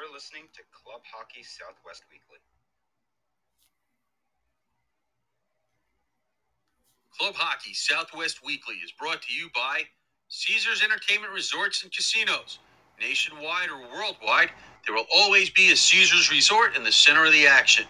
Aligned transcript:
You're 0.00 0.14
listening 0.14 0.44
to 0.54 0.62
Club 0.72 1.02
Hockey 1.12 1.42
Southwest 1.42 2.04
Weekly. 2.10 2.38
Club 7.18 7.34
Hockey 7.34 7.74
Southwest 7.74 8.40
Weekly 8.42 8.76
is 8.76 8.92
brought 8.92 9.20
to 9.20 9.34
you 9.34 9.50
by 9.54 9.82
Caesars 10.28 10.82
Entertainment 10.82 11.34
Resorts 11.34 11.82
and 11.82 11.92
Casinos. 11.92 12.60
Nationwide 12.98 13.68
or 13.68 13.94
worldwide, 13.94 14.48
there 14.86 14.94
will 14.94 15.06
always 15.14 15.50
be 15.50 15.70
a 15.70 15.76
Caesars 15.76 16.30
Resort 16.30 16.76
in 16.76 16.82
the 16.82 16.92
center 16.92 17.26
of 17.26 17.32
the 17.32 17.46
action. 17.46 17.84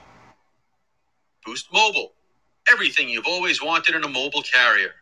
Boost 1.47 1.73
Mobile, 1.73 2.15
everything 2.73 3.09
you've 3.09 3.29
always 3.29 3.63
wanted 3.63 3.95
in 3.95 4.03
a 4.03 4.09
mobile 4.09 4.43
carrier. 4.43 4.95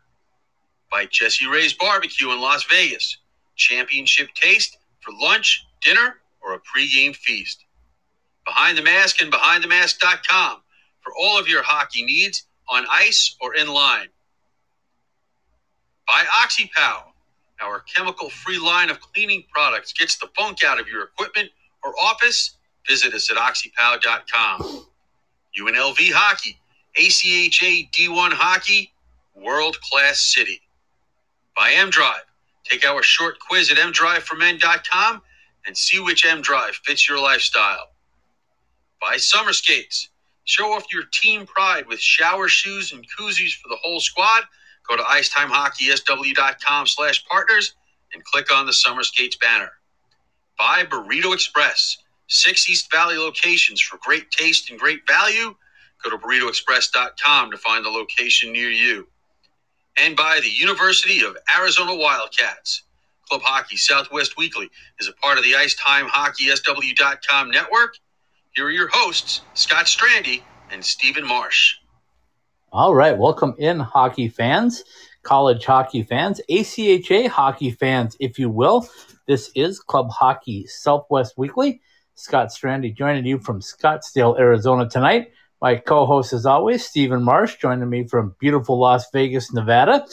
By 0.91 1.07
Jesse 1.07 1.47
Ray's 1.47 1.73
Barbecue 1.73 2.31
in 2.33 2.41
Las 2.43 2.65
Vegas, 2.65 3.17
championship 3.57 4.29
taste 4.35 4.77
for 5.01 5.13
lunch, 5.19 5.65
dinner, 5.81 6.17
or 6.43 6.55
a 6.55 6.59
pregame 6.61 7.15
feast. 7.15 7.65
Behind 8.45 8.79
the 8.79 8.83
Mask 8.83 9.21
and 9.21 9.33
BehindTheMask.com 9.33 10.63
for 11.01 11.13
all 11.19 11.39
of 11.39 11.49
your 11.49 11.63
hockey 11.63 12.05
needs 12.05 12.45
on 12.69 12.87
ice 12.91 13.37
or 13.41 13.55
in 13.55 13.69
line. 13.69 14.09
By 16.07 16.25
OxyPow, 16.43 17.03
our 17.61 17.81
chemical 17.81 18.31
free 18.31 18.59
line 18.59 18.89
of 18.89 19.01
cleaning 19.01 19.45
products 19.53 19.93
gets 19.93 20.17
the 20.17 20.29
funk 20.37 20.65
out 20.65 20.81
of 20.81 20.89
your 20.89 21.03
equipment 21.05 21.51
or 21.85 21.93
office. 22.03 22.57
Visit 22.89 23.13
us 23.13 23.31
at 23.31 23.37
oxypow.com. 23.37 24.87
UNLV 25.59 26.13
Hockey, 26.13 26.59
ACHA 26.97 27.91
D1 27.91 28.33
Hockey, 28.33 28.93
World 29.35 29.79
Class 29.81 30.21
City. 30.21 30.61
By 31.57 31.73
M 31.73 31.91
Drive, 31.91 32.25
take 32.65 32.87
our 32.87 33.03
short 33.03 33.39
quiz 33.41 33.71
at 33.71 33.79
mdriveformen.com 33.79 35.23
and 35.69 35.77
see 35.79 36.01
which 36.01 36.27
M 36.27 36.43
Drive 36.43 36.77
fits 36.85 37.09
your 37.09 37.21
lifestyle. 37.21 37.91
Buy 39.01 39.19
Summer 39.19 39.53
Skates, 39.53 40.09
show 40.45 40.73
off 40.73 40.93
your 40.93 41.05
team 41.13 41.47
pride 41.47 41.87
with 41.87 42.01
shower 42.01 42.49
shoes 42.49 42.93
and 42.93 43.07
koozies 43.19 43.53
for 43.53 43.69
the 43.69 43.79
whole 43.83 44.01
squad. 44.01 44.45
Go 44.89 44.97
to 44.97 45.05
icetimehockeysw.com 45.05 46.87
slash 46.89 47.25
partners 47.27 47.75
and 48.15 48.25
click 48.25 48.53
on 48.53 48.67
the 48.67 48.73
Summer 48.73 49.05
Skates 49.05 49.37
banner. 49.37 49.73
Buy 50.59 50.85
Burrito 50.85 51.35
Express, 51.35 51.99
six 52.29 52.69
East 52.69 52.91
Valley 52.91 53.19
locations 53.19 53.81
for 53.81 53.99
great 54.03 54.31
taste 54.33 54.71
and 54.71 54.81
great 54.81 55.07
value. 55.07 55.55
Go 56.03 56.11
to 56.11 56.19
burritoexpress.com 56.19 57.51
to 57.51 57.59
find 57.59 57.85
the 57.85 57.91
location 57.91 58.53
near 58.53 58.71
you. 58.71 59.07
And 59.99 60.17
buy 60.17 60.41
the 60.43 60.51
University 60.51 61.23
of 61.25 61.37
Arizona 61.59 61.95
Wildcats. 61.95 62.85
Club 63.29 63.43
Hockey 63.45 63.77
Southwest 63.77 64.39
Weekly 64.39 64.71
is 65.01 65.09
a 65.09 65.13
part 65.13 65.37
of 65.37 65.45
the 65.45 65.55
Ice 65.55 65.75
Time 65.75 66.07
Hockey 66.09 66.47
IcetimeHockeySW.com 66.47 67.51
network. 67.51 67.95
Here 68.55 68.67
are 68.67 68.71
your 68.71 68.89
hosts, 68.91 69.43
Scott 69.53 69.85
Strandy 69.85 70.41
and 70.71 70.83
Stephen 70.83 71.27
Marsh. 71.27 71.75
All 72.73 72.95
right, 72.95 73.17
welcome 73.17 73.55
in, 73.59 73.81
hockey 73.81 74.29
fans, 74.29 74.83
college 75.23 75.65
hockey 75.67 76.03
fans, 76.03 76.41
ACHA 76.49 77.29
hockey 77.29 77.71
fans, 77.71 78.17
if 78.19 78.39
you 78.39 78.49
will. 78.49 78.89
This 79.27 79.51
is 79.55 79.79
Club 79.79 80.09
Hockey 80.11 80.67
Southwest 80.67 81.35
Weekly. 81.37 81.83
Scott 82.15 82.49
Strandy 82.49 82.97
joining 82.97 83.27
you 83.27 83.39
from 83.39 83.61
Scottsdale, 83.61 84.39
Arizona 84.39 84.89
tonight. 84.89 85.33
My 85.61 85.77
co 85.77 86.07
host, 86.07 86.33
as 86.33 86.47
always, 86.47 86.87
Stephen 86.87 87.23
Marsh, 87.23 87.57
joining 87.57 87.91
me 87.91 88.07
from 88.07 88.35
beautiful 88.39 88.79
Las 88.79 89.11
Vegas, 89.13 89.53
Nevada. 89.53 90.07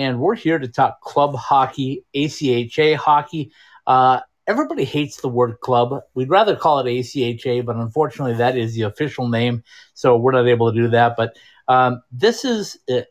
And 0.00 0.18
we're 0.18 0.34
here 0.34 0.58
to 0.58 0.66
talk 0.66 1.02
club 1.02 1.34
hockey, 1.34 2.06
ACHA 2.16 2.96
hockey. 2.96 3.52
Uh, 3.86 4.20
everybody 4.46 4.84
hates 4.84 5.20
the 5.20 5.28
word 5.28 5.60
club. 5.60 6.00
We'd 6.14 6.30
rather 6.30 6.56
call 6.56 6.78
it 6.78 6.86
ACHA, 6.86 7.66
but 7.66 7.76
unfortunately, 7.76 8.32
that 8.36 8.56
is 8.56 8.74
the 8.74 8.84
official 8.84 9.28
name. 9.28 9.62
So 9.92 10.16
we're 10.16 10.32
not 10.32 10.48
able 10.48 10.72
to 10.72 10.80
do 10.80 10.88
that. 10.88 11.16
But 11.18 11.36
um, 11.68 12.00
this 12.10 12.46
is 12.46 12.78
uh, 12.90 13.02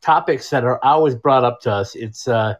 topics 0.00 0.48
that 0.48 0.64
are 0.64 0.82
always 0.82 1.14
brought 1.14 1.44
up 1.44 1.60
to 1.60 1.72
us. 1.72 1.94
It's 1.94 2.26
uh, 2.26 2.54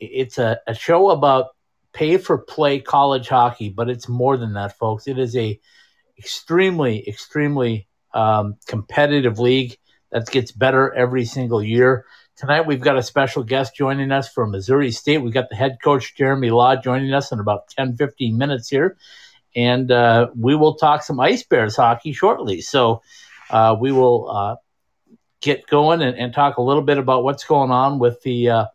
it's 0.00 0.38
a, 0.38 0.60
a 0.66 0.74
show 0.74 1.10
about 1.10 1.48
pay 1.92 2.16
for 2.16 2.38
play 2.38 2.80
college 2.80 3.28
hockey, 3.28 3.68
but 3.68 3.90
it's 3.90 4.08
more 4.08 4.38
than 4.38 4.54
that, 4.54 4.78
folks. 4.78 5.06
It 5.06 5.18
is 5.18 5.36
a 5.36 5.60
extremely, 6.16 7.06
extremely 7.06 7.88
um, 8.14 8.56
competitive 8.66 9.38
league 9.38 9.76
that 10.12 10.30
gets 10.30 10.50
better 10.50 10.94
every 10.94 11.26
single 11.26 11.62
year. 11.62 12.06
Tonight 12.36 12.66
we've 12.66 12.80
got 12.80 12.96
a 12.96 13.02
special 13.02 13.42
guest 13.42 13.76
joining 13.76 14.10
us 14.10 14.28
from 14.28 14.52
Missouri 14.52 14.90
State. 14.90 15.18
We've 15.18 15.34
got 15.34 15.50
the 15.50 15.54
head 15.54 15.78
coach 15.84 16.16
Jeremy 16.16 16.50
Law 16.50 16.76
joining 16.76 17.12
us 17.12 17.30
in 17.30 17.38
about 17.38 17.68
10, 17.68 17.96
15 17.96 18.38
minutes 18.38 18.70
here. 18.70 18.96
And 19.54 19.90
uh, 19.92 20.28
we 20.34 20.56
will 20.56 20.74
talk 20.76 21.02
some 21.02 21.20
Ice 21.20 21.42
Bears 21.42 21.76
hockey 21.76 22.14
shortly. 22.14 22.62
So 22.62 23.02
uh, 23.50 23.76
we 23.78 23.92
will 23.92 24.30
uh, 24.30 24.56
get 25.42 25.66
going 25.66 26.00
and, 26.00 26.16
and, 26.16 26.32
talk 26.32 26.56
a 26.56 26.62
little 26.62 26.82
bit 26.82 26.96
about 26.96 27.22
what's 27.22 27.44
going 27.44 27.70
on 27.70 27.98
with 27.98 28.22
the 28.22 28.48
uh, 28.48 28.66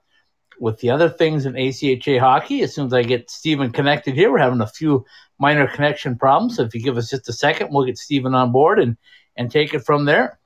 with 0.60 0.80
the 0.80 0.92
other 0.92 1.10
things 1.10 1.48
in 1.48 1.54
ACHA 1.54 2.20
hockey. 2.20 2.62
As 2.62 2.76
soon 2.76 2.86
as 2.86 2.94
I 2.94 3.02
get 3.02 3.32
Stephen 3.32 3.72
connected 3.72 4.14
here, 4.14 4.32
we're 4.32 4.38
having 4.38 4.62
a 4.62 4.68
few 4.68 5.04
minor 5.40 5.68
connection 5.68 6.16
problems. 6.16 6.58
So 6.58 6.64
if 6.64 6.76
you 6.76 6.82
give 6.82 6.98
us 6.98 7.10
just 7.10 7.28
a 7.28 7.34
second, 7.34 7.70
we'll 7.72 7.86
get 7.86 7.98
Stephen 7.98 8.36
on 8.36 8.52
board 8.52 8.80
and 8.80 8.98
and 9.36 9.50
take 9.50 9.74
it 9.74 9.80
from 9.80 10.06
there. 10.06 10.38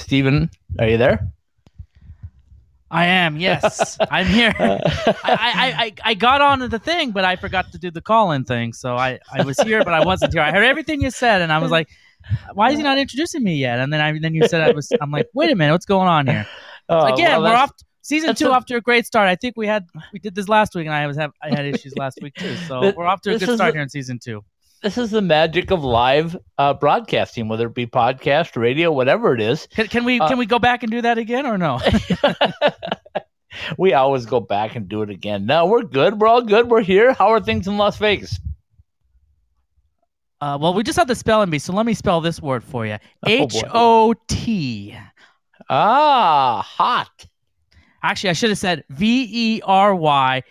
Stephen, 0.00 0.50
are 0.78 0.88
you 0.88 0.96
there? 0.96 1.30
I 2.90 3.06
am. 3.06 3.36
Yes, 3.36 3.96
I'm 4.10 4.26
here. 4.26 4.52
Uh, 4.58 4.78
I, 4.82 5.14
I, 5.24 5.74
I, 5.84 5.92
I 6.04 6.14
got 6.14 6.40
on 6.40 6.68
the 6.68 6.78
thing, 6.78 7.12
but 7.12 7.24
I 7.24 7.36
forgot 7.36 7.70
to 7.72 7.78
do 7.78 7.90
the 7.90 8.00
call-in 8.00 8.44
thing. 8.44 8.72
So 8.72 8.96
I, 8.96 9.20
I 9.32 9.44
was 9.44 9.60
here, 9.60 9.84
but 9.84 9.94
I 9.94 10.04
wasn't 10.04 10.32
here. 10.32 10.42
I 10.42 10.50
heard 10.50 10.64
everything 10.64 11.00
you 11.00 11.10
said, 11.10 11.42
and 11.42 11.52
I 11.52 11.58
was 11.58 11.70
like, 11.70 11.88
"Why 12.54 12.70
is 12.70 12.78
he 12.78 12.82
not 12.82 12.98
introducing 12.98 13.44
me 13.44 13.56
yet?" 13.56 13.78
And 13.78 13.92
then 13.92 14.00
I 14.00 14.18
then 14.18 14.34
you 14.34 14.48
said 14.48 14.62
I 14.62 14.72
was. 14.72 14.90
I'm 15.00 15.12
like, 15.12 15.28
"Wait 15.34 15.52
a 15.52 15.54
minute, 15.54 15.72
what's 15.72 15.86
going 15.86 16.08
on 16.08 16.26
here?" 16.26 16.46
Oh, 16.88 17.12
Again, 17.12 17.40
well, 17.40 17.52
we're 17.52 17.56
off. 17.56 17.70
Season 18.02 18.34
two 18.34 18.48
a, 18.48 18.50
off 18.50 18.64
to 18.66 18.76
a 18.76 18.80
great 18.80 19.06
start. 19.06 19.28
I 19.28 19.36
think 19.36 19.56
we 19.56 19.68
had 19.68 19.86
we 20.12 20.18
did 20.18 20.34
this 20.34 20.48
last 20.48 20.74
week, 20.74 20.86
and 20.86 20.94
I 20.94 21.06
was 21.06 21.16
have 21.16 21.32
I 21.40 21.50
had 21.50 21.66
issues 21.66 21.96
last 21.96 22.18
week 22.20 22.34
too. 22.34 22.56
So 22.66 22.92
we're 22.96 23.06
off 23.06 23.20
to 23.22 23.34
a 23.34 23.38
good 23.38 23.54
start 23.54 23.74
here 23.74 23.82
in 23.82 23.88
season 23.88 24.18
two 24.18 24.42
this 24.82 24.96
is 24.96 25.10
the 25.10 25.20
magic 25.20 25.70
of 25.70 25.84
live 25.84 26.36
uh, 26.58 26.74
broadcasting, 26.74 27.48
whether 27.48 27.66
it 27.66 27.74
be 27.74 27.86
podcast, 27.86 28.56
radio, 28.56 28.90
whatever 28.90 29.34
it 29.34 29.40
is. 29.40 29.66
Can, 29.74 29.88
can 29.88 30.04
we 30.04 30.20
uh, 30.20 30.28
can 30.28 30.38
we 30.38 30.46
go 30.46 30.58
back 30.58 30.82
and 30.82 30.90
do 30.90 31.02
that 31.02 31.18
again 31.18 31.46
or 31.46 31.58
no? 31.58 31.80
we 33.78 33.92
always 33.92 34.26
go 34.26 34.40
back 34.40 34.76
and 34.76 34.88
do 34.88 35.02
it 35.02 35.10
again. 35.10 35.46
No, 35.46 35.66
we're 35.66 35.82
good. 35.82 36.20
We're 36.20 36.28
all 36.28 36.42
good. 36.42 36.70
We're 36.70 36.82
here. 36.82 37.12
How 37.12 37.28
are 37.28 37.40
things 37.40 37.66
in 37.66 37.76
Las 37.76 37.98
Vegas? 37.98 38.38
Uh, 40.40 40.56
well, 40.60 40.72
we 40.72 40.82
just 40.82 40.98
have 40.98 41.08
the 41.08 41.14
spelling 41.14 41.50
bee, 41.50 41.58
so 41.58 41.72
let 41.74 41.84
me 41.84 41.92
spell 41.92 42.20
this 42.20 42.40
word 42.40 42.64
for 42.64 42.86
you: 42.86 42.96
H 43.26 43.62
O 43.72 44.14
T. 44.28 44.96
Ah, 45.68 46.62
hot. 46.62 47.26
Actually, 48.02 48.30
I 48.30 48.32
should 48.32 48.48
have 48.48 48.58
said 48.58 48.84
V 48.88 49.28
E 49.30 49.62
R 49.62 49.94
Y 49.94 50.42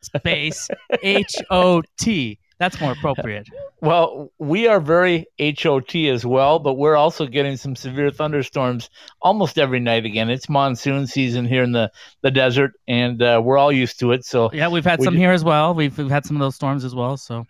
space 0.00 0.68
H 1.02 1.34
O 1.50 1.82
T. 1.98 2.38
That's 2.58 2.80
more 2.80 2.92
appropriate. 2.92 3.48
Well, 3.82 4.32
we 4.38 4.66
are 4.68 4.80
very 4.80 5.26
HOT 5.38 5.94
as 5.94 6.24
well, 6.24 6.58
but 6.58 6.74
we're 6.74 6.96
also 6.96 7.26
getting 7.26 7.58
some 7.58 7.76
severe 7.76 8.10
thunderstorms 8.10 8.88
almost 9.20 9.58
every 9.58 9.80
night 9.80 10.06
again. 10.06 10.30
It's 10.30 10.48
monsoon 10.48 11.06
season 11.06 11.44
here 11.44 11.62
in 11.62 11.72
the, 11.72 11.92
the 12.22 12.30
desert, 12.30 12.72
and 12.88 13.22
uh, 13.22 13.40
we're 13.44 13.58
all 13.58 13.70
used 13.70 14.00
to 14.00 14.12
it. 14.12 14.24
So 14.24 14.50
yeah, 14.54 14.68
we've 14.68 14.84
had 14.84 15.00
we 15.00 15.04
some 15.04 15.14
here 15.14 15.30
as 15.30 15.44
well. 15.44 15.74
We've, 15.74 15.96
we've 15.96 16.10
had 16.10 16.24
some 16.24 16.36
of 16.36 16.40
those 16.40 16.54
storms 16.54 16.84
as 16.86 16.94
well. 16.94 17.18
So 17.18 17.46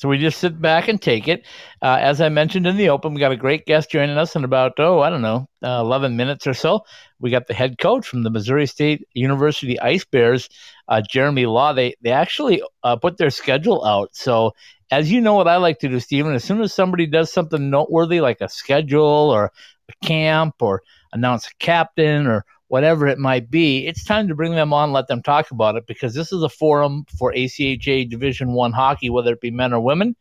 so 0.00 0.08
we 0.08 0.16
just 0.16 0.40
sit 0.40 0.58
back 0.58 0.88
and 0.88 1.00
take 1.00 1.28
it. 1.28 1.44
Uh, 1.82 1.98
as 2.00 2.22
I 2.22 2.30
mentioned 2.30 2.66
in 2.66 2.78
the 2.78 2.88
open, 2.88 3.12
we 3.12 3.20
got 3.20 3.32
a 3.32 3.36
great 3.36 3.66
guest 3.66 3.90
joining 3.90 4.16
us 4.16 4.34
in 4.34 4.44
about, 4.44 4.72
oh, 4.78 5.00
I 5.00 5.10
don't 5.10 5.20
know, 5.20 5.46
uh, 5.62 5.80
11 5.82 6.16
minutes 6.16 6.46
or 6.46 6.54
so. 6.54 6.80
We 7.18 7.28
got 7.28 7.48
the 7.48 7.52
head 7.52 7.76
coach 7.76 8.06
from 8.06 8.22
the 8.22 8.30
Missouri 8.30 8.66
State 8.66 9.06
University 9.12 9.78
Ice 9.78 10.06
Bears, 10.06 10.48
uh, 10.88 11.02
Jeremy 11.06 11.44
Law. 11.44 11.74
They, 11.74 11.96
they 12.00 12.12
actually 12.12 12.62
uh, 12.82 12.96
put 12.96 13.18
their 13.18 13.28
schedule 13.28 13.84
out. 13.84 14.08
So 14.16 14.54
as 14.90 15.12
you 15.12 15.20
know 15.20 15.34
what 15.34 15.48
I 15.48 15.58
like 15.58 15.80
to 15.80 15.88
do, 15.90 16.00
Stephen, 16.00 16.32
as 16.32 16.44
soon 16.44 16.62
as 16.62 16.72
somebody 16.72 17.06
does 17.06 17.30
something 17.30 17.68
noteworthy 17.68 18.22
like 18.22 18.40
a 18.40 18.48
schedule 18.48 19.04
or 19.04 19.52
a 19.90 20.06
camp 20.06 20.54
or 20.60 20.82
announce 21.12 21.46
a 21.46 21.54
captain 21.58 22.26
or 22.26 22.46
whatever 22.70 23.08
it 23.08 23.18
might 23.18 23.50
be, 23.50 23.84
it's 23.88 24.04
time 24.04 24.28
to 24.28 24.34
bring 24.36 24.54
them 24.54 24.72
on, 24.72 24.92
let 24.92 25.08
them 25.08 25.20
talk 25.20 25.50
about 25.50 25.74
it 25.74 25.88
because 25.88 26.14
this 26.14 26.30
is 26.30 26.40
a 26.40 26.48
forum 26.48 27.04
for 27.18 27.32
ACHA 27.32 28.08
Division 28.08 28.52
One 28.52 28.70
hockey, 28.70 29.10
whether 29.10 29.32
it 29.32 29.40
be 29.40 29.50
men 29.50 29.72
or 29.72 29.80
women. 29.80 30.14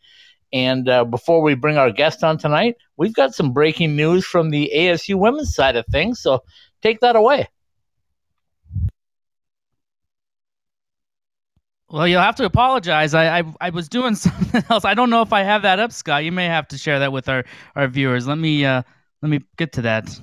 And 0.51 0.89
uh, 0.89 1.05
before 1.05 1.43
we 1.43 1.53
bring 1.53 1.77
our 1.77 1.91
guest 1.91 2.23
on 2.23 2.39
tonight, 2.39 2.75
we've 2.97 3.13
got 3.13 3.35
some 3.35 3.53
breaking 3.53 3.95
news 3.95 4.25
from 4.25 4.49
the 4.49 4.71
ASU 4.75 5.13
women's 5.13 5.53
side 5.53 5.75
of 5.75 5.85
things. 5.91 6.21
So 6.21 6.41
take 6.81 7.01
that 7.01 7.15
away. 7.15 7.47
Well, 11.91 12.07
you'll 12.07 12.23
have 12.23 12.37
to 12.37 12.45
apologize. 12.45 13.13
I, 13.13 13.41
I, 13.41 13.43
I 13.61 13.69
was 13.69 13.87
doing 13.89 14.15
something 14.15 14.63
else. 14.71 14.85
I 14.85 14.95
don't 14.95 15.11
know 15.11 15.21
if 15.21 15.33
I 15.33 15.43
have 15.43 15.61
that 15.61 15.77
up, 15.77 15.91
Scott. 15.91 16.23
You 16.23 16.31
may 16.31 16.47
have 16.47 16.67
to 16.69 16.79
share 16.79 16.97
that 16.97 17.11
with 17.11 17.29
our, 17.29 17.45
our 17.75 17.87
viewers. 17.87 18.25
Let 18.25 18.39
me 18.39 18.65
uh 18.65 18.81
let 19.21 19.29
me 19.29 19.41
get 19.55 19.73
to 19.73 19.83
that. 19.83 20.19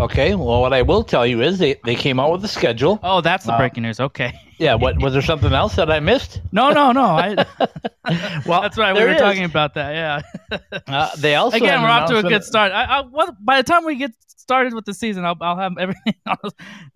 Okay. 0.00 0.34
Well, 0.34 0.60
what 0.60 0.72
I 0.72 0.82
will 0.82 1.04
tell 1.04 1.26
you 1.26 1.40
is 1.40 1.58
they, 1.58 1.74
they 1.84 1.94
came 1.94 2.18
out 2.18 2.32
with 2.32 2.44
a 2.44 2.48
schedule. 2.48 2.98
Oh, 3.02 3.20
that's 3.20 3.44
the 3.44 3.52
Uh, 3.52 3.58
breaking 3.58 3.82
news. 3.84 4.00
Okay. 4.00 4.32
Yeah. 4.58 4.74
What 4.74 5.00
was 5.00 5.12
there 5.12 5.22
something 5.22 5.52
else 5.52 5.76
that 5.76 5.90
I 5.90 6.00
missed? 6.00 6.40
No, 6.52 6.70
no, 6.70 6.92
no. 6.92 7.04
I, 7.04 7.44
Well, 8.46 8.60
that's 8.62 8.76
right. 8.76 8.94
We 8.94 9.02
were 9.02 9.10
is. 9.10 9.20
talking 9.20 9.44
about 9.44 9.74
that. 9.74 9.92
Yeah. 9.94 10.60
Uh, 10.86 11.10
they 11.18 11.34
also 11.36 11.56
Again, 11.56 11.82
we're 11.82 11.88
off 11.88 12.08
to 12.10 12.18
a 12.18 12.22
good 12.22 12.44
start. 12.44 12.72
I, 12.72 12.84
I, 12.84 13.00
what, 13.02 13.34
by 13.44 13.56
the 13.62 13.66
time 13.66 13.84
we 13.84 13.96
get 13.96 14.12
started 14.44 14.74
with 14.74 14.84
the 14.84 14.92
season, 14.94 15.24
I'll, 15.24 15.36
I'll 15.40 15.56
have 15.56 15.72
everything. 15.78 16.14
I 16.26 16.36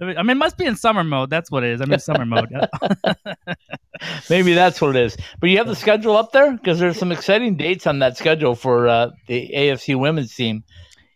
mean, 0.00 0.30
it 0.30 0.36
must 0.36 0.58
be 0.58 0.66
in 0.66 0.76
summer 0.76 1.02
mode. 1.02 1.30
That's 1.30 1.50
what 1.50 1.64
it 1.64 1.70
is. 1.70 1.80
I'm 1.80 1.92
in 1.92 2.00
summer 2.00 2.26
mode. 2.26 2.48
Maybe 4.30 4.52
that's 4.54 4.80
what 4.80 4.94
it 4.94 5.02
is. 5.02 5.16
But 5.40 5.50
you 5.50 5.56
have 5.58 5.66
the 5.66 5.74
schedule 5.76 6.16
up 6.16 6.32
there 6.32 6.52
because 6.52 6.78
there's 6.78 6.98
some 6.98 7.10
exciting 7.10 7.56
dates 7.56 7.86
on 7.86 8.00
that 8.00 8.16
schedule 8.16 8.54
for 8.54 8.86
uh, 8.88 9.10
the 9.26 9.50
ASU 9.54 9.98
women's 9.98 10.34
team, 10.34 10.62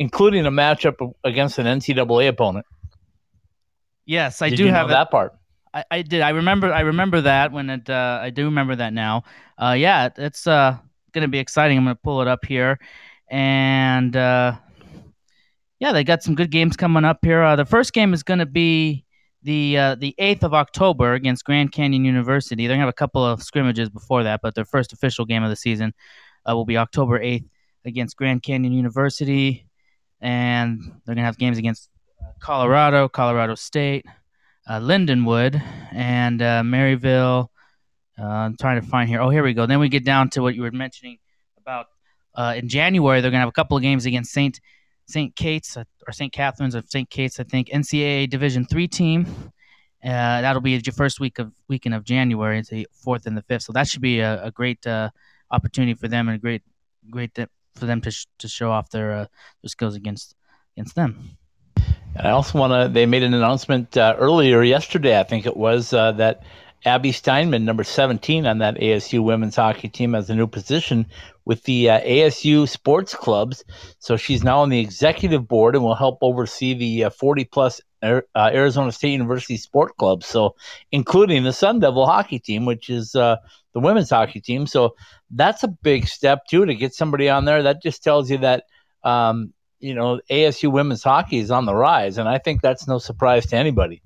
including 0.03 0.45
a 0.47 0.51
matchup 0.51 0.97
against 1.25 1.59
an 1.61 1.67
NCAA 1.67 2.29
opponent. 2.29 2.67
yes, 4.07 4.43
I 4.43 4.49
Did 4.51 4.57
do 4.57 4.67
have 4.67 4.87
it. 4.87 4.91
that 4.91 5.11
part. 5.11 5.33
I, 5.75 5.85
I 5.91 6.03
did. 6.03 6.21
I 6.21 6.31
remember. 6.31 6.73
I 6.73 6.81
remember 6.81 7.21
that 7.23 7.53
when 7.53 7.71
it. 7.71 7.89
Uh, 7.89 8.19
I 8.21 8.31
do 8.31 8.45
remember 8.47 8.77
that 8.77 8.93
now. 8.93 9.23
Uh, 9.59 9.75
yeah, 9.79 10.07
it- 10.07 10.19
it's 10.19 10.47
uh 10.47 10.77
gonna 11.13 11.29
be 11.29 11.39
exciting. 11.39 11.79
I'm 11.79 11.85
gonna 11.85 11.95
pull 11.95 12.21
it 12.21 12.29
up 12.29 12.45
here, 12.45 12.79
and 13.31 14.15
uh, 14.17 14.53
yeah, 15.79 15.93
they 15.93 16.05
got 16.05 16.23
some 16.23 16.35
good 16.35 16.51
games 16.51 16.77
coming 16.77 17.05
up 17.05 17.19
here. 17.25 17.43
Uh, 17.43 17.57
the 17.57 17.65
first 17.65 17.93
game 17.95 18.13
is 18.13 18.23
gonna 18.23 18.45
be 18.47 19.05
the 19.45 19.79
uh, 19.79 19.95
the 19.95 20.15
eighth 20.19 20.45
of 20.45 20.53
October 20.53 21.15
against 21.15 21.45
Grand 21.45 21.73
Canyon 21.73 22.05
University. 22.05 22.67
They're 22.67 22.77
gonna 22.77 22.87
have 22.87 22.89
a 23.01 23.05
couple 23.05 23.25
of 23.25 23.43
scrimmages 23.43 23.89
before 23.89 24.25
that, 24.25 24.41
but 24.43 24.55
their 24.55 24.67
first 24.67 24.93
official 24.93 25.25
game 25.25 25.43
of 25.43 25.49
the 25.51 25.57
season 25.57 25.95
uh, 26.49 26.55
will 26.55 26.67
be 26.67 26.77
October 26.77 27.19
eighth 27.21 27.47
against 27.87 28.17
Grand 28.17 28.43
Canyon 28.43 28.73
University, 28.75 29.67
and 30.23 30.81
they're 31.05 31.15
gonna 31.15 31.27
have 31.27 31.37
games 31.37 31.59
against 31.59 31.91
uh, 32.23 32.33
Colorado, 32.41 33.09
Colorado 33.09 33.55
State 33.55 34.07
uh, 34.67 34.81
Lindenwood 34.81 35.61
and 35.93 36.41
uh, 36.41 36.63
Maryville. 36.63 37.49
Uh, 38.19 38.25
I'm 38.25 38.57
trying 38.57 38.81
to 38.81 38.87
find 38.87 39.09
here. 39.09 39.21
Oh, 39.21 39.31
here 39.31 39.43
we 39.43 39.55
go. 39.55 39.67
Then 39.67 39.81
we 39.81 39.89
get 39.89 40.05
down 40.05 40.31
to 40.31 40.43
what 40.43 40.55
you 40.55 40.63
were 40.63 40.71
mentioning 40.71 41.19
about 41.59 41.87
uh, 42.35 42.55
in 42.57 42.69
January. 42.69 43.21
They're 43.21 43.31
going 43.31 43.39
to 43.39 43.43
have 43.43 43.49
a 43.49 43.53
couple 43.53 43.77
of 43.77 43.83
games 43.83 44.07
against 44.07 44.33
Saint 44.33 44.61
Saint 45.07 45.35
Kate's 45.35 45.77
uh, 45.77 45.85
or 46.07 46.13
Saint 46.13 46.33
Catherine's 46.33 46.77
or 46.77 46.83
Saint 46.87 47.11
Kate's, 47.11 47.41
I 47.41 47.45
think, 47.45 47.69
NCAA 47.69 48.31
Division 48.31 48.65
three 48.65 48.89
team. 48.89 49.27
That'll 50.03 50.61
be 50.61 50.79
the 50.79 50.93
first 50.93 51.21
week 51.21 51.39
of 51.39 51.53
weekend 51.69 51.95
of 51.95 52.05
January. 52.05 52.63
The 52.63 52.87
fourth 52.93 53.27
and 53.27 53.37
the 53.37 53.43
fifth, 53.43 53.63
so 53.63 53.73
that 53.73 53.89
should 53.89 54.03
be 54.03 54.21
a, 54.21 54.45
a 54.45 54.51
great 54.51 54.87
opportunity 55.51 55.95
for 55.95 56.09
them 56.09 56.29
and 56.29 56.37
a 56.37 56.39
great 56.39 56.63
great 57.11 57.37
for 57.75 57.87
them 57.87 58.01
to 58.03 58.11
sh- 58.11 58.27
to 58.39 58.49
show 58.49 58.71
off 58.71 58.91
their 58.91 59.13
uh, 59.13 59.27
their 59.63 59.69
skills 59.69 59.95
against 59.95 60.35
against 60.77 60.95
them. 60.95 61.37
And 62.15 62.27
I 62.27 62.31
also 62.31 62.59
want 62.59 62.73
to. 62.73 62.93
They 62.93 63.07
made 63.07 63.23
an 63.23 63.35
announcement 63.35 63.97
uh, 63.97 64.15
earlier 64.19 64.63
yesterday, 64.63 65.19
I 65.19 65.23
think 65.23 65.47
it 65.47 65.57
was, 65.57 65.93
uh, 65.93 66.13
that 66.13 66.43
Abby 66.85 67.13
Steinman, 67.13 67.65
number 67.65 67.85
17 67.85 68.45
on 68.47 68.59
that 68.59 68.77
ASU 68.77 69.23
women's 69.23 69.57
hockey 69.57 69.89
team, 69.89 70.13
has 70.15 70.29
a 70.29 70.35
new 70.35 70.47
position 70.47 71.07
with 71.45 71.63
the 71.63 71.89
uh, 71.89 72.01
ASU 72.01 72.69
sports 72.69 73.15
clubs. 73.15 73.65
So 73.99 74.17
she's 74.17 74.45
now 74.45 74.61
on 74.61 74.69
the 74.69 74.81
executive 74.81 75.47
board 75.47 75.75
and 75.75 75.85
will 75.85 75.95
help 75.95 76.19
oversee 76.21 76.75
the 76.75 77.05
uh, 77.05 77.11
40 77.11 77.45
plus 77.45 77.81
Uh, 78.03 78.21
Arizona 78.37 78.91
State 78.91 79.13
University 79.13 79.57
sport 79.57 79.97
clubs. 79.97 80.27
So, 80.27 80.57
including 80.91 81.45
the 81.45 81.53
Sun 81.53 81.81
Devil 81.81 82.07
hockey 82.07 82.39
team, 82.39 82.65
which 82.67 82.91
is 82.91 83.15
uh, 83.15 83.37
the 83.75 83.81
women's 83.81 84.11
hockey 84.11 84.41
team. 84.41 84.67
So, 84.67 84.97
that's 85.31 85.63
a 85.63 85.69
big 85.69 86.09
step 86.09 86.47
too 86.47 86.67
to 86.67 86.75
get 86.75 86.95
somebody 86.95 87.29
on 87.29 87.45
there. 87.45 87.63
That 87.63 87.83
just 87.83 88.03
tells 88.03 88.31
you 88.31 88.39
that. 88.39 88.65
Um, 89.05 89.53
you 89.81 89.95
know, 89.95 90.21
ASU 90.31 90.71
women's 90.71 91.03
hockey 91.03 91.39
is 91.39 91.51
on 91.51 91.67
the 91.67 91.75
rise, 91.75 92.17
and 92.17 92.29
I 92.29 92.39
think 92.39 92.63
that's 92.63 92.87
no 92.87 92.99
surprise 92.99 93.47
to 93.47 93.57
anybody. 93.57 94.01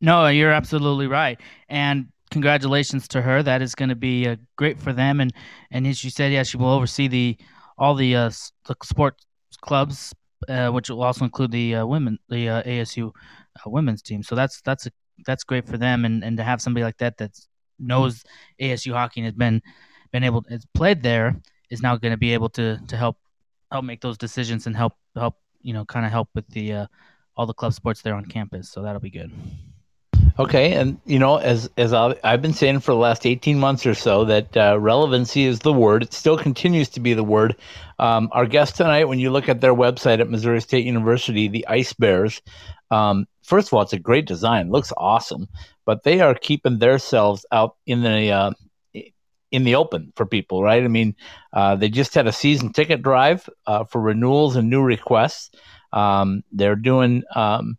No, 0.00 0.26
you're 0.28 0.50
absolutely 0.50 1.06
right. 1.06 1.40
And 1.68 2.08
congratulations 2.30 3.06
to 3.08 3.22
her. 3.22 3.42
That 3.42 3.60
is 3.62 3.74
going 3.74 3.90
to 3.90 3.96
be 3.96 4.26
uh, 4.26 4.36
great 4.56 4.78
for 4.78 4.92
them. 4.92 5.20
And 5.20 5.32
and 5.70 5.86
as 5.86 6.02
you 6.02 6.10
said, 6.10 6.32
yeah, 6.32 6.42
she 6.42 6.56
will 6.56 6.70
oversee 6.70 7.08
the 7.08 7.36
all 7.76 7.94
the 7.94 8.16
uh, 8.16 8.30
the 8.66 8.76
sports 8.82 9.24
clubs, 9.60 10.14
uh, 10.48 10.70
which 10.70 10.90
will 10.90 11.02
also 11.02 11.24
include 11.24 11.52
the 11.52 11.76
uh, 11.76 11.86
women, 11.86 12.18
the 12.28 12.48
uh, 12.48 12.62
ASU 12.62 13.08
uh, 13.08 13.70
women's 13.70 14.02
team. 14.02 14.22
So 14.22 14.34
that's 14.34 14.60
that's 14.62 14.86
a, 14.86 14.90
that's 15.26 15.44
great 15.44 15.66
for 15.66 15.78
them. 15.78 16.04
And, 16.04 16.24
and 16.24 16.36
to 16.36 16.42
have 16.42 16.60
somebody 16.60 16.84
like 16.84 16.98
that 16.98 17.18
that 17.18 17.38
knows 17.78 18.24
ASU 18.60 18.92
hockey 18.92 19.20
and 19.20 19.26
has 19.26 19.34
been 19.34 19.62
been 20.12 20.24
able 20.24 20.44
has 20.48 20.66
played 20.74 21.02
there 21.02 21.40
is 21.70 21.82
now 21.82 21.96
going 21.96 22.12
to 22.12 22.18
be 22.18 22.32
able 22.34 22.48
to 22.50 22.78
to 22.88 22.96
help 22.96 23.16
help 23.70 23.84
make 23.84 24.00
those 24.00 24.18
decisions 24.18 24.66
and 24.66 24.76
help 24.76 24.94
help 25.14 25.36
you 25.62 25.72
know 25.72 25.84
kind 25.84 26.04
of 26.04 26.12
help 26.12 26.28
with 26.34 26.48
the 26.48 26.72
uh, 26.72 26.86
all 27.36 27.46
the 27.46 27.54
club 27.54 27.72
sports 27.72 28.02
there 28.02 28.14
on 28.14 28.24
campus. 28.24 28.70
So 28.70 28.82
that'll 28.82 29.00
be 29.00 29.10
good. 29.10 29.30
Okay, 30.40 30.72
and 30.72 30.98
you 31.04 31.18
know, 31.18 31.36
as 31.36 31.68
as 31.76 31.92
I've 31.92 32.40
been 32.40 32.54
saying 32.54 32.80
for 32.80 32.92
the 32.92 32.98
last 32.98 33.26
eighteen 33.26 33.58
months 33.58 33.84
or 33.84 33.94
so, 33.94 34.24
that 34.24 34.56
uh, 34.56 34.78
relevancy 34.80 35.44
is 35.44 35.58
the 35.58 35.72
word. 35.72 36.02
It 36.02 36.14
still 36.14 36.38
continues 36.38 36.88
to 36.90 37.00
be 37.00 37.12
the 37.12 37.22
word. 37.22 37.56
Um, 37.98 38.30
our 38.32 38.46
guest 38.46 38.76
tonight, 38.76 39.04
when 39.04 39.18
you 39.18 39.30
look 39.30 39.50
at 39.50 39.60
their 39.60 39.74
website 39.74 40.18
at 40.18 40.30
Missouri 40.30 40.62
State 40.62 40.86
University, 40.86 41.48
the 41.48 41.66
Ice 41.68 41.92
Bears. 41.92 42.40
Um, 42.90 43.26
first 43.42 43.68
of 43.68 43.74
all, 43.74 43.82
it's 43.82 43.92
a 43.92 43.98
great 43.98 44.26
design, 44.26 44.70
looks 44.70 44.94
awesome, 44.96 45.46
but 45.84 46.04
they 46.04 46.20
are 46.22 46.34
keeping 46.34 46.78
themselves 46.78 47.44
out 47.52 47.76
in 47.84 48.00
the 48.00 48.30
uh, 48.32 48.52
in 49.50 49.64
the 49.64 49.74
open 49.74 50.10
for 50.16 50.24
people, 50.24 50.62
right? 50.62 50.82
I 50.82 50.88
mean, 50.88 51.16
uh, 51.52 51.76
they 51.76 51.90
just 51.90 52.14
had 52.14 52.26
a 52.26 52.32
season 52.32 52.72
ticket 52.72 53.02
drive 53.02 53.46
uh, 53.66 53.84
for 53.84 54.00
renewals 54.00 54.56
and 54.56 54.70
new 54.70 54.80
requests. 54.80 55.50
Um, 55.92 56.44
they're 56.50 56.76
doing 56.76 57.24
um, 57.34 57.76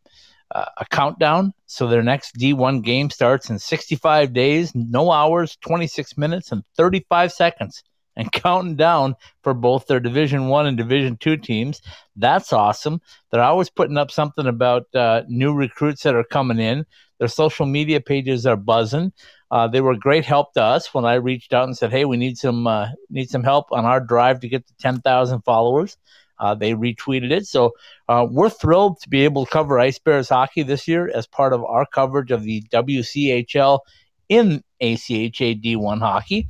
uh, 0.53 0.65
a 0.77 0.86
countdown. 0.86 1.53
So 1.65 1.88
their 1.88 2.03
next 2.03 2.36
D1 2.38 2.83
game 2.83 3.09
starts 3.09 3.50
in 3.50 3.59
65 3.59 4.33
days, 4.33 4.74
no 4.75 5.12
hours, 5.12 5.57
26 5.62 6.18
minutes, 6.18 6.51
and 6.51 6.63
35 6.77 7.31
seconds, 7.31 7.83
and 8.15 8.31
counting 8.44 8.75
down 8.75 9.15
for 9.44 9.53
both 9.53 9.88
their 9.88 10.00
Division 10.00 10.48
One 10.48 10.68
and 10.68 10.77
Division 10.77 11.18
Two 11.18 11.38
teams. 11.38 11.81
That's 12.15 12.53
awesome. 12.53 13.01
They're 13.31 13.44
always 13.44 13.69
putting 13.69 13.98
up 13.98 14.12
something 14.12 14.48
about 14.48 14.94
uh, 14.94 15.24
new 15.27 15.53
recruits 15.53 16.03
that 16.03 16.15
are 16.15 16.24
coming 16.24 16.59
in. 16.59 16.86
Their 17.19 17.27
social 17.27 17.65
media 17.65 18.01
pages 18.01 18.45
are 18.45 18.57
buzzing. 18.57 19.14
Uh, 19.52 19.68
they 19.68 19.81
were 19.81 19.95
great 19.95 20.26
help 20.26 20.54
to 20.54 20.64
us 20.64 20.94
when 20.94 21.06
I 21.06 21.16
reached 21.16 21.54
out 21.54 21.66
and 21.66 21.78
said, 21.78 21.92
"Hey, 21.92 22.06
we 22.06 22.18
need 22.18 22.37
some 22.37 22.68
uh, 22.68 22.90
need 23.09 23.30
some 23.30 23.44
help 23.44 23.68
on 23.71 23.85
our 23.85 23.99
drive 23.99 24.40
to 24.42 24.49
get 24.49 24.66
to 24.68 24.73
10,000 24.80 25.42
followers." 25.42 25.97
Uh, 26.42 26.56
they 26.56 26.74
retweeted 26.74 27.31
it, 27.31 27.48
so 27.48 27.71
uh, 28.10 28.28
we're 28.30 28.50
thrilled 28.50 29.00
to 29.00 29.07
be 29.07 29.24
able 29.24 29.45
to 29.45 29.52
cover 29.52 29.80
Ice 29.80 30.00
Bears 30.00 30.28
hockey 30.28 30.64
this 30.64 30.88
year 30.88 31.10
as 31.14 31.26
part 31.26 31.54
of 31.54 31.64
our 31.64 31.86
coverage 31.86 32.31
of 32.31 32.44
the 32.44 32.62
WCHL 32.64 33.80
in 34.28 34.64
ACHA 34.81 35.62
D1 35.64 36.00
hockey. 36.00 36.48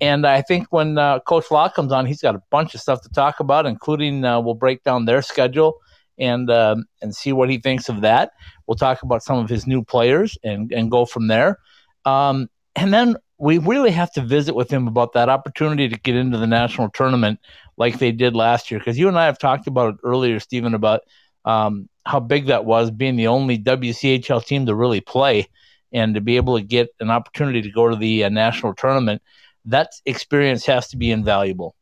And 0.00 0.26
I 0.26 0.42
think 0.42 0.66
when 0.70 0.98
uh, 0.98 1.20
Coach 1.20 1.50
Law 1.50 1.68
comes 1.68 1.92
on, 1.92 2.06
he's 2.06 2.20
got 2.20 2.34
a 2.34 2.42
bunch 2.50 2.74
of 2.74 2.80
stuff 2.80 3.02
to 3.02 3.08
talk 3.08 3.40
about, 3.40 3.66
including 3.66 4.24
uh, 4.24 4.40
we'll 4.40 4.54
break 4.54 4.82
down 4.82 5.04
their 5.04 5.22
schedule 5.22 5.76
and 6.18 6.50
um, 6.50 6.84
and 7.00 7.14
see 7.14 7.32
what 7.32 7.50
he 7.50 7.58
thinks 7.58 7.88
of 7.88 8.00
that. 8.00 8.32
We'll 8.66 8.76
talk 8.76 9.02
about 9.02 9.22
some 9.22 9.38
of 9.38 9.48
his 9.48 9.66
new 9.66 9.84
players 9.84 10.36
and 10.42 10.72
and 10.72 10.90
go 10.90 11.04
from 11.04 11.28
there. 11.28 11.58
Um, 12.04 12.48
and 12.74 12.92
then 12.92 13.16
we 13.38 13.58
really 13.58 13.90
have 13.90 14.12
to 14.12 14.20
visit 14.20 14.54
with 14.54 14.70
him 14.70 14.86
about 14.86 15.12
that 15.14 15.28
opportunity 15.28 15.88
to 15.88 15.98
get 15.98 16.16
into 16.16 16.38
the 16.38 16.46
national 16.46 16.90
tournament 16.90 17.40
like 17.76 17.98
they 17.98 18.12
did 18.12 18.34
last 18.34 18.70
year. 18.70 18.78
Because 18.78 18.98
you 18.98 19.08
and 19.08 19.18
I 19.18 19.26
have 19.26 19.38
talked 19.38 19.66
about 19.66 19.94
it 19.94 20.00
earlier, 20.04 20.40
Stephen, 20.40 20.74
about 20.74 21.02
um, 21.44 21.88
how 22.04 22.20
big 22.20 22.46
that 22.46 22.64
was 22.64 22.90
being 22.90 23.16
the 23.16 23.28
only 23.28 23.58
WCHL 23.58 24.44
team 24.44 24.66
to 24.66 24.74
really 24.74 25.00
play 25.00 25.48
and 25.92 26.14
to 26.14 26.20
be 26.20 26.36
able 26.36 26.58
to 26.58 26.64
get 26.64 26.88
an 27.00 27.10
opportunity 27.10 27.62
to 27.62 27.70
go 27.70 27.88
to 27.88 27.96
the 27.96 28.24
uh, 28.24 28.28
national 28.28 28.74
tournament. 28.74 29.22
That 29.66 29.90
experience 30.06 30.66
has 30.66 30.88
to 30.88 30.96
be 30.96 31.10
invaluable. 31.10 31.74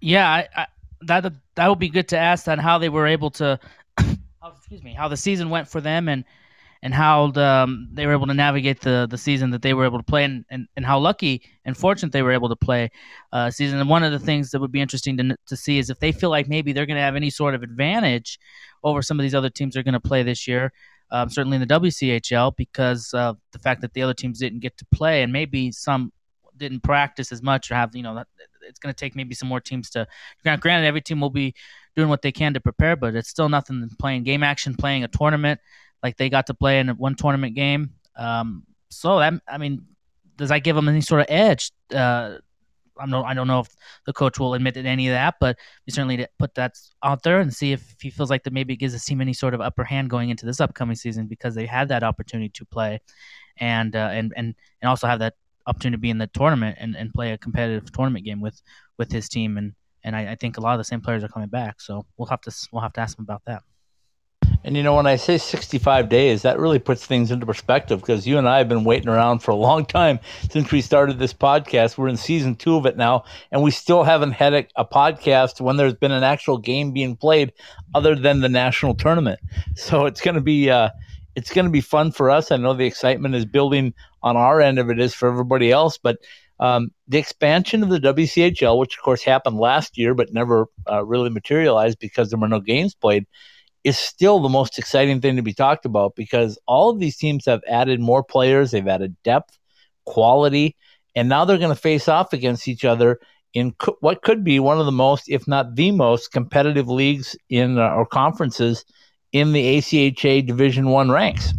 Yeah, 0.00 0.28
I, 0.28 0.48
I, 0.54 0.66
that 1.02 1.32
that 1.54 1.68
would 1.68 1.78
be 1.78 1.88
good 1.88 2.08
to 2.08 2.18
ask 2.18 2.44
that 2.44 2.58
how 2.58 2.78
they 2.78 2.88
were 2.88 3.06
able 3.06 3.30
to, 3.32 3.58
excuse 3.98 4.82
me, 4.82 4.92
how 4.92 5.08
the 5.08 5.16
season 5.16 5.50
went 5.50 5.68
for 5.68 5.80
them 5.80 6.08
and 6.08 6.24
and 6.84 6.92
how 6.92 7.30
the, 7.30 7.42
um, 7.42 7.88
they 7.94 8.06
were 8.06 8.12
able 8.12 8.26
to 8.26 8.34
navigate 8.34 8.82
the 8.82 9.08
the 9.10 9.16
season 9.16 9.50
that 9.50 9.62
they 9.62 9.72
were 9.72 9.86
able 9.86 9.96
to 9.96 10.04
play 10.04 10.22
and, 10.22 10.44
and, 10.50 10.68
and 10.76 10.84
how 10.84 10.98
lucky 10.98 11.42
and 11.64 11.74
fortunate 11.76 12.12
they 12.12 12.22
were 12.22 12.30
able 12.30 12.50
to 12.50 12.56
play 12.56 12.90
uh, 13.32 13.50
season. 13.50 13.80
And 13.80 13.88
one 13.88 14.04
of 14.04 14.12
the 14.12 14.18
things 14.18 14.50
that 14.50 14.60
would 14.60 14.70
be 14.70 14.82
interesting 14.82 15.16
to 15.16 15.36
to 15.46 15.56
see 15.56 15.78
is 15.78 15.88
if 15.88 15.98
they 15.98 16.12
feel 16.12 16.28
like 16.28 16.46
maybe 16.46 16.72
they're 16.72 16.84
going 16.84 16.98
to 16.98 17.02
have 17.02 17.16
any 17.16 17.30
sort 17.30 17.54
of 17.54 17.62
advantage 17.62 18.38
over 18.84 19.00
some 19.00 19.18
of 19.18 19.22
these 19.22 19.34
other 19.34 19.48
teams 19.48 19.74
they're 19.74 19.82
going 19.82 19.94
to 19.94 20.00
play 20.00 20.22
this 20.22 20.46
year. 20.46 20.72
Um, 21.10 21.28
certainly 21.28 21.56
in 21.56 21.60
the 21.66 21.74
WCHL 21.80 22.56
because 22.56 23.12
of 23.14 23.38
the 23.52 23.58
fact 23.58 23.82
that 23.82 23.92
the 23.92 24.02
other 24.02 24.14
teams 24.14 24.38
didn't 24.38 24.60
get 24.60 24.76
to 24.78 24.86
play 24.86 25.22
and 25.22 25.32
maybe 25.32 25.70
some 25.70 26.12
didn't 26.56 26.80
practice 26.80 27.30
as 27.30 27.42
much 27.42 27.70
or 27.70 27.74
have 27.74 27.94
you 27.94 28.02
know 28.02 28.24
it's 28.62 28.78
going 28.78 28.92
to 28.92 28.98
take 28.98 29.14
maybe 29.14 29.34
some 29.34 29.48
more 29.48 29.60
teams 29.60 29.90
to 29.90 30.06
granted 30.42 30.86
every 30.86 31.00
team 31.00 31.20
will 31.20 31.30
be 31.30 31.54
doing 31.94 32.08
what 32.08 32.22
they 32.22 32.32
can 32.32 32.54
to 32.54 32.60
prepare 32.60 32.96
but 32.96 33.14
it's 33.14 33.28
still 33.28 33.48
nothing 33.48 33.80
than 33.80 33.90
playing 33.98 34.22
game 34.22 34.42
action 34.42 34.74
playing 34.74 35.04
a 35.04 35.08
tournament 35.08 35.60
like 36.04 36.16
they 36.16 36.30
got 36.30 36.46
to 36.46 36.54
play 36.54 36.78
in 36.78 36.88
one 36.90 37.16
tournament 37.16 37.56
game 37.56 37.90
um, 38.16 38.62
so 38.90 39.18
that 39.18 39.34
i 39.48 39.58
mean 39.58 39.84
does 40.36 40.50
that 40.50 40.62
give 40.62 40.76
them 40.76 40.88
any 40.88 41.00
sort 41.00 41.20
of 41.20 41.26
edge 41.28 41.72
uh, 41.92 42.38
I 42.98 43.06
don't 43.06 43.24
I 43.24 43.34
don't 43.34 43.48
know 43.48 43.60
if 43.60 43.68
the 44.06 44.12
coach 44.12 44.38
will 44.38 44.54
admit 44.54 44.74
to 44.74 44.80
any 44.80 45.08
of 45.08 45.14
that, 45.14 45.36
but 45.40 45.58
we 45.86 45.92
certainly 45.92 46.26
put 46.38 46.54
that 46.54 46.74
out 47.02 47.22
there 47.22 47.40
and 47.40 47.52
see 47.52 47.72
if 47.72 47.96
he 48.00 48.10
feels 48.10 48.30
like 48.30 48.44
that 48.44 48.52
maybe 48.52 48.74
it 48.74 48.76
gives 48.76 48.92
his 48.92 49.04
team 49.04 49.20
any 49.20 49.32
sort 49.32 49.54
of 49.54 49.60
upper 49.60 49.84
hand 49.84 50.10
going 50.10 50.30
into 50.30 50.46
this 50.46 50.60
upcoming 50.60 50.96
season 50.96 51.26
because 51.26 51.54
they 51.54 51.66
had 51.66 51.88
that 51.88 52.02
opportunity 52.02 52.50
to 52.50 52.64
play, 52.64 53.00
and 53.58 53.96
uh, 53.96 54.10
and 54.12 54.32
and 54.36 54.54
and 54.80 54.88
also 54.88 55.06
have 55.06 55.18
that 55.18 55.34
opportunity 55.66 55.96
to 55.96 56.00
be 56.00 56.10
in 56.10 56.18
the 56.18 56.26
tournament 56.28 56.76
and, 56.78 56.94
and 56.96 57.12
play 57.12 57.32
a 57.32 57.38
competitive 57.38 57.90
tournament 57.90 58.24
game 58.24 58.40
with 58.40 58.60
with 58.98 59.10
his 59.10 59.28
team 59.28 59.56
and 59.56 59.72
and 60.04 60.14
I, 60.14 60.32
I 60.32 60.34
think 60.34 60.58
a 60.58 60.60
lot 60.60 60.74
of 60.74 60.78
the 60.78 60.84
same 60.84 61.00
players 61.00 61.24
are 61.24 61.28
coming 61.28 61.48
back. 61.48 61.80
So 61.80 62.04
we'll 62.16 62.28
have 62.28 62.42
to 62.42 62.54
we'll 62.70 62.82
have 62.82 62.92
to 62.94 63.00
ask 63.00 63.18
him 63.18 63.24
about 63.24 63.42
that. 63.46 63.62
And 64.64 64.78
you 64.78 64.82
know, 64.82 64.96
when 64.96 65.06
I 65.06 65.16
say 65.16 65.36
65 65.36 66.08
days, 66.08 66.40
that 66.40 66.58
really 66.58 66.78
puts 66.78 67.04
things 67.04 67.30
into 67.30 67.44
perspective 67.44 68.00
because 68.00 68.26
you 68.26 68.38
and 68.38 68.48
I 68.48 68.56
have 68.56 68.68
been 68.68 68.84
waiting 68.84 69.10
around 69.10 69.40
for 69.40 69.50
a 69.50 69.56
long 69.56 69.84
time 69.84 70.18
since 70.50 70.72
we 70.72 70.80
started 70.80 71.18
this 71.18 71.34
podcast. 71.34 71.98
We're 71.98 72.08
in 72.08 72.16
season 72.16 72.54
two 72.54 72.76
of 72.76 72.86
it 72.86 72.96
now, 72.96 73.24
and 73.52 73.62
we 73.62 73.70
still 73.70 74.04
haven't 74.04 74.32
had 74.32 74.54
a, 74.54 74.66
a 74.76 74.86
podcast 74.86 75.60
when 75.60 75.76
there's 75.76 75.92
been 75.92 76.12
an 76.12 76.22
actual 76.22 76.56
game 76.56 76.92
being 76.92 77.14
played 77.14 77.52
other 77.94 78.14
than 78.14 78.40
the 78.40 78.48
national 78.48 78.94
tournament. 78.94 79.38
So 79.76 80.06
it's 80.06 80.22
going 80.22 80.36
to 80.36 80.40
be 80.40 80.70
uh, 80.70 80.88
it's 81.36 81.52
going 81.52 81.66
to 81.66 81.70
be 81.70 81.82
fun 81.82 82.10
for 82.10 82.30
us. 82.30 82.50
I 82.50 82.56
know 82.56 82.72
the 82.72 82.86
excitement 82.86 83.34
is 83.34 83.44
building 83.44 83.92
on 84.22 84.38
our 84.38 84.62
end 84.62 84.78
of 84.78 84.88
it 84.88 84.98
is 84.98 85.12
for 85.12 85.28
everybody 85.28 85.70
else, 85.70 85.98
but 85.98 86.16
um, 86.58 86.90
the 87.06 87.18
expansion 87.18 87.82
of 87.82 87.90
the 87.90 87.98
WCHL, 87.98 88.78
which 88.78 88.96
of 88.96 89.02
course 89.02 89.22
happened 89.22 89.58
last 89.58 89.98
year 89.98 90.14
but 90.14 90.32
never 90.32 90.68
uh, 90.90 91.04
really 91.04 91.28
materialized 91.28 91.98
because 91.98 92.30
there 92.30 92.38
were 92.38 92.48
no 92.48 92.60
games 92.60 92.94
played 92.94 93.26
is 93.84 93.98
still 93.98 94.40
the 94.40 94.48
most 94.48 94.78
exciting 94.78 95.20
thing 95.20 95.36
to 95.36 95.42
be 95.42 95.52
talked 95.52 95.84
about 95.84 96.16
because 96.16 96.58
all 96.66 96.88
of 96.90 96.98
these 96.98 97.16
teams 97.16 97.44
have 97.44 97.60
added 97.68 98.00
more 98.00 98.24
players, 98.24 98.70
they've 98.70 98.88
added 98.88 99.14
depth, 99.22 99.58
quality, 100.06 100.74
and 101.14 101.28
now 101.28 101.44
they're 101.44 101.58
going 101.58 101.74
to 101.74 101.80
face 101.80 102.08
off 102.08 102.32
against 102.32 102.66
each 102.66 102.84
other 102.84 103.20
in 103.52 103.72
co- 103.72 103.96
what 104.00 104.22
could 104.22 104.42
be 104.42 104.58
one 104.58 104.80
of 104.80 104.86
the 104.86 104.92
most, 104.92 105.28
if 105.28 105.46
not 105.46 105.76
the 105.76 105.90
most, 105.90 106.32
competitive 106.32 106.88
leagues 106.88 107.36
in 107.50 107.78
uh, 107.78 107.90
or 107.90 108.06
conferences 108.06 108.84
in 109.32 109.52
the 109.52 109.78
ACHA 109.78 110.46
Division 110.46 110.88
One 110.88 111.10
ranks. 111.10 111.52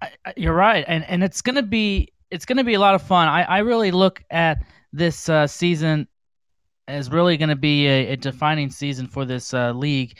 I, 0.00 0.10
I, 0.24 0.32
you're 0.36 0.54
right, 0.54 0.84
and 0.86 1.04
and 1.04 1.22
it's 1.22 1.42
gonna 1.42 1.62
be 1.62 2.12
it's 2.30 2.46
gonna 2.46 2.64
be 2.64 2.74
a 2.74 2.80
lot 2.80 2.94
of 2.94 3.02
fun. 3.02 3.28
I, 3.28 3.42
I 3.42 3.58
really 3.58 3.90
look 3.90 4.22
at 4.30 4.62
this 4.92 5.28
uh, 5.28 5.46
season 5.46 6.08
is 6.92 7.10
really 7.10 7.36
going 7.36 7.48
to 7.48 7.56
be 7.56 7.86
a, 7.86 8.08
a, 8.08 8.16
defining 8.16 8.70
season 8.70 9.06
for 9.06 9.24
this 9.24 9.54
uh, 9.54 9.72
league 9.72 10.18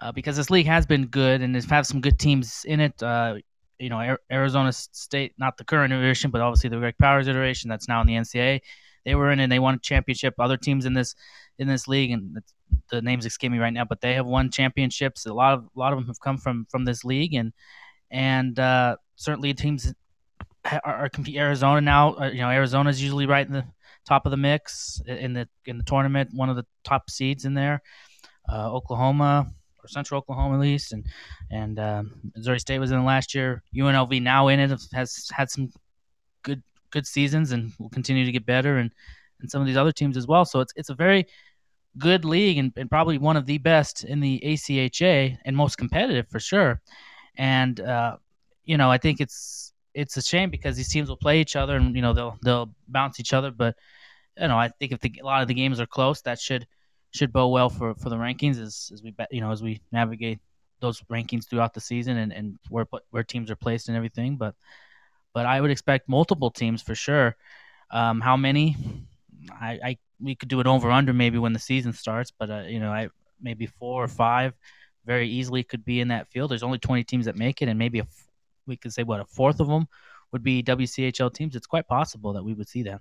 uh, 0.00 0.12
because 0.12 0.36
this 0.36 0.50
league 0.50 0.66
has 0.66 0.86
been 0.86 1.06
good 1.06 1.42
and 1.42 1.54
has 1.54 1.64
had 1.64 1.86
some 1.86 2.00
good 2.00 2.18
teams 2.18 2.64
in 2.66 2.80
it. 2.80 3.02
Uh, 3.02 3.36
you 3.78 3.90
know, 3.90 4.16
Arizona 4.30 4.72
State, 4.72 5.34
not 5.38 5.56
the 5.56 5.64
current 5.64 5.92
iteration, 5.92 6.30
but 6.30 6.40
obviously 6.40 6.70
the 6.70 6.78
Greg 6.78 6.96
Powers 6.98 7.28
iteration 7.28 7.68
that's 7.68 7.88
now 7.88 8.00
in 8.00 8.06
the 8.06 8.14
NCAA. 8.14 8.60
They 9.04 9.14
were 9.14 9.30
in 9.30 9.40
and 9.40 9.52
they 9.52 9.58
won 9.58 9.74
a 9.74 9.78
championship. 9.78 10.34
Other 10.38 10.56
teams 10.56 10.86
in 10.86 10.94
this 10.94 11.14
in 11.58 11.68
this 11.68 11.86
league, 11.86 12.10
and 12.10 12.38
the 12.90 13.02
names 13.02 13.24
escape 13.24 13.52
me 13.52 13.58
right 13.58 13.72
now, 13.72 13.84
but 13.84 14.00
they 14.00 14.14
have 14.14 14.26
won 14.26 14.50
championships. 14.50 15.26
A 15.26 15.32
lot 15.32 15.54
of 15.54 15.64
a 15.64 15.78
lot 15.78 15.92
of 15.92 15.98
them 15.98 16.06
have 16.06 16.20
come 16.20 16.38
from 16.38 16.66
from 16.70 16.84
this 16.84 17.04
league, 17.04 17.34
and 17.34 17.52
and 18.10 18.58
uh, 18.58 18.96
certainly 19.16 19.54
teams 19.54 19.94
are, 20.64 20.80
are. 20.84 21.10
Arizona 21.34 21.80
now, 21.80 22.14
uh, 22.14 22.30
you 22.30 22.40
know, 22.40 22.50
Arizona 22.50 22.90
is 22.90 23.02
usually 23.02 23.26
right 23.26 23.46
in 23.46 23.52
the 23.52 23.64
top 24.06 24.26
of 24.26 24.30
the 24.30 24.36
mix 24.36 25.00
in 25.06 25.32
the 25.32 25.48
in 25.66 25.78
the 25.78 25.84
tournament, 25.84 26.30
one 26.32 26.48
of 26.48 26.56
the 26.56 26.66
top 26.84 27.10
seeds 27.10 27.44
in 27.44 27.54
there. 27.54 27.82
Uh, 28.50 28.72
Oklahoma 28.72 29.50
or 29.82 29.88
Central 29.88 30.18
Oklahoma 30.18 30.54
at 30.54 30.60
least, 30.60 30.92
and 30.92 31.04
and 31.50 31.78
um, 31.78 32.12
Missouri 32.34 32.60
State 32.60 32.78
was 32.78 32.92
in 32.92 33.04
last 33.04 33.34
year. 33.34 33.62
UNLV 33.74 34.22
now 34.22 34.48
in 34.48 34.60
it 34.60 34.70
has 34.92 35.28
had 35.32 35.50
some 35.50 35.70
good 36.42 36.62
good 36.90 37.06
seasons 37.06 37.52
and 37.52 37.72
will 37.78 37.90
continue 37.90 38.24
to 38.24 38.32
get 38.32 38.46
better, 38.46 38.78
and 38.78 38.90
and 39.40 39.50
some 39.50 39.60
of 39.60 39.66
these 39.66 39.76
other 39.76 39.92
teams 39.92 40.16
as 40.16 40.26
well. 40.26 40.44
So 40.44 40.60
it's 40.60 40.72
it's 40.76 40.90
a 40.90 40.94
very 40.94 41.26
good 41.98 42.24
league 42.24 42.58
and, 42.58 42.72
and 42.76 42.90
probably 42.90 43.18
one 43.18 43.36
of 43.36 43.46
the 43.46 43.58
best 43.58 44.04
in 44.04 44.20
the 44.20 44.40
ACHA 44.44 45.38
and 45.44 45.56
most 45.56 45.78
competitive 45.78 46.28
for 46.28 46.38
sure. 46.38 46.80
And 47.38 47.80
uh, 47.80 48.16
you 48.64 48.76
know, 48.76 48.90
I 48.90 48.98
think 48.98 49.20
it's 49.20 49.72
it's 49.96 50.16
a 50.16 50.22
shame 50.22 50.50
because 50.50 50.76
these 50.76 50.88
teams 50.88 51.08
will 51.08 51.16
play 51.16 51.40
each 51.40 51.56
other 51.56 51.76
and 51.76 51.96
you 51.96 52.02
know 52.02 52.12
they'll 52.12 52.38
they'll 52.42 52.70
bounce 52.86 53.18
each 53.18 53.32
other, 53.32 53.50
but 53.50 53.74
you 54.38 54.48
know, 54.48 54.58
I 54.58 54.68
think 54.68 54.92
if 54.92 55.00
the, 55.00 55.12
a 55.22 55.24
lot 55.24 55.42
of 55.42 55.48
the 55.48 55.54
games 55.54 55.80
are 55.80 55.86
close, 55.86 56.20
that 56.22 56.38
should 56.38 56.66
should 57.12 57.32
bode 57.32 57.52
well 57.52 57.70
for, 57.70 57.94
for 57.94 58.10
the 58.10 58.16
rankings 58.16 58.60
as, 58.60 58.90
as 58.92 59.02
we 59.02 59.14
you 59.30 59.40
know 59.40 59.50
as 59.50 59.62
we 59.62 59.80
navigate 59.90 60.38
those 60.80 61.00
rankings 61.10 61.48
throughout 61.48 61.72
the 61.72 61.80
season 61.80 62.18
and, 62.18 62.32
and 62.32 62.58
where 62.68 62.86
where 63.10 63.24
teams 63.24 63.50
are 63.50 63.56
placed 63.56 63.88
and 63.88 63.96
everything. 63.96 64.36
But 64.36 64.54
but 65.32 65.46
I 65.46 65.60
would 65.60 65.70
expect 65.70 66.08
multiple 66.08 66.50
teams 66.50 66.82
for 66.82 66.94
sure. 66.94 67.36
Um, 67.90 68.20
how 68.20 68.36
many? 68.36 68.76
I, 69.50 69.78
I 69.84 69.98
we 70.20 70.34
could 70.34 70.48
do 70.48 70.60
it 70.60 70.66
over 70.66 70.90
under 70.90 71.12
maybe 71.12 71.38
when 71.38 71.52
the 71.52 71.58
season 71.58 71.92
starts, 71.92 72.30
but 72.38 72.50
uh, 72.50 72.64
you 72.68 72.80
know 72.80 72.90
I 72.90 73.08
maybe 73.40 73.66
four 73.66 74.04
or 74.04 74.08
five 74.08 74.54
very 75.06 75.28
easily 75.28 75.62
could 75.62 75.84
be 75.84 76.00
in 76.00 76.08
that 76.08 76.28
field. 76.28 76.50
There's 76.50 76.64
only 76.64 76.78
20 76.78 77.04
teams 77.04 77.26
that 77.26 77.36
make 77.36 77.62
it, 77.62 77.68
and 77.68 77.78
maybe 77.78 78.00
a, 78.00 78.06
we 78.66 78.76
could 78.76 78.92
say 78.92 79.02
what 79.02 79.20
a 79.20 79.24
fourth 79.24 79.60
of 79.60 79.68
them 79.68 79.88
would 80.32 80.42
be 80.42 80.62
WCHL 80.62 81.32
teams. 81.32 81.56
It's 81.56 81.66
quite 81.66 81.86
possible 81.86 82.32
that 82.34 82.44
we 82.44 82.54
would 82.54 82.68
see 82.68 82.82
that. 82.84 83.00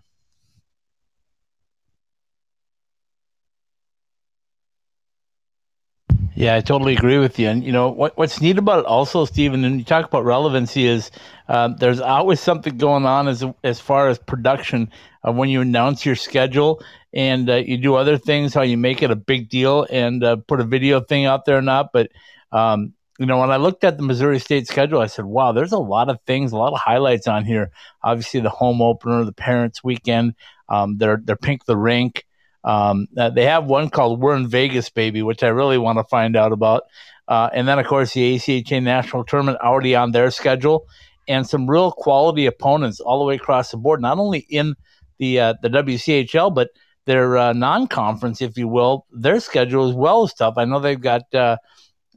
Yeah, 6.38 6.55
I 6.55 6.60
totally 6.60 6.93
agree 6.93 7.17
with 7.17 7.39
you. 7.39 7.48
And 7.48 7.63
you 7.63 7.72
know 7.72 7.89
what, 7.89 8.17
what's 8.17 8.41
neat 8.41 8.57
about 8.57 8.79
it 8.79 8.86
also, 8.86 9.24
Stephen, 9.24 9.63
and 9.63 9.79
you 9.79 9.86
talk 9.86 10.05
about 10.05 10.25
relevancy 10.25 10.86
is 10.86 11.10
um, 11.48 11.77
there's 11.79 12.01
always 12.01 12.41
something 12.41 12.77
going 12.77 13.05
on 13.05 13.29
as 13.29 13.43
as 13.63 13.79
far 13.79 14.10
as 14.10 14.19
production 14.19 14.91
uh, 15.25 15.31
when 15.31 15.48
you 15.48 15.62
announce 15.62 16.05
your 16.05 16.15
schedule 16.15 16.84
and 17.13 17.50
uh, 17.50 17.55
you 17.55 17.77
do 17.77 17.95
other 17.95 18.17
things, 18.17 18.53
how 18.53 18.63
you 18.63 18.77
make 18.77 19.01
it 19.01 19.12
a 19.12 19.15
big 19.15 19.48
deal 19.48 19.88
and 19.89 20.25
uh, 20.25 20.36
put 20.36 20.60
a 20.60 20.65
video 20.65 21.00
thing 21.00 21.25
out 21.25 21.45
there 21.45 21.57
or 21.57 21.62
not. 21.62 21.91
But 21.93 22.12
um, 22.51 22.93
you 23.19 23.25
know, 23.25 23.39
when 23.39 23.51
I 23.51 23.57
looked 23.57 23.84
at 23.84 23.98
the 23.98 24.03
Missouri 24.03 24.39
State 24.39 24.67
schedule, 24.67 25.00
I 25.00 25.07
said, 25.07 25.25
"Wow, 25.25 25.53
there's 25.53 25.72
a 25.72 25.77
lot 25.77 26.10
of 26.10 26.19
things, 26.27 26.51
a 26.51 26.57
lot 26.57 26.74
of 26.74 26.79
highlights 26.79 27.27
on 27.27 27.45
here. 27.45 27.72
Obviously, 28.03 28.41
the 28.41 28.50
home 28.50 28.81
opener, 28.81 29.24
the 29.24 29.31
Parents 29.31 29.84
Weekend, 29.84 30.34
um, 30.67 30.98
their 30.98 31.17
Pink 31.38 31.65
the 31.65 31.77
Rink." 31.77 32.25
Um, 32.65 33.07
uh, 33.15 33.29
they 33.29 33.45
have 33.45 33.65
one 33.65 33.89
called 33.89 34.19
We're 34.19 34.36
in 34.36 34.48
Vegas, 34.48 34.89
Baby, 34.89 35.22
which 35.22 35.43
I 35.43 35.50
really 35.50 35.77
want 35.77 36.00
to 36.00 36.03
find 36.03 36.36
out 36.36 36.51
about. 36.51 36.84
Uh, 37.27 37.50
and 37.53 37.67
then, 37.67 37.79
of 37.79 37.86
course, 37.86 38.13
the 38.13 38.36
ACHA 38.36 38.81
National 38.84 39.24
Tournament 39.24 39.60
already 39.62 39.95
on 39.95 40.12
their 40.12 40.31
schedule, 40.31 40.88
and 41.27 41.48
some 41.48 41.69
real 41.69 41.91
quality 41.91 42.48
opponents 42.48 43.00
all 43.00 43.19
the 43.19 43.25
way 43.25 43.36
across 43.36 43.72
the 43.72 43.77
board, 43.77 44.01
not 44.01 44.17
only 44.17 44.39
in 44.50 44.75
the 45.19 45.39
uh, 45.39 45.53
the 45.62 45.69
WCHL, 45.69 46.53
but 46.53 46.69
their 47.05 47.38
uh, 47.38 47.53
non-conference, 47.53 48.41
if 48.41 48.57
you 48.57 48.67
will, 48.67 49.05
their 49.12 49.39
schedule 49.39 49.88
as 49.88 49.95
well 49.95 50.24
as 50.24 50.34
tough. 50.34 50.55
I 50.57 50.65
know 50.65 50.79
they've 50.79 51.00
got 51.00 51.22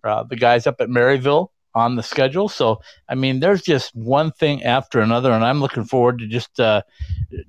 uh, 0.09 0.21
uh, 0.21 0.23
the 0.25 0.37
guys 0.37 0.67
up 0.67 0.81
at 0.81 0.88
Maryville 0.88 1.49
on 1.75 1.97
the 1.97 2.03
schedule. 2.03 2.49
So, 2.49 2.81
I 3.09 3.15
mean, 3.15 3.41
there's 3.41 3.62
just 3.62 3.95
one 3.95 4.33
thing 4.33 4.65
after 4.65 5.00
another, 5.00 5.31
and 5.33 5.45
I'm 5.45 5.61
looking 5.61 5.85
forward 5.85 6.19
to 6.19 6.27
just 6.27 6.61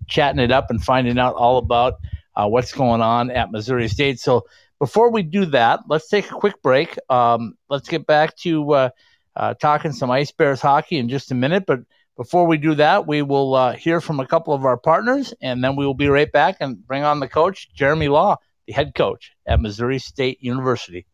chatting 0.07 0.39
it 0.39 0.51
up 0.51 0.69
and 0.69 0.83
finding 0.83 1.17
out 1.17 1.35
all 1.35 1.57
about 1.57 1.95
uh, 2.35 2.47
what's 2.47 2.71
going 2.71 3.01
on 3.01 3.31
at 3.31 3.51
Missouri 3.51 3.87
State. 3.87 4.19
So 4.19 4.45
before 4.79 5.11
we 5.11 5.23
do 5.23 5.45
that, 5.47 5.81
let's 5.89 6.07
take 6.07 6.31
a 6.31 6.35
quick 6.35 6.61
break. 6.61 6.97
Um, 7.09 7.55
let's 7.69 7.89
get 7.89 8.07
back 8.07 8.35
to 8.37 8.71
uh, 8.73 8.89
uh, 9.35 9.53
talking 9.55 9.91
some 9.91 10.09
Ice 10.09 10.31
Bears 10.31 10.61
hockey 10.61 10.97
in 10.97 11.09
just 11.09 11.31
a 11.31 11.35
minute. 11.35 11.65
But 11.65 11.81
before 12.15 12.47
we 12.47 12.57
do 12.57 12.75
that, 12.75 13.07
we 13.07 13.21
will 13.21 13.55
uh, 13.55 13.73
hear 13.73 13.99
from 13.99 14.19
a 14.19 14.27
couple 14.27 14.53
of 14.53 14.65
our 14.65 14.77
partners, 14.77 15.33
and 15.41 15.63
then 15.63 15.75
we 15.75 15.85
will 15.85 15.93
be 15.93 16.07
right 16.07 16.31
back 16.31 16.57
and 16.59 16.85
bring 16.85 17.03
on 17.03 17.19
the 17.19 17.27
coach, 17.27 17.73
Jeremy 17.73 18.07
Law, 18.07 18.37
the 18.67 18.73
head 18.73 18.93
coach 18.95 19.33
at 19.45 19.61
Missouri 19.61 19.99
State 19.99 20.41
University. 20.41 21.05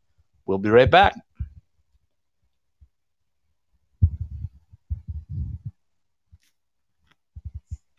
We'll 0.45 0.59
be 0.59 0.69
right 0.69 0.89
back. 0.89 1.15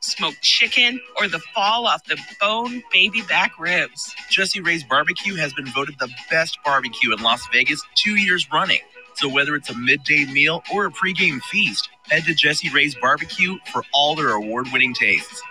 smoked 0.00 0.40
chicken, 0.42 1.00
or 1.18 1.28
the 1.28 1.38
fall 1.54 1.86
off 1.86 2.04
the 2.04 2.18
bone 2.40 2.82
baby 2.90 3.22
back 3.22 3.52
ribs. 3.58 4.14
Jesse 4.30 4.60
Ray's 4.60 4.84
Barbecue 4.84 5.36
has 5.36 5.52
been 5.52 5.66
voted 5.66 5.96
the 5.98 6.10
best 6.30 6.58
barbecue 6.64 7.12
in 7.12 7.22
Las 7.22 7.46
Vegas 7.52 7.82
two 7.94 8.16
years 8.16 8.46
running. 8.52 8.80
So 9.14 9.28
whether 9.28 9.54
it's 9.54 9.68
a 9.68 9.76
midday 9.76 10.24
meal 10.24 10.62
or 10.72 10.86
a 10.86 10.90
pregame 10.90 11.40
feast, 11.42 11.88
head 12.08 12.24
to 12.24 12.34
Jesse 12.34 12.70
Ray's 12.70 12.94
Barbecue 12.94 13.58
for 13.70 13.82
all 13.92 14.14
their 14.14 14.30
award-winning 14.30 14.94
tastes. 14.94 15.42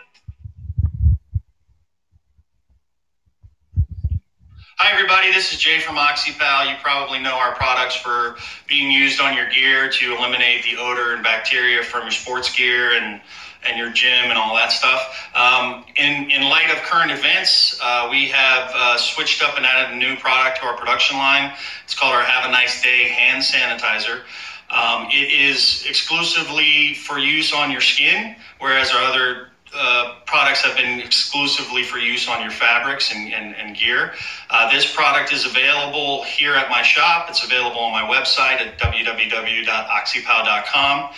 Hi, 4.79 4.93
everybody. 4.93 5.31
This 5.33 5.51
is 5.51 5.59
Jay 5.59 5.81
from 5.81 5.97
OxyPow. 5.97 6.71
You 6.71 6.77
probably 6.81 7.19
know 7.19 7.35
our 7.35 7.53
products 7.53 7.97
for 7.97 8.37
being 8.65 8.89
used 8.89 9.19
on 9.19 9.35
your 9.35 9.49
gear 9.49 9.89
to 9.89 10.15
eliminate 10.15 10.63
the 10.63 10.77
odor 10.77 11.13
and 11.13 11.21
bacteria 11.21 11.83
from 11.83 12.03
your 12.03 12.11
sports 12.11 12.55
gear 12.55 12.93
and 12.93 13.19
and 13.67 13.77
your 13.77 13.91
gym 13.91 14.29
and 14.29 14.37
all 14.37 14.55
that 14.55 14.71
stuff. 14.71 15.29
Um, 15.35 15.83
in 15.95 16.31
in 16.31 16.43
light 16.43 16.71
of 16.71 16.77
current 16.83 17.11
events, 17.11 17.77
uh, 17.83 18.07
we 18.09 18.27
have 18.27 18.71
uh, 18.73 18.97
switched 18.97 19.43
up 19.43 19.57
and 19.57 19.65
added 19.65 19.95
a 19.95 19.97
new 19.97 20.15
product 20.17 20.61
to 20.61 20.65
our 20.65 20.77
production 20.77 21.17
line. 21.17 21.51
It's 21.83 21.93
called 21.93 22.13
our 22.13 22.23
Have 22.23 22.49
a 22.49 22.51
Nice 22.51 22.81
Day 22.81 23.09
hand 23.09 23.43
sanitizer. 23.43 24.21
Um, 24.69 25.07
it 25.09 25.31
is 25.31 25.85
exclusively 25.87 26.93
for 26.93 27.17
use 27.17 27.53
on 27.53 27.71
your 27.71 27.81
skin, 27.81 28.35
whereas 28.59 28.91
our 28.91 29.01
other 29.01 29.47
uh, 29.73 30.19
products 30.25 30.61
have 30.61 30.77
been 30.77 30.99
exclusively 30.99 31.83
for 31.83 31.99
use 31.99 32.27
on 32.27 32.41
your 32.41 32.51
fabrics 32.51 33.13
and, 33.13 33.31
and, 33.33 33.55
and 33.55 33.77
gear. 33.77 34.13
Uh, 34.49 34.69
this 34.71 34.91
product 34.93 35.31
is 35.31 35.45
available 35.45 36.23
here 36.23 36.55
at 36.55 36.69
my 36.69 36.81
shop. 36.81 37.29
It's 37.29 37.43
available 37.43 37.79
on 37.79 37.91
my 37.91 38.01
website 38.01 38.59
at 38.61 38.79
www.oxypow.com. 38.79 41.09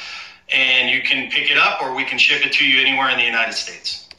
And 0.53 0.89
you 0.89 1.01
can 1.03 1.31
pick 1.31 1.51
it 1.51 1.58
up 1.58 1.81
or 1.81 1.96
we 1.96 2.05
can 2.05 2.17
ship 2.17 2.46
it 2.46 2.53
to 2.53 2.65
you 2.65 2.81
anywhere 2.81 3.10
in 3.10 3.17
the 3.17 3.25
United 3.25 3.53
States. 3.53 4.10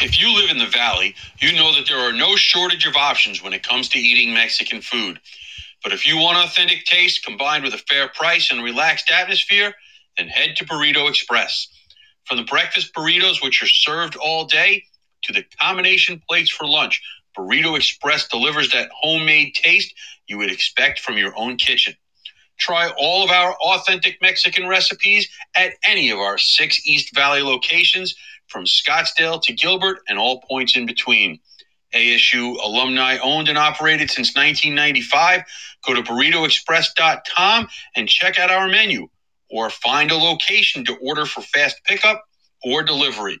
If 0.00 0.20
you 0.20 0.34
live 0.34 0.50
in 0.50 0.58
the 0.58 0.66
Valley, 0.66 1.14
you 1.40 1.52
know 1.54 1.74
that 1.74 1.86
there 1.88 1.98
are 2.00 2.12
no 2.12 2.36
shortage 2.36 2.86
of 2.86 2.96
options 2.96 3.42
when 3.42 3.52
it 3.52 3.62
comes 3.62 3.88
to 3.90 3.98
eating 3.98 4.34
Mexican 4.34 4.82
food. 4.82 5.20
But 5.82 5.92
if 5.92 6.06
you 6.06 6.18
want 6.18 6.38
authentic 6.38 6.84
taste 6.86 7.24
combined 7.24 7.64
with 7.64 7.74
a 7.74 7.78
fair 7.78 8.08
price 8.08 8.50
and 8.52 8.62
relaxed 8.62 9.10
atmosphere, 9.10 9.74
then 10.18 10.28
head 10.28 10.56
to 10.56 10.66
Burrito 10.66 11.08
Express. 11.08 11.68
From 12.26 12.38
the 12.38 12.44
breakfast 12.44 12.94
burritos, 12.94 13.42
which 13.42 13.62
are 13.62 13.68
served 13.68 14.16
all 14.16 14.46
day, 14.46 14.84
to 15.24 15.32
the 15.32 15.44
combination 15.60 16.22
plates 16.28 16.50
for 16.50 16.66
lunch, 16.66 17.02
Burrito 17.36 17.76
Express 17.76 18.28
delivers 18.28 18.72
that 18.72 18.90
homemade 18.92 19.54
taste 19.54 19.94
you 20.26 20.38
would 20.38 20.50
expect 20.50 21.00
from 21.00 21.18
your 21.18 21.36
own 21.36 21.56
kitchen. 21.56 21.94
Try 22.58 22.90
all 22.98 23.24
of 23.24 23.30
our 23.30 23.54
authentic 23.54 24.18
Mexican 24.20 24.68
recipes 24.68 25.28
at 25.54 25.72
any 25.86 26.10
of 26.10 26.18
our 26.18 26.36
six 26.36 26.86
East 26.86 27.14
Valley 27.14 27.42
locations, 27.42 28.14
from 28.50 28.64
Scottsdale 28.64 29.40
to 29.42 29.52
Gilbert 29.52 30.00
and 30.08 30.18
all 30.18 30.40
points 30.42 30.76
in 30.76 30.84
between. 30.84 31.38
ASU 31.94 32.56
alumni 32.62 33.18
owned 33.18 33.48
and 33.48 33.58
operated 33.58 34.10
since 34.10 34.34
1995. 34.34 35.42
Go 35.86 35.94
to 35.94 36.02
burritoexpress.com 36.02 37.68
and 37.96 38.08
check 38.08 38.38
out 38.38 38.50
our 38.50 38.68
menu 38.68 39.08
or 39.50 39.70
find 39.70 40.10
a 40.10 40.16
location 40.16 40.84
to 40.84 40.96
order 40.96 41.26
for 41.26 41.40
fast 41.40 41.80
pickup 41.84 42.24
or 42.62 42.82
delivery. 42.82 43.40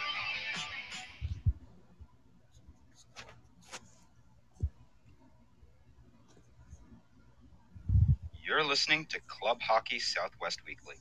You're 8.51 8.65
listening 8.65 9.05
to 9.05 9.19
Club 9.27 9.61
Hockey 9.61 9.97
Southwest 9.97 10.59
Weekly. 10.67 10.95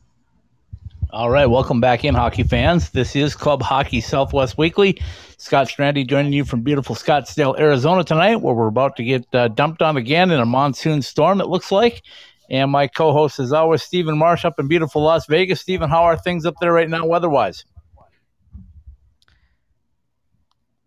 All 1.10 1.30
right, 1.30 1.46
welcome 1.46 1.80
back 1.80 2.04
in, 2.04 2.14
hockey 2.14 2.44
fans. 2.44 2.90
This 2.90 3.16
is 3.16 3.34
Club 3.34 3.60
Hockey 3.60 4.00
Southwest 4.00 4.56
Weekly. 4.56 5.02
Scott 5.36 5.66
Strandy 5.66 6.06
joining 6.06 6.32
you 6.32 6.44
from 6.44 6.60
beautiful 6.60 6.94
Scottsdale, 6.94 7.58
Arizona 7.58 8.04
tonight, 8.04 8.36
where 8.36 8.54
we're 8.54 8.68
about 8.68 8.94
to 8.98 9.02
get 9.02 9.26
uh, 9.34 9.48
dumped 9.48 9.82
on 9.82 9.96
again 9.96 10.30
in 10.30 10.38
a 10.38 10.46
monsoon 10.46 11.02
storm, 11.02 11.40
it 11.40 11.48
looks 11.48 11.72
like. 11.72 12.04
And 12.50 12.70
my 12.70 12.86
co 12.86 13.12
host, 13.12 13.40
as 13.40 13.52
always, 13.52 13.82
Stephen 13.82 14.16
Marsh 14.16 14.44
up 14.44 14.60
in 14.60 14.68
beautiful 14.68 15.02
Las 15.02 15.26
Vegas. 15.26 15.60
Stephen, 15.60 15.90
how 15.90 16.04
are 16.04 16.16
things 16.16 16.46
up 16.46 16.54
there 16.60 16.72
right 16.72 16.88
now 16.88 17.04
weather 17.04 17.28
wise? 17.28 17.64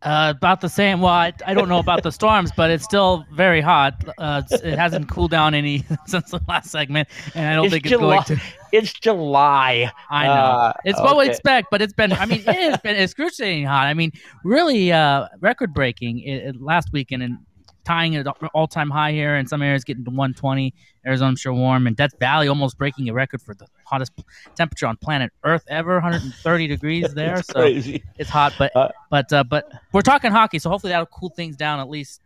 Uh, 0.03 0.33
about 0.35 0.59
the 0.59 0.67
same. 0.67 0.99
Well, 0.99 1.13
I, 1.13 1.33
I 1.47 1.53
don't 1.53 1.69
know 1.69 1.79
about 1.79 2.03
the 2.03 2.11
storms, 2.11 2.51
but 2.55 2.69
it's 2.69 2.83
still 2.83 3.25
very 3.31 3.61
hot. 3.61 4.03
Uh, 4.17 4.41
it 4.51 4.77
hasn't 4.77 5.07
cooled 5.07 5.31
down 5.31 5.53
any 5.53 5.85
since 6.07 6.31
the 6.31 6.41
last 6.47 6.71
segment, 6.71 7.07
and 7.35 7.47
I 7.47 7.55
don't 7.55 7.69
think 7.69 7.85
it's 7.85 7.95
going 7.95 8.23
to. 8.23 8.41
It's 8.73 8.91
July. 8.91 9.91
I 10.09 10.25
know. 10.25 10.33
Uh, 10.33 10.73
it's 10.83 10.99
what 10.99 11.17
we 11.17 11.29
expect, 11.29 11.67
but 11.71 11.81
it's 11.81 11.93
been. 11.93 12.11
I 12.11 12.25
mean, 12.25 12.39
it 12.39 12.47
has 12.47 12.79
been 12.81 12.97
excruciating 12.97 13.65
hot. 13.65 13.87
I 13.87 13.93
mean, 13.93 14.11
really 14.43 14.91
uh, 14.91 15.27
record 15.39 15.73
breaking 15.73 16.53
last 16.59 16.89
weekend 16.91 17.23
and 17.23 17.37
tying 17.85 18.15
an 18.15 18.27
all 18.53 18.67
time 18.67 18.89
high 18.89 19.11
here 19.11 19.35
in 19.35 19.47
some 19.47 19.61
areas, 19.61 19.83
getting 19.83 20.03
to 20.03 20.09
120. 20.09 20.73
Arizona, 21.05 21.29
I'm 21.29 21.35
sure 21.35 21.53
warm, 21.53 21.87
and 21.87 21.95
Death 21.95 22.17
Valley 22.19 22.47
almost 22.47 22.77
breaking 22.77 23.09
a 23.09 23.13
record 23.13 23.41
for 23.41 23.53
the 23.53 23.67
hottest 23.93 24.11
temperature 24.55 24.87
on 24.87 24.97
planet 24.97 25.31
Earth 25.43 25.63
ever, 25.67 25.93
130 25.95 26.67
degrees 26.67 27.13
there. 27.19 27.37
It's 27.39 27.47
so 27.47 27.53
crazy. 27.61 28.03
it's 28.17 28.29
hot, 28.29 28.53
but 28.57 28.75
Uh, 28.75 28.89
but 29.09 29.31
uh, 29.31 29.43
but 29.43 29.71
we're 29.91 30.01
talking 30.01 30.31
hockey, 30.31 30.59
so 30.59 30.69
hopefully 30.69 30.91
that'll 30.91 31.05
cool 31.07 31.29
things 31.29 31.55
down 31.55 31.79
at 31.79 31.89
least. 31.89 32.21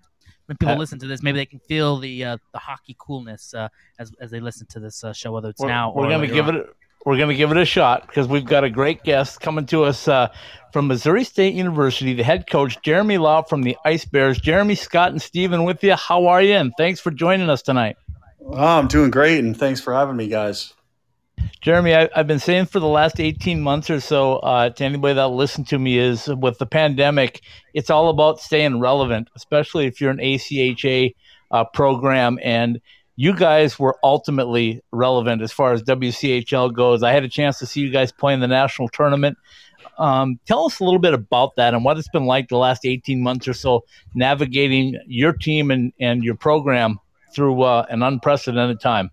When 0.46 0.56
people 0.58 0.76
Uh, 0.76 0.78
listen 0.78 0.98
to 1.00 1.08
this, 1.08 1.22
maybe 1.22 1.40
they 1.40 1.46
can 1.46 1.60
feel 1.68 1.98
the 1.98 2.24
uh, 2.24 2.38
the 2.54 2.60
hockey 2.60 2.96
coolness 2.98 3.54
uh, 3.54 3.68
as 4.00 4.12
as 4.22 4.32
they 4.32 4.40
listen 4.40 4.66
to 4.68 4.80
this 4.80 5.04
uh, 5.04 5.12
show, 5.12 5.34
whether 5.34 5.50
it's 5.50 5.60
We're, 5.62 5.68
now 5.68 5.92
we're 5.94 6.06
or 6.06 6.10
gonna 6.10 6.28
give 6.28 6.48
on. 6.48 6.56
it. 6.56 6.68
We're 7.06 7.18
gonna 7.18 7.36
give 7.36 7.52
it 7.52 7.58
a 7.58 7.66
shot 7.66 8.08
because 8.08 8.28
we've 8.30 8.46
got 8.46 8.64
a 8.64 8.70
great 8.70 9.04
guest 9.04 9.40
coming 9.42 9.66
to 9.68 9.84
us 9.84 10.08
uh, 10.08 10.30
from 10.74 10.88
Missouri 10.88 11.24
State 11.26 11.54
University. 11.54 12.14
The 12.14 12.24
head 12.24 12.50
coach 12.50 12.82
Jeremy 12.82 13.18
Law 13.18 13.42
from 13.44 13.62
the 13.64 13.76
Ice 13.86 14.06
Bears. 14.06 14.40
Jeremy, 14.40 14.76
Scott, 14.76 15.12
and 15.12 15.22
Steven 15.22 15.64
with 15.66 15.84
you. 15.84 15.96
How 15.96 16.28
are 16.28 16.42
you? 16.42 16.56
And 16.56 16.72
thanks 16.78 17.00
for 17.02 17.12
joining 17.12 17.50
us 17.50 17.62
tonight. 17.62 17.98
Oh, 18.50 18.78
I'm 18.80 18.88
doing 18.88 19.12
great, 19.12 19.40
and 19.44 19.56
thanks 19.58 19.82
for 19.82 19.94
having 19.94 20.16
me, 20.16 20.28
guys. 20.30 20.74
Jeremy, 21.62 21.96
I, 21.96 22.10
I've 22.16 22.28
been 22.28 22.40
saying 22.40 22.68
for 22.68 22.80
the 22.80 22.88
last 22.88 23.20
18 23.20 23.62
months 23.62 23.90
or 23.90 24.00
so 24.00 24.38
uh, 24.38 24.70
to 24.70 24.84
anybody 24.84 25.16
that 25.16 25.28
listened 25.28 25.68
to 25.68 25.80
me 25.80 25.98
is 25.98 26.28
with 26.28 26.60
the 26.60 26.66
pandemic, 26.66 27.42
it's 27.74 27.90
all 27.90 28.10
about 28.10 28.40
staying 28.40 28.80
relevant, 28.80 29.30
especially 29.36 29.86
if 29.86 30.00
you're 30.00 30.12
an 30.12 30.20
ACHA 30.20 31.14
uh, 31.52 31.66
program. 31.66 32.40
And 32.42 32.80
you 33.18 33.36
guys 33.36 33.78
were 33.80 33.98
ultimately 34.04 34.82
relevant 34.92 35.42
as 35.42 35.52
far 35.52 35.74
as 35.74 35.84
WCHL 35.84 36.74
goes. 36.74 37.04
I 37.04 37.12
had 37.12 37.24
a 37.24 37.30
chance 37.30 37.60
to 37.60 37.66
see 37.66 37.82
you 37.82 37.92
guys 37.92 38.12
play 38.12 38.34
in 38.34 38.40
the 38.40 38.48
national 38.48 38.90
tournament. 38.90 39.38
Um, 39.98 40.40
tell 40.46 40.66
us 40.66 40.80
a 40.80 40.84
little 40.84 41.00
bit 41.00 41.16
about 41.16 41.56
that 41.56 41.74
and 41.74 41.84
what 41.84 41.98
it's 41.98 42.10
been 42.10 42.26
like 42.26 42.50
the 42.50 42.58
last 42.58 42.86
18 42.86 43.22
months 43.22 43.48
or 43.48 43.54
so 43.54 43.84
navigating 44.14 45.00
your 45.08 45.34
team 45.34 45.72
and, 45.72 45.92
and 46.00 46.24
your 46.24 46.36
program 46.36 47.00
through 47.34 47.64
uh, 47.64 47.86
an 47.90 48.04
unprecedented 48.04 48.80
time. 48.80 49.10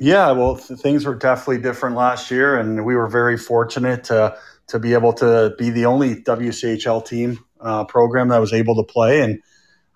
Yeah, 0.00 0.30
well, 0.32 0.56
th- 0.56 0.80
things 0.80 1.04
were 1.04 1.14
definitely 1.14 1.58
different 1.58 1.94
last 1.94 2.30
year, 2.30 2.58
and 2.58 2.86
we 2.86 2.96
were 2.96 3.06
very 3.06 3.36
fortunate 3.36 4.02
to 4.04 4.34
to 4.68 4.78
be 4.78 4.94
able 4.94 5.12
to 5.14 5.54
be 5.58 5.68
the 5.68 5.84
only 5.84 6.16
WCHL 6.22 7.04
team 7.04 7.38
uh, 7.60 7.84
program 7.84 8.28
that 8.28 8.38
was 8.38 8.54
able 8.54 8.74
to 8.76 8.82
play, 8.82 9.20
and 9.20 9.42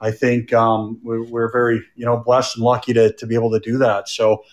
I 0.00 0.10
think 0.10 0.52
um, 0.52 1.00
we're, 1.02 1.24
we're 1.24 1.50
very 1.50 1.82
you 1.96 2.04
know 2.04 2.18
blessed 2.18 2.56
and 2.56 2.64
lucky 2.64 2.92
to 2.92 3.14
to 3.14 3.26
be 3.26 3.34
able 3.34 3.50
to 3.52 3.60
do 3.60 3.78
that. 3.78 4.10
So 4.10 4.44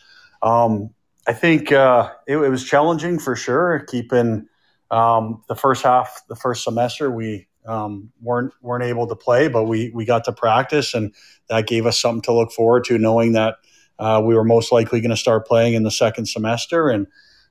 um, 0.42 0.92
I 1.28 1.34
think 1.34 1.74
uh, 1.74 2.12
it, 2.28 2.38
it 2.38 2.50
was 2.50 2.64
challenging 2.64 3.20
for 3.20 3.36
sure, 3.36 3.86
keeping 3.90 4.48
um, 4.90 5.44
the 5.50 5.56
first 5.56 5.84
half, 5.84 6.22
the 6.30 6.36
first 6.38 6.64
semester, 6.64 7.12
we 7.12 7.50
um, 7.66 8.10
weren't 8.22 8.54
weren't 8.62 8.86
able 8.86 9.06
to 9.06 9.18
play, 9.18 9.50
but 9.50 9.66
we 9.66 9.92
we 9.94 10.06
got 10.06 10.24
to 10.26 10.32
practice, 10.32 10.94
and 10.94 11.14
that 11.50 11.68
gave 11.68 11.86
us 11.86 12.00
something 12.00 12.22
to 12.22 12.34
look 12.34 12.54
forward 12.54 12.86
to, 12.86 12.98
knowing 12.98 13.34
that 13.34 13.56
uh, 14.00 14.22
we 14.24 14.36
were 14.36 14.44
most 14.44 14.72
likely 14.72 15.02
going 15.02 15.12
to 15.12 15.18
start 15.18 15.48
playing 15.48 15.74
in 15.74 15.84
the 15.84 15.92
second 15.92 16.28
semester, 16.28 16.90
and 16.90 17.08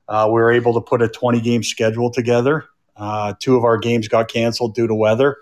uh, 0.07 0.25
we 0.27 0.41
were 0.41 0.51
able 0.51 0.73
to 0.73 0.81
put 0.81 1.01
a 1.01 1.07
20 1.07 1.39
game 1.41 1.63
schedule 1.63 2.11
together. 2.11 2.65
Uh, 2.97 3.33
two 3.39 3.55
of 3.55 3.63
our 3.63 3.77
games 3.77 4.07
got 4.07 4.27
canceled 4.27 4.75
due 4.75 4.87
to 4.87 4.93
weather, 4.93 5.37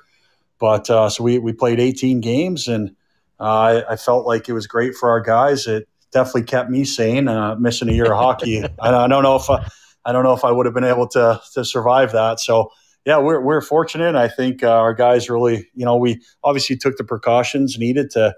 But 0.60 0.90
uh, 0.90 1.10
so 1.10 1.24
we 1.24 1.40
we 1.40 1.52
played 1.52 1.80
18 1.80 2.22
games, 2.22 2.68
and 2.68 2.92
uh, 3.40 3.44
I, 3.44 3.94
I, 3.94 3.96
felt 3.96 4.26
like 4.26 4.48
it 4.48 4.54
was 4.54 4.68
great 4.68 4.96
for 4.96 5.10
our 5.10 5.20
guys. 5.20 5.66
It 5.66 5.88
definitely 6.12 6.44
kept 6.44 6.70
me 6.70 6.86
sane. 6.86 7.28
Uh, 7.28 7.56
missing 7.56 7.90
a 7.90 7.94
year 7.94 8.12
of 8.12 8.18
hockey, 8.18 8.64
I, 8.80 8.90
I, 8.90 9.08
don't 9.08 9.24
know 9.24 9.36
if 9.36 9.50
I, 9.50 9.68
I 10.06 10.12
don't 10.12 10.24
know 10.24 10.34
if 10.34 10.44
I 10.46 10.52
would 10.52 10.66
have 10.66 10.76
been 10.76 10.84
able 10.84 11.08
to 11.10 11.42
to 11.54 11.66
survive 11.66 12.12
that. 12.12 12.40
So 12.40 12.72
yeah, 13.06 13.18
we're, 13.18 13.42
we're 13.42 13.62
fortunate. 13.62 14.16
I 14.16 14.28
think 14.28 14.62
uh, 14.62 14.70
our 14.70 14.94
guys 14.94 15.30
really, 15.30 15.68
you 15.74 15.86
know, 15.86 15.96
we 15.96 16.22
obviously 16.44 16.78
took 16.78 16.98
the 16.98 17.04
precautions 17.04 17.78
needed 17.78 18.12
to 18.12 18.36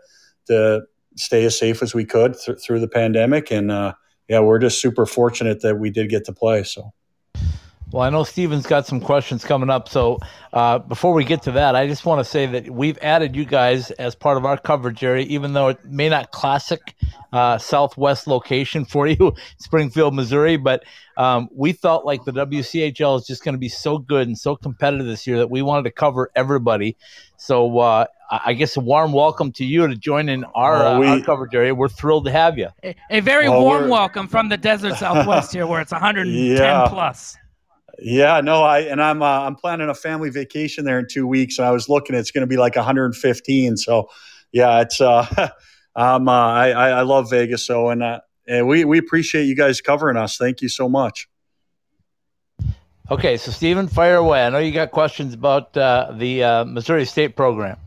to 0.47 0.81
stay 1.15 1.45
as 1.45 1.57
safe 1.57 1.81
as 1.83 1.93
we 1.93 2.05
could 2.05 2.35
th- 2.37 2.59
through 2.59 2.79
the 2.79 2.87
pandemic, 2.87 3.51
and 3.51 3.71
uh, 3.71 3.93
yeah, 4.27 4.39
we're 4.39 4.59
just 4.59 4.81
super 4.81 5.05
fortunate 5.05 5.61
that 5.61 5.79
we 5.79 5.89
did 5.89 6.09
get 6.09 6.25
to 6.25 6.33
play. 6.33 6.63
So. 6.63 6.93
Well, 7.91 8.03
I 8.03 8.09
know 8.09 8.23
Steven's 8.23 8.65
got 8.65 8.87
some 8.87 9.01
questions 9.01 9.43
coming 9.43 9.69
up. 9.69 9.89
So 9.89 10.19
uh, 10.53 10.79
before 10.79 11.13
we 11.13 11.25
get 11.25 11.41
to 11.43 11.51
that, 11.53 11.75
I 11.75 11.87
just 11.87 12.05
want 12.05 12.19
to 12.19 12.23
say 12.23 12.45
that 12.45 12.69
we've 12.69 12.97
added 13.01 13.35
you 13.35 13.43
guys 13.43 13.91
as 13.91 14.15
part 14.15 14.37
of 14.37 14.45
our 14.45 14.57
coverage 14.57 15.03
area, 15.03 15.25
even 15.25 15.51
though 15.51 15.67
it 15.67 15.83
may 15.83 16.07
not 16.07 16.31
classic 16.31 16.95
uh, 17.33 17.57
Southwest 17.57 18.27
location 18.27 18.85
for 18.85 19.07
you, 19.07 19.33
Springfield, 19.57 20.15
Missouri. 20.15 20.55
But 20.55 20.85
um, 21.17 21.49
we 21.53 21.73
felt 21.73 22.05
like 22.05 22.23
the 22.23 22.31
WCHL 22.31 23.19
is 23.19 23.27
just 23.27 23.43
going 23.43 23.55
to 23.55 23.59
be 23.59 23.67
so 23.67 23.97
good 23.97 24.25
and 24.25 24.37
so 24.37 24.55
competitive 24.55 25.05
this 25.05 25.27
year 25.27 25.39
that 25.39 25.49
we 25.49 25.61
wanted 25.61 25.83
to 25.83 25.91
cover 25.91 26.31
everybody. 26.33 26.95
So 27.35 27.79
uh, 27.79 28.05
I 28.29 28.53
guess 28.53 28.77
a 28.77 28.79
warm 28.79 29.11
welcome 29.11 29.51
to 29.53 29.65
you 29.65 29.85
to 29.85 29.97
join 29.97 30.29
in 30.29 30.45
our, 30.55 30.75
well, 30.75 30.99
we, 31.01 31.07
uh, 31.07 31.17
our 31.17 31.21
coverage 31.21 31.53
area. 31.53 31.75
We're 31.75 31.89
thrilled 31.89 32.23
to 32.23 32.31
have 32.31 32.57
you. 32.57 32.69
A, 32.85 32.95
a 33.09 33.19
very 33.19 33.49
well, 33.49 33.61
warm 33.63 33.89
welcome 33.89 34.29
from 34.29 34.47
the 34.47 34.55
desert 34.55 34.95
Southwest 34.95 35.51
here, 35.51 35.67
where 35.67 35.81
it's 35.81 35.91
110 35.91 36.33
yeah. 36.55 36.87
plus. 36.87 37.35
Yeah, 38.03 38.41
no, 38.41 38.63
I 38.63 38.79
and 38.79 38.99
I'm 38.99 39.21
uh, 39.21 39.41
I'm 39.41 39.55
planning 39.55 39.87
a 39.87 39.93
family 39.93 40.31
vacation 40.31 40.85
there 40.85 40.97
in 40.97 41.05
two 41.07 41.27
weeks, 41.27 41.59
and 41.59 41.67
I 41.67 41.71
was 41.71 41.87
looking, 41.87 42.15
it's 42.15 42.31
going 42.31 42.41
to 42.41 42.47
be 42.47 42.57
like 42.57 42.75
115. 42.75 43.77
So, 43.77 44.09
yeah, 44.51 44.81
it's 44.81 44.99
uh, 44.99 45.23
um, 45.95 46.27
uh, 46.27 46.31
I 46.31 46.71
I 46.71 47.01
love 47.03 47.29
Vegas, 47.29 47.63
so 47.63 47.89
and 47.89 48.01
uh, 48.01 48.21
and 48.47 48.67
we 48.67 48.85
we 48.85 48.97
appreciate 48.97 49.43
you 49.43 49.55
guys 49.55 49.81
covering 49.81 50.17
us. 50.17 50.37
Thank 50.37 50.61
you 50.61 50.69
so 50.69 50.89
much. 50.89 51.29
Okay, 53.11 53.37
so 53.37 53.51
Stephen, 53.51 53.87
fire 53.87 54.15
away. 54.15 54.45
I 54.45 54.49
know 54.49 54.57
you 54.57 54.71
got 54.71 54.91
questions 54.91 55.33
about 55.35 55.75
uh, 55.77 56.13
the 56.15 56.43
uh, 56.43 56.65
Missouri 56.65 57.05
State 57.05 57.35
program. 57.35 57.77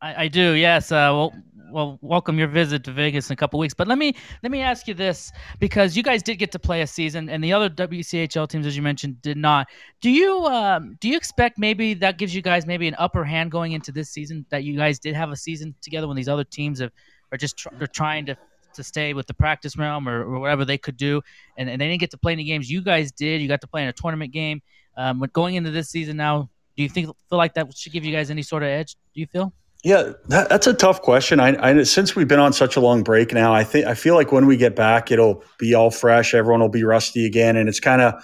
I, 0.00 0.24
I 0.24 0.28
do, 0.28 0.52
yes. 0.52 0.92
Uh, 0.92 1.10
well, 1.12 1.34
well, 1.76 1.98
welcome 2.00 2.38
your 2.38 2.48
visit 2.48 2.82
to 2.84 2.90
Vegas 2.90 3.28
in 3.28 3.34
a 3.34 3.36
couple 3.36 3.60
weeks. 3.60 3.74
But 3.74 3.86
let 3.86 3.98
me 3.98 4.14
let 4.42 4.50
me 4.50 4.62
ask 4.62 4.88
you 4.88 4.94
this 4.94 5.30
because 5.58 5.94
you 5.94 6.02
guys 6.02 6.22
did 6.22 6.36
get 6.36 6.50
to 6.52 6.58
play 6.58 6.80
a 6.80 6.86
season, 6.86 7.28
and 7.28 7.44
the 7.44 7.52
other 7.52 7.68
WCHL 7.68 8.48
teams, 8.48 8.64
as 8.64 8.74
you 8.74 8.82
mentioned, 8.82 9.20
did 9.20 9.36
not. 9.36 9.68
Do 10.00 10.08
you 10.08 10.46
um, 10.46 10.96
do 11.00 11.08
you 11.10 11.18
expect 11.18 11.58
maybe 11.58 11.92
that 11.92 12.16
gives 12.16 12.34
you 12.34 12.40
guys 12.40 12.66
maybe 12.66 12.88
an 12.88 12.94
upper 12.98 13.24
hand 13.24 13.50
going 13.50 13.72
into 13.72 13.92
this 13.92 14.08
season 14.08 14.46
that 14.48 14.64
you 14.64 14.74
guys 14.74 14.98
did 14.98 15.14
have 15.14 15.30
a 15.30 15.36
season 15.36 15.74
together 15.82 16.08
when 16.08 16.16
these 16.16 16.30
other 16.30 16.44
teams 16.44 16.80
have 16.80 16.92
are 17.30 17.36
just 17.36 17.58
tr- 17.58 17.68
they're 17.76 17.86
trying 17.86 18.24
to 18.24 18.38
to 18.72 18.82
stay 18.82 19.12
with 19.12 19.26
the 19.26 19.34
practice 19.34 19.76
realm 19.76 20.08
or, 20.08 20.24
or 20.24 20.38
whatever 20.38 20.64
they 20.64 20.78
could 20.78 20.96
do, 20.96 21.20
and, 21.58 21.68
and 21.68 21.78
they 21.78 21.88
didn't 21.88 22.00
get 22.00 22.10
to 22.12 22.18
play 22.18 22.32
any 22.32 22.44
games. 22.44 22.70
You 22.70 22.80
guys 22.80 23.12
did. 23.12 23.42
You 23.42 23.48
got 23.48 23.60
to 23.60 23.66
play 23.66 23.82
in 23.82 23.88
a 23.88 23.92
tournament 23.92 24.32
game. 24.32 24.62
Um, 24.96 25.22
going 25.34 25.56
into 25.56 25.70
this 25.70 25.90
season 25.90 26.16
now, 26.16 26.48
do 26.74 26.82
you 26.82 26.88
think 26.88 27.08
feel 27.28 27.36
like 27.36 27.52
that 27.52 27.76
should 27.76 27.92
give 27.92 28.02
you 28.02 28.12
guys 28.14 28.30
any 28.30 28.40
sort 28.40 28.62
of 28.62 28.70
edge? 28.70 28.96
Do 29.12 29.20
you 29.20 29.26
feel? 29.26 29.52
Yeah, 29.86 30.14
that, 30.30 30.48
that's 30.48 30.66
a 30.66 30.74
tough 30.74 31.00
question. 31.00 31.38
I, 31.38 31.56
I, 31.64 31.82
since 31.84 32.16
we've 32.16 32.26
been 32.26 32.40
on 32.40 32.52
such 32.52 32.74
a 32.74 32.80
long 32.80 33.04
break 33.04 33.32
now, 33.32 33.54
I 33.54 33.62
think 33.62 33.86
I 33.86 33.94
feel 33.94 34.16
like 34.16 34.32
when 34.32 34.46
we 34.46 34.56
get 34.56 34.74
back, 34.74 35.12
it'll 35.12 35.44
be 35.58 35.74
all 35.74 35.92
fresh. 35.92 36.34
Everyone 36.34 36.60
will 36.60 36.68
be 36.68 36.82
rusty 36.82 37.24
again, 37.24 37.56
and 37.56 37.68
it's 37.68 37.78
kind 37.78 38.02
of 38.02 38.14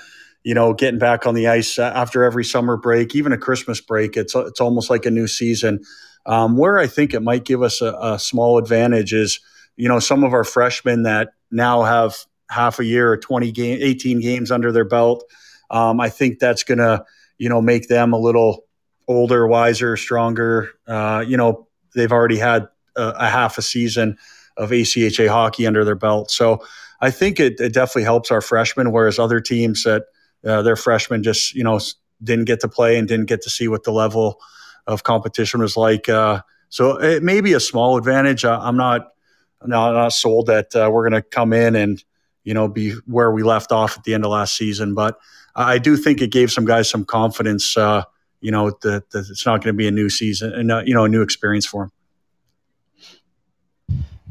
you 0.43 0.55
know 0.55 0.75
getting 0.75 0.99
back 0.99 1.25
on 1.25 1.37
the 1.37 1.47
ice 1.47 1.79
after 1.79 2.25
every 2.25 2.45
summer 2.45 2.77
break, 2.77 3.15
even 3.15 3.31
a 3.31 3.39
Christmas 3.39 3.81
break. 3.81 4.17
It's 4.17 4.35
it's 4.35 4.61
almost 4.61 4.91
like 4.91 5.07
a 5.07 5.11
new 5.13 5.29
season. 5.29 5.85
Um, 6.27 6.57
where 6.57 6.81
I 6.81 6.89
think 6.89 7.15
it 7.15 7.21
might 7.21 7.45
give 7.45 7.63
us 7.63 7.81
a, 7.81 7.97
a 8.03 8.19
small 8.19 8.59
advantage 8.59 9.13
is 9.13 9.39
you 9.77 9.89
know 9.89 10.01
some 10.01 10.25
of 10.25 10.33
our 10.33 10.43
freshmen 10.43 11.05
that 11.05 11.29
now 11.53 11.85
have 11.85 12.17
half 12.51 12.81
a 12.81 12.85
year 12.85 13.13
or 13.13 13.17
20 13.17 13.53
game 13.53 13.79
18 13.81 14.19
games 14.19 14.51
under 14.51 14.73
their 14.73 14.85
belt 14.85 15.25
um, 15.71 16.01
i 16.01 16.11
think 16.11 16.39
that's 16.39 16.65
going 16.65 16.77
to 16.77 17.03
you 17.39 17.49
know 17.49 17.63
make 17.63 17.89
them 17.89 18.13
a 18.13 18.19
little 18.19 18.67
older, 19.09 19.47
wiser, 19.47 19.97
stronger. 19.97 20.71
Uh, 20.87 21.25
you 21.27 21.37
know, 21.37 21.69
they've 21.95 22.13
already 22.13 22.39
had 22.39 22.69
a, 22.97 23.09
a, 23.19 23.29
half 23.29 23.59
a 23.59 23.63
season 23.63 24.17
of 24.57 24.71
ACHA 24.71 25.29
hockey 25.29 25.67
under 25.67 25.85
their 25.85 25.95
belt. 25.95 26.31
So 26.31 26.65
I 27.01 27.11
think 27.11 27.41
it, 27.41 27.61
it 27.61 27.73
definitely 27.73 28.05
helps 28.05 28.31
our 28.31 28.41
freshmen, 28.41 28.93
whereas 28.93 29.19
other 29.19 29.41
teams 29.41 29.85
that 29.85 30.05
uh, 30.47 30.63
their 30.63 30.77
freshmen 30.77 31.23
just, 31.23 31.55
you 31.55 31.65
know, 31.65 31.81
didn't 32.23 32.45
get 32.45 32.61
to 32.61 32.69
play 32.69 32.99
and 32.99 33.09
didn't 33.09 33.27
get 33.27 33.43
to 33.43 33.51
see 33.51 33.69
what 33.69 33.85
the 33.85 33.93
level 33.93 34.41
of 34.87 35.03
competition 35.03 35.61
was 35.61 35.77
like. 35.77 36.09
Uh, 36.09 36.43
so 36.69 37.01
it 37.01 37.23
may 37.23 37.41
be 37.41 37.53
a 37.53 37.61
small 37.61 37.97
advantage. 37.97 38.45
I'm 38.45 38.77
not, 38.77 39.09
not, 39.65 39.93
not 39.93 40.13
sold 40.13 40.47
that 40.47 40.75
uh, 40.75 40.91
we're 40.93 41.09
going 41.09 41.21
to 41.21 41.29
come 41.29 41.53
in 41.53 41.77
and, 41.77 42.03
you 42.45 42.55
know, 42.55 42.69
be 42.69 42.93
where 43.07 43.31
we 43.31 43.43
left 43.43 43.73
off 43.73 43.97
at 43.99 44.05
the 44.05 44.15
end 44.15 44.25
of 44.25 44.31
last 44.31 44.57
season. 44.57 44.95
But 44.95 45.19
I 45.55 45.79
do 45.79 45.97
think 45.97 46.21
it 46.21 46.33
gave 46.33 46.51
some 46.51 46.65
guys 46.65 46.89
some 46.89 47.05
confidence 47.05 47.77
uh, 47.77 48.05
you 48.43 48.51
know 48.51 48.71
that, 48.83 49.11
that 49.11 49.27
it's 49.31 49.47
not 49.47 49.63
going 49.63 49.75
to 49.75 49.77
be 49.77 49.89
a 49.89 49.91
new 49.91 50.11
season 50.11 50.53
and 50.53 50.71
uh, 50.71 50.83
you 50.85 50.95
know 50.95 51.05
a 51.05 51.09
new 51.09 51.23
experience 51.23 51.67
for 51.67 51.85
him. 51.85 51.93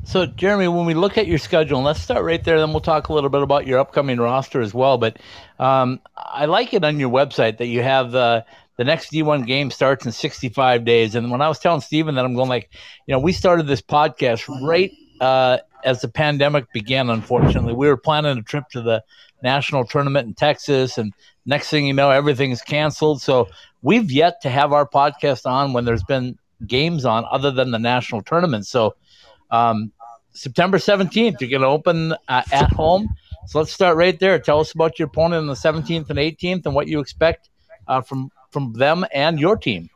So, 0.04 0.26
Jeremy, 0.26 0.68
when 0.68 0.86
we 0.86 0.94
look 0.94 1.18
at 1.18 1.28
your 1.28 1.38
schedule, 1.38 1.78
and 1.78 1.86
let's 1.86 2.02
start 2.02 2.26
right 2.26 2.44
there, 2.44 2.60
then 2.60 2.72
we'll 2.72 2.82
talk 2.82 3.10
a 3.10 3.14
little 3.14 3.30
bit 3.30 3.44
about 3.44 3.68
your 3.68 3.80
upcoming 3.80 4.20
roster 4.20 4.60
as 4.60 4.74
well. 4.74 4.98
But 4.98 5.18
um, 5.60 6.02
I 6.18 6.46
like 6.46 6.74
it 6.74 6.84
on 6.84 7.00
your 7.00 7.10
website 7.10 7.60
that 7.60 7.68
you 7.68 7.82
have 7.84 8.12
the 8.12 8.46
the 8.78 8.84
next 8.84 9.12
D1 9.12 9.46
game 9.46 9.70
starts 9.70 10.06
in 10.06 10.12
65 10.12 10.86
days. 10.86 11.14
And 11.14 11.30
when 11.30 11.42
I 11.42 11.48
was 11.48 11.60
telling 11.60 11.82
Steven 11.82 12.16
that, 12.16 12.26
I'm 12.26 12.34
going 12.34 12.50
like, 12.50 12.72
you 13.06 13.12
know, 13.12 13.20
we 13.20 13.32
started 13.32 13.68
this 13.68 13.82
podcast 13.82 14.50
right 14.66 14.92
uh, 15.20 15.60
as 15.86 16.02
the 16.02 16.08
pandemic 16.08 16.72
began. 16.74 17.10
Unfortunately, 17.10 17.74
we 17.74 17.88
were 17.88 17.98
planning 17.98 18.38
a 18.38 18.42
trip 18.42 18.64
to 18.72 18.82
the 18.82 19.04
national 19.44 19.86
tournament 19.86 20.28
in 20.28 20.34
Texas, 20.34 20.98
and 20.98 21.14
next 21.46 21.70
thing 21.70 21.86
you 21.86 21.94
know, 21.94 22.10
everything's 22.10 22.62
canceled. 22.62 23.22
So 23.22 23.50
we've 23.82 24.12
yet 24.12 24.42
to 24.42 24.50
have 24.50 24.74
our 24.74 24.88
podcast 24.88 25.46
on 25.46 25.74
when 25.74 25.86
there's 25.86 26.04
been 26.04 26.38
games 26.66 27.06
on 27.06 27.26
other 27.32 27.52
than 27.52 27.72
the 27.72 27.80
national 27.80 28.22
tournament. 28.22 28.68
So 28.68 28.96
um, 29.50 29.92
September 30.34 30.78
17th, 30.78 31.42
you're 31.42 31.50
going 31.50 31.62
to 31.62 31.68
open 31.68 32.14
uh, 32.28 32.44
at 32.52 32.72
home. 32.72 33.10
So 33.48 33.60
let's 33.60 33.74
start 33.74 33.98
right 33.98 34.18
there. 34.20 34.40
Tell 34.40 34.60
us 34.60 34.74
about 34.74 35.00
your 35.00 35.08
opponent 35.08 35.42
on 35.42 35.48
the 35.48 35.54
17th 35.54 36.10
and 36.10 36.20
18th 36.20 36.66
and 36.66 36.76
what 36.76 36.88
you 36.88 37.00
expect 37.00 37.50
uh, 37.88 38.02
from 38.02 38.30
from 38.52 38.74
them 38.74 39.06
and 39.14 39.40
your 39.40 39.56
team. 39.56 39.90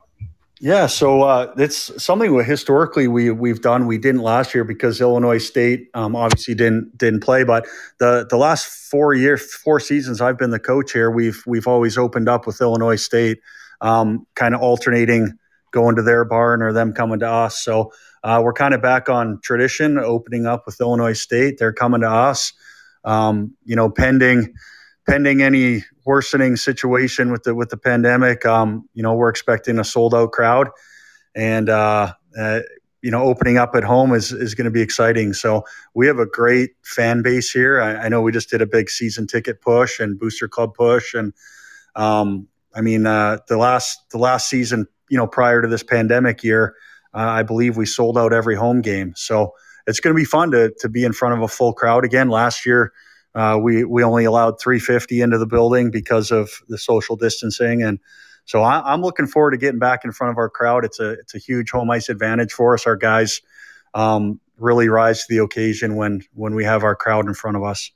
Yeah, 0.61 0.87
so 0.87 1.23
uh, 1.23 1.53
it's 1.57 2.01
something 2.01 2.33
we 2.33 2.43
historically 2.43 3.07
we 3.07 3.29
we've 3.29 3.61
done. 3.61 3.87
We 3.87 3.97
didn't 3.97 4.21
last 4.21 4.55
year 4.55 4.63
because 4.63 5.01
Illinois 5.01 5.37
State 5.37 5.89
um, 5.93 6.15
obviously 6.15 6.55
didn't 6.55 6.97
didn't 6.97 7.19
play. 7.19 7.43
But 7.43 7.67
the 7.99 8.25
the 8.29 8.37
last 8.37 8.65
four 8.89 9.13
years, 9.13 9.53
four 9.53 9.81
seasons 9.81 10.21
I've 10.21 10.37
been 10.37 10.51
the 10.51 10.59
coach 10.59 10.93
here, 10.93 11.11
we've 11.11 11.43
we've 11.45 11.67
always 11.67 11.97
opened 11.97 12.29
up 12.29 12.47
with 12.47 12.61
Illinois 12.61 12.95
State 12.95 13.39
um, 13.81 14.25
kind 14.35 14.55
of 14.55 14.61
alternating 14.61 15.37
going 15.71 15.95
to 15.97 16.01
their 16.01 16.23
barn 16.23 16.61
or 16.61 16.71
them 16.71 16.93
coming 16.93 17.19
to 17.19 17.29
us. 17.29 17.61
So 17.61 17.91
uh, 18.23 18.41
we're 18.43 18.53
kind 18.53 18.73
of 18.73 18.81
back 18.81 19.09
on 19.09 19.39
tradition, 19.43 19.99
opening 19.99 20.45
up 20.45 20.65
with 20.65 20.79
Illinois 20.79 21.13
State. 21.13 21.57
They're 21.59 21.73
coming 21.73 22.01
to 22.01 22.09
us. 22.09 22.53
Um, 23.03 23.55
you 23.65 23.75
know, 23.75 23.89
pending 23.89 24.55
pending 25.05 25.41
any 25.41 25.83
worsening 26.05 26.55
situation 26.55 27.31
with 27.31 27.43
the 27.43 27.53
with 27.53 27.69
the 27.69 27.77
pandemic. 27.77 28.45
Um, 28.45 28.89
you 28.93 29.03
know, 29.03 29.13
we're 29.13 29.29
expecting 29.29 29.79
a 29.79 29.83
sold 29.83 30.15
out 30.15 30.31
crowd, 30.31 30.69
and 31.35 31.69
uh, 31.69 32.13
uh, 32.37 32.59
you 33.01 33.11
know, 33.11 33.21
opening 33.21 33.57
up 33.57 33.75
at 33.75 33.83
home 33.83 34.13
is 34.13 34.31
is 34.31 34.55
going 34.55 34.65
to 34.65 34.71
be 34.71 34.81
exciting. 34.81 35.33
So 35.33 35.63
we 35.93 36.07
have 36.07 36.19
a 36.19 36.25
great 36.25 36.71
fan 36.83 37.21
base 37.21 37.51
here. 37.51 37.79
I, 37.79 38.05
I, 38.05 38.09
know 38.09 38.21
we 38.21 38.31
just 38.31 38.49
did 38.49 38.63
a 38.63 38.65
big 38.65 38.89
season 38.89 39.27
ticket 39.27 39.61
push 39.61 39.99
and 39.99 40.17
booster 40.17 40.47
club 40.47 40.73
push, 40.73 41.13
and 41.13 41.33
um, 41.95 42.47
I 42.75 42.81
mean, 42.81 43.05
uh, 43.05 43.39
the 43.47 43.57
last 43.57 43.97
the 44.11 44.17
last 44.17 44.49
season, 44.49 44.87
you 45.09 45.17
know, 45.17 45.27
prior 45.27 45.61
to 45.61 45.67
this 45.67 45.83
pandemic 45.83 46.43
year, 46.43 46.75
uh, 47.13 47.19
I 47.19 47.43
believe 47.43 47.77
we 47.77 47.85
sold 47.85 48.17
out 48.17 48.33
every 48.33 48.55
home 48.55 48.81
game. 48.81 49.13
So 49.15 49.53
it's 49.87 49.99
going 49.99 50.13
to 50.13 50.19
be 50.19 50.25
fun 50.25 50.51
to 50.51 50.73
to 50.79 50.89
be 50.89 51.03
in 51.03 51.13
front 51.13 51.35
of 51.35 51.41
a 51.41 51.47
full 51.47 51.73
crowd 51.73 52.05
again. 52.05 52.29
Last 52.29 52.65
year, 52.65 52.91
uh, 53.33 53.57
we 53.61 53.83
we 53.83 54.03
only 54.03 54.25
allowed 54.25 54.59
350 54.59 55.21
into 55.21 55.37
the 55.37 55.45
building 55.45 55.91
because 55.91 56.31
of 56.31 56.49
the 56.67 56.77
social 56.77 57.15
distancing, 57.15 57.81
and 57.81 57.99
so 58.45 58.61
I, 58.61 58.93
am 58.93 59.01
looking 59.01 59.27
forward 59.27 59.51
to 59.51 59.57
getting 59.57 59.79
back 59.79 60.05
in 60.05 60.11
front 60.11 60.31
of 60.31 60.37
our 60.37 60.49
crowd. 60.49 60.85
It's 60.85 60.99
a 60.99 61.11
it's 61.11 61.35
a 61.35 61.39
huge 61.39 61.71
home 61.71 61.89
ice 61.89 62.09
advantage 62.09 62.51
for 62.51 62.73
us. 62.73 62.85
Our 62.85 62.95
guys 62.95 63.41
um, 63.93 64.39
really 64.57 64.89
rise 64.89 65.25
to 65.25 65.25
the 65.29 65.43
occasion 65.43 65.95
when 65.95 66.21
when 66.33 66.55
we 66.55 66.63
have 66.63 66.83
our 66.83 66.95
crowd 66.95 67.25
in 67.27 67.33
front 67.33 67.57
of 67.57 67.63
us. 67.63 67.91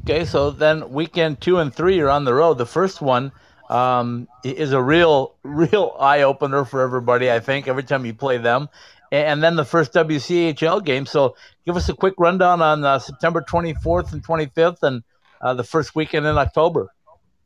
Okay, 0.00 0.24
so 0.24 0.50
then 0.50 0.90
weekend 0.90 1.40
two 1.40 1.58
and 1.58 1.74
three 1.74 1.98
are 2.00 2.10
on 2.10 2.24
the 2.24 2.34
road. 2.34 2.58
The 2.58 2.66
first 2.66 3.00
one 3.00 3.32
um, 3.70 4.28
is 4.44 4.72
a 4.72 4.82
real, 4.82 5.34
real 5.42 5.96
eye 5.98 6.22
opener 6.22 6.64
for 6.64 6.82
everybody. 6.82 7.30
I 7.30 7.40
think 7.40 7.68
every 7.68 7.84
time 7.84 8.04
you 8.04 8.14
play 8.14 8.38
them, 8.38 8.68
and 9.10 9.42
then 9.42 9.56
the 9.56 9.64
first 9.64 9.92
WCHL 9.92 10.84
game. 10.84 11.06
So 11.06 11.36
give 11.64 11.76
us 11.76 11.88
a 11.88 11.94
quick 11.94 12.14
rundown 12.18 12.60
on 12.60 12.84
uh, 12.84 12.98
September 12.98 13.42
24th 13.42 14.12
and 14.12 14.26
25th, 14.26 14.82
and 14.82 15.02
uh, 15.40 15.54
the 15.54 15.64
first 15.64 15.94
weekend 15.94 16.26
in 16.26 16.36
October. 16.36 16.90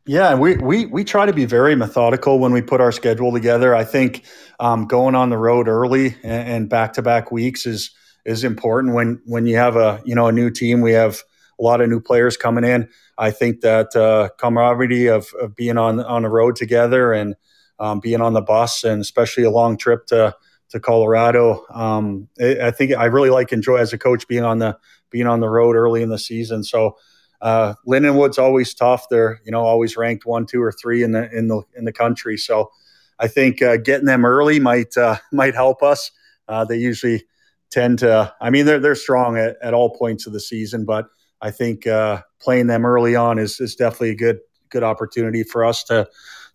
Yeah, 0.07 0.35
we, 0.37 0.57
we 0.57 0.87
we 0.87 1.05
try 1.05 1.27
to 1.27 1.35
be 1.35 1.45
very 1.45 1.75
methodical 1.75 2.39
when 2.39 2.53
we 2.53 2.63
put 2.63 2.81
our 2.81 2.93
schedule 2.93 3.31
together. 3.31 3.75
I 3.75 3.85
think 3.85 4.25
um, 4.59 4.87
going 4.87 5.15
on 5.15 5.29
the 5.29 5.37
road 5.37 5.69
early 5.69 6.17
and 6.25 6.67
back 6.67 6.95
to 6.95 7.03
back 7.03 7.31
weeks 7.31 7.67
is 7.67 7.91
is 8.25 8.43
important 8.43 8.95
when 8.95 9.21
when 9.27 9.45
you 9.47 9.57
have 9.57 9.77
a 9.77 10.01
you 10.07 10.15
know 10.15 10.27
a 10.27 10.33
new 10.33 10.51
team. 10.51 10.81
We 10.81 10.93
have 10.93 11.23
a 11.59 11.63
lot 11.63 11.81
of 11.81 11.89
new 11.89 12.01
players 12.01 12.37
coming 12.37 12.65
in. 12.65 12.89
I 13.17 13.31
think 13.31 13.61
that 13.63 13.95
uh, 13.97 14.31
camaraderie 14.39 15.07
of, 15.07 15.33
of 15.41 15.57
being 15.57 15.77
on 15.77 16.01
on 16.01 16.23
the 16.23 16.29
road 16.29 16.57
together 16.57 17.13
and 17.13 17.35
um, 17.79 18.01
being 18.01 18.21
on 18.21 18.33
the 18.33 18.43
bus 18.43 18.85
and 18.85 19.01
especially 19.01 19.45
a 19.45 19.51
long 19.51 19.77
trip 19.77 20.07
to 20.07 20.35
to 20.71 20.81
Colorado. 20.81 21.65
Um, 21.73 22.29
I 22.41 22.71
think 22.71 22.93
I 22.93 23.07
really 23.07 23.31
like 23.31 23.53
enjoy 23.53 23.77
as 23.77 23.93
a 23.93 23.99
coach 23.99 24.29
being 24.29 24.45
on 24.45 24.59
the 24.59 24.79
being 25.11 25.27
on 25.27 25.41
the 25.41 25.49
road 25.49 25.77
early 25.77 26.03
in 26.03 26.11
the 26.11 26.19
season. 26.19 26.63
So 26.63 26.97
uh, 27.41 27.75
Lindenwood's 27.87 28.39
always 28.39 28.75
tough. 28.75 29.07
They're 29.09 29.41
you 29.45 29.53
know 29.53 29.65
always 29.65 29.97
ranked 29.97 30.27
one, 30.27 30.47
two, 30.47 30.63
or 30.63 30.73
three 30.73 31.03
in 31.03 31.13
the 31.13 31.31
in 31.37 31.49
the 31.49 31.63
in 31.77 31.85
the 31.85 31.93
country. 31.93 32.37
So 32.37 32.71
I 33.19 33.29
think 33.29 33.63
uh, 33.63 33.77
getting 33.79 34.07
them 34.07 34.25
early 34.25 34.61
might 34.61 34.97
uh, 34.97 35.17
might 35.33 35.55
help 35.55 35.83
us. 35.83 36.11
Uh, 36.47 36.65
they 36.65 36.77
usually 36.77 37.25
tend 37.71 38.01
to. 38.01 38.33
I 38.41 38.51
mean, 38.51 38.67
they're 38.67 38.81
they're 38.81 38.95
strong 38.95 39.37
at, 39.37 39.57
at 39.63 39.75
all 39.75 39.97
points 39.97 40.27
of 40.27 40.33
the 40.33 40.41
season, 40.41 40.85
but 40.85 41.07
I 41.41 41.51
think 41.51 41.87
uh, 41.87 42.23
playing 42.41 42.67
them 42.67 42.85
early 42.85 43.17
on 43.17 43.39
is 43.39 43.61
is 43.61 43.75
definitely 43.75 44.11
a 44.11 44.17
good 44.17 44.41
good 44.71 44.83
opportunity 44.83 45.43
for 45.43 45.65
us 45.65 45.85
to 45.85 46.09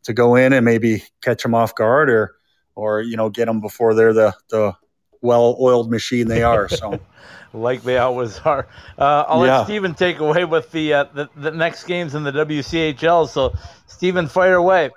to 0.03 0.13
go 0.13 0.35
in 0.35 0.53
and 0.53 0.65
maybe 0.65 1.03
catch 1.21 1.43
them 1.43 1.55
off 1.55 1.75
guard 1.75 2.09
or 2.09 2.35
or 2.75 3.01
you 3.01 3.17
know 3.17 3.29
get 3.29 3.45
them 3.45 3.61
before 3.61 3.93
they're 3.93 4.13
the 4.13 4.33
the 4.49 4.73
well 5.21 5.57
oiled 5.59 5.89
machine 5.89 6.27
they 6.27 6.43
are. 6.43 6.69
So. 6.69 6.99
like 7.53 7.83
they 7.83 7.97
always 7.97 8.39
are. 8.39 8.67
Uh, 8.97 9.25
I'll 9.27 9.45
yeah. 9.45 9.59
let 9.59 9.65
Stephen 9.65 9.93
take 9.93 10.19
away 10.19 10.45
with 10.45 10.71
the, 10.71 10.93
uh, 10.93 11.03
the 11.13 11.29
the 11.35 11.51
next 11.51 11.85
games 11.85 12.15
in 12.15 12.23
the 12.23 12.31
WCHL. 12.31 13.29
So, 13.29 13.55
Stephen, 13.87 14.27
fire 14.27 14.55
away. 14.55 14.89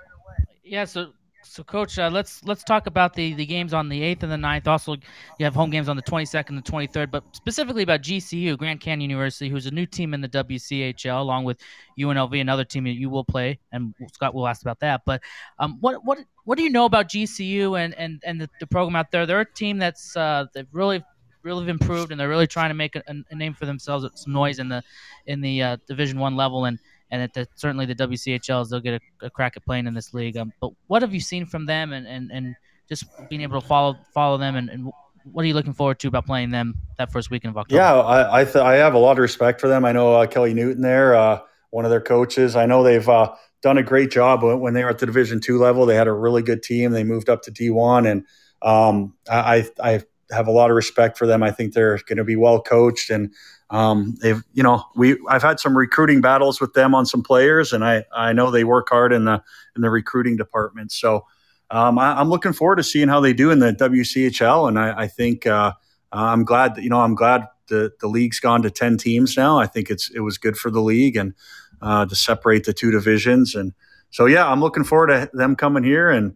Yeah. 0.63 0.85
So, 0.85 1.11
so 1.57 1.63
coach, 1.63 1.97
uh, 1.97 2.07
let's 2.13 2.45
let's 2.45 2.63
talk 2.63 2.85
about 2.85 3.15
the 3.15 3.33
the 3.33 3.45
games 3.45 3.73
on 3.73 3.89
the 3.89 4.03
eighth 4.03 4.21
and 4.21 4.31
the 4.31 4.35
9th. 4.35 4.67
Also, 4.67 4.93
you 4.93 5.43
have 5.43 5.55
home 5.55 5.71
games 5.71 5.89
on 5.89 5.95
the 5.95 6.03
twenty 6.03 6.25
second 6.25 6.55
and 6.55 6.63
twenty 6.63 6.85
third. 6.85 7.09
But 7.09 7.23
specifically 7.35 7.81
about 7.81 8.03
GCU, 8.03 8.55
Grand 8.59 8.79
Canyon 8.79 9.09
University, 9.09 9.49
who's 9.49 9.65
a 9.65 9.71
new 9.71 9.87
team 9.87 10.13
in 10.13 10.21
the 10.21 10.29
WCHL, 10.29 11.19
along 11.19 11.45
with 11.45 11.59
UNLV, 11.97 12.39
another 12.39 12.63
team 12.63 12.83
that 12.83 12.91
you 12.91 13.09
will 13.09 13.23
play, 13.23 13.57
and 13.71 13.95
Scott 14.13 14.35
will 14.35 14.47
ask 14.47 14.61
about 14.61 14.79
that. 14.81 15.01
But 15.03 15.23
um, 15.57 15.77
what 15.79 16.05
what 16.05 16.19
what 16.43 16.59
do 16.59 16.63
you 16.63 16.69
know 16.69 16.85
about 16.85 17.09
GCU 17.09 17.83
and 17.83 17.95
and 17.95 18.21
and 18.23 18.39
the, 18.39 18.47
the 18.59 18.67
program 18.67 18.95
out 18.95 19.09
there? 19.09 19.25
They're 19.25 19.41
a 19.41 19.53
team 19.53 19.79
that's 19.79 20.15
uh, 20.15 20.45
they've 20.53 20.67
really 20.71 21.03
really 21.41 21.67
improved, 21.69 22.11
and 22.11 22.19
they're 22.19 22.29
really 22.29 22.45
trying 22.45 22.69
to 22.69 22.75
make 22.75 22.95
a, 22.95 23.03
a 23.07 23.35
name 23.35 23.55
for 23.55 23.65
themselves, 23.65 24.05
some 24.13 24.33
noise 24.33 24.59
in 24.59 24.69
the 24.69 24.83
in 25.25 25.41
the 25.41 25.63
uh, 25.63 25.77
Division 25.87 26.19
One 26.19 26.35
level, 26.35 26.65
and 26.65 26.77
and 27.11 27.21
at 27.21 27.33
the, 27.33 27.47
certainly 27.55 27.85
the 27.85 27.95
WCHLs 27.95 28.69
they'll 28.69 28.79
get 28.79 29.01
a, 29.21 29.25
a, 29.25 29.29
crack 29.29 29.55
at 29.57 29.63
playing 29.65 29.87
in 29.87 29.93
this 29.93 30.13
league. 30.13 30.37
Um, 30.37 30.51
but 30.59 30.71
what 30.87 31.01
have 31.01 31.13
you 31.13 31.19
seen 31.19 31.45
from 31.45 31.65
them, 31.65 31.93
and, 31.93 32.07
and, 32.07 32.31
and 32.31 32.55
just 32.89 33.05
being 33.29 33.41
able 33.41 33.61
to 33.61 33.67
follow 33.67 33.95
follow 34.13 34.37
them, 34.37 34.55
and, 34.55 34.69
and 34.69 34.91
what 35.31 35.43
are 35.43 35.47
you 35.47 35.53
looking 35.53 35.73
forward 35.73 35.99
to 35.99 36.07
about 36.07 36.25
playing 36.25 36.49
them 36.49 36.75
that 36.97 37.11
first 37.11 37.29
weekend 37.29 37.51
of 37.51 37.57
October? 37.57 37.81
Yeah, 37.81 37.93
I 37.99 38.41
I, 38.41 38.43
th- 38.43 38.55
I 38.55 38.75
have 38.75 38.93
a 38.93 38.99
lot 38.99 39.13
of 39.13 39.19
respect 39.19 39.61
for 39.61 39.67
them. 39.67 39.85
I 39.85 39.91
know 39.91 40.15
uh, 40.15 40.27
Kelly 40.27 40.53
Newton 40.53 40.81
there, 40.81 41.15
uh, 41.15 41.39
one 41.69 41.85
of 41.85 41.91
their 41.91 42.01
coaches. 42.01 42.55
I 42.55 42.65
know 42.65 42.83
they've 42.83 43.07
uh, 43.07 43.33
done 43.61 43.77
a 43.77 43.83
great 43.83 44.11
job 44.11 44.43
when 44.43 44.73
they 44.73 44.83
were 44.83 44.89
at 44.89 44.99
the 44.99 45.05
Division 45.05 45.39
two 45.39 45.57
level. 45.57 45.85
They 45.85 45.95
had 45.95 46.07
a 46.07 46.13
really 46.13 46.41
good 46.41 46.63
team. 46.63 46.91
They 46.91 47.03
moved 47.03 47.29
up 47.29 47.41
to 47.43 47.51
D 47.51 47.69
one, 47.69 48.05
and 48.05 48.25
um, 48.61 49.15
I 49.29 49.67
I 49.81 50.03
have 50.31 50.47
a 50.47 50.51
lot 50.51 50.69
of 50.69 50.75
respect 50.75 51.17
for 51.17 51.27
them. 51.27 51.43
I 51.43 51.51
think 51.51 51.73
they're 51.73 51.97
going 52.07 52.17
to 52.17 52.23
be 52.23 52.35
well 52.35 52.61
coached, 52.61 53.09
and 53.09 53.33
um, 53.69 54.15
they've 54.21 54.41
you 54.53 54.63
know 54.63 54.83
we 54.95 55.17
I've 55.29 55.41
had 55.41 55.59
some 55.59 55.77
recruiting 55.77 56.21
battles 56.21 56.61
with 56.61 56.73
them 56.73 56.95
on 56.95 57.05
some 57.05 57.21
players, 57.21 57.73
and 57.73 57.83
I 57.83 58.05
I 58.15 58.33
know 58.33 58.49
they 58.49 58.63
work 58.63 58.87
hard 58.89 59.11
in 59.11 59.25
the 59.25 59.43
in 59.75 59.81
the 59.81 59.89
recruiting 59.89 60.37
department. 60.37 60.91
So 60.91 61.25
um, 61.69 61.99
I, 61.99 62.19
am 62.21 62.29
looking 62.29 62.53
forward 62.53 62.77
to 62.77 62.83
seeing 62.83 63.09
how 63.09 63.19
they 63.19 63.33
do 63.33 63.51
in 63.51 63.59
the 63.59 63.73
WCHL, 63.73 64.69
and 64.69 64.79
I, 64.79 65.01
I 65.01 65.07
think 65.07 65.45
uh, 65.45 65.73
I'm 66.13 66.45
glad 66.45 66.75
that 66.75 66.83
you 66.83 66.89
know 66.89 67.01
I'm 67.01 67.15
glad 67.15 67.47
the 67.67 67.91
the 67.99 68.07
league's 68.07 68.39
gone 68.39 68.61
to 68.61 68.71
ten 68.71 68.97
teams 68.97 69.35
now. 69.35 69.59
I 69.59 69.67
think 69.67 69.89
it's 69.89 70.09
it 70.11 70.21
was 70.21 70.37
good 70.37 70.55
for 70.55 70.71
the 70.71 70.81
league 70.81 71.17
and 71.17 71.33
uh, 71.81 72.05
to 72.05 72.15
separate 72.15 72.63
the 72.63 72.73
two 72.73 72.91
divisions, 72.91 73.53
and 73.53 73.73
so 74.11 74.27
yeah, 74.27 74.47
I'm 74.47 74.61
looking 74.61 74.85
forward 74.85 75.07
to 75.07 75.29
them 75.33 75.57
coming 75.57 75.83
here, 75.83 76.09
and 76.09 76.35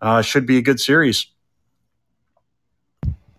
uh, 0.00 0.20
should 0.20 0.46
be 0.46 0.58
a 0.58 0.62
good 0.62 0.80
series. 0.80 1.28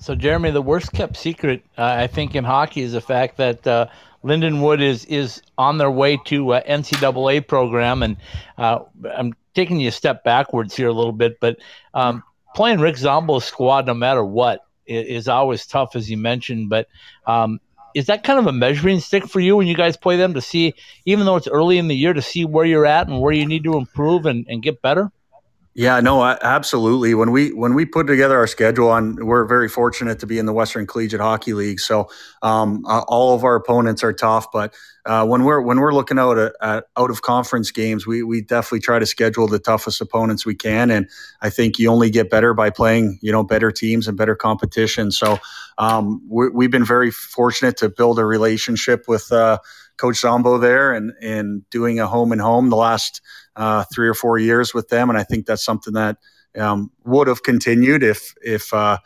So, 0.04 0.16
Jeremy, 0.16 0.52
the 0.52 0.62
worst 0.62 0.92
kept 0.92 1.16
secret, 1.16 1.64
uh, 1.78 1.96
I 1.98 2.08
think, 2.08 2.36
in 2.36 2.44
hockey 2.44 2.82
is 2.82 2.92
the 2.92 3.00
fact 3.00 3.38
that 3.38 3.66
uh, 3.66 3.88
Lindenwood 4.22 4.82
is 4.82 5.06
is 5.06 5.42
on 5.58 5.78
their 5.78 5.90
way 5.90 6.18
to 6.26 6.56
uh, 6.56 6.62
NCAA 6.64 7.48
program, 7.48 8.04
and 8.04 8.18
uh, 8.58 8.80
I'm 9.16 9.34
taking 9.54 9.80
you 9.80 9.88
a 9.88 9.92
step 9.94 10.26
backwards 10.26 10.76
here 10.76 10.90
a 10.90 10.92
little 10.92 11.14
bit, 11.14 11.40
but 11.40 11.58
um, 11.94 12.22
playing 12.54 12.82
Rick 12.82 12.98
Zombo's 12.98 13.46
squad, 13.46 13.86
no 13.86 13.94
matter 13.94 14.26
what, 14.26 14.66
is, 14.86 15.30
always 15.30 15.66
tough, 15.66 15.96
as 15.96 16.12
you 16.12 16.18
mentioned. 16.18 16.70
But 16.70 16.90
um, 17.26 17.62
is 17.96 18.08
that 18.08 18.26
kind 18.26 18.40
of 18.40 18.48
a 18.48 18.52
measuring 18.52 19.00
stick 19.00 19.26
for 19.26 19.40
you 19.40 19.56
when 19.56 19.68
you 19.68 19.76
guys 19.76 19.96
play 19.96 20.18
them 20.18 20.34
to 20.34 20.42
see, 20.42 20.74
even 21.06 21.26
though 21.26 21.38
it's 21.38 21.48
early 21.48 21.78
in 21.78 21.88
the 21.88 21.96
year, 21.96 22.12
to 22.12 22.22
see 22.22 22.44
where 22.44 22.66
you're 22.66 22.86
at 22.86 23.08
and 23.08 23.22
where 23.22 23.32
you 23.32 23.46
need 23.46 23.64
to 23.64 23.78
improve 23.78 24.26
and, 24.26 24.46
and 24.50 24.62
get 24.64 24.82
better? 24.82 25.14
Yeah, 25.76 26.02
no, 26.02 26.24
absolutely. 26.24 27.16
When 27.16 27.32
we 27.32 27.52
when 27.52 27.74
we 27.74 27.86
put 27.86 28.06
together 28.06 28.38
our 28.38 28.46
schedule, 28.46 28.90
on 28.90 29.26
we're 29.26 29.46
very 29.46 29.68
fortunate 29.68 30.20
to 30.20 30.28
be 30.28 30.38
in 30.38 30.46
the 30.46 30.54
Western 30.54 30.86
Collegiate 30.86 31.20
Hockey 31.20 31.54
League. 31.54 31.80
So 31.80 32.10
um, 32.44 32.84
all 32.86 33.34
of 33.34 33.44
our 33.44 33.56
opponents 33.56 34.04
are 34.04 34.14
tough, 34.14 34.52
but 34.54 34.76
uh, 35.08 35.26
when 35.26 35.44
we're 35.46 35.62
when 35.62 35.80
we're 35.80 35.94
looking 35.94 36.20
out 36.20 36.38
at, 36.38 36.54
at, 36.62 36.86
out 36.96 37.10
of 37.10 37.24
conference 37.24 37.72
games, 37.72 38.06
we 38.06 38.22
we 38.22 38.42
definitely 38.42 38.82
try 38.82 39.00
to 39.00 39.06
schedule 39.08 39.48
the 39.48 39.58
toughest 39.58 40.00
opponents 40.00 40.46
we 40.46 40.54
can, 40.54 40.92
and 40.92 41.10
I 41.42 41.50
think 41.50 41.80
you 41.80 41.90
only 41.90 42.12
get 42.12 42.30
better 42.30 42.54
by 42.54 42.70
playing 42.70 43.18
you 43.24 43.32
know 43.32 43.44
better 43.44 43.72
teams 43.72 44.08
and 44.08 44.16
better 44.16 44.36
competition. 44.36 45.10
So 45.10 45.40
um, 45.80 46.22
we 46.30 46.66
have 46.66 46.72
been 46.72 46.86
very 46.86 47.10
fortunate 47.10 47.78
to 47.78 47.90
build 47.90 48.20
a 48.20 48.26
relationship 48.26 49.06
with. 49.08 49.32
Uh, 49.32 49.58
Coach 49.98 50.18
Zombo 50.22 50.58
there 50.58 50.92
and 50.92 51.14
and 51.22 51.70
doing 51.70 52.00
a 52.00 52.08
home 52.08 52.32
and 52.32 52.42
home 52.42 52.70
the 52.70 52.76
last 52.76 53.22
uh, 53.56 53.84
three 53.94 54.08
or 54.08 54.14
four 54.14 54.38
years 54.38 54.74
with 54.74 54.90
them, 54.90 55.10
and 55.10 55.18
I 55.18 55.24
think 55.24 55.46
that's 55.46 55.64
something 55.64 55.94
that 55.94 56.18
um, 56.58 56.92
would 57.06 57.28
have 57.28 57.44
continued 57.44 58.04
if 58.04 58.34
if 58.42 58.74
uh, 58.74 58.98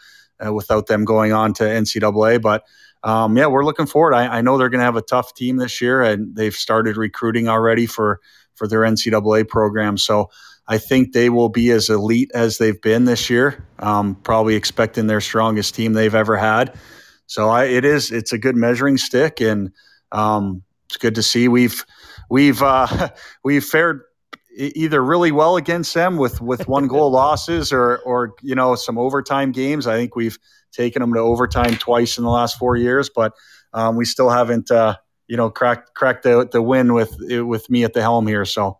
uh, 0.45 0.53
without 0.53 0.88
them 0.88 1.05
going 1.05 1.33
on 1.33 1.53
to 1.55 1.63
NCAA. 1.63 2.41
But 2.41 2.63
um, 3.03 3.38
yeah, 3.38 3.47
we're 3.47 3.65
looking 3.65 3.86
forward. 3.86 4.13
I, 4.13 4.38
I 4.38 4.41
know 4.41 4.57
they're 4.57 4.69
going 4.69 4.79
to 4.79 4.86
have 4.86 4.95
a 4.95 5.01
tough 5.01 5.33
team 5.33 5.57
this 5.57 5.81
year, 5.81 6.01
and 6.01 6.36
they've 6.36 6.53
started 6.53 6.97
recruiting 6.97 7.47
already 7.47 7.86
for 7.86 8.19
for 8.55 8.67
their 8.67 8.81
NCAA 8.81 9.47
program. 9.47 9.97
So 9.97 10.29
I 10.67 10.77
think 10.77 11.13
they 11.13 11.29
will 11.29 11.49
be 11.49 11.71
as 11.71 11.89
elite 11.89 12.31
as 12.33 12.57
they've 12.57 12.81
been 12.81 13.05
this 13.05 13.29
year. 13.29 13.65
Um, 13.79 14.15
probably 14.15 14.55
expecting 14.55 15.07
their 15.07 15.21
strongest 15.21 15.75
team 15.75 15.93
they've 15.93 16.15
ever 16.15 16.36
had. 16.36 16.75
So 17.27 17.49
I, 17.49 17.65
it 17.65 17.86
is 17.86 18.12
it's 18.12 18.33
a 18.33 18.38
good 18.38 18.55
measuring 18.55 18.97
stick, 18.97 19.39
and 19.41 19.71
um, 20.12 20.63
it's 20.89 20.97
good 20.97 21.15
to 21.15 21.23
see 21.23 21.47
we've 21.47 21.86
we've 22.29 22.62
uh, 22.62 23.10
we've 23.43 23.63
fared 23.63 24.01
either 24.58 25.04
really 25.04 25.32
well 25.32 25.56
against 25.56 25.93
them 25.93 26.17
with 26.17 26.41
with 26.41 26.67
one 26.67 26.88
goal 26.93 27.12
losses 27.12 27.72
or 27.72 27.98
or 28.00 28.34
you 28.41 28.56
know 28.56 28.76
some 28.76 28.98
overtime 28.98 29.52
games. 29.52 29.88
I 29.88 29.96
think 29.96 30.15
we've 30.15 30.38
taken 30.72 31.02
them 31.02 31.13
to 31.13 31.20
overtime 31.20 31.76
twice 31.76 32.17
in 32.17 32.24
the 32.24 32.30
last 32.30 32.58
four 32.58 32.76
years, 32.76 33.10
but 33.10 33.34
um, 33.74 33.96
we 33.96 34.06
still 34.06 34.30
haven't 34.30 34.72
uh, 34.72 34.96
you 35.28 35.38
know 35.38 35.50
cracked 35.50 35.93
cracked 35.93 36.24
the 36.24 36.48
the 36.52 36.62
win 36.62 36.93
with 36.93 37.15
with 37.20 37.70
me 37.70 37.84
at 37.84 37.93
the 37.93 38.02
helm 38.02 38.28
here. 38.28 38.46
So 38.46 38.80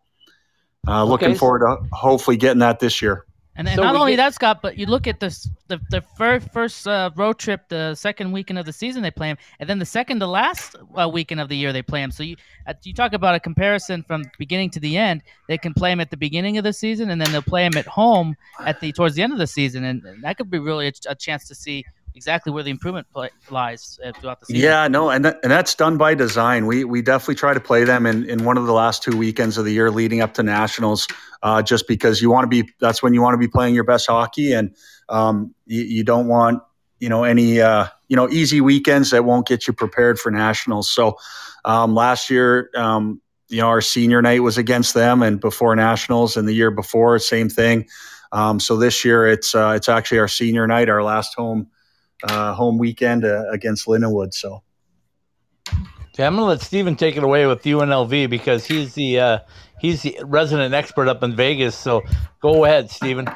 uh, 0.88 1.04
looking 1.04 1.30
okay. 1.30 1.38
forward 1.38 1.60
to 1.60 1.78
hopefully 1.92 2.38
getting 2.38 2.60
that 2.60 2.80
this 2.80 3.02
year. 3.02 3.27
And, 3.58 3.68
and 3.68 3.76
so 3.76 3.84
not 3.84 3.96
only 3.96 4.12
get, 4.12 4.18
that, 4.18 4.34
Scott, 4.36 4.62
but 4.62 4.78
you 4.78 4.86
look 4.86 5.08
at 5.08 5.20
this 5.20 5.50
the 5.68 5.80
the 5.90 6.02
first 6.16 6.48
first 6.54 6.88
uh, 6.88 7.10
road 7.16 7.40
trip, 7.40 7.68
the 7.70 7.96
second 7.96 8.32
weekend 8.32 8.60
of 8.60 8.66
the 8.68 8.74
season 8.74 9.02
they 9.02 9.10
play 9.10 9.30
them, 9.30 9.38
and 9.60 9.68
then 9.68 9.80
the 9.80 9.86
second 9.86 10.20
to 10.20 10.28
last 10.28 10.76
uh, 10.96 11.10
weekend 11.10 11.42
of 11.42 11.50
the 11.50 11.58
year 11.58 11.74
they 11.74 11.82
play 11.82 12.02
them. 12.02 12.12
So 12.12 12.22
you 12.22 12.36
uh, 12.68 12.74
you 12.84 12.94
talk 12.94 13.14
about 13.14 13.34
a 13.34 13.40
comparison 13.40 14.04
from 14.04 14.26
beginning 14.38 14.70
to 14.72 14.80
the 14.80 14.96
end. 14.96 15.24
They 15.48 15.58
can 15.58 15.74
play 15.74 15.92
them 15.92 16.00
at 16.00 16.12
the 16.12 16.18
beginning 16.18 16.60
of 16.60 16.64
the 16.64 16.74
season, 16.74 17.10
and 17.10 17.20
then 17.20 17.32
they'll 17.32 17.42
play 17.42 17.68
them 17.68 17.78
at 17.78 17.88
home 17.88 18.38
at 18.60 18.80
the 18.80 18.92
towards 18.92 19.16
the 19.16 19.24
end 19.24 19.34
of 19.34 19.40
the 19.40 19.48
season, 19.48 19.84
and, 19.86 20.04
and 20.06 20.24
that 20.24 20.38
could 20.38 20.52
be 20.52 20.60
really 20.60 20.88
a, 20.88 20.94
a 21.10 21.16
chance 21.16 21.48
to 21.48 21.56
see 21.56 21.84
exactly 22.18 22.52
where 22.52 22.64
the 22.64 22.72
improvement 22.72 23.08
lies 23.50 24.00
uh, 24.04 24.12
throughout 24.12 24.40
the 24.42 24.48
season. 24.48 24.62
Yeah, 24.62 24.88
no, 24.88 25.10
and 25.10 25.26
and 25.26 25.52
that's 25.52 25.76
done 25.76 25.98
by 25.98 26.16
design. 26.16 26.66
We 26.66 26.84
we 26.84 27.02
definitely 27.02 27.36
try 27.36 27.54
to 27.54 27.60
play 27.60 27.86
them 27.86 28.06
in, 28.06 28.30
in 28.30 28.44
one 28.44 28.58
of 28.58 28.66
the 28.66 28.74
last 28.74 29.04
two 29.04 29.16
weekends 29.16 29.58
of 29.58 29.64
the 29.64 29.72
year 29.72 29.92
leading 29.92 30.20
up 30.20 30.34
to 30.34 30.44
nationals, 30.44 31.08
uh, 31.44 31.62
just 31.62 31.88
because 31.88 32.22
you 32.22 32.30
want 32.30 32.44
to 32.44 32.64
be. 32.64 32.70
That's 32.82 33.02
when 33.02 33.14
you 33.14 33.22
want 33.22 33.36
to 33.36 33.38
be 33.38 33.48
playing 33.48 33.76
your 33.76 33.86
best 33.86 34.08
hockey, 34.08 34.52
and 34.52 34.76
um, 35.08 35.54
you, 35.68 35.84
you, 35.84 36.04
don't 36.04 36.28
want 36.28 36.62
you 37.00 37.08
know 37.08 37.24
any 37.24 37.62
uh, 37.62 37.86
you 38.10 38.16
know 38.18 38.28
easy 38.30 38.60
weekends 38.60 39.12
that 39.12 39.24
won't 39.24 39.48
get 39.48 39.68
you 39.68 39.74
prepared 39.74 40.20
for 40.20 40.32
nationals. 40.32 40.90
So 40.90 41.18
um, 41.64 41.94
last 41.96 42.30
year. 42.30 42.70
Um, 42.76 43.22
you 43.50 43.62
know, 43.62 43.70
our 43.70 43.80
senior 43.80 44.22
night 44.22 44.44
was 44.44 44.58
against 44.58 44.94
them, 44.94 45.24
and 45.24 45.40
before 45.40 45.74
nationals, 45.74 46.36
and 46.36 46.50
the 46.50 46.54
year 46.54 46.70
before, 46.70 47.18
same 47.18 47.48
thing. 47.48 47.88
Um, 48.34 48.60
so 48.60 48.76
this 48.76 49.06
year, 49.06 49.26
it's 49.26 49.56
uh, 49.56 49.72
it's 49.74 49.88
actually 49.88 50.20
our 50.20 50.28
senior 50.28 50.68
night, 50.68 50.90
our 50.90 51.02
last 51.02 51.34
home 51.38 51.70
uh, 52.24 52.54
home 52.54 52.78
weekend 52.78 53.26
uh, 53.26 53.44
against 53.52 53.88
Lindenwood. 53.88 54.34
So. 54.34 54.64
Okay, 56.14 56.26
I'm 56.26 56.36
gonna 56.36 56.48
let 56.48 56.62
Steven 56.62 56.96
take 56.96 57.16
it 57.16 57.24
away 57.24 57.46
with 57.46 57.62
UNLV 57.62 58.30
because 58.30 58.66
he's 58.66 58.96
the 58.96 59.20
uh, 59.20 59.40
he's 59.80 60.02
the 60.02 60.20
resident 60.24 60.74
expert 60.74 61.08
up 61.08 61.22
in 61.22 61.36
Vegas. 61.36 61.76
So 61.76 62.02
go 62.42 62.66
ahead, 62.66 62.90
Steven. 62.90 63.28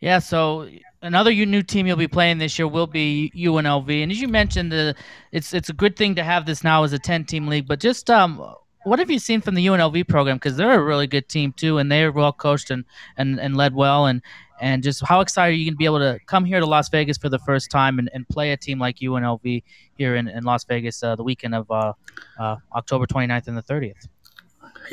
Yeah, 0.00 0.18
so 0.18 0.68
another 1.00 1.32
new 1.32 1.62
team 1.62 1.86
you'll 1.86 1.96
be 1.96 2.08
playing 2.08 2.38
this 2.38 2.58
year 2.58 2.68
will 2.68 2.86
be 2.86 3.32
UNLV, 3.34 4.02
and 4.02 4.12
as 4.12 4.20
you 4.20 4.28
mentioned, 4.28 4.70
the 4.70 4.94
it's 5.30 5.54
it's 5.54 5.70
a 5.70 5.72
good 5.72 5.96
thing 5.96 6.14
to 6.16 6.22
have 6.22 6.44
this 6.44 6.62
now 6.62 6.84
as 6.84 6.92
a 6.92 6.98
ten 6.98 7.24
team 7.24 7.46
league. 7.46 7.66
But 7.66 7.80
just 7.80 8.10
um, 8.10 8.54
what 8.84 8.98
have 8.98 9.10
you 9.10 9.18
seen 9.18 9.40
from 9.40 9.54
the 9.54 9.66
UNLV 9.66 10.08
program? 10.08 10.36
Because 10.36 10.56
they're 10.56 10.78
a 10.78 10.84
really 10.84 11.06
good 11.06 11.28
team 11.28 11.52
too, 11.52 11.78
and 11.78 11.90
they're 11.90 12.12
well 12.12 12.32
coached 12.32 12.70
and, 12.70 12.84
and, 13.16 13.38
and 13.38 13.56
led 13.56 13.74
well. 13.74 14.06
And 14.06 14.22
and 14.62 14.84
just 14.84 15.04
how 15.04 15.20
excited 15.20 15.52
are 15.52 15.56
you 15.56 15.64
going 15.64 15.74
to 15.74 15.76
be 15.76 15.84
able 15.84 15.98
to 15.98 16.20
come 16.26 16.44
here 16.44 16.60
to 16.60 16.66
Las 16.66 16.88
Vegas 16.88 17.18
for 17.18 17.28
the 17.28 17.40
first 17.40 17.68
time 17.68 17.98
and, 17.98 18.08
and 18.14 18.26
play 18.28 18.52
a 18.52 18.56
team 18.56 18.78
like 18.78 18.98
UNLV 18.98 19.62
here 19.94 20.14
in, 20.14 20.28
in 20.28 20.44
Las 20.44 20.64
Vegas 20.64 21.02
uh, 21.02 21.16
the 21.16 21.24
weekend 21.24 21.56
of 21.56 21.68
uh, 21.68 21.92
uh, 22.38 22.56
October 22.72 23.04
29th 23.04 23.48
and 23.48 23.56
the 23.56 23.62
30th? 23.62 24.06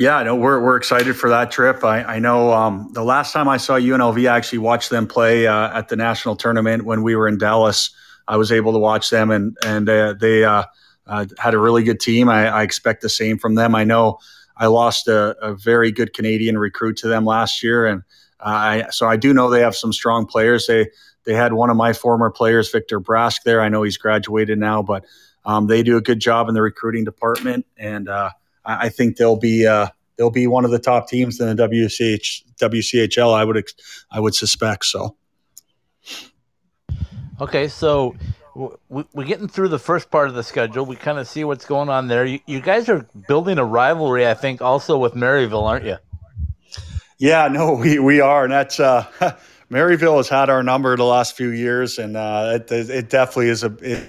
Yeah, 0.00 0.24
no, 0.24 0.34
we're, 0.34 0.60
we're 0.60 0.76
excited 0.76 1.14
for 1.14 1.30
that 1.30 1.52
trip. 1.52 1.84
I, 1.84 2.02
I 2.02 2.18
know 2.18 2.52
um, 2.52 2.90
the 2.94 3.04
last 3.04 3.32
time 3.32 3.48
I 3.48 3.58
saw 3.58 3.74
UNLV, 3.74 4.28
I 4.28 4.36
actually 4.36 4.58
watched 4.58 4.90
them 4.90 5.06
play 5.06 5.46
uh, 5.46 5.78
at 5.78 5.88
the 5.88 5.94
national 5.94 6.34
tournament 6.34 6.84
when 6.84 7.02
we 7.02 7.14
were 7.14 7.28
in 7.28 7.38
Dallas. 7.38 7.94
I 8.26 8.36
was 8.38 8.50
able 8.50 8.72
to 8.72 8.78
watch 8.78 9.10
them, 9.10 9.30
and 9.30 9.56
and 9.64 9.88
uh, 9.88 10.14
they 10.18 10.44
uh, 10.44 10.64
had 11.38 11.54
a 11.54 11.58
really 11.58 11.82
good 11.82 11.98
team. 12.00 12.28
I, 12.28 12.48
I, 12.48 12.62
expect 12.62 13.02
the 13.02 13.08
same 13.08 13.38
from 13.38 13.56
them. 13.56 13.74
I 13.74 13.82
know 13.82 14.18
I 14.56 14.66
lost 14.66 15.08
a, 15.08 15.36
a 15.44 15.54
very 15.54 15.90
good 15.90 16.12
Canadian 16.12 16.56
recruit 16.56 16.96
to 16.98 17.08
them 17.08 17.24
last 17.24 17.62
year, 17.62 17.86
and 17.86 18.02
So 18.90 19.06
I 19.06 19.16
do 19.16 19.32
know 19.32 19.50
they 19.50 19.60
have 19.60 19.76
some 19.76 19.92
strong 19.92 20.26
players. 20.26 20.66
They 20.66 20.88
they 21.24 21.34
had 21.34 21.52
one 21.52 21.70
of 21.70 21.76
my 21.76 21.92
former 21.92 22.30
players, 22.30 22.70
Victor 22.70 23.00
Brask, 23.00 23.42
there. 23.44 23.60
I 23.60 23.68
know 23.68 23.82
he's 23.82 23.98
graduated 23.98 24.58
now, 24.58 24.82
but 24.82 25.04
um, 25.44 25.66
they 25.66 25.82
do 25.82 25.96
a 25.96 26.00
good 26.00 26.20
job 26.20 26.48
in 26.48 26.54
the 26.54 26.62
recruiting 26.62 27.04
department, 27.04 27.66
and 27.76 28.08
uh, 28.08 28.30
I, 28.64 28.86
I, 28.86 28.88
think 28.88 29.16
they'll 29.16 29.36
be 29.36 29.66
uh, 29.66 29.88
they'll 30.16 30.30
be 30.30 30.46
one 30.46 30.64
of 30.64 30.70
the 30.70 30.78
top 30.78 31.08
teams 31.08 31.40
in 31.40 31.54
the 31.54 31.68
WCH, 31.68 32.44
WCHL. 32.58 33.34
I 33.34 33.44
would 33.44 33.68
I 34.10 34.20
would 34.20 34.34
suspect 34.34 34.86
so. 34.86 35.16
Okay, 37.40 37.68
so 37.68 38.14
we, 38.54 39.04
are 39.16 39.24
getting 39.24 39.48
through 39.48 39.68
the 39.68 39.78
first 39.78 40.10
part 40.10 40.28
of 40.28 40.34
the 40.34 40.42
schedule. 40.42 40.84
We 40.84 40.96
kind 40.96 41.18
of 41.18 41.26
see 41.26 41.44
what's 41.44 41.64
going 41.64 41.88
on 41.88 42.08
there. 42.08 42.26
You, 42.26 42.60
guys 42.60 42.88
are 42.88 43.06
building 43.28 43.58
a 43.58 43.64
rivalry, 43.64 44.26
I 44.26 44.34
think, 44.34 44.60
also 44.60 44.98
with 44.98 45.14
Maryville, 45.14 45.62
aren't 45.62 45.86
you? 45.86 45.96
Yeah, 47.20 47.48
no, 47.48 47.74
we, 47.80 48.00
we 48.00 48.20
are. 48.20 48.44
And 48.44 48.52
that's 48.52 48.80
uh, 48.80 49.04
Maryville 49.70 50.16
has 50.16 50.28
had 50.28 50.50
our 50.50 50.64
number 50.64 50.96
the 50.96 51.04
last 51.04 51.36
few 51.36 51.50
years, 51.50 51.98
and 51.98 52.16
uh, 52.16 52.58
it, 52.60 52.72
it 52.72 53.08
definitely 53.10 53.50
is 53.50 53.62
a 53.62 53.72
it, 53.80 54.08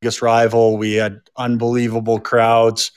biggest 0.00 0.22
rival. 0.22 0.78
We 0.78 0.94
had 0.94 1.20
unbelievable 1.36 2.20
crowds, 2.20 2.92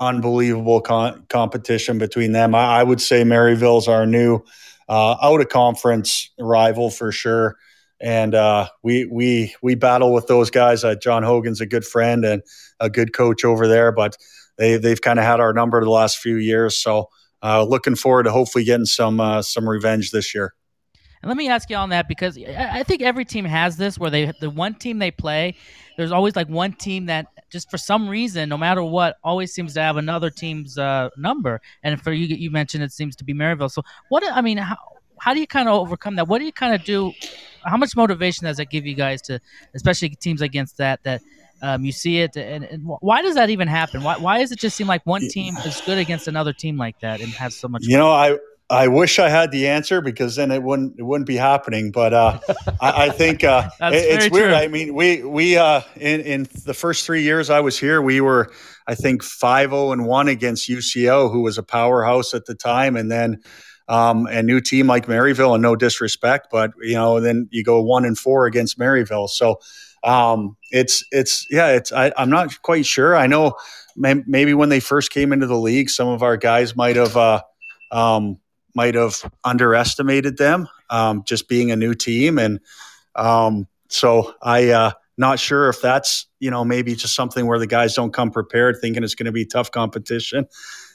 unbelievable 0.00 0.80
con- 0.80 1.24
competition 1.30 1.98
between 1.98 2.32
them. 2.32 2.54
I, 2.54 2.80
I 2.80 2.82
would 2.82 3.00
say 3.00 3.22
Maryville's 3.22 3.88
our 3.88 4.04
new 4.06 4.40
uh, 4.88 5.16
out 5.22 5.40
of 5.40 5.48
conference 5.48 6.30
rival 6.38 6.90
for 6.90 7.12
sure. 7.12 7.56
And 8.00 8.34
uh, 8.34 8.68
we 8.82 9.06
we 9.06 9.54
we 9.60 9.74
battle 9.74 10.12
with 10.12 10.28
those 10.28 10.50
guys. 10.50 10.84
Uh, 10.84 10.94
John 10.94 11.24
Hogan's 11.24 11.60
a 11.60 11.66
good 11.66 11.84
friend 11.84 12.24
and 12.24 12.42
a 12.78 12.88
good 12.88 13.12
coach 13.12 13.44
over 13.44 13.66
there, 13.66 13.90
but 13.90 14.16
they 14.58 14.76
they've 14.76 15.00
kind 15.00 15.18
of 15.18 15.24
had 15.24 15.40
our 15.40 15.52
number 15.52 15.82
the 15.82 15.90
last 15.90 16.18
few 16.18 16.36
years. 16.36 16.76
So 16.76 17.08
uh, 17.42 17.64
looking 17.64 17.94
forward 17.94 18.24
to 18.24 18.30
hopefully 18.30 18.64
getting 18.64 18.86
some 18.86 19.20
uh, 19.20 19.42
some 19.42 19.68
revenge 19.68 20.10
this 20.10 20.34
year. 20.34 20.54
And 21.22 21.28
let 21.28 21.36
me 21.36 21.48
ask 21.48 21.68
you 21.68 21.76
on 21.76 21.90
that 21.90 22.06
because 22.06 22.38
I 22.38 22.84
think 22.84 23.02
every 23.02 23.24
team 23.24 23.44
has 23.44 23.76
this 23.76 23.98
where 23.98 24.10
they 24.10 24.32
the 24.40 24.50
one 24.50 24.74
team 24.74 24.98
they 24.98 25.10
play, 25.10 25.56
there's 25.96 26.12
always 26.12 26.36
like 26.36 26.48
one 26.48 26.72
team 26.72 27.06
that 27.06 27.26
just 27.50 27.70
for 27.70 27.78
some 27.78 28.08
reason, 28.08 28.48
no 28.48 28.58
matter 28.58 28.82
what, 28.82 29.16
always 29.24 29.52
seems 29.52 29.74
to 29.74 29.80
have 29.80 29.96
another 29.96 30.30
team's 30.30 30.78
uh, 30.78 31.08
number. 31.16 31.60
And 31.82 32.00
for 32.00 32.12
you, 32.12 32.26
you 32.26 32.50
mentioned 32.50 32.84
it 32.84 32.92
seems 32.92 33.16
to 33.16 33.24
be 33.24 33.34
Maryville. 33.34 33.70
So 33.70 33.82
what? 34.10 34.22
I 34.30 34.42
mean, 34.42 34.58
how 34.58 34.76
how 35.20 35.34
do 35.34 35.40
you 35.40 35.46
kind 35.46 35.68
of 35.68 35.74
overcome 35.74 36.16
that? 36.16 36.28
What 36.28 36.38
do 36.38 36.44
you 36.44 36.52
kind 36.52 36.74
of 36.74 36.84
do? 36.84 37.12
How 37.64 37.76
much 37.76 37.96
motivation 37.96 38.44
does 38.44 38.58
that 38.58 38.70
give 38.70 38.86
you 38.86 38.94
guys 38.94 39.20
to, 39.22 39.40
especially 39.74 40.10
teams 40.10 40.40
against 40.40 40.76
that 40.76 41.02
that 41.02 41.20
um, 41.62 41.84
you 41.84 41.92
see 41.92 42.20
it, 42.20 42.36
and, 42.36 42.64
and, 42.64 42.82
why 42.84 43.22
does 43.22 43.34
that 43.34 43.50
even 43.50 43.68
happen? 43.68 44.02
Why, 44.02 44.16
why 44.16 44.38
does 44.38 44.52
it 44.52 44.58
just 44.58 44.76
seem 44.76 44.86
like 44.86 45.04
one 45.04 45.22
team 45.28 45.56
is 45.58 45.80
good 45.84 45.98
against 45.98 46.28
another 46.28 46.52
team 46.52 46.76
like 46.76 47.00
that 47.00 47.20
and 47.20 47.30
has 47.32 47.56
so 47.56 47.68
much? 47.68 47.82
You 47.84 47.96
know, 47.96 48.10
I 48.10 48.38
I 48.70 48.88
wish 48.88 49.18
I 49.18 49.30
had 49.30 49.50
the 49.50 49.66
answer 49.66 50.02
because 50.02 50.36
then 50.36 50.50
it 50.50 50.62
wouldn't 50.62 50.98
it 50.98 51.02
wouldn't 51.02 51.26
be 51.26 51.36
happening. 51.36 51.90
But 51.90 52.12
uh, 52.12 52.38
I, 52.80 53.06
I, 53.06 53.10
think 53.10 53.42
uh, 53.42 53.70
it, 53.80 53.94
it's 53.94 54.30
weird. 54.30 54.50
True. 54.50 54.54
I 54.54 54.68
mean, 54.68 54.94
we 54.94 55.22
we 55.22 55.56
uh, 55.56 55.80
in 55.96 56.20
in 56.20 56.48
the 56.64 56.74
first 56.74 57.06
three 57.06 57.22
years 57.22 57.48
I 57.48 57.60
was 57.60 57.78
here, 57.78 58.02
we 58.02 58.20
were 58.20 58.52
I 58.86 58.94
think 58.94 59.22
five 59.22 59.70
zero 59.70 59.88
oh 59.88 59.92
and 59.92 60.06
one 60.06 60.28
against 60.28 60.68
UCO, 60.68 61.32
who 61.32 61.40
was 61.40 61.56
a 61.56 61.62
powerhouse 61.62 62.34
at 62.34 62.44
the 62.44 62.54
time, 62.54 62.96
and 62.96 63.10
then 63.10 63.40
um, 63.88 64.26
a 64.26 64.42
new 64.42 64.60
team 64.60 64.86
like 64.86 65.06
Maryville. 65.06 65.54
And 65.54 65.62
no 65.62 65.74
disrespect, 65.74 66.48
but 66.50 66.72
you 66.82 66.94
know, 66.94 67.20
then 67.20 67.48
you 67.50 67.64
go 67.64 67.80
one 67.82 68.04
and 68.04 68.18
four 68.18 68.44
against 68.44 68.78
Maryville. 68.78 69.30
So 69.30 69.60
um, 70.04 70.56
it's 70.70 71.04
it's 71.10 71.46
yeah, 71.50 71.68
it's 71.68 71.92
I, 71.92 72.12
I'm 72.16 72.30
not 72.30 72.62
quite 72.62 72.86
sure. 72.86 73.16
I 73.16 73.26
know 73.26 73.54
maybe 73.96 74.54
when 74.54 74.68
they 74.68 74.80
first 74.80 75.10
came 75.10 75.32
into 75.32 75.46
the 75.46 75.58
league, 75.58 75.90
some 75.90 76.08
of 76.08 76.22
our 76.22 76.36
guys 76.36 76.76
might 76.76 76.96
have. 76.96 77.16
Uh, 77.16 77.42
um, 77.90 78.38
might 78.74 78.94
have 78.94 79.28
underestimated 79.42 80.36
them, 80.36 80.68
um, 80.88 81.24
just 81.26 81.48
being 81.48 81.72
a 81.72 81.76
new 81.76 81.94
team. 81.94 82.38
And 82.38 82.60
um, 83.16 83.66
so 83.88 84.34
I 84.40 84.68
uh, 84.68 84.92
not 85.16 85.40
sure 85.40 85.68
if 85.68 85.82
that's 85.82 86.26
you 86.38 86.50
know 86.50 86.64
maybe 86.64 86.94
just 86.94 87.16
something 87.16 87.46
where 87.46 87.58
the 87.58 87.66
guys 87.66 87.94
don't 87.94 88.12
come 88.12 88.30
prepared, 88.30 88.76
thinking 88.80 89.02
it's 89.02 89.16
going 89.16 89.26
to 89.26 89.32
be 89.32 89.44
tough 89.44 89.72
competition. 89.72 90.46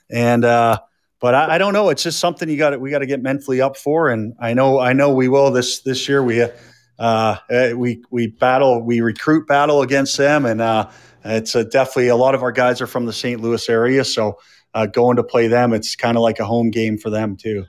And 0.09 0.45
uh, 0.45 0.79
but 1.19 1.35
I, 1.35 1.55
I, 1.55 1.57
don't 1.57 1.73
know. 1.73 1.89
It's 1.89 2.03
just 2.03 2.19
something 2.19 2.49
you 2.49 2.57
got 2.57 2.79
we 2.79 2.89
got 2.89 2.99
to 2.99 3.05
get 3.05 3.21
mentally 3.21 3.59
up 3.59 3.75
for. 3.75 4.09
And 4.09 4.33
I 4.39 4.53
know 4.53 4.79
I 4.79 4.93
know 4.93 5.13
we 5.13 5.27
will 5.27 5.51
this 5.51 5.81
this 5.81 6.07
year. 6.07 6.23
We 6.23 6.45
uh, 6.99 7.37
eh, 7.49 7.73
we 7.73 8.03
we 8.09 8.27
battle 8.27 8.81
we 8.81 9.01
recruit 9.01 9.47
battle 9.47 9.81
against 9.81 10.17
them, 10.17 10.45
and 10.45 10.61
uh, 10.61 10.89
it's 11.23 11.53
definitely 11.53 12.07
a 12.07 12.15
lot 12.15 12.35
of 12.35 12.43
our 12.43 12.51
guys 12.51 12.81
are 12.81 12.87
from 12.87 13.05
the 13.05 13.13
St. 13.13 13.41
Louis 13.41 13.67
area, 13.69 14.03
so. 14.03 14.37
Uh, 14.75 14.87
going 14.87 15.17
to 15.17 15.23
play 15.23 15.45
them, 15.47 15.71
it's 15.71 15.95
kind 15.95 16.17
of 16.17 16.23
like 16.23 16.39
a 16.39 16.45
home 16.45 16.71
game 16.71 16.97
for 16.97 17.11
them 17.11 17.37
too. 17.37 17.63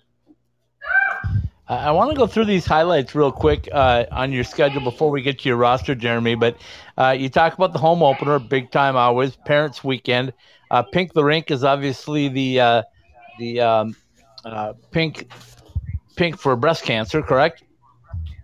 I 1.66 1.92
want 1.92 2.10
to 2.10 2.16
go 2.16 2.26
through 2.26 2.44
these 2.44 2.66
highlights 2.66 3.14
real 3.14 3.32
quick 3.32 3.68
uh, 3.72 4.04
on 4.10 4.32
your 4.32 4.44
schedule 4.44 4.82
before 4.82 5.10
we 5.10 5.22
get 5.22 5.38
to 5.40 5.48
your 5.48 5.56
roster, 5.56 5.94
Jeremy. 5.94 6.34
But 6.34 6.58
uh, 6.98 7.16
you 7.18 7.30
talk 7.30 7.54
about 7.54 7.72
the 7.72 7.78
home 7.78 8.02
opener, 8.02 8.38
big 8.38 8.70
time 8.70 8.96
always, 8.96 9.36
Parents 9.36 9.82
Weekend. 9.82 10.34
Uh, 10.70 10.82
Pink 10.82 11.14
the 11.14 11.24
Rink 11.24 11.50
is 11.50 11.64
obviously 11.64 12.28
the 12.28 12.60
uh, 12.60 12.82
the 13.38 13.60
um, 13.60 13.96
uh, 14.44 14.74
pink 14.90 15.30
pink 16.16 16.38
for 16.38 16.54
breast 16.54 16.84
cancer, 16.84 17.22
correct? 17.22 17.62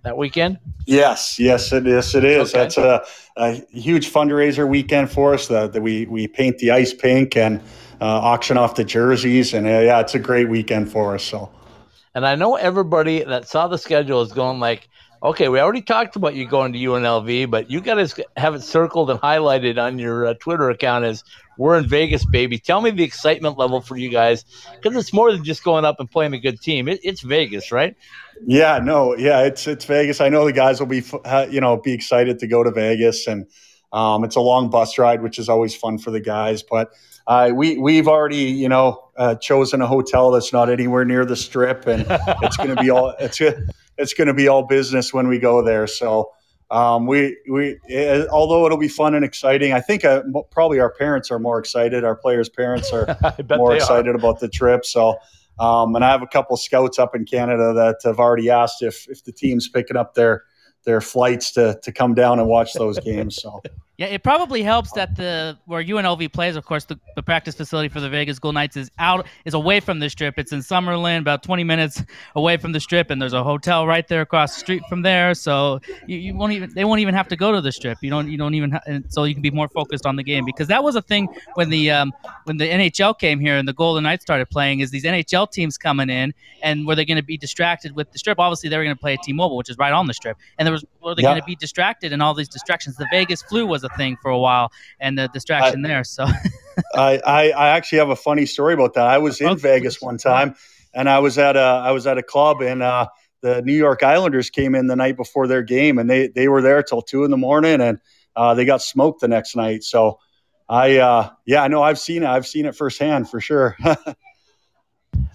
That 0.03 0.17
weekend. 0.17 0.59
Yes, 0.87 1.39
yes, 1.39 1.73
it 1.73 1.87
is. 1.87 2.15
It 2.15 2.25
is. 2.25 2.55
Okay. 2.55 2.59
That's 2.59 2.79
a, 2.79 3.05
a, 3.37 3.53
huge 3.71 4.11
fundraiser 4.11 4.67
weekend 4.67 5.11
for 5.11 5.35
us. 5.35 5.49
That 5.49 5.75
we 5.83 6.07
we 6.07 6.27
paint 6.27 6.59
the 6.59 6.71
ice 6.71 6.95
pink 6.95 7.37
and 7.37 7.61
uh, 8.01 8.07
auction 8.07 8.57
off 8.57 8.77
the 8.77 8.85
jerseys, 8.85 9.53
and 9.53 9.67
yeah, 9.67 10.01
it's 10.01 10.15
a 10.15 10.19
great 10.19 10.49
weekend 10.49 10.91
for 10.91 11.15
us. 11.15 11.25
So. 11.25 11.51
And 12.15 12.27
I 12.27 12.35
know 12.35 12.57
everybody 12.57 13.23
that 13.23 13.47
saw 13.47 13.69
the 13.69 13.79
schedule 13.79 14.21
is 14.23 14.33
going 14.33 14.59
like, 14.59 14.89
okay, 15.23 15.49
we 15.49 15.61
already 15.61 15.83
talked 15.83 16.17
about 16.17 16.35
you 16.35 16.47
going 16.47 16.73
to 16.73 16.79
UNLV, 16.79 17.51
but 17.51 17.71
you 17.71 17.81
got 17.81 17.95
to 17.95 18.27
have 18.37 18.55
it 18.55 18.63
circled 18.63 19.11
and 19.11 19.21
highlighted 19.21 19.81
on 19.81 19.99
your 19.99 20.27
uh, 20.27 20.35
Twitter 20.35 20.71
account 20.71 21.05
as 21.05 21.23
we're 21.59 21.77
in 21.77 21.87
Vegas, 21.87 22.25
baby. 22.25 22.59
Tell 22.59 22.81
me 22.81 22.91
the 22.91 23.05
excitement 23.05 23.59
level 23.59 23.81
for 23.81 23.97
you 23.97 24.09
guys 24.09 24.45
because 24.81 24.97
it's 24.97 25.13
more 25.13 25.31
than 25.31 25.45
just 25.45 25.63
going 25.63 25.85
up 25.85 26.01
and 26.01 26.11
playing 26.11 26.33
a 26.33 26.39
good 26.39 26.61
team. 26.61 26.89
It, 26.89 27.01
it's 27.03 27.21
Vegas, 27.21 27.71
right? 27.71 27.97
Yeah, 28.47 28.79
no, 28.79 29.15
yeah, 29.17 29.43
it's 29.43 29.67
it's 29.67 29.85
Vegas. 29.85 30.21
I 30.21 30.31
know 30.31 30.47
the 30.47 30.53
guys 30.53 30.81
will 30.81 30.87
be, 30.87 31.05
you 31.51 31.61
know, 31.61 31.77
be 31.77 31.93
excited 31.93 32.39
to 32.39 32.47
go 32.47 32.65
to 32.65 32.71
Vegas, 32.71 33.27
and 33.27 33.47
um, 33.93 34.25
it's 34.25 34.37
a 34.37 34.41
long 34.41 34.71
bus 34.71 34.97
ride, 34.97 35.23
which 35.23 35.39
is 35.39 35.51
always 35.51 35.77
fun 35.77 35.99
for 35.99 36.11
the 36.11 36.21
guys, 36.21 36.63
but 36.63 36.93
uh, 37.27 37.51
we 37.55 37.79
we've 37.79 38.09
already 38.09 38.37
you 38.37 38.69
know 38.69 39.11
uh, 39.17 39.35
chosen 39.37 39.83
a 39.83 39.87
hotel 39.87 40.31
that's 40.31 40.53
not 40.53 40.69
anywhere 40.69 41.05
near 41.05 41.25
the 41.25 41.37
strip, 41.37 41.87
and 41.87 42.07
it's 42.43 42.57
going 42.57 42.75
to 42.75 42.83
be 42.83 42.91
all 42.91 43.15
it's 43.19 43.41
it's 43.99 44.15
going 44.15 44.29
to 44.29 44.35
be 44.35 44.49
all 44.49 44.63
business 44.63 45.13
when 45.13 45.29
we 45.29 45.39
go 45.39 45.63
there. 45.63 45.87
So 45.87 46.33
um, 46.71 47.07
we 47.07 47.37
we 47.51 47.79
it, 47.85 48.29
although 48.29 48.67
it'll 48.67 48.79
be 48.79 48.89
fun 48.89 49.15
and 49.15 49.25
exciting, 49.25 49.73
I 49.73 49.81
think 49.81 50.05
uh, 50.05 50.23
probably 50.51 50.81
our 50.81 50.93
parents 50.93 51.31
are 51.31 51.39
more 51.39 51.59
excited. 51.59 52.05
Our 52.05 52.17
players' 52.17 52.49
parents 52.49 52.93
are 52.93 53.17
more 53.57 53.75
excited 53.75 54.09
are. 54.09 54.17
about 54.17 54.41
the 54.41 54.49
trip. 54.49 54.85
So. 54.85 55.17
Um, 55.59 55.95
and 55.95 56.03
I 56.03 56.11
have 56.11 56.23
a 56.23 56.27
couple 56.27 56.57
scouts 56.57 56.99
up 56.99 57.15
in 57.15 57.27
Canada 57.27 57.75
that 57.75 57.97
have 58.05 58.19
already 58.19 58.49
asked 58.49 58.83
if, 58.83 59.07
if 59.11 59.25
the 59.25 59.33
team's 59.33 59.69
picking 59.69 59.95
up 59.95 60.15
their 60.15 60.45
their 60.85 61.01
flights 61.01 61.53
to 61.53 61.79
to 61.83 61.93
come 61.93 62.15
down 62.15 62.39
and 62.39 62.49
watch 62.49 62.73
those 62.73 62.99
games. 62.99 63.37
So 63.37 63.61
Yeah, 64.01 64.07
it 64.07 64.23
probably 64.23 64.63
helps 64.63 64.93
that 64.93 65.15
the 65.15 65.59
where 65.67 65.85
UNLV 65.85 66.33
plays, 66.33 66.57
of 66.57 66.65
course, 66.65 66.87
the, 66.87 66.99
the 67.17 67.23
practice 67.23 67.55
facility 67.55 67.91
for 67.91 68.01
the 68.01 68.09
Vegas 68.09 68.39
Golden 68.39 68.55
Knights 68.55 68.79
is 68.79 68.91
out 68.99 69.27
is 69.45 69.53
away 69.53 69.79
from 69.79 69.99
the 69.99 70.09
strip. 70.09 70.39
It's 70.39 70.53
in 70.53 70.61
Summerlin, 70.61 71.19
about 71.19 71.43
20 71.43 71.65
minutes 71.65 72.03
away 72.35 72.57
from 72.57 72.73
the 72.73 72.81
strip, 72.81 73.11
and 73.11 73.21
there's 73.21 73.35
a 73.35 73.45
hotel 73.45 73.87
right 73.87 74.09
there 74.09 74.23
across 74.23 74.55
the 74.55 74.61
street 74.61 74.83
from 74.89 75.03
there. 75.03 75.35
So 75.35 75.81
you, 76.07 76.17
you 76.17 76.35
won't 76.35 76.55
even 76.55 76.73
they 76.73 76.87
won't 76.87 77.01
even 77.01 77.13
have 77.13 77.29
to 77.29 77.37
go 77.37 77.53
to 77.53 77.61
the 77.61 77.71
strip. 77.71 77.99
You 78.01 78.09
don't 78.09 78.31
you 78.31 78.39
don't 78.39 78.55
even 78.55 78.71
ha- 78.71 78.81
so 79.11 79.25
you 79.25 79.35
can 79.35 79.43
be 79.43 79.51
more 79.51 79.69
focused 79.69 80.07
on 80.07 80.17
the 80.17 80.25
game 80.25 80.47
because 80.47 80.69
that 80.69 80.83
was 80.83 80.97
a 80.97 81.03
thing 81.03 81.29
when 81.53 81.69
the 81.69 81.91
um, 81.91 82.15
when 82.45 82.57
the 82.57 82.71
NHL 82.71 83.19
came 83.19 83.39
here 83.39 83.59
and 83.59 83.69
the 83.69 83.75
Golden 83.75 84.05
Knights 84.05 84.23
started 84.23 84.49
playing. 84.49 84.81
Is 84.81 84.91
these 84.91 85.05
NHL 85.05 85.53
teams 85.53 85.77
coming 85.77 86.09
in 86.09 86.33
and 86.63 86.87
were 86.87 86.95
they 86.95 87.05
going 87.05 87.19
to 87.19 87.23
be 87.23 87.37
distracted 87.37 87.95
with 87.95 88.11
the 88.13 88.19
strip? 88.19 88.39
Obviously, 88.39 88.71
they 88.71 88.79
were 88.79 88.85
going 88.85 88.97
to 88.97 89.01
play 89.01 89.13
at 89.13 89.23
T-Mobile, 89.25 89.59
which 89.59 89.69
is 89.69 89.77
right 89.77 89.93
on 89.93 90.07
the 90.07 90.15
strip, 90.15 90.39
and 90.57 90.65
there 90.65 90.73
was 90.73 90.87
were 91.03 91.15
they 91.15 91.23
Yeah. 91.23 91.31
going 91.31 91.41
to 91.41 91.47
be 91.47 91.57
distracted 91.57 92.13
and 92.13 92.23
all 92.23 92.35
these 92.35 92.49
distractions? 92.49 92.97
The 92.97 93.07
Vegas 93.11 93.43
flu 93.43 93.67
was 93.67 93.85
a 93.85 93.89
thing 93.91 94.17
for 94.23 94.31
a 94.31 94.39
while, 94.39 94.71
and 94.99 95.19
the 95.19 95.29
distraction 95.29 95.83
there. 95.83 96.05
So 96.05 96.25
I, 96.95 97.21
I 97.25 97.51
I 97.51 97.69
actually 97.69 97.99
have 97.99 98.11
a 98.11 98.17
funny 98.17 98.47
story 98.47 98.75
about 98.75 98.95
that. 98.95 99.07
I 99.07 99.19
was 99.19 99.41
in 99.41 99.49
Okay. 99.49 99.61
Vegas 99.61 100.01
one 100.01 100.19
time, 100.19 100.55
and 100.95 101.09
I 101.09 101.19
was 101.19 101.39
at 101.39 101.57
a 101.57 101.61
I 101.61 101.93
was 101.93 102.07
at 102.07 102.19
a 102.19 102.23
club, 102.23 102.61
and 102.63 102.83
uh, 102.83 103.07
the 103.43 103.63
New 103.63 103.75
York 103.75 104.03
Islanders 104.03 104.51
came 104.51 104.75
in 104.75 104.87
the 104.87 104.97
night 104.97 105.17
before 105.17 105.47
their 105.47 105.63
game, 105.63 105.99
and 105.99 106.09
they 106.09 106.29
they 106.29 106.49
were 106.49 106.63
there 106.63 106.83
till 106.83 107.03
two 107.03 107.25
in 107.25 107.31
the 107.31 107.37
morning, 107.37 107.81
and 107.81 107.99
uh, 108.37 108.55
they 108.55 108.65
got 108.65 108.83
smoked 108.83 109.21
the 109.21 109.29
next 109.29 109.57
night. 109.57 109.83
So 109.85 110.19
I 110.69 110.99
uh, 110.99 111.31
yeah, 111.47 111.63
I 111.63 111.69
know 111.69 111.83
I've 111.83 111.99
seen 111.99 112.23
it. 112.23 112.29
I've 112.29 112.47
seen 112.47 112.67
it 112.67 112.75
firsthand 112.77 113.29
for 113.29 113.41
sure. 113.41 113.77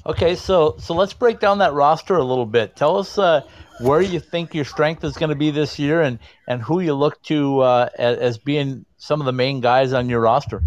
Okay, 0.08 0.36
so 0.36 0.76
so 0.78 0.94
let's 0.94 1.14
break 1.14 1.40
down 1.40 1.58
that 1.60 1.74
roster 1.74 2.16
a 2.16 2.24
little 2.24 2.46
bit. 2.46 2.76
Tell 2.76 2.98
us 2.98 3.18
uh, 3.18 3.42
where 3.80 4.02
you 4.02 4.20
think 4.20 4.54
your 4.54 4.66
strength 4.66 5.04
is 5.04 5.18
going 5.18 5.30
to 5.30 5.36
be 5.36 5.52
this 5.52 5.78
year, 5.80 6.02
and 6.02 6.20
and 6.48 6.62
who 6.62 6.80
you 6.80 6.94
look 6.94 7.22
to 7.24 7.60
uh, 7.60 7.90
as, 7.98 8.18
as 8.18 8.38
being 8.38 8.86
some 8.98 9.22
of 9.22 9.26
the 9.26 9.34
main 9.34 9.62
guys 9.62 9.94
on 9.94 10.10
your 10.10 10.22
roster. 10.22 10.62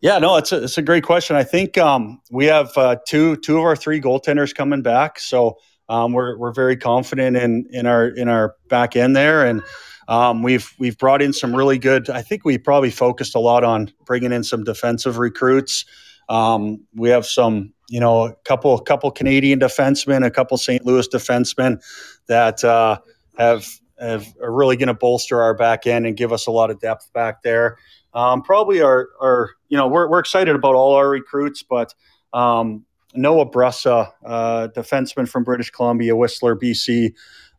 Yeah, 0.00 0.18
no, 0.18 0.36
it's 0.36 0.52
a, 0.52 0.64
it's 0.64 0.78
a 0.78 0.82
great 0.82 1.04
question. 1.04 1.36
I 1.36 1.44
think 1.44 1.78
um, 1.78 2.20
we 2.30 2.46
have 2.46 2.76
uh, 2.76 2.96
two 3.06 3.36
two 3.36 3.58
of 3.58 3.64
our 3.64 3.76
three 3.76 4.00
goaltenders 4.00 4.54
coming 4.54 4.82
back, 4.82 5.18
so 5.18 5.58
um, 5.88 6.12
we're 6.12 6.36
we're 6.36 6.52
very 6.52 6.76
confident 6.76 7.36
in 7.36 7.66
in 7.70 7.86
our 7.86 8.08
in 8.08 8.28
our 8.28 8.54
back 8.68 8.96
end 8.96 9.16
there, 9.16 9.44
and 9.44 9.62
um, 10.08 10.42
we've 10.42 10.72
we've 10.78 10.98
brought 10.98 11.22
in 11.22 11.32
some 11.32 11.54
really 11.54 11.78
good. 11.78 12.10
I 12.10 12.22
think 12.22 12.44
we 12.44 12.58
probably 12.58 12.90
focused 12.90 13.34
a 13.34 13.40
lot 13.40 13.64
on 13.64 13.92
bringing 14.04 14.32
in 14.32 14.44
some 14.44 14.64
defensive 14.64 15.18
recruits. 15.18 15.84
Um, 16.28 16.84
we 16.94 17.10
have 17.10 17.24
some, 17.24 17.72
you 17.88 18.00
know, 18.00 18.26
a 18.26 18.34
couple 18.44 18.74
a 18.74 18.82
couple 18.82 19.10
Canadian 19.10 19.60
defensemen, 19.60 20.24
a 20.24 20.30
couple 20.30 20.56
St. 20.56 20.84
Louis 20.84 21.08
defensemen 21.08 21.82
that 22.28 22.64
uh, 22.64 22.98
have 23.38 23.66
have 23.98 24.26
are 24.42 24.52
really 24.52 24.76
going 24.76 24.88
to 24.88 24.94
bolster 24.94 25.40
our 25.40 25.54
back 25.54 25.86
end 25.86 26.06
and 26.06 26.16
give 26.16 26.32
us 26.32 26.46
a 26.46 26.50
lot 26.50 26.70
of 26.70 26.80
depth 26.80 27.12
back 27.12 27.42
there. 27.42 27.76
Um, 28.14 28.42
probably 28.42 28.80
our, 28.80 29.08
our, 29.20 29.50
you 29.68 29.76
know, 29.76 29.88
we're, 29.88 30.08
we're 30.08 30.18
excited 30.18 30.54
about 30.54 30.74
all 30.74 30.94
our 30.94 31.08
recruits, 31.08 31.62
but 31.62 31.94
um, 32.32 32.84
Noah 33.14 33.50
Brussa, 33.50 34.10
uh, 34.24 34.68
defenseman 34.74 35.28
from 35.28 35.44
British 35.44 35.70
Columbia, 35.70 36.16
Whistler, 36.16 36.56
BC, 36.56 37.12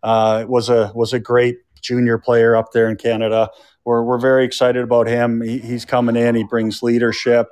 uh, 0.03 0.45
was 0.47 0.69
a 0.69 0.91
was 0.93 1.13
a 1.13 1.19
great 1.19 1.57
junior 1.82 2.17
player 2.17 2.55
up 2.55 2.71
there 2.71 2.89
in 2.89 2.95
Canada. 2.95 3.49
We're, 3.86 4.03
we're 4.03 4.19
very 4.19 4.45
excited 4.45 4.84
about 4.84 5.07
him. 5.07 5.41
He, 5.41 5.59
he's 5.59 5.86
coming 5.86 6.15
in. 6.15 6.36
He 6.36 6.43
brings 6.43 6.84
leadership, 6.84 7.47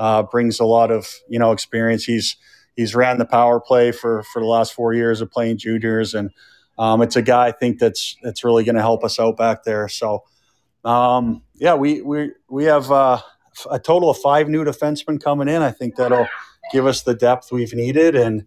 uh, 0.00 0.24
brings 0.24 0.58
a 0.58 0.64
lot 0.64 0.90
of 0.90 1.06
you 1.28 1.38
know 1.38 1.52
experience. 1.52 2.04
He's 2.04 2.36
he's 2.74 2.94
ran 2.94 3.18
the 3.18 3.26
power 3.26 3.60
play 3.60 3.92
for 3.92 4.24
for 4.32 4.40
the 4.40 4.48
last 4.48 4.72
four 4.72 4.92
years 4.94 5.20
of 5.20 5.30
playing 5.30 5.58
juniors, 5.58 6.14
and 6.14 6.30
um, 6.78 7.02
it's 7.02 7.14
a 7.14 7.22
guy 7.22 7.48
I 7.48 7.52
think 7.52 7.78
that's 7.78 8.16
that's 8.22 8.42
really 8.42 8.64
going 8.64 8.76
to 8.76 8.82
help 8.82 9.04
us 9.04 9.20
out 9.20 9.36
back 9.36 9.62
there. 9.62 9.88
So. 9.88 10.24
Um, 10.82 11.42
yeah, 11.56 11.74
we 11.74 12.00
we 12.00 12.30
we 12.48 12.64
have 12.64 12.90
uh, 12.90 13.20
a 13.70 13.78
total 13.78 14.08
of 14.08 14.16
five 14.16 14.48
new 14.48 14.64
defensemen 14.64 15.22
coming 15.22 15.46
in. 15.46 15.60
I 15.60 15.70
think 15.70 15.96
that'll 15.96 16.26
give 16.72 16.86
us 16.86 17.02
the 17.02 17.14
depth 17.14 17.52
we've 17.52 17.74
needed, 17.74 18.16
and 18.16 18.42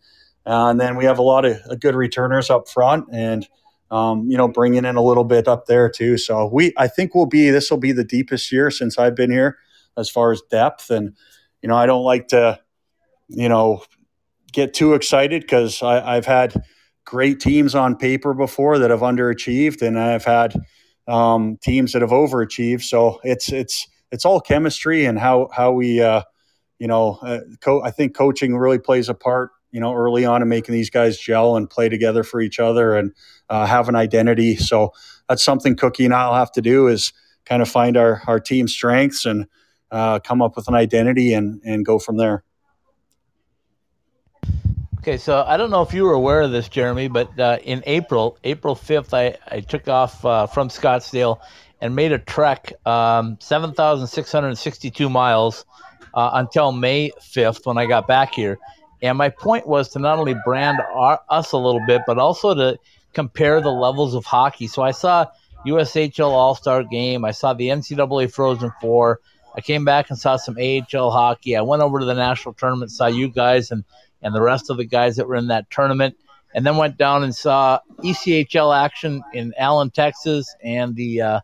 uh, 0.45 0.69
and 0.69 0.79
then 0.79 0.95
we 0.95 1.05
have 1.05 1.19
a 1.19 1.23
lot 1.23 1.45
of 1.45 1.57
uh, 1.69 1.75
good 1.75 1.95
returners 1.95 2.49
up 2.49 2.67
front, 2.67 3.05
and 3.11 3.47
um, 3.91 4.27
you 4.29 4.37
know 4.37 4.47
bringing 4.47 4.85
in 4.85 4.95
a 4.95 5.03
little 5.03 5.23
bit 5.23 5.47
up 5.47 5.67
there 5.67 5.89
too. 5.89 6.17
So 6.17 6.49
we 6.51 6.73
I 6.77 6.87
think 6.87 7.13
we'll 7.13 7.27
be 7.27 7.49
this 7.49 7.69
will 7.69 7.77
be 7.77 7.91
the 7.91 8.03
deepest 8.03 8.51
year 8.51 8.71
since 8.71 8.97
I've 8.97 9.15
been 9.15 9.31
here 9.31 9.57
as 9.95 10.09
far 10.09 10.31
as 10.31 10.41
depth, 10.49 10.89
and 10.89 11.15
you 11.63 11.69
know 11.69 11.75
I 11.75 11.87
don't 11.87 12.03
like 12.03 12.27
to 12.27 12.59
you 13.29 13.49
know 13.49 13.83
get 14.51 14.73
too 14.75 14.93
excited 14.93 15.41
because 15.41 15.81
I've 15.81 16.27
had 16.27 16.53
great 17.05 17.39
teams 17.39 17.73
on 17.75 17.95
paper 17.95 18.33
before 18.33 18.79
that 18.79 18.91
have 18.91 18.99
underachieved, 19.01 19.81
and 19.81 19.99
I've 19.99 20.25
had 20.25 20.53
um, 21.07 21.57
teams 21.61 21.93
that 21.93 22.01
have 22.01 22.11
overachieved. 22.11 22.83
So 22.83 23.19
it's 23.23 23.51
it's 23.51 23.87
it's 24.11 24.25
all 24.25 24.39
chemistry 24.39 25.05
and 25.05 25.17
how 25.17 25.49
how 25.53 25.71
we 25.71 26.01
uh, 26.01 26.21
you 26.79 26.87
know 26.87 27.19
uh, 27.23 27.39
co- 27.61 27.81
I 27.81 27.91
think 27.91 28.15
coaching 28.15 28.55
really 28.55 28.79
plays 28.79 29.09
a 29.09 29.13
part. 29.13 29.51
You 29.71 29.79
know, 29.79 29.95
early 29.95 30.23
on 30.23 30.43
in 30.43 30.49
making 30.49 30.73
these 30.73 30.91
guys 30.91 31.17
gel 31.17 31.55
and 31.55 31.67
play 31.67 31.89
together 31.89 32.23
for 32.23 32.39
each 32.39 32.59
other 32.59 32.95
and 32.95 33.11
uh, 33.49 33.65
have 33.65 33.89
an 33.89 33.95
identity. 33.95 34.55
So 34.55 34.93
that's 35.27 35.43
something 35.43 35.75
Cookie 35.75 36.05
and 36.05 36.13
I'll 36.13 36.35
have 36.35 36.51
to 36.51 36.61
do 36.61 36.87
is 36.87 37.11
kind 37.45 37.59
of 37.63 37.67
find 37.67 37.97
our 37.97 38.21
our 38.27 38.39
team 38.39 38.67
strengths 38.67 39.25
and 39.25 39.47
uh, 39.93 40.19
come 40.19 40.41
up 40.41 40.55
with 40.57 40.67
an 40.67 40.73
identity 40.73 41.33
and 41.33 41.61
and 41.63 41.85
go 41.85 41.99
from 41.99 42.17
there. 42.17 42.43
Okay, 44.99 45.17
so 45.17 45.43
I 45.45 45.57
don't 45.57 45.69
know 45.69 45.81
if 45.81 45.93
you 45.93 46.05
were 46.05 46.13
aware 46.13 46.41
of 46.41 46.51
this, 46.51 46.69
Jeremy, 46.69 47.09
but 47.09 47.37
uh, 47.37 47.57
in 47.63 47.83
April, 47.85 48.37
April 48.45 48.73
5th, 48.73 49.13
I, 49.13 49.35
I 49.53 49.59
took 49.59 49.89
off 49.89 50.23
uh, 50.23 50.47
from 50.47 50.69
Scottsdale 50.69 51.39
and 51.81 51.93
made 51.93 52.13
a 52.13 52.19
trek 52.19 52.71
um, 52.85 53.37
7,662 53.41 55.09
miles 55.09 55.65
uh, 56.13 56.29
until 56.35 56.71
May 56.71 57.11
5th 57.19 57.65
when 57.65 57.77
I 57.77 57.85
got 57.85 58.07
back 58.07 58.33
here. 58.33 58.57
And 59.01 59.17
my 59.17 59.27
point 59.27 59.67
was 59.67 59.89
to 59.89 59.99
not 59.99 60.19
only 60.19 60.35
brand 60.45 60.79
our, 60.93 61.19
us 61.29 61.51
a 61.51 61.57
little 61.57 61.85
bit, 61.85 62.03
but 62.07 62.17
also 62.17 62.55
to 62.55 62.79
compare 63.11 63.59
the 63.59 63.71
levels 63.71 64.15
of 64.15 64.23
hockey. 64.23 64.67
So 64.67 64.83
I 64.83 64.91
saw 64.91 65.25
USHL 65.67 66.29
All 66.29 66.55
Star 66.55 66.81
Game, 66.81 67.25
I 67.25 67.31
saw 67.31 67.53
the 67.53 67.67
NCAA 67.67 68.31
Frozen 68.31 68.71
Four. 68.79 69.19
I 69.55 69.61
came 69.61 69.85
back 69.85 70.09
and 70.09 70.17
saw 70.17 70.37
some 70.37 70.57
AHL 70.57 71.11
hockey. 71.11 71.55
I 71.55 71.61
went 71.61 71.83
over 71.83 71.99
to 71.99 72.05
the 72.05 72.13
national 72.13 72.53
tournament, 72.55 72.91
saw 72.91 73.07
you 73.07 73.29
guys 73.29 73.71
and 73.71 73.83
and 74.23 74.33
the 74.33 74.41
rest 74.41 74.69
of 74.69 74.77
the 74.77 74.85
guys 74.85 75.17
that 75.17 75.27
were 75.27 75.35
in 75.35 75.47
that 75.47 75.69
tournament, 75.69 76.15
and 76.55 76.65
then 76.65 76.77
went 76.77 76.97
down 76.97 77.23
and 77.23 77.35
saw 77.35 77.79
ECHL 77.99 78.75
action 78.75 79.21
in 79.33 79.53
Allen, 79.57 79.91
Texas, 79.91 80.55
and 80.63 80.95
the 80.95 81.21
uh, 81.21 81.39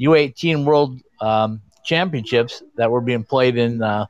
U18 0.00 0.64
World 0.64 1.00
um, 1.20 1.62
Championships 1.84 2.62
that 2.74 2.90
were 2.90 3.00
being 3.00 3.22
played 3.22 3.56
in 3.56 3.80
uh, 3.80 4.06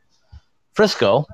Frisco. 0.73 1.27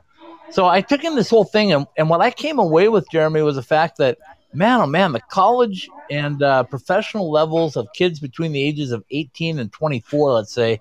So 0.51 0.67
I 0.67 0.81
took 0.81 1.05
in 1.05 1.15
this 1.15 1.31
whole 1.31 1.45
thing, 1.45 1.73
and, 1.73 1.87
and 1.97 2.11
what 2.11 2.21
I 2.21 2.31
came 2.31 2.59
away 2.59 2.89
with, 2.89 3.09
Jeremy, 3.11 3.43
was 3.43 3.57
the 3.57 3.63
fact 3.63 3.99
that, 3.99 4.19
man, 4.53 4.81
oh 4.81 4.87
man, 4.87 5.13
the 5.13 5.21
college 5.21 5.89
and 6.11 6.43
uh, 6.43 6.65
professional 6.65 7.31
levels 7.31 7.77
of 7.77 7.89
kids 7.95 8.21
between 8.21 8.53
the 8.53 8.63
ages 8.63 8.91
of 8.91 9.05
18 9.11 9.61
and 9.61 9.73
24, 9.73 10.33
let's 10.33 10.53
say, 10.53 10.81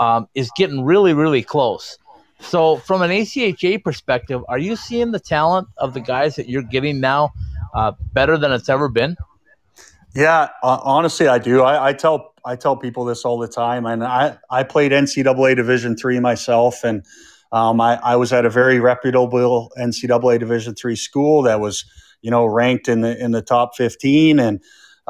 um, 0.00 0.26
is 0.34 0.50
getting 0.56 0.84
really, 0.84 1.12
really 1.12 1.42
close. 1.42 1.98
So, 2.40 2.76
from 2.78 3.02
an 3.02 3.10
ACHA 3.10 3.84
perspective, 3.84 4.42
are 4.48 4.58
you 4.58 4.74
seeing 4.74 5.12
the 5.12 5.20
talent 5.20 5.68
of 5.76 5.94
the 5.94 6.00
guys 6.00 6.36
that 6.36 6.48
you're 6.48 6.62
getting 6.62 6.98
now 6.98 7.30
uh, 7.74 7.92
better 8.14 8.38
than 8.38 8.50
it's 8.50 8.68
ever 8.68 8.88
been? 8.88 9.16
Yeah, 10.14 10.48
uh, 10.62 10.80
honestly, 10.82 11.28
I 11.28 11.38
do. 11.38 11.62
I, 11.62 11.88
I 11.88 11.92
tell 11.92 12.34
I 12.44 12.56
tell 12.56 12.76
people 12.76 13.04
this 13.04 13.24
all 13.24 13.38
the 13.38 13.46
time, 13.46 13.86
and 13.86 14.02
I 14.02 14.38
I 14.48 14.62
played 14.64 14.90
NCAA 14.90 15.54
Division 15.54 15.96
three 15.96 16.18
myself, 16.18 16.82
and 16.82 17.04
um, 17.52 17.80
I, 17.80 17.96
I 18.02 18.16
was 18.16 18.32
at 18.32 18.44
a 18.44 18.50
very 18.50 18.80
reputable 18.80 19.70
NCAA 19.78 20.40
Division 20.40 20.74
three 20.74 20.96
school 20.96 21.42
that 21.42 21.60
was 21.60 21.84
you 22.22 22.30
know 22.30 22.46
ranked 22.46 22.88
in 22.88 23.02
the 23.02 23.22
in 23.22 23.32
the 23.32 23.42
top 23.42 23.76
fifteen, 23.76 24.40
and 24.40 24.60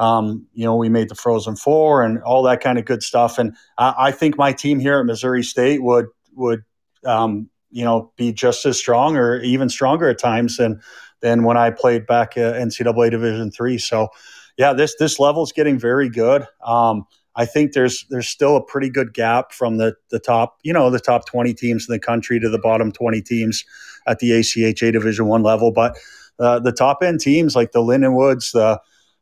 um, 0.01 0.47
you 0.53 0.65
know 0.65 0.75
we 0.75 0.89
made 0.89 1.09
the 1.09 1.15
Frozen 1.15 1.55
Four 1.57 2.01
and 2.01 2.21
all 2.23 2.41
that 2.43 2.59
kind 2.59 2.79
of 2.79 2.85
good 2.85 3.03
stuff. 3.03 3.37
And 3.37 3.55
I, 3.77 3.93
I 3.97 4.11
think 4.11 4.35
my 4.37 4.51
team 4.51 4.79
here 4.79 4.99
at 4.99 5.05
Missouri 5.05 5.43
State 5.43 5.83
would 5.83 6.07
would 6.33 6.63
um, 7.05 7.49
you 7.69 7.85
know 7.85 8.11
be 8.17 8.33
just 8.33 8.65
as 8.65 8.79
strong 8.79 9.15
or 9.15 9.39
even 9.41 9.69
stronger 9.69 10.09
at 10.09 10.17
times 10.17 10.57
than 10.57 10.81
than 11.21 11.43
when 11.43 11.55
I 11.55 11.69
played 11.69 12.07
back 12.07 12.35
at 12.35 12.55
NCAA 12.55 13.11
Division 13.11 13.51
three. 13.51 13.77
So 13.77 14.09
yeah, 14.57 14.73
this 14.73 14.95
this 14.97 15.19
level 15.19 15.43
is 15.43 15.51
getting 15.51 15.77
very 15.77 16.09
good. 16.09 16.47
Um, 16.65 17.05
I 17.35 17.45
think 17.45 17.73
there's 17.73 18.03
there's 18.09 18.27
still 18.27 18.57
a 18.57 18.63
pretty 18.63 18.89
good 18.89 19.13
gap 19.13 19.51
from 19.51 19.77
the 19.77 19.93
the 20.09 20.19
top, 20.19 20.57
you 20.63 20.73
know, 20.73 20.89
the 20.89 20.99
top 20.99 21.27
20 21.27 21.53
teams 21.53 21.87
in 21.87 21.93
the 21.93 21.99
country 21.99 22.39
to 22.39 22.49
the 22.49 22.59
bottom 22.59 22.91
20 22.91 23.21
teams 23.21 23.63
at 24.07 24.17
the 24.17 24.31
ACHA 24.31 24.91
Division 24.91 25.27
One 25.27 25.43
level. 25.43 25.71
But 25.71 25.95
uh, 26.39 26.57
the 26.57 26.71
top 26.71 27.03
end 27.03 27.19
teams 27.19 27.55
like 27.55 27.71
the 27.71 27.81
Lindenwoods, 27.81 28.51
the 28.51 28.81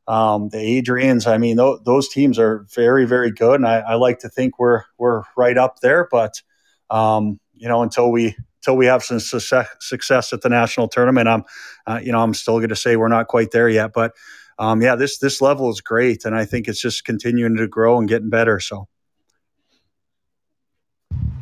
um, 0.10 0.49
the 0.49 0.57
Adrians, 0.57 1.28
I 1.28 1.38
mean, 1.38 1.57
th- 1.57 1.82
those 1.86 2.10
teams 2.10 2.39
are 2.39 2.66
very 2.74 3.05
very 3.05 3.30
good, 3.30 3.55
and 3.55 3.68
I, 3.68 3.82
I, 3.82 3.93
like 3.93 4.18
to 4.20 4.30
think 4.30 4.57
we're 4.57 4.82
we're 4.97 5.22
right 5.38 5.55
up 5.55 5.82
there. 5.82 6.07
But 6.10 6.41
um, 6.89 7.39
you 7.53 7.68
know, 7.68 7.84
until 7.84 8.12
we 8.12 8.36
until 8.62 8.76
we 8.76 8.88
have 8.88 9.03
some 9.03 9.20
success, 9.20 9.68
success 9.80 10.34
at 10.34 10.41
the 10.41 10.49
national 10.49 10.88
tournament, 10.88 11.28
I'm 11.28 11.43
uh, 11.86 11.99
you 12.01 12.12
know 12.12 12.22
I'm 12.22 12.34
still 12.34 12.57
going 12.57 12.70
to 12.70 12.76
say 12.76 12.95
we're 12.95 13.07
not 13.07 13.28
quite 13.28 13.51
there 13.51 13.70
yet, 13.70 13.91
but 13.93 14.14
um, 14.57 14.82
yeah, 14.82 14.95
this 14.95 15.20
this 15.20 15.41
level 15.41 15.70
is 15.70 15.80
great, 15.80 16.26
and 16.26 16.36
I 16.36 16.43
think 16.43 16.68
it's 16.68 16.82
just 16.82 17.05
continuing 17.05 17.55
to 17.57 17.68
grow 17.68 17.99
and 17.99 18.10
getting 18.10 18.32
better. 18.32 18.60
So, 18.60 18.88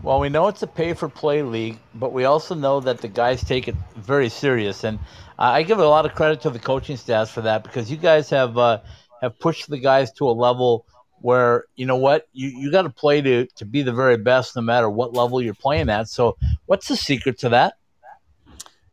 Well, 0.04 0.20
we 0.20 0.28
know 0.28 0.50
it's 0.50 0.62
a 0.62 0.68
pay 0.68 0.94
for 0.94 1.08
play 1.08 1.42
league, 1.42 1.80
but 1.96 2.12
we 2.12 2.26
also 2.26 2.54
know 2.54 2.82
that 2.82 3.00
the 3.00 3.08
guys 3.08 3.42
take 3.46 3.70
it 3.70 3.76
very 3.96 4.28
serious. 4.28 4.84
And 4.84 5.00
I 5.38 5.64
give 5.64 5.80
a 5.80 5.88
lot 5.88 6.06
of 6.06 6.16
credit 6.16 6.42
to 6.42 6.50
the 6.50 6.60
coaching 6.60 6.98
staff 6.98 7.30
for 7.30 7.42
that 7.42 7.64
because 7.64 7.92
you 7.92 7.98
guys 7.98 8.30
have 8.32 8.58
uh, 8.58 8.80
have 9.22 9.40
pushed 9.40 9.70
the 9.70 9.78
guys 9.78 10.12
to 10.14 10.28
a 10.28 10.32
level 10.32 10.86
where 11.20 11.66
you 11.76 11.86
know 11.86 11.96
what 11.96 12.28
you, 12.34 12.50
you 12.50 12.72
got 12.72 12.84
to 12.84 12.90
play 12.90 13.22
to 13.22 13.46
to 13.56 13.66
be 13.66 13.82
the 13.82 13.94
very 13.94 14.18
best 14.18 14.56
no 14.56 14.62
matter 14.62 14.90
what 14.90 15.14
level 15.14 15.42
you're 15.42 15.54
playing 15.54 15.90
at. 15.90 16.10
So, 16.10 16.38
what's 16.66 16.88
the 16.88 16.96
secret 16.96 17.40
to 17.40 17.50
that? 17.50 17.76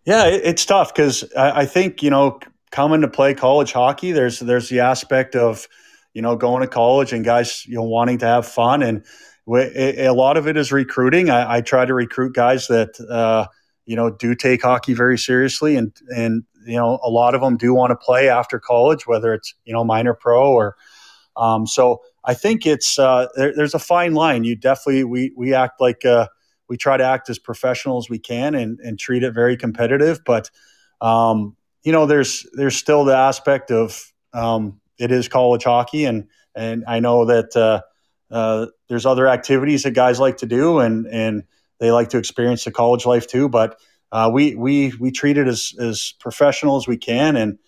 Yeah, 0.04 0.26
it, 0.26 0.42
it's 0.44 0.66
tough 0.66 0.94
because 0.94 1.24
I, 1.34 1.62
I 1.62 1.66
think 1.66 2.02
you 2.02 2.10
know 2.10 2.40
coming 2.70 3.00
to 3.00 3.08
play 3.08 3.34
college 3.34 3.72
hockey, 3.72 4.12
there's 4.12 4.40
there's 4.40 4.68
the 4.68 4.80
aspect 4.80 5.36
of 5.36 5.66
you 6.12 6.22
know 6.22 6.36
going 6.36 6.60
to 6.60 6.68
college 6.68 7.12
and 7.12 7.24
guys 7.24 7.64
you 7.66 7.76
know 7.76 7.84
wanting 7.84 8.18
to 8.18 8.26
have 8.26 8.46
fun 8.46 8.82
and 8.82 9.04
a 9.46 10.08
lot 10.10 10.36
of 10.36 10.48
it 10.48 10.56
is 10.56 10.72
recruiting. 10.72 11.30
I, 11.30 11.56
I 11.56 11.60
try 11.60 11.84
to 11.84 11.92
recruit 11.92 12.34
guys 12.34 12.66
that 12.68 12.98
uh, 13.00 13.46
you 13.86 13.96
know 13.96 14.10
do 14.10 14.34
take 14.34 14.62
hockey 14.62 14.94
very 14.94 15.18
seriously, 15.18 15.76
and 15.76 15.92
and 16.08 16.44
you 16.66 16.76
know 16.76 16.98
a 17.02 17.10
lot 17.10 17.34
of 17.34 17.40
them 17.40 17.56
do 17.56 17.74
want 17.74 17.90
to 17.90 17.96
play 17.96 18.28
after 18.28 18.58
college, 18.58 19.06
whether 19.06 19.34
it's 19.34 19.54
you 19.64 19.72
know 19.72 19.84
minor 19.84 20.14
pro 20.14 20.52
or 20.52 20.76
um, 21.36 21.66
so. 21.66 22.02
I 22.26 22.32
think 22.32 22.64
it's 22.64 22.98
uh, 22.98 23.26
there, 23.36 23.54
there's 23.54 23.74
a 23.74 23.78
fine 23.78 24.14
line. 24.14 24.44
You 24.44 24.56
definitely 24.56 25.04
we 25.04 25.32
we 25.36 25.52
act 25.52 25.78
like 25.78 26.06
uh, 26.06 26.28
we 26.68 26.76
try 26.76 26.96
to 26.96 27.04
act 27.04 27.28
as 27.28 27.38
professional 27.38 27.98
as 27.98 28.08
we 28.08 28.18
can 28.18 28.54
and, 28.54 28.80
and 28.80 28.98
treat 28.98 29.22
it 29.22 29.32
very 29.32 29.56
competitive, 29.56 30.20
but 30.24 30.50
um, 31.00 31.56
you 31.82 31.92
know 31.92 32.06
there's 32.06 32.46
there's 32.54 32.76
still 32.76 33.04
the 33.04 33.14
aspect 33.14 33.70
of 33.70 34.12
um, 34.32 34.80
it 34.98 35.12
is 35.12 35.28
college 35.28 35.64
hockey, 35.64 36.04
and 36.04 36.28
and 36.54 36.84
I 36.86 37.00
know 37.00 37.26
that 37.26 37.54
uh, 37.54 37.82
uh, 38.34 38.66
there's 38.88 39.06
other 39.06 39.28
activities 39.28 39.82
that 39.82 39.92
guys 39.92 40.18
like 40.18 40.38
to 40.38 40.46
do, 40.46 40.78
and 40.78 41.06
and 41.06 41.44
they 41.80 41.90
like 41.90 42.10
to 42.10 42.18
experience 42.18 42.64
the 42.64 42.70
college 42.70 43.06
life 43.06 43.26
too. 43.26 43.48
But 43.48 43.78
uh, 44.12 44.30
we 44.32 44.54
we 44.54 44.92
we 45.00 45.10
treat 45.10 45.38
it 45.38 45.46
as 45.46 45.72
as 45.78 46.14
professional 46.20 46.76
as 46.76 46.86
we 46.86 46.96
can, 46.96 47.36
and 47.36 47.58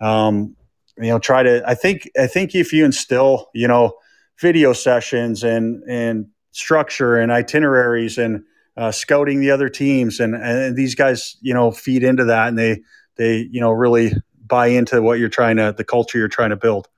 um, 0.00 0.56
you 0.96 1.08
know 1.08 1.18
try 1.18 1.42
to. 1.42 1.62
I 1.66 1.74
think 1.74 2.10
I 2.18 2.26
think 2.26 2.54
if 2.54 2.72
you 2.72 2.84
instill 2.84 3.50
you 3.54 3.68
know 3.68 3.94
video 4.40 4.72
sessions 4.72 5.44
and 5.44 5.82
and 5.88 6.26
structure 6.50 7.16
and 7.16 7.32
itineraries 7.32 8.18
and 8.18 8.44
uh, 8.76 8.90
scouting 8.90 9.40
the 9.40 9.50
other 9.50 9.68
teams 9.68 10.20
and, 10.20 10.34
and 10.34 10.76
these 10.76 10.94
guys 10.94 11.36
you 11.40 11.54
know 11.54 11.70
feed 11.70 12.02
into 12.02 12.24
that 12.24 12.48
and 12.48 12.58
they 12.58 12.80
they 13.16 13.48
you 13.50 13.60
know 13.60 13.70
really 13.70 14.12
buy 14.46 14.66
into 14.68 15.02
what 15.02 15.18
you're 15.18 15.28
trying 15.28 15.56
to 15.56 15.74
the 15.76 15.84
culture 15.84 16.18
you're 16.18 16.28
trying 16.28 16.50
to 16.50 16.56
build 16.56 16.88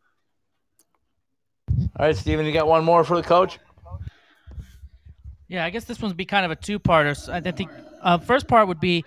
all 1.99 2.07
right, 2.07 2.17
Steven, 2.17 2.47
you 2.47 2.53
got 2.53 2.67
one 2.67 2.85
more 2.85 3.05
for 3.05 3.17
the 3.17 3.23
coach? 3.23 3.59
Yeah, 5.49 5.65
I 5.65 5.71
guess 5.71 5.85
this 5.85 6.01
one's 6.01 6.15
be 6.15 6.25
kind 6.25 6.45
of 6.45 6.51
a 6.51 6.57
two-parter. 6.57 7.29
I 7.29 7.41
think 7.53 7.71
uh, 8.03 8.19
first 8.19 8.49
part 8.49 8.67
would 8.69 8.81
be 8.81 9.05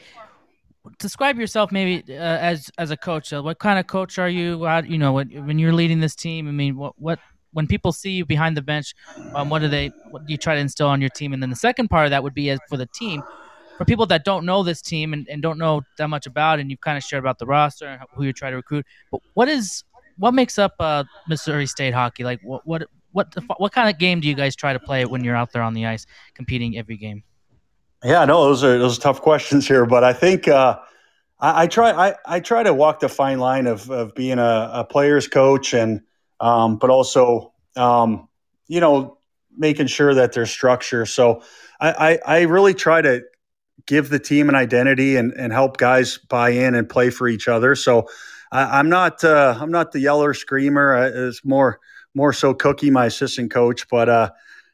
describe 0.98 1.38
yourself 1.38 1.72
maybe 1.72 2.14
uh, 2.14 2.22
as 2.22 2.72
as 2.78 2.92
a 2.92 2.98
coach. 2.98 3.34
Uh, 3.34 3.42
what 3.42 3.60
kind 3.60 3.80
of 3.80 3.88
coach 3.88 4.18
are 4.18 4.30
you? 4.30 4.64
How, 4.64 4.80
you 4.80 4.98
know, 4.98 5.14
when, 5.14 5.30
when 5.46 5.60
you're 5.60 5.74
leading 5.74 6.00
this 6.00 6.16
team, 6.16 6.48
I 6.48 6.52
mean, 6.52 6.78
what 6.78 6.94
what 6.98 7.20
when 7.52 7.68
people 7.68 7.92
see 7.92 8.12
you 8.12 8.26
behind 8.26 8.56
the 8.56 8.62
bench, 8.62 8.94
um, 9.36 9.50
what 9.50 9.60
do 9.60 9.68
they 9.68 9.88
what 10.12 10.26
do 10.26 10.32
you 10.32 10.38
try 10.38 10.56
to 10.56 10.62
instill 10.62 10.88
on 10.88 11.02
your 11.02 11.10
team? 11.10 11.34
And 11.34 11.42
then 11.42 11.50
the 11.50 11.56
second 11.56 11.90
part 11.90 12.06
of 12.06 12.12
that 12.12 12.24
would 12.24 12.34
be 12.34 12.50
as 12.50 12.60
for 12.70 12.78
the 12.78 12.86
team, 12.88 13.22
for 13.78 13.86
people 13.86 14.06
that 14.08 14.24
don't 14.24 14.46
know 14.46 14.64
this 14.64 14.82
team 14.82 15.14
and, 15.14 15.28
and 15.30 15.42
don't 15.42 15.58
know 15.58 15.82
that 15.98 16.08
much 16.08 16.26
about, 16.26 16.60
and 16.60 16.70
you've 16.70 16.82
kind 16.82 16.98
of 16.98 17.04
shared 17.04 17.24
about 17.24 17.40
the 17.40 17.46
roster 17.46 17.86
and 17.88 18.02
who 18.14 18.24
you 18.24 18.34
try 18.34 18.50
to 18.50 18.56
recruit. 18.56 18.86
But 19.12 19.22
what 19.34 19.50
is 19.50 19.84
what 20.18 20.34
makes 20.34 20.58
up 20.58 20.76
uh, 20.80 21.04
Missouri 21.28 21.66
State 21.66 21.94
hockey? 21.94 22.24
Like 22.24 22.40
what 22.44 22.66
what 22.66 22.84
what 23.12 23.34
what 23.58 23.72
kind 23.72 23.90
of 23.90 23.98
game 23.98 24.20
do 24.20 24.28
you 24.28 24.36
guys 24.36 24.56
try 24.56 24.74
to 24.74 24.80
play 24.80 25.06
when 25.06 25.24
you're 25.24 25.36
out 25.36 25.52
there 25.52 25.62
on 25.62 25.74
the 25.74 25.86
ice 25.86 26.06
competing 26.34 26.78
every 26.78 26.98
game? 26.98 27.24
Yeah, 28.04 28.26
no, 28.26 28.46
those 28.46 28.64
are 28.64 28.78
those 28.78 28.98
are 28.98 29.02
tough 29.02 29.22
questions 29.22 29.68
here, 29.68 29.86
but 29.86 30.04
I 30.04 30.14
think 30.14 30.48
uh, 30.48 30.80
I, 31.40 31.64
I, 31.64 31.68
try 31.68 31.92
I, 31.92 32.16
I 32.26 32.40
try 32.40 32.64
to 32.64 32.74
walk 32.74 33.00
the 33.02 33.10
fine 33.10 33.40
line 33.40 33.68
of 33.68 33.90
of 33.90 34.16
being 34.16 34.40
a, 34.40 34.70
a 34.74 34.84
player's 34.86 35.28
coach 35.28 35.74
and 35.74 36.02
um, 36.40 36.78
but 36.78 36.90
also 36.90 37.54
um, 37.76 38.30
you 38.68 38.80
know 38.80 39.18
making 39.58 39.88
sure 39.88 40.14
that 40.14 40.32
there's 40.32 40.50
structure. 40.50 41.06
So 41.06 41.44
I, 41.80 42.20
I, 42.26 42.38
I 42.38 42.42
really 42.44 42.74
try 42.74 43.02
to 43.02 43.24
give 43.86 44.10
the 44.10 44.20
team 44.20 44.48
an 44.48 44.56
identity 44.56 45.18
and, 45.18 45.34
and 45.34 45.52
help 45.52 45.78
guys 45.78 46.18
buy 46.18 46.52
in 46.52 46.76
and 46.76 46.88
play 46.88 47.10
for 47.10 47.28
each 47.28 47.48
other. 47.48 47.76
So 47.76 48.08
I, 48.52 48.80
am 48.80 48.90
not 48.90 49.24
uh, 49.24 49.58
I'm 49.60 49.72
not 49.72 49.92
the 49.92 50.00
yeller 50.00 50.34
screamer. 50.34 51.28
it's 51.28 51.44
more 51.44 51.80
more 52.16 52.34
so 52.34 52.54
Cookie, 52.54 52.90
my 52.90 53.06
assistant 53.06 53.52
coach. 53.52 53.88
But 53.90 54.10
uh, 54.10 54.30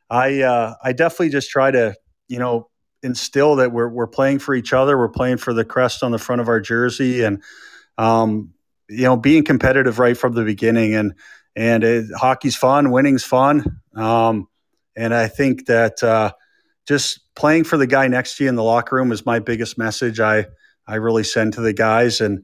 I 0.09 0.41
uh, 0.41 0.75
I 0.83 0.93
definitely 0.93 1.29
just 1.29 1.49
try 1.49 1.71
to 1.71 1.95
you 2.27 2.39
know 2.39 2.69
instill 3.03 3.57
that 3.57 3.71
we're 3.71 3.89
we're 3.89 4.07
playing 4.07 4.39
for 4.39 4.53
each 4.53 4.73
other. 4.73 4.97
We're 4.97 5.09
playing 5.09 5.37
for 5.37 5.53
the 5.53 5.65
crest 5.65 6.03
on 6.03 6.11
the 6.11 6.17
front 6.17 6.41
of 6.41 6.47
our 6.47 6.59
jersey, 6.59 7.23
and 7.23 7.41
um, 7.97 8.53
you 8.89 9.03
know 9.03 9.17
being 9.17 9.43
competitive 9.43 9.99
right 9.99 10.17
from 10.17 10.33
the 10.33 10.43
beginning. 10.43 10.95
And 10.95 11.13
and 11.55 11.83
it, 11.83 12.05
hockey's 12.15 12.55
fun, 12.55 12.91
winning's 12.91 13.23
fun. 13.23 13.81
Um, 13.95 14.47
and 14.95 15.13
I 15.13 15.27
think 15.27 15.67
that 15.67 16.03
uh, 16.03 16.33
just 16.87 17.33
playing 17.35 17.65
for 17.65 17.77
the 17.77 17.87
guy 17.87 18.07
next 18.07 18.37
to 18.37 18.43
you 18.43 18.49
in 18.49 18.55
the 18.55 18.63
locker 18.63 18.95
room 18.95 19.11
is 19.11 19.25
my 19.25 19.39
biggest 19.39 19.77
message. 19.77 20.19
I 20.19 20.45
I 20.87 20.95
really 20.95 21.23
send 21.23 21.53
to 21.53 21.61
the 21.61 21.73
guys 21.73 22.21
and. 22.21 22.43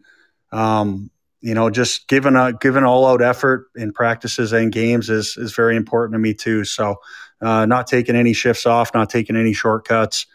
Um, 0.54 1.12
you 1.42 1.56
know, 1.56 1.70
just 1.70 2.08
giving 2.08 2.36
a 2.36 2.54
giving 2.54 2.84
all 2.84 3.08
out 3.08 3.22
effort 3.22 3.68
in 3.76 3.92
practices 3.92 4.54
and 4.54 4.72
games 4.72 5.10
is 5.10 5.36
is 5.38 5.54
very 5.54 5.76
important 5.76 6.14
to 6.14 6.20
me 6.20 6.34
too. 6.34 6.64
So, 6.64 6.98
uh, 7.42 7.66
not 7.66 7.88
taking 7.88 8.16
any 8.16 8.34
shifts 8.34 8.66
off, 8.66 8.94
not 8.94 9.10
taking 9.10 9.36
any 9.36 9.54
shortcuts. 9.54 10.28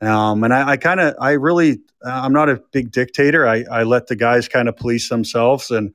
Um, 0.00 0.42
and 0.42 0.52
I, 0.52 0.70
I 0.70 0.76
kind 0.78 1.00
of, 1.00 1.14
I 1.20 1.32
really, 1.32 1.80
I'm 2.04 2.32
not 2.32 2.48
a 2.48 2.60
big 2.72 2.90
dictator. 2.90 3.46
I, 3.46 3.64
I 3.70 3.82
let 3.84 4.08
the 4.08 4.16
guys 4.16 4.48
kind 4.48 4.68
of 4.68 4.76
police 4.76 5.08
themselves 5.08 5.70
and, 5.70 5.94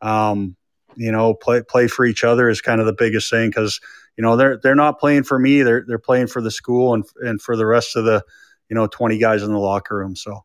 um, 0.00 0.56
you 0.94 1.10
know, 1.10 1.34
play 1.34 1.62
play 1.62 1.86
for 1.88 2.04
each 2.04 2.24
other 2.24 2.48
is 2.48 2.60
kind 2.60 2.80
of 2.80 2.86
the 2.86 2.92
biggest 2.92 3.30
thing 3.30 3.50
because 3.50 3.80
you 4.16 4.22
know 4.22 4.36
they're 4.36 4.58
they're 4.60 4.74
not 4.74 4.98
playing 4.98 5.22
for 5.22 5.38
me. 5.38 5.62
They're 5.62 5.84
they're 5.86 5.98
playing 5.98 6.26
for 6.26 6.42
the 6.42 6.50
school 6.50 6.94
and 6.94 7.04
and 7.20 7.40
for 7.40 7.56
the 7.56 7.66
rest 7.66 7.94
of 7.94 8.04
the 8.04 8.24
you 8.68 8.74
know 8.74 8.88
20 8.88 9.18
guys 9.18 9.42
in 9.42 9.52
the 9.52 9.58
locker 9.58 9.96
room. 9.96 10.16
So. 10.16 10.44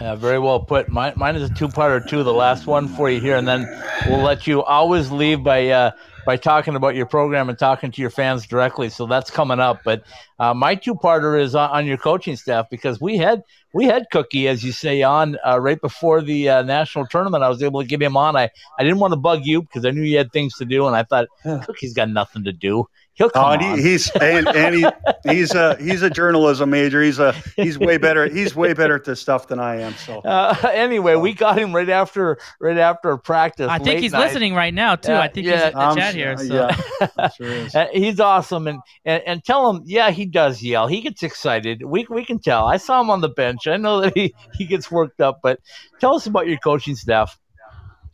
Uh, 0.00 0.16
very 0.16 0.38
well 0.38 0.60
put. 0.60 0.88
Mine, 0.88 1.14
mine 1.16 1.36
is 1.36 1.50
a 1.50 1.54
two-part 1.54 1.90
or 1.92 2.06
two. 2.06 2.22
The 2.22 2.32
last 2.32 2.66
one 2.66 2.88
for 2.88 3.10
you 3.10 3.20
here, 3.20 3.36
and 3.36 3.46
then 3.46 3.66
we'll 4.06 4.22
let 4.22 4.46
you 4.46 4.62
always 4.62 5.10
leave 5.10 5.42
by 5.42 5.68
uh, 5.68 5.90
by 6.26 6.36
talking 6.36 6.74
about 6.74 6.94
your 6.94 7.06
program 7.06 7.48
and 7.48 7.58
talking 7.58 7.90
to 7.90 8.00
your 8.00 8.10
fans 8.10 8.46
directly. 8.46 8.88
So 8.88 9.06
that's 9.06 9.30
coming 9.30 9.60
up. 9.60 9.80
But 9.84 10.04
uh, 10.38 10.54
my 10.54 10.74
two-parter 10.74 11.40
is 11.40 11.54
on, 11.54 11.70
on, 11.70 11.86
your 11.86 11.96
coaching 11.96 12.36
staff 12.36 12.68
because 12.70 13.00
we 13.00 13.16
had 13.16 13.42
we 13.72 13.84
had 13.84 14.06
Cookie, 14.10 14.48
as 14.48 14.62
you 14.64 14.72
say, 14.72 15.02
on 15.02 15.36
uh, 15.46 15.60
right 15.60 15.80
before 15.80 16.22
the 16.22 16.48
uh, 16.48 16.62
national 16.62 17.06
tournament. 17.06 17.42
I 17.44 17.48
was 17.48 17.62
able 17.62 17.80
to 17.80 17.86
get 17.86 18.02
him 18.02 18.16
on. 18.16 18.36
I 18.36 18.50
I 18.78 18.82
didn't 18.82 18.98
want 18.98 19.12
to 19.12 19.18
bug 19.18 19.40
you 19.44 19.62
because 19.62 19.84
I 19.84 19.90
knew 19.90 20.02
you 20.02 20.18
had 20.18 20.32
things 20.32 20.56
to 20.58 20.64
do, 20.64 20.86
and 20.86 20.96
I 20.96 21.04
thought 21.04 21.28
Cookie's 21.42 21.94
got 21.94 22.10
nothing 22.10 22.44
to 22.44 22.52
do. 22.52 22.86
He'll 23.14 23.30
come 23.30 23.44
oh, 23.44 23.52
and 23.52 23.62
he, 23.62 23.90
he's 23.90 24.10
and, 24.10 24.48
and 24.48 24.74
he, 24.74 24.86
he's 25.30 25.54
a 25.54 25.76
he's 25.76 26.02
a 26.02 26.10
journalism 26.10 26.70
major. 26.70 27.00
He's 27.00 27.20
a 27.20 27.32
he's 27.54 27.78
way 27.78 27.96
better. 27.96 28.26
He's 28.26 28.56
way 28.56 28.72
better 28.72 28.96
at 28.96 29.04
this 29.04 29.20
stuff 29.20 29.46
than 29.46 29.60
I 29.60 29.76
am. 29.80 29.94
So 29.94 30.18
uh, 30.20 30.56
anyway, 30.72 31.14
we 31.14 31.32
got 31.32 31.56
him 31.56 31.72
right 31.72 31.88
after 31.88 32.38
right 32.60 32.76
after 32.76 33.16
practice. 33.16 33.68
I 33.68 33.78
think 33.78 34.00
he's 34.00 34.12
night. 34.12 34.26
listening 34.26 34.54
right 34.54 34.74
now 34.74 34.96
too. 34.96 35.14
I 35.14 35.28
think 35.28 35.46
yeah, 35.46 35.66
he's 35.66 35.74
in 35.74 35.78
the 35.78 35.94
chat 35.94 36.14
here. 36.14 36.36
So. 36.36 36.44
Yeah, 36.44 37.28
sure 37.36 37.68
uh, 37.74 37.86
he's 37.92 38.18
awesome. 38.18 38.66
And, 38.66 38.80
and 39.04 39.22
and 39.24 39.44
tell 39.44 39.70
him, 39.70 39.82
yeah, 39.86 40.10
he 40.10 40.26
does 40.26 40.60
yell. 40.60 40.88
He 40.88 41.00
gets 41.00 41.22
excited. 41.22 41.84
We 41.84 42.06
we 42.10 42.24
can 42.24 42.40
tell. 42.40 42.66
I 42.66 42.78
saw 42.78 43.00
him 43.00 43.10
on 43.10 43.20
the 43.20 43.28
bench. 43.28 43.68
I 43.68 43.76
know 43.76 44.00
that 44.00 44.16
he 44.16 44.34
he 44.54 44.66
gets 44.66 44.90
worked 44.90 45.20
up. 45.20 45.38
But 45.40 45.60
tell 46.00 46.16
us 46.16 46.26
about 46.26 46.48
your 46.48 46.58
coaching 46.58 46.96
staff. 46.96 47.38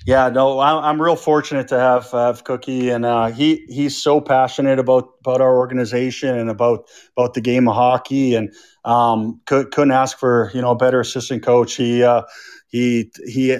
Yeah, 0.06 0.30
no, 0.30 0.58
I'm 0.60 1.00
real 1.00 1.16
fortunate 1.16 1.68
to 1.68 1.78
have 1.78 2.10
have 2.12 2.44
Cookie, 2.44 2.88
and 2.88 3.04
uh, 3.04 3.26
he 3.26 3.66
he's 3.68 4.00
so 4.00 4.20
passionate 4.20 4.78
about 4.78 5.10
about 5.20 5.42
our 5.42 5.56
organization 5.58 6.38
and 6.38 6.48
about 6.48 6.88
about 7.16 7.34
the 7.34 7.42
game 7.42 7.68
of 7.68 7.74
hockey, 7.74 8.34
and 8.34 8.52
um, 8.84 9.40
could, 9.44 9.70
couldn't 9.72 9.90
ask 9.92 10.18
for 10.18 10.50
you 10.54 10.62
know 10.62 10.70
a 10.70 10.76
better 10.76 11.00
assistant 11.00 11.42
coach. 11.42 11.74
He 11.74 12.02
uh, 12.02 12.22
he 12.68 13.10
he 13.26 13.58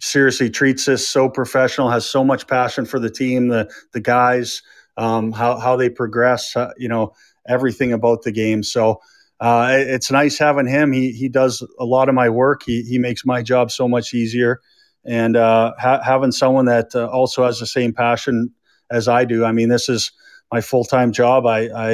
seriously 0.00 0.50
treats 0.50 0.88
us 0.88 1.06
so 1.06 1.28
professional, 1.28 1.90
has 1.90 2.08
so 2.10 2.24
much 2.24 2.48
passion 2.48 2.84
for 2.84 2.98
the 2.98 3.10
team, 3.10 3.46
the 3.48 3.70
the 3.92 4.00
guys, 4.00 4.62
um, 4.96 5.30
how 5.30 5.58
how 5.58 5.76
they 5.76 5.88
progress, 5.90 6.56
uh, 6.56 6.72
you 6.76 6.88
know 6.88 7.12
everything 7.48 7.92
about 7.92 8.22
the 8.22 8.32
game. 8.32 8.62
So. 8.62 9.00
Uh, 9.40 9.68
it's 9.72 10.10
nice 10.10 10.36
having 10.36 10.66
him. 10.66 10.90
He 10.90 11.12
he 11.12 11.28
does 11.28 11.62
a 11.78 11.84
lot 11.84 12.08
of 12.08 12.14
my 12.16 12.28
work. 12.28 12.64
He 12.66 12.82
he 12.82 12.98
makes 12.98 13.24
my 13.24 13.40
job 13.40 13.70
so 13.70 13.86
much 13.86 14.12
easier 14.12 14.60
and 15.08 15.36
uh, 15.36 15.72
ha- 15.78 16.02
having 16.02 16.32
someone 16.32 16.66
that 16.66 16.94
uh, 16.94 17.06
also 17.06 17.44
has 17.44 17.58
the 17.58 17.66
same 17.66 17.94
passion 17.94 18.52
as 18.90 19.08
I 19.08 19.24
do. 19.24 19.44
I 19.44 19.52
mean, 19.52 19.70
this 19.70 19.88
is 19.88 20.12
my 20.52 20.60
full 20.60 20.84
time 20.84 21.12
job. 21.12 21.46
I, 21.46 21.68
I, 21.74 21.90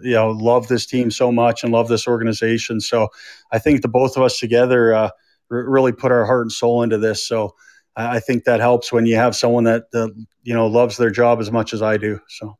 you 0.00 0.14
know, 0.14 0.30
love 0.30 0.68
this 0.68 0.86
team 0.86 1.10
so 1.10 1.30
much 1.30 1.62
and 1.62 1.72
love 1.72 1.88
this 1.88 2.08
organization. 2.08 2.80
So 2.80 3.08
I 3.52 3.58
think 3.58 3.82
the 3.82 3.88
both 3.88 4.16
of 4.16 4.22
us 4.22 4.38
together 4.38 4.94
uh, 4.94 5.10
r- 5.50 5.70
really 5.70 5.92
put 5.92 6.10
our 6.10 6.24
heart 6.24 6.42
and 6.42 6.52
soul 6.52 6.82
into 6.82 6.96
this. 6.96 7.26
So 7.26 7.54
I, 7.96 8.16
I 8.16 8.20
think 8.20 8.44
that 8.44 8.60
helps 8.60 8.90
when 8.90 9.04
you 9.04 9.16
have 9.16 9.36
someone 9.36 9.64
that 9.64 9.84
you 10.42 10.54
know 10.54 10.66
loves 10.66 10.96
their 10.96 11.10
job 11.10 11.40
as 11.40 11.52
much 11.52 11.74
as 11.74 11.82
I 11.82 11.98
do. 11.98 12.18
So. 12.28 12.56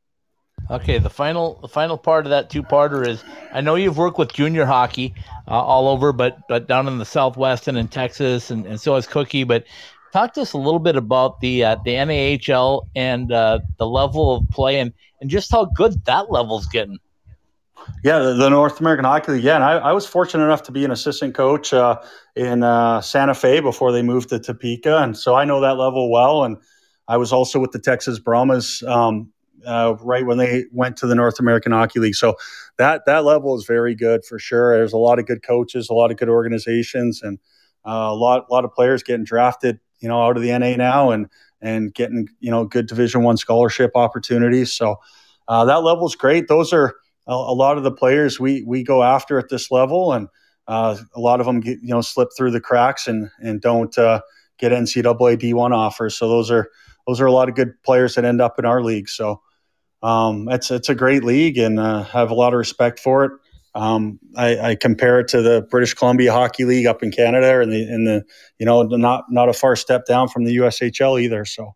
Okay, 0.70 0.98
the 0.98 1.10
final 1.10 1.58
the 1.62 1.68
final 1.68 1.96
part 1.96 2.26
of 2.26 2.30
that 2.30 2.50
two 2.50 2.62
parter 2.62 3.06
is 3.06 3.24
I 3.52 3.62
know 3.62 3.74
you've 3.74 3.96
worked 3.96 4.18
with 4.18 4.32
junior 4.32 4.66
hockey 4.66 5.14
uh, 5.46 5.52
all 5.52 5.88
over, 5.88 6.12
but 6.12 6.38
but 6.46 6.68
down 6.68 6.86
in 6.86 6.98
the 6.98 7.06
Southwest 7.06 7.68
and 7.68 7.78
in 7.78 7.88
Texas, 7.88 8.50
and, 8.50 8.66
and 8.66 8.78
so 8.78 8.94
has 8.94 9.06
Cookie. 9.06 9.44
But 9.44 9.64
talk 10.12 10.34
to 10.34 10.42
us 10.42 10.52
a 10.52 10.58
little 10.58 10.78
bit 10.78 10.96
about 10.96 11.40
the 11.40 11.64
uh, 11.64 11.76
the 11.84 11.92
NAHL 11.92 12.86
and 12.94 13.32
uh, 13.32 13.60
the 13.78 13.86
level 13.86 14.36
of 14.36 14.48
play 14.50 14.78
and, 14.78 14.92
and 15.22 15.30
just 15.30 15.50
how 15.50 15.64
good 15.64 16.04
that 16.04 16.30
level's 16.30 16.66
getting. 16.66 16.98
Yeah, 18.04 18.18
the, 18.18 18.50
North 18.50 18.80
American 18.80 19.06
Hockey 19.06 19.32
League. 19.32 19.44
Yeah, 19.44 19.54
and 19.54 19.64
I, 19.64 19.78
I, 19.78 19.92
was 19.92 20.06
fortunate 20.06 20.44
enough 20.44 20.62
to 20.64 20.72
be 20.72 20.84
an 20.84 20.90
assistant 20.90 21.34
coach 21.34 21.72
uh, 21.72 21.98
in 22.36 22.62
uh, 22.62 23.00
Santa 23.00 23.34
Fe 23.34 23.60
before 23.60 23.92
they 23.92 24.02
moved 24.02 24.28
to 24.28 24.38
Topeka, 24.38 24.98
and 24.98 25.16
so 25.16 25.34
I 25.34 25.46
know 25.46 25.62
that 25.62 25.78
level 25.78 26.10
well. 26.10 26.44
And 26.44 26.58
I 27.06 27.16
was 27.16 27.32
also 27.32 27.58
with 27.58 27.72
the 27.72 27.78
Texas 27.78 28.18
Brahmas 28.18 28.82
um, 28.82 29.32
uh, 29.68 29.94
right 30.00 30.24
when 30.24 30.38
they 30.38 30.64
went 30.72 30.96
to 30.96 31.06
the 31.06 31.14
North 31.14 31.38
American 31.38 31.72
Hockey 31.72 32.00
League. 32.00 32.14
So 32.14 32.36
that 32.78 33.02
that 33.06 33.24
level 33.24 33.56
is 33.56 33.66
very 33.66 33.94
good 33.94 34.24
for 34.24 34.38
sure. 34.38 34.76
There's 34.76 34.94
a 34.94 34.98
lot 34.98 35.18
of 35.18 35.26
good 35.26 35.42
coaches, 35.42 35.90
a 35.90 35.94
lot 35.94 36.10
of 36.10 36.16
good 36.16 36.30
organizations, 36.30 37.22
and 37.22 37.38
uh, 37.86 38.08
a 38.10 38.14
lot 38.14 38.46
a 38.48 38.52
lot 38.52 38.64
of 38.64 38.72
players 38.72 39.02
getting 39.02 39.24
drafted, 39.24 39.78
you 40.00 40.08
know, 40.08 40.22
out 40.22 40.36
of 40.36 40.42
the 40.42 40.48
NAHL 40.48 41.14
and 41.14 41.28
and 41.60 41.92
getting 41.92 42.28
you 42.40 42.50
know 42.50 42.64
good 42.64 42.86
Division 42.86 43.22
One 43.22 43.36
scholarship 43.36 43.92
opportunities. 43.94 44.72
So 44.72 44.96
uh, 45.48 45.66
that 45.66 45.82
level 45.82 46.06
is 46.06 46.14
great. 46.14 46.48
Those 46.48 46.72
are 46.72 46.94
a, 47.26 47.32
a, 47.32 47.54
lot 47.54 47.76
of 47.76 47.84
the 47.84 47.92
players 47.92 48.40
we 48.40 48.62
we 48.66 48.82
go 48.82 49.02
after 49.02 49.38
at 49.38 49.50
this 49.50 49.70
level, 49.70 50.14
and 50.14 50.28
uh, 50.66 50.96
a 51.14 51.20
lot 51.20 51.40
of 51.40 51.46
them 51.46 51.60
get, 51.60 51.78
you 51.82 51.90
know 51.90 52.00
slip 52.00 52.28
through 52.36 52.52
the 52.52 52.60
cracks 52.60 53.06
and 53.06 53.28
and 53.40 53.60
don't 53.60 53.96
uh, 53.98 54.20
get 54.58 54.72
NCAA 54.72 55.38
D1 55.38 55.72
offers. 55.72 56.16
So 56.16 56.26
those 56.26 56.50
are 56.50 56.70
those 57.06 57.20
are 57.20 57.26
a 57.26 57.32
lot 57.32 57.50
of 57.50 57.54
good 57.54 57.82
players 57.82 58.14
that 58.14 58.24
end 58.24 58.40
up 58.40 58.58
in 58.58 58.64
our 58.64 58.82
league. 58.82 59.10
So 59.10 59.42
um, 60.02 60.48
it's 60.48 60.70
it's 60.70 60.88
a 60.88 60.94
great 60.94 61.24
league, 61.24 61.58
and 61.58 61.78
uh, 61.78 62.02
have 62.04 62.30
a 62.30 62.34
lot 62.34 62.52
of 62.52 62.58
respect 62.58 63.00
for 63.00 63.24
it. 63.24 63.32
Um, 63.74 64.18
I, 64.36 64.70
I, 64.70 64.74
compare 64.74 65.20
it 65.20 65.28
to 65.28 65.42
the 65.42 65.66
British 65.70 65.94
Columbia 65.94 66.32
Hockey 66.32 66.64
League 66.64 66.86
up 66.86 67.02
in 67.02 67.12
Canada, 67.12 67.60
and 67.60 67.70
the 67.70 67.82
in 67.82 68.04
the 68.04 68.24
you 68.58 68.66
know 68.66 68.82
not 68.82 69.24
not 69.30 69.48
a 69.48 69.52
far 69.52 69.76
step 69.76 70.06
down 70.06 70.28
from 70.28 70.44
the 70.44 70.56
USHL 70.56 71.20
either. 71.20 71.44
So. 71.44 71.74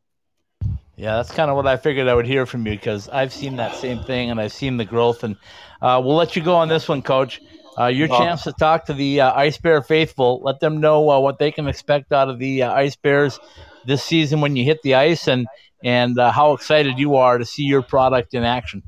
Yeah, 0.95 1.17
that's 1.17 1.33
kind 1.33 1.51
of 1.51 1.57
what 1.57 1.67
I 1.67 1.79
figured 1.79 2.07
I 2.07 2.15
would 2.15 2.27
hear 2.27 2.45
from 2.45 2.67
you 2.67 2.75
because 2.75 3.09
I've 3.09 3.33
seen 3.33 3.57
that 3.57 3.75
same 3.75 4.05
thing 4.05 4.31
and 4.31 4.41
I've 4.41 4.53
seen 4.53 4.77
the 4.77 4.85
growth. 4.85 5.25
And 5.25 5.37
uh, 5.81 6.01
we'll 6.05 6.15
let 6.15 6.37
you 6.37 6.43
go 6.43 6.55
on 6.55 6.69
this 6.69 6.87
one, 6.87 7.03
Coach. 7.03 7.41
Uh, 7.79 7.87
your 7.87 8.09
chance 8.09 8.43
to 8.43 8.53
talk 8.53 8.85
to 8.85 8.93
the 8.93 9.23
uh, 9.23 9.33
Ice 9.35 9.57
Bear 9.57 9.81
faithful. 9.83 10.43
Let 10.45 10.61
them 10.61 10.81
know 10.81 11.11
uh, 11.11 11.19
what 11.19 11.39
they 11.39 11.51
can 11.51 11.67
expect 11.67 12.13
out 12.13 12.29
of 12.29 12.39
the 12.39 12.65
uh, 12.65 12.73
Ice 12.75 12.95
Bears 12.97 13.41
this 13.87 14.05
season 14.05 14.41
when 14.43 14.55
you 14.55 14.65
hit 14.65 14.83
the 14.83 14.95
ice, 14.95 15.27
and 15.27 15.47
and 15.83 16.19
uh, 16.19 16.31
how 16.31 16.53
excited 16.53 16.99
you 16.99 17.17
are 17.17 17.39
to 17.39 17.45
see 17.45 17.65
your 17.65 17.83
product 17.83 18.35
in 18.35 18.45
action. 18.45 18.83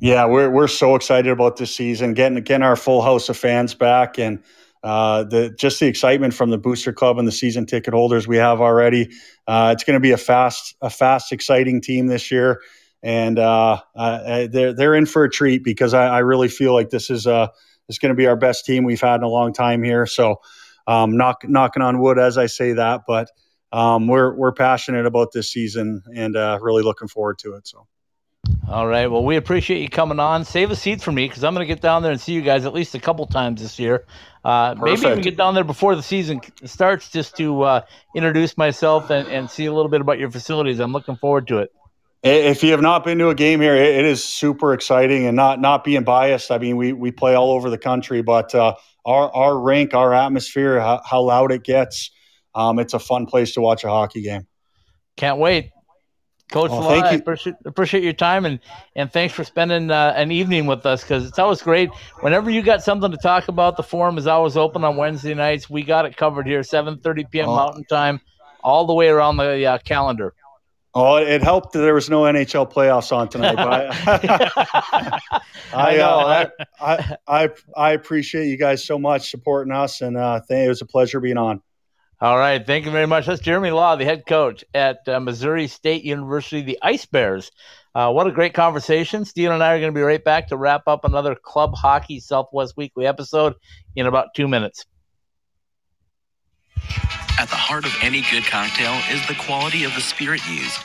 Yeah, 0.00 0.24
we're 0.24 0.50
we're 0.50 0.68
so 0.68 0.96
excited 0.96 1.30
about 1.30 1.56
this 1.56 1.74
season, 1.74 2.14
getting 2.14 2.42
getting 2.42 2.64
our 2.64 2.76
full 2.76 3.02
house 3.02 3.28
of 3.28 3.36
fans 3.36 3.74
back, 3.74 4.18
and 4.18 4.42
uh, 4.82 5.24
the 5.24 5.54
just 5.56 5.78
the 5.78 5.86
excitement 5.86 6.34
from 6.34 6.50
the 6.50 6.58
booster 6.58 6.92
club 6.92 7.18
and 7.18 7.28
the 7.28 7.32
season 7.32 7.66
ticket 7.66 7.94
holders 7.94 8.26
we 8.26 8.36
have 8.36 8.60
already. 8.60 9.10
Uh, 9.46 9.70
it's 9.72 9.84
going 9.84 9.94
to 9.94 10.00
be 10.00 10.10
a 10.10 10.16
fast, 10.16 10.74
a 10.80 10.90
fast, 10.90 11.30
exciting 11.30 11.80
team 11.80 12.08
this 12.08 12.32
year, 12.32 12.60
and 13.02 13.38
uh, 13.38 13.80
they're 13.94 14.72
they're 14.72 14.94
in 14.96 15.06
for 15.06 15.24
a 15.24 15.30
treat 15.30 15.62
because 15.62 15.94
I, 15.94 16.06
I 16.06 16.18
really 16.18 16.48
feel 16.48 16.72
like 16.72 16.90
this 16.90 17.08
is 17.08 17.26
uh 17.26 17.46
is 17.88 17.98
going 17.98 18.10
to 18.10 18.16
be 18.16 18.26
our 18.26 18.36
best 18.36 18.64
team 18.64 18.84
we've 18.84 19.00
had 19.00 19.16
in 19.16 19.22
a 19.22 19.28
long 19.28 19.52
time 19.52 19.82
here. 19.82 20.06
So, 20.06 20.40
um, 20.86 21.16
knock, 21.16 21.42
knocking 21.48 21.82
on 21.82 22.00
wood 22.00 22.18
as 22.18 22.38
I 22.38 22.46
say 22.46 22.72
that, 22.72 23.02
but 23.06 23.30
um, 23.72 24.06
we're 24.06 24.34
we're 24.34 24.52
passionate 24.52 25.06
about 25.06 25.32
this 25.32 25.50
season 25.50 26.02
and 26.14 26.36
uh, 26.36 26.58
really 26.60 26.82
looking 26.82 27.08
forward 27.08 27.38
to 27.40 27.54
it. 27.54 27.66
So. 27.66 27.86
All 28.68 28.86
right. 28.86 29.06
Well, 29.06 29.24
we 29.24 29.36
appreciate 29.36 29.80
you 29.80 29.88
coming 29.88 30.18
on. 30.18 30.44
Save 30.44 30.70
a 30.70 30.76
seat 30.76 31.00
for 31.00 31.12
me 31.12 31.28
because 31.28 31.44
I'm 31.44 31.54
going 31.54 31.66
to 31.66 31.72
get 31.72 31.80
down 31.80 32.02
there 32.02 32.10
and 32.10 32.20
see 32.20 32.32
you 32.32 32.42
guys 32.42 32.64
at 32.64 32.72
least 32.72 32.94
a 32.94 32.98
couple 32.98 33.26
times 33.26 33.62
this 33.62 33.78
year. 33.78 34.04
Uh, 34.44 34.74
maybe 34.80 35.00
even 35.00 35.20
get 35.20 35.36
down 35.36 35.54
there 35.54 35.62
before 35.62 35.94
the 35.94 36.02
season 36.02 36.40
starts 36.64 37.08
just 37.08 37.36
to 37.36 37.62
uh, 37.62 37.80
introduce 38.16 38.56
myself 38.56 39.10
and, 39.10 39.28
and 39.28 39.48
see 39.48 39.66
a 39.66 39.72
little 39.72 39.90
bit 39.90 40.00
about 40.00 40.18
your 40.18 40.30
facilities. 40.30 40.80
I'm 40.80 40.92
looking 40.92 41.16
forward 41.16 41.46
to 41.48 41.58
it. 41.58 41.72
If 42.24 42.62
you 42.62 42.70
have 42.70 42.80
not 42.80 43.04
been 43.04 43.18
to 43.18 43.30
a 43.30 43.34
game 43.34 43.60
here, 43.60 43.74
it 43.74 44.04
is 44.04 44.22
super 44.22 44.72
exciting 44.72 45.26
and 45.26 45.36
not 45.36 45.60
not 45.60 45.82
being 45.82 46.04
biased. 46.04 46.52
I 46.52 46.58
mean, 46.58 46.76
we 46.76 46.92
we 46.92 47.10
play 47.10 47.34
all 47.34 47.50
over 47.50 47.68
the 47.68 47.78
country, 47.78 48.22
but 48.22 48.54
uh, 48.54 48.74
our 49.04 49.30
our 49.34 49.58
rink, 49.58 49.92
our 49.92 50.14
atmosphere, 50.14 50.78
how, 50.80 51.00
how 51.04 51.20
loud 51.20 51.50
it 51.50 51.64
gets, 51.64 52.12
um, 52.54 52.78
it's 52.78 52.94
a 52.94 52.98
fun 52.98 53.26
place 53.26 53.52
to 53.54 53.60
watch 53.60 53.84
a 53.84 53.88
hockey 53.88 54.22
game. 54.22 54.46
Can't 55.16 55.38
wait. 55.38 55.70
Coach 56.50 56.70
well, 56.70 56.88
thank 56.88 57.10
you. 57.12 57.18
Appreciate, 57.18 57.54
appreciate, 57.64 58.04
your 58.04 58.12
time 58.12 58.44
and 58.44 58.60
and 58.94 59.10
thanks 59.10 59.32
for 59.32 59.42
spending 59.42 59.90
uh, 59.90 60.12
an 60.16 60.30
evening 60.30 60.66
with 60.66 60.84
us 60.84 61.02
because 61.02 61.26
it's 61.26 61.38
always 61.38 61.62
great. 61.62 61.88
Whenever 62.20 62.50
you 62.50 62.60
got 62.60 62.82
something 62.82 63.10
to 63.10 63.16
talk 63.16 63.48
about, 63.48 63.78
the 63.78 63.82
forum 63.82 64.18
is 64.18 64.26
always 64.26 64.56
open 64.56 64.84
on 64.84 64.96
Wednesday 64.96 65.32
nights. 65.32 65.70
We 65.70 65.82
got 65.82 66.04
it 66.04 66.14
covered 66.16 66.46
here, 66.46 66.60
7:30 66.60 67.30
p.m. 67.30 67.48
Oh. 67.48 67.56
Mountain 67.56 67.84
Time, 67.84 68.20
all 68.62 68.86
the 68.86 68.92
way 68.92 69.08
around 69.08 69.38
the 69.38 69.64
uh, 69.64 69.78
calendar. 69.78 70.34
Oh, 70.94 71.16
it 71.16 71.42
helped 71.42 71.72
that 71.72 71.78
there 71.78 71.94
was 71.94 72.10
no 72.10 72.22
NHL 72.22 72.70
playoffs 72.70 73.16
on 73.16 73.30
tonight. 73.30 73.56
I, 73.58 75.20
I, 75.72 75.98
uh, 75.98 76.50
I, 76.78 77.16
I, 77.26 77.48
I, 77.74 77.92
appreciate 77.92 78.48
you 78.48 78.58
guys 78.58 78.84
so 78.84 78.98
much 78.98 79.30
supporting 79.30 79.72
us, 79.72 80.02
and 80.02 80.18
uh, 80.18 80.42
it 80.50 80.68
was 80.68 80.82
a 80.82 80.86
pleasure 80.86 81.18
being 81.18 81.38
on. 81.38 81.62
All 82.22 82.38
right. 82.38 82.64
Thank 82.64 82.84
you 82.84 82.92
very 82.92 83.08
much. 83.08 83.26
That's 83.26 83.40
Jeremy 83.40 83.72
Law, 83.72 83.96
the 83.96 84.04
head 84.04 84.26
coach 84.26 84.64
at 84.72 85.08
uh, 85.08 85.18
Missouri 85.18 85.66
State 85.66 86.04
University, 86.04 86.62
the 86.62 86.78
Ice 86.80 87.04
Bears. 87.04 87.50
Uh, 87.96 88.12
what 88.12 88.28
a 88.28 88.30
great 88.30 88.54
conversation. 88.54 89.24
Steven 89.24 89.54
and 89.54 89.60
I 89.60 89.74
are 89.74 89.80
going 89.80 89.92
to 89.92 89.98
be 89.98 90.02
right 90.02 90.22
back 90.22 90.46
to 90.48 90.56
wrap 90.56 90.82
up 90.86 91.04
another 91.04 91.34
Club 91.34 91.74
Hockey 91.74 92.20
Southwest 92.20 92.74
Weekly 92.76 93.08
episode 93.08 93.54
in 93.96 94.06
about 94.06 94.34
two 94.36 94.46
minutes. 94.46 94.86
At 97.40 97.48
the 97.48 97.56
heart 97.56 97.84
of 97.84 97.96
any 98.02 98.22
good 98.30 98.44
cocktail 98.44 98.92
is 99.10 99.26
the 99.26 99.34
quality 99.34 99.82
of 99.82 99.92
the 99.96 100.00
spirit 100.00 100.48
used. 100.48 100.78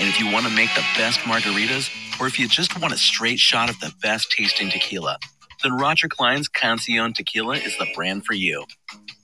And 0.00 0.08
if 0.08 0.18
you 0.18 0.32
want 0.32 0.46
to 0.46 0.52
make 0.52 0.74
the 0.74 0.84
best 0.96 1.20
margaritas, 1.20 1.88
or 2.20 2.26
if 2.26 2.36
you 2.36 2.48
just 2.48 2.80
want 2.80 2.92
a 2.92 2.98
straight 2.98 3.38
shot 3.38 3.70
of 3.70 3.78
the 3.78 3.92
best 4.02 4.32
tasting 4.32 4.70
tequila, 4.70 5.18
then 5.62 5.76
Roger 5.76 6.08
Clyne's 6.08 6.48
Cancion 6.48 7.14
Tequila 7.14 7.54
is 7.54 7.78
the 7.78 7.86
brand 7.94 8.26
for 8.26 8.34
you. 8.34 8.64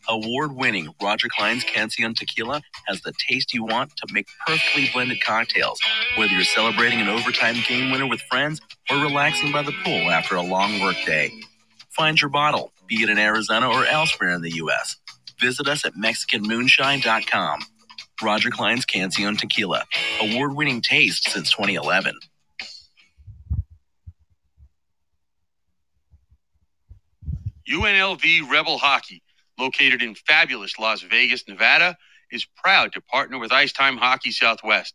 Award 0.09 0.52
winning 0.52 0.94
Roger 1.02 1.28
Clyne's 1.28 1.64
Cancion 1.64 2.14
Tequila 2.14 2.62
has 2.86 3.00
the 3.00 3.12
taste 3.28 3.52
you 3.52 3.64
want 3.64 3.96
to 3.96 4.12
make 4.12 4.26
perfectly 4.46 4.88
blended 4.92 5.20
cocktails, 5.20 5.80
whether 6.16 6.32
you're 6.32 6.44
celebrating 6.44 7.00
an 7.00 7.09
overtime 7.09 7.57
game 7.66 7.90
winner 7.90 8.07
with 8.07 8.20
friends 8.22 8.61
or 8.90 8.98
relaxing 8.98 9.52
by 9.52 9.62
the 9.62 9.74
pool 9.84 10.11
after 10.11 10.36
a 10.36 10.42
long 10.42 10.80
workday. 10.80 11.32
Find 11.90 12.20
your 12.20 12.30
bottle, 12.30 12.72
be 12.86 13.02
it 13.02 13.09
in 13.09 13.18
Arizona 13.18 13.68
or 13.68 13.84
elsewhere 13.84 14.30
in 14.30 14.42
the 14.42 14.54
U.S. 14.57 14.96
Visit 15.40 15.66
us 15.68 15.84
at 15.84 15.94
MexicanMoonshine.com. 15.94 17.61
Roger 18.22 18.50
Clyne's 18.50 18.86
Cancion 18.86 19.36
Tequila, 19.36 19.84
award 20.20 20.54
winning 20.54 20.80
taste 20.80 21.30
since 21.30 21.50
2011. 21.50 22.14
UNLV 27.68 28.48
Rebel 28.48 28.78
Hockey 28.78 29.22
located 29.59 30.02
in 30.02 30.14
fabulous 30.14 30.78
Las 30.78 31.02
Vegas, 31.02 31.48
Nevada, 31.48 31.96
is 32.30 32.46
proud 32.57 32.92
to 32.92 33.00
partner 33.02 33.38
with 33.38 33.52
Ice 33.52 33.72
Time 33.72 33.96
Hockey 33.98 34.32
Southwest. 34.32 34.94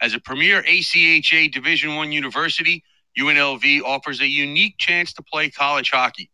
As 0.00 0.14
a 0.14 0.20
premier 0.20 0.62
ACHA 0.64 1.52
Division 1.52 1.96
One 1.96 2.12
university, 2.12 2.84
UNLV 3.18 3.82
offers 3.82 4.20
a 4.20 4.26
unique 4.28 4.76
chance 4.78 5.12
to 5.14 5.22
play 5.22 5.50
college 5.50 5.90
hockey. 5.90 6.30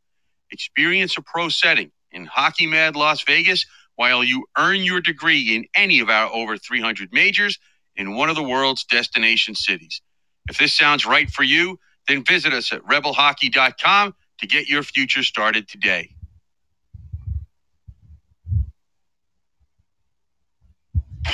Experience 0.51 1.16
a 1.18 1.22
pro 1.22 1.49
setting 1.49 1.91
in 2.12 2.26
Hockey 2.26 2.66
Mad 2.66 2.97
Las 2.97 3.22
Vegas 3.22 3.66
while 3.97 4.24
you 4.24 4.47
earn 4.59 4.79
your 4.83 5.01
degree 5.01 5.57
in 5.57 5.66
any 5.74 6.01
of 6.01 6.09
our 6.09 6.33
over 6.33 6.57
300 6.57 7.12
majors 7.12 7.59
in 7.97 8.16
one 8.16 8.31
of 8.31 8.37
the 8.37 8.43
world's 8.43 8.85
destination 8.85 9.55
cities. 9.55 10.03
If 10.49 10.59
this 10.59 10.74
sounds 10.74 11.07
right 11.07 11.31
for 11.31 11.43
you, 11.43 11.79
then 12.09 12.24
visit 12.24 12.53
us 12.55 12.72
at 12.72 12.83
rebelhockey.com 12.85 14.14
to 14.39 14.47
get 14.47 14.68
your 14.68 14.83
future 14.83 15.22
started 15.22 15.68
today. 15.68 16.11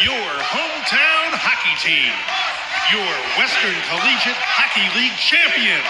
Your 0.02 0.26
hometown 0.50 1.30
hockey 1.38 1.74
team, 1.78 2.10
your 2.90 3.14
Western 3.38 3.78
Collegiate 3.86 4.42
Hockey 4.42 4.82
League 4.98 5.14
champions, 5.22 5.86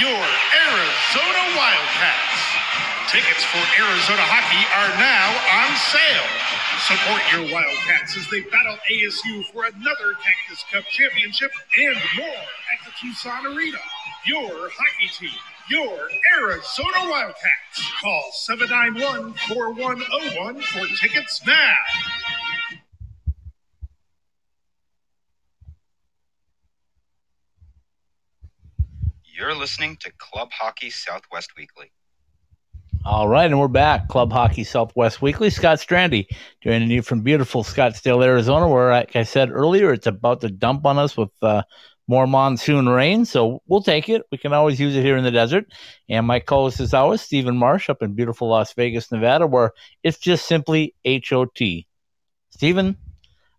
your 0.00 0.16
Arizona 0.16 1.42
Wildcats. 1.52 2.40
Tickets 3.12 3.44
for 3.44 3.60
Arizona 3.76 4.24
hockey 4.24 4.64
are 4.80 4.92
now 4.96 5.28
on 5.60 5.70
sale. 5.76 6.28
Support 6.88 7.20
your 7.28 7.44
Wildcats 7.52 8.16
as 8.16 8.24
they 8.32 8.40
battle 8.48 8.80
ASU 8.88 9.44
for 9.52 9.68
another 9.68 10.16
Cactus 10.24 10.64
Cup 10.72 10.84
championship 10.88 11.52
and 11.76 12.00
more 12.16 12.44
at 12.72 12.80
the 12.88 12.92
Tucson 12.96 13.44
Arena. 13.52 13.80
Your 14.24 14.72
hockey 14.72 15.08
team, 15.12 15.36
your 15.68 16.08
Arizona 16.40 17.12
Wildcats. 17.12 17.76
Call 18.00 18.32
791 18.32 19.36
4101 19.52 20.60
for 20.64 20.84
tickets 20.96 21.44
now. 21.44 21.76
You're 29.38 29.54
listening 29.54 29.96
to 30.00 30.10
Club 30.18 30.50
Hockey 30.50 30.90
Southwest 30.90 31.52
Weekly. 31.56 31.92
All 33.04 33.28
right, 33.28 33.44
and 33.44 33.60
we're 33.60 33.68
back. 33.68 34.08
Club 34.08 34.32
Hockey 34.32 34.64
Southwest 34.64 35.22
Weekly. 35.22 35.48
Scott 35.48 35.78
Strandy 35.78 36.26
joining 36.60 36.90
you 36.90 37.02
from 37.02 37.20
beautiful 37.20 37.62
Scottsdale, 37.62 38.24
Arizona, 38.24 38.66
where, 38.66 38.90
like 38.90 39.14
I 39.14 39.22
said 39.22 39.52
earlier, 39.52 39.92
it's 39.92 40.08
about 40.08 40.40
to 40.40 40.48
dump 40.48 40.84
on 40.84 40.98
us 40.98 41.16
with 41.16 41.30
uh, 41.40 41.62
more 42.08 42.26
monsoon 42.26 42.88
rain. 42.88 43.24
So 43.24 43.62
we'll 43.68 43.84
take 43.84 44.08
it. 44.08 44.22
We 44.32 44.38
can 44.38 44.52
always 44.52 44.80
use 44.80 44.96
it 44.96 45.04
here 45.04 45.16
in 45.16 45.22
the 45.22 45.30
desert. 45.30 45.66
And 46.08 46.26
my 46.26 46.40
co-host 46.40 46.80
is 46.80 46.92
always 46.92 47.20
Stephen 47.20 47.56
Marsh 47.56 47.88
up 47.88 48.02
in 48.02 48.14
beautiful 48.14 48.48
Las 48.48 48.72
Vegas, 48.72 49.12
Nevada, 49.12 49.46
where 49.46 49.70
it's 50.02 50.18
just 50.18 50.48
simply 50.48 50.96
HOT. 51.06 51.60
Stephen, 52.50 52.96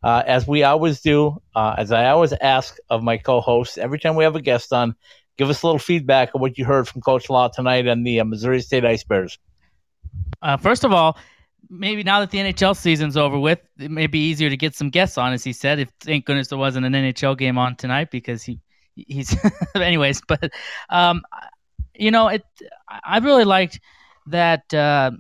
uh, 0.03 0.23
as 0.27 0.45
we 0.45 0.63
always 0.63 0.99
do, 0.99 1.41
uh, 1.55 1.75
as 1.77 1.93
I 1.93 2.09
always 2.09 2.33
ask 2.33 2.75
of 2.89 3.01
my 3.01 3.15
co-hosts 3.17 3.77
every 3.77 3.97
time 3.97 4.15
we 4.15 4.25
have 4.25 4.35
a 4.35 4.41
guest 4.41 4.73
on, 4.73 4.95
give 5.39 5.49
us 5.49 5.63
a 5.63 5.65
little 5.65 5.79
feedback 5.79 6.35
of 6.35 6.41
what 6.41 6.57
you 6.57 6.65
heard 6.65 6.85
from 6.85 7.01
Coach 7.01 7.29
Law 7.29 7.47
tonight 7.47 7.87
and 7.87 8.05
the 8.05 8.19
uh, 8.19 8.25
Missouri 8.25 8.59
State 8.59 8.83
Ice 8.83 9.05
Bears. 9.05 9.39
Uh, 10.41 10.57
first 10.57 10.83
of 10.83 10.91
all, 10.91 11.17
maybe 11.69 12.03
now 12.03 12.19
that 12.19 12.29
the 12.29 12.39
NHL 12.39 12.75
season's 12.75 13.15
over 13.15 13.39
with, 13.39 13.59
it 13.79 13.89
may 13.89 14.05
be 14.05 14.19
easier 14.19 14.49
to 14.49 14.57
get 14.57 14.75
some 14.75 14.89
guests 14.89 15.17
on, 15.17 15.31
as 15.31 15.41
he 15.41 15.53
said. 15.53 15.79
If 15.79 15.89
thank 16.01 16.25
goodness 16.25 16.49
there 16.49 16.57
wasn't 16.57 16.85
an 16.85 16.91
NHL 16.91 17.37
game 17.37 17.57
on 17.57 17.77
tonight 17.77 18.11
because 18.11 18.43
he 18.43 18.59
he's 18.95 19.33
anyways. 19.75 20.21
But 20.27 20.51
um, 20.89 21.23
you 21.95 22.11
know, 22.11 22.27
it 22.27 22.43
I 23.03 23.19
really 23.19 23.45
liked 23.45 23.79
that. 24.27 24.71
Uh, 24.73 25.11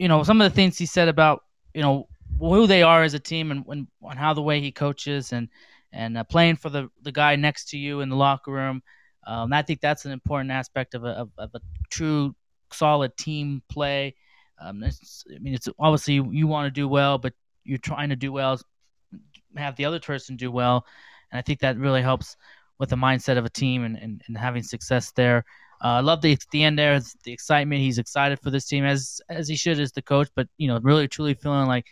you 0.00 0.08
know, 0.08 0.24
some 0.24 0.40
of 0.40 0.50
the 0.50 0.54
things 0.54 0.76
he 0.76 0.84
said 0.84 1.06
about 1.06 1.44
you 1.74 1.80
know 1.80 2.08
who 2.40 2.66
they 2.66 2.82
are 2.82 3.04
as 3.04 3.14
a 3.14 3.20
team 3.20 3.52
and, 3.52 3.64
and, 3.68 3.86
and 4.02 4.18
how 4.18 4.34
the 4.34 4.42
way 4.42 4.60
he 4.60 4.72
coaches 4.72 5.32
and 5.32 5.48
and 5.92 6.18
uh, 6.18 6.24
playing 6.24 6.56
for 6.56 6.70
the 6.70 6.88
the 7.02 7.12
guy 7.12 7.36
next 7.36 7.70
to 7.70 7.78
you 7.78 8.00
in 8.00 8.08
the 8.08 8.16
locker 8.16 8.50
room. 8.50 8.82
Um, 9.26 9.52
I 9.52 9.62
think 9.62 9.80
that's 9.80 10.04
an 10.04 10.12
important 10.12 10.50
aspect 10.50 10.94
of 10.94 11.04
a 11.04 11.08
of, 11.08 11.30
of 11.38 11.50
a 11.54 11.60
true 11.90 12.34
solid 12.72 13.16
team 13.16 13.62
play. 13.68 14.14
Um, 14.60 14.82
I 14.82 14.90
mean, 15.40 15.54
it's 15.54 15.68
obviously 15.78 16.14
you, 16.14 16.30
you 16.32 16.46
want 16.46 16.66
to 16.66 16.70
do 16.70 16.88
well, 16.88 17.18
but 17.18 17.34
you're 17.64 17.78
trying 17.78 18.08
to 18.10 18.16
do 18.16 18.32
well, 18.32 18.60
have 19.56 19.76
the 19.76 19.84
other 19.84 20.00
person 20.00 20.36
do 20.36 20.50
well, 20.50 20.86
and 21.30 21.38
I 21.38 21.42
think 21.42 21.60
that 21.60 21.76
really 21.76 22.02
helps 22.02 22.36
with 22.78 22.90
the 22.90 22.96
mindset 22.96 23.38
of 23.38 23.44
a 23.44 23.50
team 23.50 23.84
and, 23.84 23.96
and, 23.96 24.22
and 24.26 24.36
having 24.36 24.62
success 24.62 25.12
there. 25.12 25.44
Uh, 25.82 25.88
I 25.88 26.00
love 26.00 26.22
the 26.22 26.38
the 26.52 26.62
end 26.62 26.78
there, 26.78 26.98
the 27.24 27.32
excitement. 27.32 27.80
He's 27.80 27.98
excited 27.98 28.40
for 28.40 28.50
this 28.50 28.66
team 28.66 28.84
as 28.84 29.20
as 29.28 29.48
he 29.48 29.56
should 29.56 29.78
as 29.78 29.92
the 29.92 30.02
coach, 30.02 30.28
but 30.34 30.48
you 30.56 30.68
know, 30.68 30.80
really 30.82 31.08
truly 31.08 31.34
feeling 31.34 31.66
like 31.66 31.86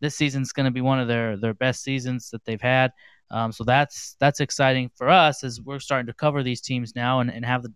this 0.00 0.16
season's 0.16 0.52
going 0.52 0.64
to 0.64 0.72
be 0.72 0.80
one 0.80 0.98
of 0.98 1.08
their 1.08 1.36
their 1.36 1.54
best 1.54 1.82
seasons 1.82 2.30
that 2.30 2.44
they've 2.44 2.60
had. 2.60 2.92
Um, 3.30 3.52
so 3.52 3.64
that's 3.64 4.16
that's 4.18 4.40
exciting 4.40 4.90
for 4.94 5.08
us 5.08 5.44
as 5.44 5.60
we're 5.60 5.80
starting 5.80 6.06
to 6.06 6.14
cover 6.14 6.42
these 6.42 6.60
teams 6.60 6.96
now 6.96 7.20
and, 7.20 7.30
and 7.30 7.44
have 7.44 7.62
the 7.62 7.72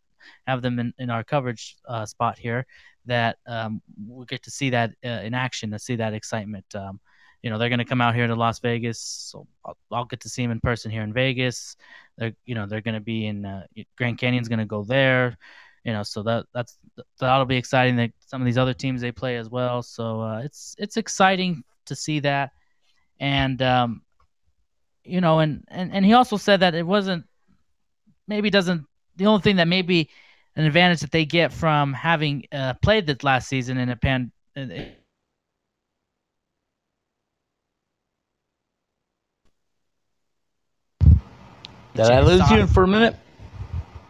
have 0.46 0.62
them 0.62 0.78
in, 0.78 0.94
in 0.98 1.10
our 1.10 1.24
coverage 1.24 1.76
uh, 1.88 2.06
spot 2.06 2.38
here 2.38 2.66
that 3.06 3.38
um, 3.46 3.82
we'll 4.06 4.24
get 4.24 4.42
to 4.44 4.50
see 4.50 4.70
that 4.70 4.92
uh, 5.04 5.08
in 5.08 5.34
action, 5.34 5.70
to 5.70 5.78
see 5.78 5.96
that 5.96 6.14
excitement. 6.14 6.64
Um, 6.74 7.00
you 7.42 7.50
know, 7.50 7.58
they're 7.58 7.68
going 7.68 7.80
to 7.80 7.84
come 7.84 8.00
out 8.00 8.14
here 8.14 8.28
to 8.28 8.36
Las 8.36 8.60
Vegas, 8.60 9.00
so 9.00 9.46
I'll, 9.64 9.76
I'll, 9.90 10.04
get 10.04 10.20
to 10.20 10.28
see 10.28 10.42
them 10.42 10.52
in 10.52 10.60
person 10.60 10.92
here 10.92 11.02
in 11.02 11.12
Vegas. 11.12 11.76
They're, 12.16 12.32
you 12.46 12.54
know, 12.54 12.66
they're 12.66 12.80
going 12.80 12.94
to 12.94 13.00
be 13.00 13.26
in 13.26 13.44
uh, 13.44 13.66
Grand 13.96 14.18
Canyon's 14.18 14.48
going 14.48 14.60
to 14.60 14.64
go 14.64 14.84
there. 14.84 15.36
You 15.84 15.92
know, 15.92 16.04
so 16.04 16.22
that 16.22 16.46
that's 16.54 16.78
that'll 17.18 17.44
be 17.44 17.56
exciting. 17.56 17.96
That 17.96 18.12
some 18.20 18.40
of 18.40 18.46
these 18.46 18.58
other 18.58 18.74
teams 18.74 19.00
they 19.00 19.10
play 19.10 19.36
as 19.36 19.50
well. 19.50 19.82
So 19.82 20.20
uh, 20.20 20.42
it's 20.44 20.76
it's 20.78 20.96
exciting 20.96 21.64
to 21.86 21.96
see 21.96 22.20
that, 22.20 22.52
and 23.18 23.60
um, 23.60 24.02
you 25.04 25.20
know, 25.20 25.40
and, 25.40 25.64
and 25.68 25.92
and 25.92 26.04
he 26.04 26.12
also 26.12 26.36
said 26.36 26.60
that 26.60 26.74
it 26.74 26.86
wasn't 26.86 27.24
maybe 28.28 28.50
doesn't 28.50 28.86
the 29.16 29.26
only 29.26 29.42
thing 29.42 29.56
that 29.56 29.68
maybe 29.68 30.10
an 30.56 30.64
advantage 30.64 31.00
that 31.00 31.10
they 31.10 31.24
get 31.24 31.52
from 31.52 31.92
having 31.92 32.44
uh, 32.52 32.74
played 32.82 33.06
this 33.06 33.24
last 33.24 33.48
season 33.48 33.78
in 33.78 33.88
a 33.88 33.96
pan. 33.96 34.32
Uh, 34.56 34.66
Did 41.94 42.06
I 42.06 42.20
lose 42.20 42.50
you 42.50 42.66
for 42.66 42.84
a 42.84 42.88
minute? 42.88 43.16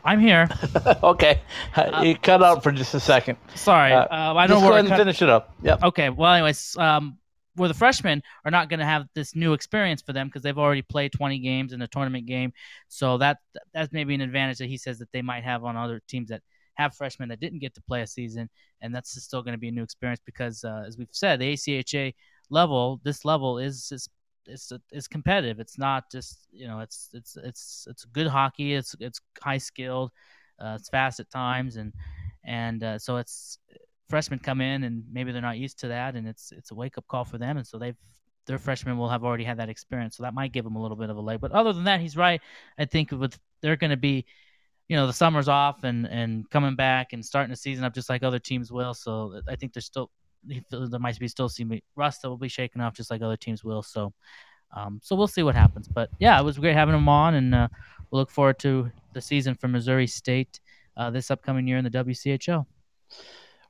I'm 0.04 0.20
here. 0.20 0.48
okay, 1.02 1.40
uh, 1.76 2.02
you 2.04 2.16
cut 2.16 2.42
out 2.42 2.62
for 2.62 2.72
just 2.72 2.94
a 2.94 3.00
second. 3.00 3.38
Sorry, 3.54 3.92
uh, 3.92 4.04
uh 4.04 4.34
I 4.36 4.46
don't. 4.46 4.58
Just 4.58 4.68
go 4.68 4.72
ahead 4.72 4.86
and 4.86 4.96
finish 4.96 5.22
it 5.22 5.28
up. 5.28 5.54
Yep. 5.62 5.82
Okay. 5.84 6.10
Well, 6.10 6.32
anyways, 6.32 6.76
um, 6.76 7.18
where 7.54 7.68
the 7.68 7.74
freshmen 7.74 8.22
are 8.44 8.50
not 8.50 8.68
going 8.68 8.80
to 8.80 8.86
have 8.86 9.06
this 9.14 9.34
new 9.34 9.52
experience 9.52 10.00
for 10.02 10.12
them 10.12 10.28
because 10.28 10.42
they've 10.42 10.58
already 10.58 10.82
played 10.82 11.12
20 11.12 11.38
games 11.38 11.72
in 11.72 11.82
a 11.82 11.88
tournament 11.88 12.26
game. 12.26 12.52
So 12.88 13.18
that 13.18 13.38
that's 13.74 13.92
maybe 13.92 14.14
an 14.14 14.20
advantage 14.20 14.58
that 14.58 14.68
he 14.68 14.78
says 14.78 14.98
that 14.98 15.12
they 15.12 15.22
might 15.22 15.44
have 15.44 15.64
on 15.64 15.76
other 15.76 16.00
teams 16.08 16.28
that 16.30 16.42
have 16.74 16.94
freshmen 16.94 17.28
that 17.28 17.40
didn't 17.40 17.58
get 17.58 17.74
to 17.74 17.82
play 17.82 18.02
a 18.02 18.06
season, 18.06 18.48
and 18.80 18.94
that's 18.94 19.20
still 19.22 19.42
going 19.42 19.52
to 19.52 19.58
be 19.58 19.68
a 19.68 19.72
new 19.72 19.82
experience 19.82 20.20
because, 20.24 20.64
uh, 20.64 20.84
as 20.86 20.96
we've 20.96 21.08
said, 21.12 21.38
the 21.38 21.52
ACHA 21.52 22.14
level, 22.50 23.00
this 23.04 23.24
level 23.24 23.58
is 23.58 23.90
is 23.92 24.08
it's 24.46 24.72
it's 24.90 25.08
competitive. 25.08 25.60
It's 25.60 25.78
not 25.78 26.10
just 26.10 26.46
you 26.50 26.66
know 26.66 26.80
it's 26.80 27.10
it's 27.12 27.36
it's 27.36 27.86
it's 27.88 28.04
good 28.06 28.26
hockey. 28.26 28.74
It's 28.74 28.94
it's 29.00 29.20
high 29.42 29.58
skilled. 29.58 30.10
Uh, 30.58 30.76
it's 30.78 30.88
fast 30.88 31.20
at 31.20 31.30
times, 31.30 31.76
and 31.76 31.92
and 32.44 32.82
uh, 32.82 32.98
so 32.98 33.16
it's 33.16 33.58
freshmen 34.08 34.38
come 34.38 34.60
in 34.60 34.84
and 34.84 35.04
maybe 35.10 35.32
they're 35.32 35.42
not 35.42 35.58
used 35.58 35.78
to 35.80 35.88
that, 35.88 36.14
and 36.14 36.28
it's 36.28 36.52
it's 36.52 36.70
a 36.70 36.74
wake 36.74 36.98
up 36.98 37.06
call 37.08 37.24
for 37.24 37.38
them, 37.38 37.56
and 37.56 37.66
so 37.66 37.78
they've 37.78 37.96
their 38.46 38.58
freshmen 38.58 38.98
will 38.98 39.08
have 39.08 39.24
already 39.24 39.44
had 39.44 39.58
that 39.58 39.68
experience, 39.68 40.16
so 40.16 40.24
that 40.24 40.34
might 40.34 40.52
give 40.52 40.64
them 40.64 40.76
a 40.76 40.82
little 40.82 40.96
bit 40.96 41.10
of 41.10 41.16
a 41.16 41.20
leg. 41.20 41.40
But 41.40 41.52
other 41.52 41.72
than 41.72 41.84
that, 41.84 42.00
he's 42.00 42.16
right. 42.16 42.40
I 42.78 42.84
think 42.84 43.12
with 43.12 43.38
they're 43.60 43.76
going 43.76 43.90
to 43.90 43.96
be, 43.96 44.24
you 44.88 44.96
know, 44.96 45.06
the 45.06 45.12
summer's 45.12 45.48
off 45.48 45.84
and 45.84 46.06
and 46.06 46.48
coming 46.50 46.74
back 46.74 47.12
and 47.12 47.24
starting 47.24 47.50
the 47.50 47.56
season 47.56 47.84
up 47.84 47.94
just 47.94 48.08
like 48.08 48.22
other 48.22 48.38
teams 48.38 48.72
will. 48.72 48.94
So 48.94 49.40
I 49.48 49.56
think 49.56 49.72
there's 49.72 49.86
still 49.86 50.10
there 50.44 50.98
might 50.98 51.18
be 51.18 51.28
still 51.28 51.48
some 51.48 51.78
rust 51.94 52.22
that 52.22 52.28
will 52.28 52.36
be 52.36 52.48
shaken 52.48 52.80
off 52.80 52.94
just 52.94 53.10
like 53.10 53.22
other 53.22 53.36
teams 53.36 53.64
will. 53.64 53.82
So. 53.82 54.12
Um, 54.74 55.00
so 55.02 55.14
we'll 55.14 55.26
see 55.26 55.42
what 55.42 55.54
happens, 55.54 55.86
but 55.86 56.08
yeah, 56.18 56.40
it 56.40 56.44
was 56.44 56.56
great 56.56 56.74
having 56.74 56.94
him 56.94 57.06
on, 57.06 57.34
and 57.34 57.54
uh, 57.54 57.68
we'll 58.10 58.22
look 58.22 58.30
forward 58.30 58.58
to 58.60 58.90
the 59.12 59.20
season 59.20 59.54
for 59.54 59.68
Missouri 59.68 60.06
State 60.06 60.60
uh, 60.96 61.10
this 61.10 61.30
upcoming 61.30 61.66
year 61.66 61.76
in 61.76 61.84
the 61.84 61.90
WCHL. 61.90 62.64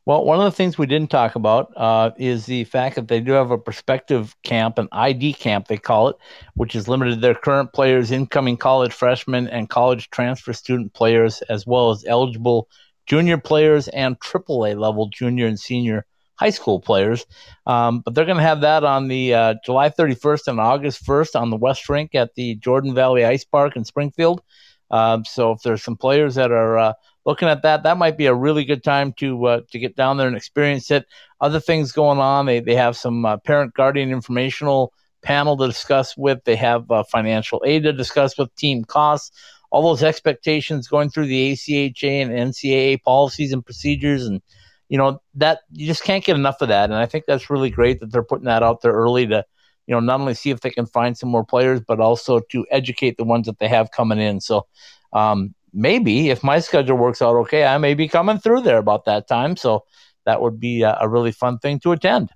Well, 0.05 0.25
one 0.25 0.39
of 0.41 0.45
the 0.45 0.57
things 0.57 0.77
we 0.77 0.87
didn't 0.87 1.11
talk 1.11 1.37
about 1.37 1.73
uh, 1.77 2.11
is 2.19 2.47
the 2.47 2.65
fact 2.65 2.97
that 2.97 3.07
they 3.07 3.21
do 3.21 3.33
have 3.33 3.53
a 3.53 3.59
prospective 3.59 4.35
camp, 4.43 4.79
an 4.79 4.89
ID 4.91 5.35
camp, 5.35 5.69
they 5.69 5.77
call 5.77 6.09
it, 6.09 6.17
which 6.55 6.75
is 6.75 6.89
limited 6.89 7.15
to 7.15 7.21
their 7.21 7.37
current 7.37 7.73
players, 7.73 8.11
incoming 8.11 8.57
college 8.57 8.93
freshmen, 8.93 9.47
and 9.47 9.69
college 9.69 10.11
transfer 10.11 10.53
student 10.53 10.93
players, 10.93 11.41
as 11.43 11.69
well 11.69 11.91
as 11.91 12.05
eligible 12.05 12.69
junior 13.07 13.39
players 13.39 13.87
and 13.89 14.19
AAA 14.19 14.77
level 14.77 15.09
junior 15.09 15.47
and 15.47 15.61
senior 15.61 16.05
high 16.35 16.51
school 16.51 16.81
players. 16.81 17.25
Um, 17.67 18.01
but 18.01 18.17
they're 18.17 18.25
going 18.25 18.39
to 18.39 18.43
have 18.43 18.63
that 18.63 18.83
on 18.83 19.07
the 19.07 19.35
uh, 19.35 19.55
July 19.65 19.89
31st 19.91 20.49
and 20.49 20.59
August 20.59 21.07
1st 21.07 21.41
on 21.41 21.51
the 21.51 21.57
West 21.57 21.89
Rink 21.89 22.17
at 22.17 22.35
the 22.35 22.57
Jordan 22.57 22.93
Valley 22.93 23.25
Ice 23.25 23.45
Park 23.45 23.77
in 23.77 23.85
Springfield. 23.85 24.43
Um, 24.91 25.25
so 25.25 25.53
if 25.53 25.63
there's 25.63 25.83
some 25.83 25.97
players 25.97 26.35
that 26.35 26.51
are 26.51 26.77
uh, 26.77 26.93
looking 27.25 27.49
at 27.49 27.63
that, 27.63 27.83
that 27.85 27.99
might 27.99 28.17
be 28.17 28.27
a 28.27 28.35
really 28.35 28.65
good 28.65 28.83
time 28.83 29.13
to 29.15 29.47
uh, 29.47 29.61
to 29.71 29.79
get 29.79 29.97
down 29.97 30.17
there 30.17 30.27
and 30.27 30.37
experience 30.37 30.91
it. 30.91 31.07
Other 31.41 31.61
things 31.61 31.93
going 31.93 32.19
on, 32.19 32.47
they 32.47 32.61
they 32.61 32.75
have 32.75 32.97
some 32.97 33.25
uh, 33.25 33.37
parent 33.39 33.75
guardian 33.75 34.11
informational 34.11 34.93
panel 35.23 35.57
to 35.57 35.67
discuss 35.67 36.17
with. 36.17 36.45
They 36.45 36.57
have 36.57 36.91
uh, 36.91 37.05
financial 37.05 37.63
aid 37.65 37.85
to 37.85 37.93
discuss 37.93 38.37
with, 38.37 38.55
team 38.57 38.85
costs, 38.85 39.31
all 39.71 39.83
those 39.83 40.03
expectations 40.03 40.89
going 40.89 41.11
through 41.11 41.27
the 41.27 41.53
ACHA 41.53 42.23
and 42.23 42.31
NCAA 42.31 43.03
policies 43.03 43.53
and 43.53 43.65
procedures, 43.65 44.27
and 44.27 44.43
you 44.89 44.99
know 44.99 45.21
that 45.35 45.61
you 45.71 45.87
just 45.87 46.05
can't 46.05 46.25
get 46.25 46.37
enough 46.37 46.61
of 46.61 46.69
that. 46.69 46.91
And 46.91 46.99
I 46.99 47.07
think 47.07 47.25
that's 47.27 47.51
really 47.51 47.71
great 47.71 48.01
that 48.01 48.13
they're 48.13 48.23
putting 48.23 48.47
that 48.47 48.63
out 48.63 48.83
there 48.83 48.93
early 48.93 49.27
to 49.29 49.45
you 49.87 49.95
know 49.95 50.01
not 50.01 50.21
only 50.21 50.35
see 50.35 50.51
if 50.51 50.61
they 50.61 50.71
can 50.71 50.87
find 50.87 51.17
some 51.17 51.31
more 51.31 51.45
players, 51.45 51.81
but 51.87 52.01
also 52.01 52.41
to 52.51 52.67
educate 52.71 53.17
the 53.17 53.25
ones 53.25 53.47
that 53.47 53.59
they 53.59 53.69
have 53.69 53.91
coming 53.91 54.19
in. 54.19 54.41
So. 54.41 54.67
Um, 55.15 55.55
maybe 55.73 56.31
if 56.31 56.43
my 56.43 56.61
schedule 56.61 56.97
works 56.97 57.23
out 57.23 57.37
okay, 57.37 57.65
I 57.65 57.79
may 57.79 57.95
be 57.95 58.09
coming 58.09 58.39
through 58.39 58.63
there 58.63 58.79
about 58.79 59.05
that 59.07 59.29
time. 59.29 59.57
So 59.57 59.85
that 60.25 60.41
would 60.41 60.61
be 60.61 60.83
a, 60.83 60.97
a 61.01 61.09
really 61.09 61.33
fun 61.33 61.59
thing 61.59 61.81
to 61.81 61.93
attend. 61.93 62.31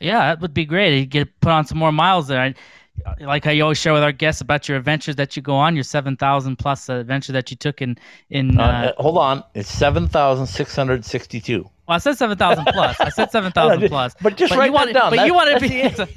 Yeah, 0.00 0.26
that 0.26 0.40
would 0.40 0.54
be 0.54 0.64
great. 0.64 0.98
You 0.98 1.06
get 1.06 1.40
put 1.40 1.52
on 1.52 1.66
some 1.66 1.78
more 1.78 1.92
miles 1.92 2.28
there. 2.28 2.40
I, 2.40 2.54
like 3.20 3.44
how 3.44 3.50
you 3.50 3.62
always 3.62 3.78
share 3.78 3.92
with 3.92 4.02
our 4.02 4.12
guests 4.12 4.40
about 4.40 4.68
your 4.68 4.78
adventures 4.78 5.16
that 5.16 5.36
you 5.36 5.42
go 5.42 5.54
on, 5.54 5.74
your 5.74 5.84
seven 5.84 6.16
thousand 6.16 6.56
plus 6.56 6.88
adventure 6.88 7.32
that 7.32 7.50
you 7.50 7.56
took 7.56 7.82
in 7.82 7.98
in. 8.30 8.58
Uh, 8.58 8.92
uh, 8.96 9.02
hold 9.02 9.18
on, 9.18 9.42
it's 9.54 9.68
seven 9.68 10.06
thousand 10.06 10.46
six 10.46 10.76
hundred 10.76 11.04
sixty-two. 11.04 11.62
Well, 11.62 11.96
I 11.96 11.98
said 11.98 12.16
seven 12.16 12.38
thousand 12.38 12.66
plus. 12.66 13.00
I 13.00 13.08
said 13.08 13.30
seven 13.32 13.52
thousand 13.52 13.88
plus. 13.88 14.14
But 14.20 14.36
just 14.36 14.50
but 14.50 14.58
write 14.58 14.72
that 14.72 14.92
down. 14.92 15.10
But 15.10 15.16
that's, 15.16 15.26
you 15.26 15.34
want 15.34 15.58
to 15.58 16.08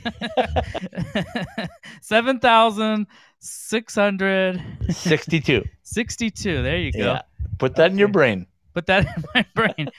be 1.57 1.67
seven 2.01 2.39
thousand 2.39 3.07
six 3.39 3.95
hundred 3.95 4.61
sixty-two. 4.89 5.63
Sixty-two. 5.83 6.63
There 6.63 6.77
you 6.77 6.91
go. 6.91 6.99
Yeah. 6.99 7.21
Put 7.57 7.75
that 7.75 7.85
okay. 7.85 7.93
in 7.93 7.97
your 7.97 8.09
brain. 8.09 8.45
Put 8.73 8.85
that 8.87 9.05
in 9.05 9.23
my 9.33 9.45
brain. 9.55 9.89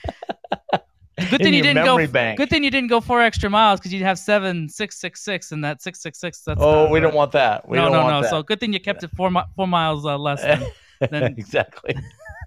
Good 1.29 1.41
thing 1.41 1.53
you 1.53 1.61
didn't 1.61 1.83
go. 1.83 2.07
Bank. 2.07 2.37
Good 2.37 2.49
thing 2.49 2.63
you 2.63 2.71
didn't 2.71 2.89
go 2.89 3.01
four 3.01 3.21
extra 3.21 3.49
miles 3.49 3.79
because 3.79 3.91
you'd 3.91 4.03
have 4.03 4.17
seven 4.17 4.69
six 4.69 4.97
six 4.97 5.21
six, 5.21 5.51
and 5.51 5.63
that 5.65 5.81
six 5.81 6.01
six 6.01 6.17
six. 6.17 6.41
That's 6.41 6.61
oh, 6.61 6.89
we 6.89 7.01
don't 7.01 7.13
want 7.13 7.33
that. 7.33 7.67
We 7.67 7.75
no, 7.75 7.83
don't 7.83 7.91
no, 7.91 8.03
want 8.03 8.13
no. 8.13 8.21
That. 8.21 8.29
So 8.29 8.43
good 8.43 8.59
thing 8.61 8.71
you 8.71 8.79
kept 8.79 9.03
it 9.03 9.11
four 9.17 9.29
four 9.55 9.67
miles 9.67 10.05
uh, 10.05 10.17
less 10.17 10.41
than 10.41 10.65
Then- 11.11 11.35
exactly. 11.37 11.95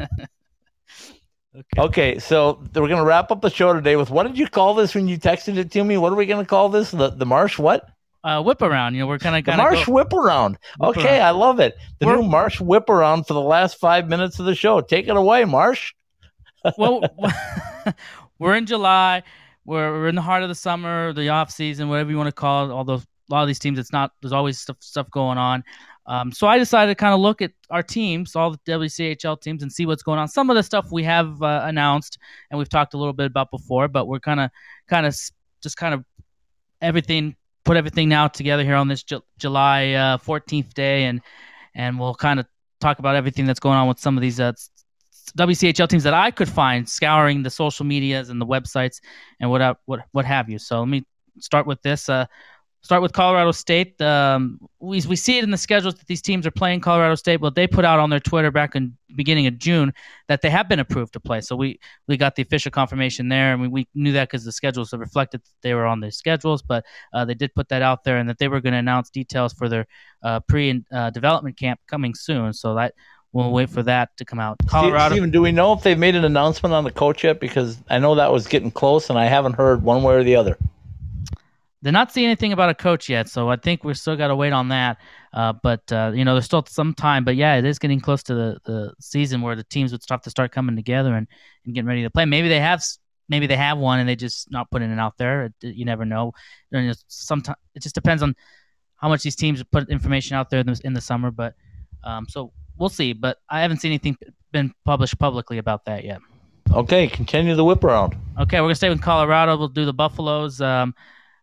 okay. 0.01 0.27
Okay, 1.77 2.19
so 2.19 2.65
we're 2.75 2.89
gonna 2.89 3.05
wrap 3.05 3.31
up 3.31 3.43
the 3.43 3.51
show 3.51 3.75
today 3.75 3.97
with 3.97 4.09
what 4.09 4.27
did 4.27 4.39
you 4.39 4.47
call 4.47 4.75
this 4.75 4.95
when 4.95 5.07
you 5.07 5.19
texted 5.19 5.59
it 5.59 5.71
to 5.73 5.85
me? 5.85 5.99
What 5.99 6.13
are 6.13 6.17
we 6.17 6.25
gonna 6.25 6.47
call 6.47 6.71
this? 6.71 6.93
The 6.93 7.11
the 7.11 7.27
marsh 7.27 7.59
what? 7.59 7.91
Uh, 8.25 8.41
whip 8.41 8.63
around. 8.63 8.95
You 8.95 9.01
know, 9.01 9.07
we're 9.09 9.19
kind 9.19 9.49
of 9.49 9.57
marsh 9.57 9.89
whip 9.89 10.13
around. 10.13 10.57
Whip 10.79 10.97
Okay, 10.97 11.19
around. 11.19 11.27
I 11.27 11.31
love 11.31 11.59
it. 11.61 11.77
The 11.99 12.07
We're- 12.07 12.23
new 12.23 12.29
marsh 12.29 12.61
whip 12.61 12.89
around 12.89 13.27
for 13.27 13.35
the 13.35 13.41
last 13.41 13.79
five 13.81 14.09
minutes 14.09 14.39
of 14.39 14.47
the 14.47 14.55
show. 14.55 14.81
Take 14.81 15.09
it 15.09 15.17
away, 15.17 15.45
Marsh. 15.45 15.93
well, 16.79 17.03
we're 18.39 18.55
in 18.55 18.67
July. 18.67 19.25
We're, 19.65 19.91
we're 19.93 20.09
in 20.09 20.15
the 20.15 20.23
heart 20.23 20.43
of 20.45 20.49
the 20.49 20.55
summer, 20.55 21.13
the 21.13 21.29
off 21.31 21.51
season, 21.51 21.89
whatever 21.89 22.11
you 22.11 22.17
want 22.17 22.29
to 22.29 22.33
call 22.33 22.71
it. 22.71 22.73
Although 22.73 22.95
a 22.95 23.03
lot 23.29 23.43
of 23.43 23.49
these 23.49 23.59
teams, 23.59 23.79
it's 23.79 23.93
not. 23.93 24.13
There's 24.21 24.33
always 24.33 24.61
stuff 24.61 24.77
stuff 24.81 25.11
going 25.11 25.39
on. 25.39 25.65
Um, 26.07 26.33
so 26.33 26.47
I 26.49 26.59
decided 26.59 26.91
to 26.91 26.95
kind 26.97 27.15
of 27.15 27.21
look 27.21 27.43
at 27.43 27.53
our 27.71 27.83
teams, 27.83 28.35
all 28.35 28.51
the 28.51 28.59
WCHL 28.67 29.41
teams, 29.41 29.63
and 29.63 29.73
see 29.73 29.87
what's 29.87 30.03
going 30.03 30.19
on. 30.19 30.27
Some 30.29 30.51
of 30.51 30.57
the 30.57 30.63
stuff 30.63 30.91
we 30.91 31.05
have 31.05 31.41
uh, 31.43 31.63
announced 31.65 32.19
and 32.51 32.59
we've 32.59 32.69
talked 32.69 32.95
a 32.95 32.99
little 32.99 33.13
bit 33.13 33.27
about 33.27 33.51
before, 33.53 33.87
but 33.89 34.07
we're 34.07 34.19
kind 34.21 34.41
of 34.41 34.51
kind 34.89 35.07
of 35.07 35.17
just 35.63 35.77
kind 35.77 35.95
of 35.95 36.05
everything 36.81 37.37
put 37.65 37.77
everything 37.77 38.09
now 38.09 38.29
together 38.29 38.65
here 38.65 38.75
on 38.75 38.89
this 38.89 39.03
Ju- 39.03 39.23
July 39.39 39.93
uh, 39.93 40.19
14th 40.19 40.75
day, 40.75 41.05
and 41.05 41.21
and 41.75 41.99
we'll 41.99 42.15
kind 42.15 42.41
of 42.41 42.47
talk 42.81 42.99
about 42.99 43.17
everything 43.17 43.47
that's 43.47 43.61
going 43.61 43.77
on 43.77 43.89
with 43.89 43.99
some 43.99 44.17
of 44.17 44.23
these 44.23 44.41
uh, 44.41 44.53
WCHL 45.37 45.89
teams 45.89 46.03
that 46.03 46.15
I 46.15 46.31
could 46.31 46.49
find 46.49 46.89
scouring 46.89 47.43
the 47.43 47.51
social 47.51 47.87
medias 47.87 48.29
and 48.29 48.41
the 48.41 48.47
websites 48.47 49.01
and 49.41 49.51
what 49.51 49.79
what 49.87 50.01
what 50.13 50.25
have 50.25 50.49
you. 50.51 50.59
So 50.59 50.81
let 50.81 50.89
me 50.89 51.05
start 51.39 51.67
with 51.67 51.81
this. 51.83 52.09
Uh, 52.09 52.27
start 52.83 53.01
with 53.01 53.13
Colorado 53.13 53.53
State. 53.53 54.01
Um, 54.01 54.59
we 54.81 55.01
we 55.09 55.17
see 55.17 55.39
it 55.39 55.45
in 55.45 55.51
the 55.51 55.57
schedules 55.57 55.95
that 55.95 56.07
these 56.07 56.21
teams 56.21 56.47
are 56.47 56.51
playing 56.51 56.81
Colorado 56.81 57.15
State. 57.15 57.41
Well, 57.41 57.51
they 57.51 57.67
put 57.67 57.85
out 57.85 58.01
on 58.01 58.11
their 58.11 58.21
Twitter 58.21 58.51
back 58.51 58.75
in 58.75 58.97
beginning 59.15 59.47
of 59.47 59.59
June 59.59 59.93
that 60.29 60.43
they 60.43 60.51
have 60.51 60.69
been 60.69 60.81
approved 60.81 61.13
to 61.13 61.21
play. 61.21 61.41
So 61.41 61.57
we 61.57 61.79
we 62.09 62.17
got 62.17 62.35
the 62.35 62.43
official 62.43 62.71
confirmation 62.71 63.29
there, 63.29 63.53
and 63.53 63.63
we, 63.63 63.69
we 63.69 63.89
knew 63.95 64.13
that 64.13 64.29
because 64.29 64.45
the 64.45 64.53
schedules 64.53 64.91
have 64.91 65.01
reflected 65.01 65.43
that 65.43 65.63
they 65.63 65.75
were 65.75 65.87
on 65.87 66.01
the 66.01 66.11
schedules. 66.11 66.63
But 66.63 66.85
uh, 67.13 67.25
they 67.25 67.35
did 67.35 67.55
put 67.55 67.69
that 67.69 67.83
out 67.83 68.05
there, 68.05 68.19
and 68.19 68.29
that 68.29 68.39
they 68.39 68.49
were 68.49 68.61
going 68.61 68.75
to 68.75 68.79
announce 68.79 69.11
details 69.11 69.53
for 69.53 69.69
their 69.69 69.87
uh, 70.23 70.41
pre 70.41 70.83
uh, 70.93 71.11
development 71.11 71.57
camp 71.57 71.81
coming 71.87 72.15
soon. 72.15 72.53
So 72.53 72.75
that 72.75 72.95
we'll 73.33 73.53
wait 73.53 73.71
for 73.71 73.83
that 73.85 74.17
to 74.17 74.25
come 74.25 74.41
out. 74.41 74.57
Colorado. 74.67 75.15
Steven, 75.15 75.31
do 75.31 75.41
we 75.41 75.53
know 75.53 75.73
if 75.73 75.83
they've 75.83 75.99
made 75.99 76.17
an 76.17 76.25
announcement 76.25 76.75
on 76.75 76.85
the 76.85 76.91
coach 76.91 77.23
yet? 77.25 77.39
Because 77.39 77.79
I 77.89 77.99
know 77.99 78.17
that 78.17 78.33
was 78.33 78.47
getting 78.49 78.73
close, 78.73 79.09
and 79.09 79.19
I 79.19 79.27
haven't 79.27 79.55
heard 79.55 79.83
one 79.83 80.03
way 80.03 80.15
or 80.15 80.25
the 80.25 80.35
other. 80.37 80.59
They're 81.83 81.93
not 81.93 82.13
seeing 82.13 82.27
anything 82.27 82.53
about 82.53 82.71
a 82.71 82.75
coach 82.75 83.09
yet, 83.09 83.29
so 83.29 83.51
I 83.51 83.57
think 83.57 83.83
we're 83.83 83.95
still 83.95 84.17
got 84.17 84.29
to 84.29 84.37
wait 84.37 84.53
on 84.53 84.69
that. 84.69 84.99
Uh, 85.33 85.53
but 85.53 85.91
uh, 85.93 86.13
you 86.15 86.25
know, 86.25 86.35
there's 86.35 86.45
still 86.45 86.65
some 86.69 86.95
time. 86.95 87.25
But 87.25 87.35
yeah, 87.35 87.57
it 87.57 87.65
is 87.65 87.81
getting 87.81 88.01
close 88.01 88.23
to 88.25 88.35
the, 88.35 88.59
the 88.65 88.95
season 89.01 89.43
where 89.43 89.57
the 89.57 89.65
teams 89.65 89.91
would 89.91 90.03
start 90.03 90.23
to 90.23 90.31
start 90.31 90.53
coming 90.53 90.77
together 90.77 91.15
and, 91.15 91.27
and 91.65 91.75
getting 91.75 91.89
ready 91.89 92.03
to 92.05 92.11
play. 92.11 92.25
Maybe 92.25 92.49
they 92.49 92.61
have 92.61 92.85
maybe 93.29 93.49
they 93.49 93.57
have 93.57 93.79
one 93.79 93.99
and 93.99 94.09
they 94.09 94.15
just 94.15 94.51
not 94.51 94.71
putting 94.71 94.93
it 94.93 94.99
out 94.99 95.19
there. 95.19 95.47
It, 95.47 95.75
you 95.75 95.85
never 95.85 96.05
know. 96.05 96.33
And 96.71 96.97
sometimes 97.09 97.59
it 97.75 97.83
just 97.83 97.97
depends 97.97 98.23
on 98.23 98.37
how 98.97 99.09
much 99.09 99.23
these 99.23 99.37
teams 99.37 99.63
put 99.65 99.89
information 99.91 100.37
out 100.37 100.51
there 100.51 100.61
in 100.61 100.67
the, 100.67 100.81
in 100.85 100.93
the 100.93 101.01
summer. 101.01 101.33
But 101.33 101.55
um, 102.05 102.27
so 102.29 102.53
we'll 102.79 102.91
see. 102.91 103.13
But 103.13 103.39
I 103.49 103.61
haven't 103.61 103.79
seen 103.79 103.91
anything 103.91 104.17
been 104.53 104.73
published 104.85 105.19
publicly 105.19 105.59
about 105.59 105.85
that 105.87 106.05
yet. 106.05 106.21
Okay, 106.71 107.09
continue 107.09 107.55
the 107.55 107.65
whip 107.65 107.83
around. 107.83 108.17
Okay, 108.39 108.61
we're 108.61 108.67
gonna 108.67 108.75
stay 108.77 108.89
with 108.89 109.03
Colorado. 109.03 109.57
We'll 109.57 109.69
do 109.69 109.85
the 109.85 109.93
Buffaloes. 109.93 110.61
Um, 110.61 110.95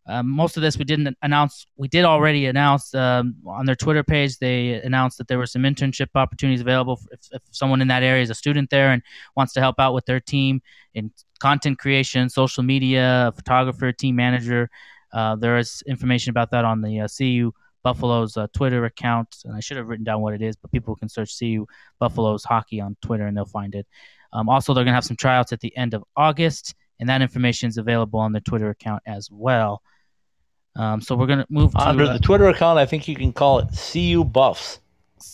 um, 0.08 0.30
most 0.30 0.58
of 0.58 0.64
this 0.64 0.78
we 0.78 0.86
didn't 0.86 1.16
announce. 1.22 1.68
We 1.78 1.88
did 1.88 2.06
already 2.06 2.48
announce 2.48 2.94
um, 2.96 3.36
on 3.46 3.66
their 3.66 3.76
Twitter 3.76 4.04
page. 4.04 4.38
They 4.38 4.82
announced 4.82 5.18
that 5.20 5.28
there 5.28 5.38
were 5.38 5.46
some 5.46 5.64
internship 5.64 6.08
opportunities 6.16 6.62
available 6.62 7.00
if, 7.12 7.20
if 7.32 7.42
someone 7.52 7.82
in 7.82 7.88
that 7.90 8.04
area 8.04 8.24
is 8.24 8.30
a 8.30 8.36
student 8.36 8.70
there 8.70 8.92
and 8.92 9.04
wants 9.36 9.54
to 9.54 9.60
help 9.60 9.76
out 9.80 9.94
with 9.94 10.06
their 10.06 10.20
team 10.20 10.62
in 10.94 11.12
content 11.40 11.78
creation, 11.78 12.30
social 12.30 12.64
media, 12.64 13.32
photographer, 13.36 13.92
team 13.92 14.16
manager. 14.16 14.70
Uh, 15.14 15.36
there 15.36 15.58
is 15.58 15.84
information 15.88 16.32
about 16.32 16.52
that 16.52 16.66
on 16.66 16.82
the 16.82 17.02
uh, 17.02 17.08
CU 17.16 17.52
Buffaloes 17.84 18.36
uh, 18.36 18.48
Twitter 18.54 18.86
account, 18.86 19.38
and 19.46 19.56
I 19.56 19.60
should 19.60 19.78
have 19.78 19.88
written 19.88 20.04
down 20.04 20.22
what 20.22 20.34
it 20.34 20.42
is, 20.42 20.56
but 20.56 20.72
people 20.72 20.96
can 20.96 21.08
search 21.08 21.38
CU 21.38 21.66
Buffaloes 22.00 22.44
hockey 22.44 22.82
on 22.82 22.98
Twitter 23.02 23.26
and 23.26 23.38
they'll 23.38 23.46
find 23.46 23.74
it. 23.76 23.88
Um, 24.34 24.50
also, 24.50 24.74
they're 24.74 24.84
going 24.84 24.92
to 24.92 24.96
have 24.96 25.06
some 25.06 25.18
tryouts 25.18 25.54
at 25.54 25.60
the 25.60 25.76
end 25.76 25.94
of 25.94 26.04
August, 26.16 26.76
and 27.00 27.10
that 27.10 27.22
information 27.22 27.70
is 27.70 27.78
available 27.78 28.20
on 28.20 28.32
their 28.32 28.42
Twitter 28.42 28.70
account 28.70 29.02
as 29.06 29.30
well. 29.32 29.82
Um, 30.76 31.02
so 31.02 31.16
we're 31.16 31.28
going 31.28 31.40
to 31.40 31.48
move 31.50 31.72
to 31.72 31.80
Under 31.80 32.06
uh, 32.06 32.14
the 32.14 32.20
Twitter 32.20 32.48
account, 32.48 32.80
I 32.80 32.86
think 32.86 33.08
you 33.08 33.16
can 33.16 33.34
call 33.34 33.60
it 33.60 33.68
CU 33.92 34.24
Buffs. 34.24 34.80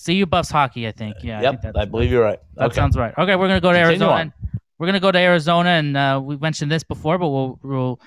CU 0.05 0.25
Buffs 0.25 0.49
hockey. 0.49 0.87
I 0.87 0.91
think. 0.91 1.17
Yeah. 1.21 1.39
I 1.39 1.43
yep, 1.43 1.61
think 1.61 1.77
I 1.77 1.85
believe 1.85 2.11
you're 2.11 2.23
right. 2.23 2.39
That 2.55 2.65
okay. 2.67 2.75
sounds 2.75 2.97
right. 2.97 3.13
Okay, 3.17 3.35
we're 3.35 3.47
going 3.47 3.57
to 3.57 3.61
go 3.61 3.71
to 3.71 3.77
Continue 3.77 3.99
Arizona. 3.99 4.15
And 4.21 4.33
we're 4.77 4.87
going 4.87 4.95
to 4.95 4.99
go 4.99 5.11
to 5.11 5.19
Arizona, 5.19 5.69
and 5.69 5.95
uh, 5.95 6.21
we 6.23 6.37
mentioned 6.37 6.71
this 6.71 6.83
before, 6.83 7.17
but 7.17 7.29
we'll, 7.29 7.59
we'll 7.63 7.99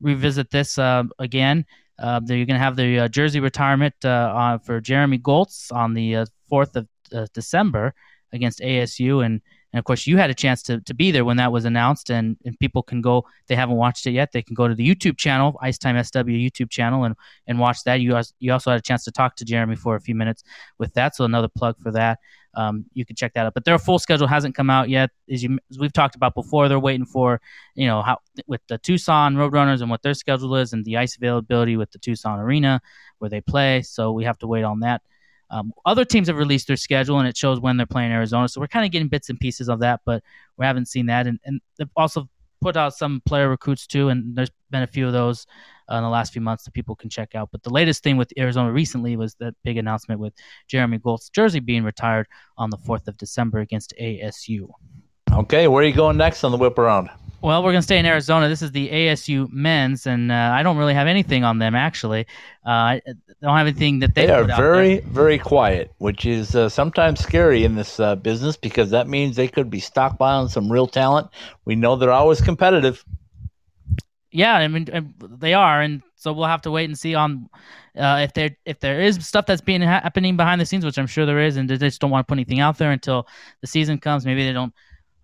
revisit 0.00 0.50
this 0.50 0.76
uh, 0.78 1.04
again. 1.18 1.64
Uh, 1.98 2.18
going 2.18 2.46
to 2.48 2.58
have 2.58 2.76
the 2.76 3.00
uh, 3.00 3.08
jersey 3.08 3.38
retirement 3.38 3.94
uh, 4.04 4.32
on, 4.34 4.58
for 4.58 4.80
Jeremy 4.80 5.16
Goltz 5.16 5.70
on 5.70 5.94
the 5.94 6.16
uh, 6.16 6.26
4th 6.50 6.74
of 6.74 6.88
uh, 7.12 7.26
December 7.32 7.94
against 8.32 8.58
ASU. 8.58 9.24
And, 9.24 9.40
and 9.74 9.80
of 9.80 9.84
course, 9.84 10.06
you 10.06 10.16
had 10.18 10.30
a 10.30 10.34
chance 10.34 10.62
to, 10.62 10.80
to 10.82 10.94
be 10.94 11.10
there 11.10 11.24
when 11.24 11.36
that 11.38 11.50
was 11.50 11.64
announced, 11.64 12.08
and, 12.08 12.36
and 12.44 12.56
people 12.60 12.80
can 12.80 13.00
go, 13.00 13.24
they 13.48 13.56
haven't 13.56 13.74
watched 13.74 14.06
it 14.06 14.12
yet, 14.12 14.30
they 14.30 14.40
can 14.40 14.54
go 14.54 14.68
to 14.68 14.74
the 14.74 14.88
YouTube 14.88 15.18
channel, 15.18 15.58
Icetime 15.60 16.00
SW 16.04 16.14
YouTube 16.14 16.70
channel, 16.70 17.02
and, 17.02 17.16
and 17.48 17.58
watch 17.58 17.82
that. 17.82 18.00
You, 18.00 18.16
you 18.38 18.52
also 18.52 18.70
had 18.70 18.78
a 18.78 18.82
chance 18.82 19.02
to 19.02 19.10
talk 19.10 19.34
to 19.34 19.44
Jeremy 19.44 19.74
for 19.74 19.96
a 19.96 20.00
few 20.00 20.14
minutes 20.14 20.44
with 20.78 20.94
that, 20.94 21.16
so 21.16 21.24
another 21.24 21.48
plug 21.48 21.76
for 21.80 21.90
that. 21.90 22.20
Um, 22.54 22.84
you 22.92 23.04
can 23.04 23.16
check 23.16 23.34
that 23.34 23.46
out. 23.46 23.54
But 23.54 23.64
their 23.64 23.76
full 23.80 23.98
schedule 23.98 24.28
hasn't 24.28 24.54
come 24.54 24.70
out 24.70 24.88
yet, 24.88 25.10
as 25.28 25.42
you 25.42 25.58
as 25.72 25.78
we've 25.80 25.92
talked 25.92 26.14
about 26.14 26.36
before. 26.36 26.68
They're 26.68 26.78
waiting 26.78 27.04
for 27.04 27.40
you 27.74 27.88
know 27.88 28.00
how 28.00 28.18
with 28.46 28.60
the 28.68 28.78
Tucson 28.78 29.34
Roadrunners 29.34 29.80
and 29.80 29.90
what 29.90 30.02
their 30.02 30.14
schedule 30.14 30.54
is, 30.54 30.72
and 30.72 30.84
the 30.84 30.98
ice 30.98 31.16
availability 31.16 31.76
with 31.76 31.90
the 31.90 31.98
Tucson 31.98 32.38
Arena 32.38 32.80
where 33.18 33.28
they 33.28 33.40
play. 33.40 33.82
So 33.82 34.12
we 34.12 34.22
have 34.22 34.38
to 34.38 34.46
wait 34.46 34.62
on 34.62 34.78
that. 34.80 35.02
Um, 35.50 35.72
other 35.84 36.04
teams 36.04 36.28
have 36.28 36.36
released 36.36 36.66
their 36.66 36.76
schedule 36.76 37.18
and 37.18 37.28
it 37.28 37.36
shows 37.36 37.60
when 37.60 37.76
they're 37.76 37.86
playing 37.86 38.12
Arizona. 38.12 38.48
So 38.48 38.60
we're 38.60 38.66
kind 38.66 38.84
of 38.84 38.92
getting 38.92 39.08
bits 39.08 39.30
and 39.30 39.38
pieces 39.38 39.68
of 39.68 39.80
that, 39.80 40.00
but 40.04 40.22
we 40.56 40.66
haven't 40.66 40.86
seen 40.88 41.06
that. 41.06 41.26
And, 41.26 41.38
and 41.44 41.60
they've 41.78 41.88
also 41.96 42.28
put 42.60 42.76
out 42.76 42.94
some 42.94 43.20
player 43.26 43.50
recruits 43.50 43.86
too, 43.86 44.08
and 44.08 44.34
there's 44.34 44.50
been 44.70 44.82
a 44.82 44.86
few 44.86 45.06
of 45.06 45.12
those 45.12 45.46
uh, 45.92 45.96
in 45.96 46.02
the 46.02 46.08
last 46.08 46.32
few 46.32 46.40
months 46.40 46.64
that 46.64 46.72
people 46.72 46.96
can 46.96 47.10
check 47.10 47.34
out. 47.34 47.50
But 47.52 47.62
the 47.62 47.70
latest 47.70 48.02
thing 48.02 48.16
with 48.16 48.32
Arizona 48.38 48.72
recently 48.72 49.16
was 49.16 49.34
that 49.34 49.54
big 49.64 49.76
announcement 49.76 50.18
with 50.18 50.32
Jeremy 50.66 50.98
Goltz' 50.98 51.28
jersey 51.28 51.60
being 51.60 51.84
retired 51.84 52.26
on 52.56 52.70
the 52.70 52.78
4th 52.78 53.06
of 53.06 53.18
December 53.18 53.60
against 53.60 53.92
ASU. 54.00 54.70
Okay, 55.30 55.68
where 55.68 55.84
are 55.84 55.86
you 55.86 55.94
going 55.94 56.16
next 56.16 56.42
on 56.42 56.52
the 56.52 56.56
whip 56.56 56.78
around? 56.78 57.10
Well, 57.44 57.62
we're 57.62 57.72
going 57.72 57.82
to 57.82 57.86
stay 57.86 57.98
in 57.98 58.06
Arizona. 58.06 58.48
This 58.48 58.62
is 58.62 58.72
the 58.72 58.88
ASU 58.88 59.52
men's, 59.52 60.06
and 60.06 60.32
uh, 60.32 60.52
I 60.54 60.62
don't 60.62 60.78
really 60.78 60.94
have 60.94 61.06
anything 61.06 61.44
on 61.44 61.58
them, 61.58 61.74
actually. 61.74 62.22
Uh, 62.64 62.96
I 62.96 63.02
don't 63.42 63.54
have 63.54 63.66
anything 63.66 63.98
that 63.98 64.14
they, 64.14 64.24
They 64.24 64.32
are 64.32 64.44
very, 64.44 65.00
very 65.00 65.36
quiet, 65.36 65.92
which 65.98 66.24
is 66.24 66.56
uh, 66.56 66.70
sometimes 66.70 67.20
scary 67.20 67.64
in 67.64 67.74
this 67.74 68.00
uh, 68.00 68.16
business 68.16 68.56
because 68.56 68.88
that 68.92 69.08
means 69.08 69.36
they 69.36 69.46
could 69.46 69.68
be 69.68 69.78
stockpiling 69.78 70.48
some 70.48 70.72
real 70.72 70.86
talent. 70.86 71.28
We 71.66 71.74
know 71.76 71.96
they're 71.96 72.10
always 72.10 72.40
competitive. 72.40 73.04
Yeah, 74.30 74.54
I 74.54 74.66
mean 74.66 75.14
they 75.38 75.52
are, 75.52 75.82
and 75.82 76.02
so 76.16 76.32
we'll 76.32 76.46
have 76.46 76.62
to 76.62 76.70
wait 76.70 76.86
and 76.86 76.98
see 76.98 77.14
on 77.14 77.50
uh, 77.94 78.20
if 78.22 78.32
there 78.32 78.56
if 78.64 78.80
there 78.80 79.02
is 79.02 79.24
stuff 79.24 79.44
that's 79.44 79.60
being 79.60 79.82
ha- 79.82 80.00
happening 80.02 80.38
behind 80.38 80.62
the 80.62 80.66
scenes, 80.66 80.82
which 80.82 80.98
I'm 80.98 81.06
sure 81.06 81.26
there 81.26 81.40
is, 81.40 81.58
and 81.58 81.68
they 81.68 81.76
just 81.76 82.00
don't 82.00 82.10
want 82.10 82.26
to 82.26 82.32
put 82.32 82.38
anything 82.38 82.60
out 82.60 82.78
there 82.78 82.90
until 82.90 83.28
the 83.60 83.66
season 83.66 83.98
comes. 83.98 84.24
Maybe 84.24 84.46
they 84.46 84.54
don't, 84.54 84.72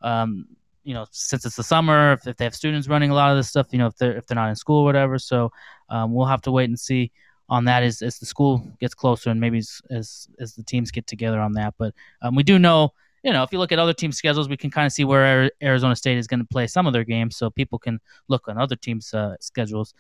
um, 0.03 0.45
you 0.85 0.95
know, 0.95 1.07
since 1.11 1.45
it's 1.45 1.57
the 1.57 1.63
summer, 1.63 2.13
if, 2.13 2.27
if 2.27 2.37
they 2.37 2.45
have 2.45 2.55
students 2.55 2.89
running 2.89 3.11
a 3.11 3.15
lot 3.15 3.31
of 3.31 3.37
this 3.37 3.49
stuff, 3.49 3.69
you 3.71 3.79
know, 3.79 3.87
if 3.87 3.97
they're 3.97 4.17
if 4.17 4.27
they're 4.27 4.37
not 4.37 4.49
in 4.49 4.57
school 4.57 4.81
or 4.81 4.85
whatever. 4.85 5.19
So 5.19 5.53
um, 5.89 6.15
we'll 6.15 6.27
have 6.27 6.43
to 6.43 6.51
wait 6.51 6.69
and 6.69 6.79
see 6.79 7.13
on 7.49 7.65
that 7.67 7.83
as 7.83 8.03
as 8.03 8.19
the 8.19 8.27
school 8.27 8.67
gets 8.81 8.95
closer, 8.95 9.31
and 9.31 9.41
maybe 9.41 9.59
as 9.59 9.81
as, 9.91 10.29
as 10.39 10.55
the 10.55 10.63
teams 10.63 10.91
get 10.91 11.07
together 11.07 11.41
on 11.41 11.53
that. 11.55 11.75
But 11.79 11.95
um, 12.23 12.35
we 12.35 12.43
do 12.43 12.59
know 12.59 12.93
you 13.23 13.33
know, 13.33 13.43
if 13.43 13.53
you 13.53 13.59
look 13.59 13.73
at 13.73 13.79
other 13.79 13.93
team 13.93 14.13
schedules, 14.13 14.49
we 14.49 14.57
can 14.57 14.71
kind 14.71 14.87
of 14.87 14.93
see 14.93 15.05
where 15.05 15.51
Arizona 15.63 15.95
State 15.95 16.17
is 16.17 16.27
going 16.27 16.41
to 16.41 16.47
play 16.47 16.67
some 16.67 16.87
of 16.87 16.93
their 16.93 17.05
games, 17.05 17.37
so 17.37 17.51
people 17.51 17.79
can 17.79 18.01
look 18.29 18.49
on 18.49 18.59
other 18.59 18.77
teams' 18.77 19.13
uh, 19.13 19.37
schedules. 19.41 19.95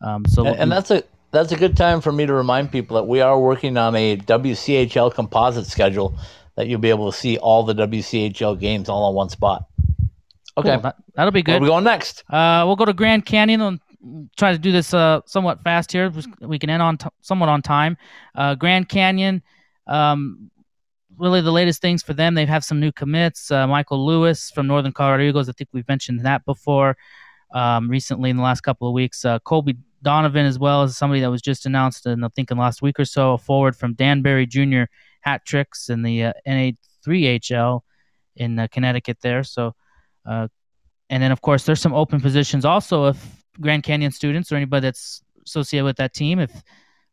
Um, 0.00 0.24
so 0.26 0.46
And, 0.46 0.56
and 0.58 0.72
that's 0.72 0.90
a 0.90 1.02
that's 1.32 1.52
a 1.52 1.56
good 1.56 1.76
time 1.76 2.00
for 2.00 2.12
me 2.12 2.26
to 2.26 2.32
remind 2.32 2.72
people 2.72 2.96
that 2.96 3.04
we 3.04 3.20
are 3.20 3.38
working 3.38 3.76
on 3.76 3.94
a 3.94 4.16
WCHL 4.16 5.14
composite 5.14 5.66
schedule 5.66 6.16
that 6.56 6.66
you'll 6.66 6.80
be 6.80 6.90
able 6.90 7.10
to 7.10 7.16
see 7.16 7.38
all 7.38 7.62
the 7.62 7.74
WCHL 7.74 8.58
games 8.58 8.88
all 8.88 9.04
on 9.04 9.14
one 9.14 9.30
spot. 9.30 9.66
Okay, 10.56 10.72
cool. 10.72 10.80
That, 10.80 10.96
that'll 11.14 11.32
be 11.32 11.42
good. 11.42 11.52
where 11.52 11.58
are 11.58 11.62
we 11.62 11.68
going 11.68 11.84
next? 11.84 12.24
Uh, 12.30 12.64
we'll 12.66 12.76
go 12.76 12.84
to 12.84 12.92
Grand 12.92 13.24
Canyon 13.24 13.60
and 13.60 13.80
try 14.36 14.52
to 14.52 14.58
do 14.58 14.72
this 14.72 14.92
uh, 14.92 15.20
somewhat 15.26 15.62
fast 15.62 15.92
here. 15.92 16.12
We 16.40 16.58
can 16.58 16.70
end 16.70 16.82
on 16.82 16.98
t- 16.98 17.08
somewhat 17.20 17.48
on 17.48 17.62
time. 17.62 17.96
Uh, 18.34 18.54
Grand 18.54 18.88
Canyon, 18.88 19.42
um, 19.86 20.50
really 21.16 21.40
the 21.40 21.52
latest 21.52 21.80
things 21.80 22.02
for 22.02 22.12
them. 22.12 22.34
They 22.34 22.44
have 22.46 22.64
some 22.64 22.80
new 22.80 22.92
commits. 22.92 23.50
Uh, 23.50 23.66
Michael 23.66 24.04
Lewis 24.04 24.50
from 24.50 24.66
Northern 24.66 24.92
Colorado 24.92 25.24
Eagles. 25.24 25.48
I 25.48 25.52
think 25.52 25.70
we've 25.72 25.88
mentioned 25.88 26.20
that 26.26 26.44
before. 26.44 26.96
Um, 27.54 27.88
recently, 27.88 28.30
in 28.30 28.36
the 28.36 28.42
last 28.42 28.62
couple 28.62 28.88
of 28.88 28.94
weeks, 28.94 29.24
uh, 29.24 29.38
Colby 29.40 29.76
Donovan 30.02 30.46
as 30.46 30.58
well 30.58 30.82
as 30.82 30.96
somebody 30.96 31.20
that 31.20 31.30
was 31.30 31.42
just 31.42 31.64
announced 31.64 32.06
in 32.06 32.24
I 32.24 32.28
think 32.28 32.50
in 32.50 32.56
the 32.56 32.62
last 32.62 32.82
week 32.82 32.98
or 32.98 33.04
so. 33.04 33.34
A 33.34 33.38
forward 33.38 33.76
from 33.76 33.94
Danbury 33.94 34.46
Junior 34.46 34.88
Hat 35.20 35.44
Tricks 35.44 35.88
in 35.88 36.02
the 36.02 36.24
uh, 36.24 36.32
3HL 36.46 37.80
in 38.36 38.58
uh, 38.58 38.66
Connecticut 38.70 39.18
there. 39.20 39.44
So, 39.44 39.74
uh, 40.26 40.48
and 41.10 41.22
then 41.22 41.32
of 41.32 41.40
course 41.42 41.64
there's 41.64 41.80
some 41.80 41.94
open 41.94 42.20
positions 42.20 42.64
also 42.64 43.06
if 43.06 43.42
Grand 43.60 43.82
Canyon 43.82 44.12
students 44.12 44.50
or 44.50 44.56
anybody 44.56 44.82
that's 44.86 45.22
associated 45.44 45.84
with 45.84 45.96
that 45.96 46.14
team, 46.14 46.38
if 46.38 46.62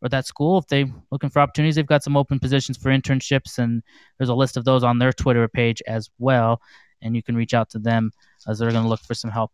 or 0.01 0.07
that 0.09 0.25
school, 0.25 0.59
if 0.59 0.67
they're 0.67 0.85
looking 1.11 1.29
for 1.29 1.39
opportunities, 1.39 1.75
they've 1.75 1.85
got 1.85 2.03
some 2.03 2.15
open 2.15 2.39
positions 2.39 2.77
for 2.77 2.89
internships, 2.89 3.57
and 3.57 3.83
there's 4.17 4.29
a 4.29 4.33
list 4.33 4.55
of 4.55 4.63
those 4.63 4.83
on 4.83 4.97
their 4.97 5.11
Twitter 5.11 5.47
page 5.47 5.81
as 5.87 6.09
well. 6.19 6.61
And 7.01 7.15
you 7.15 7.23
can 7.23 7.35
reach 7.35 7.53
out 7.53 7.69
to 7.71 7.79
them 7.79 8.11
as 8.47 8.59
they're 8.59 8.71
going 8.71 8.83
to 8.83 8.89
look 8.89 9.01
for 9.01 9.13
some 9.13 9.29
help, 9.29 9.51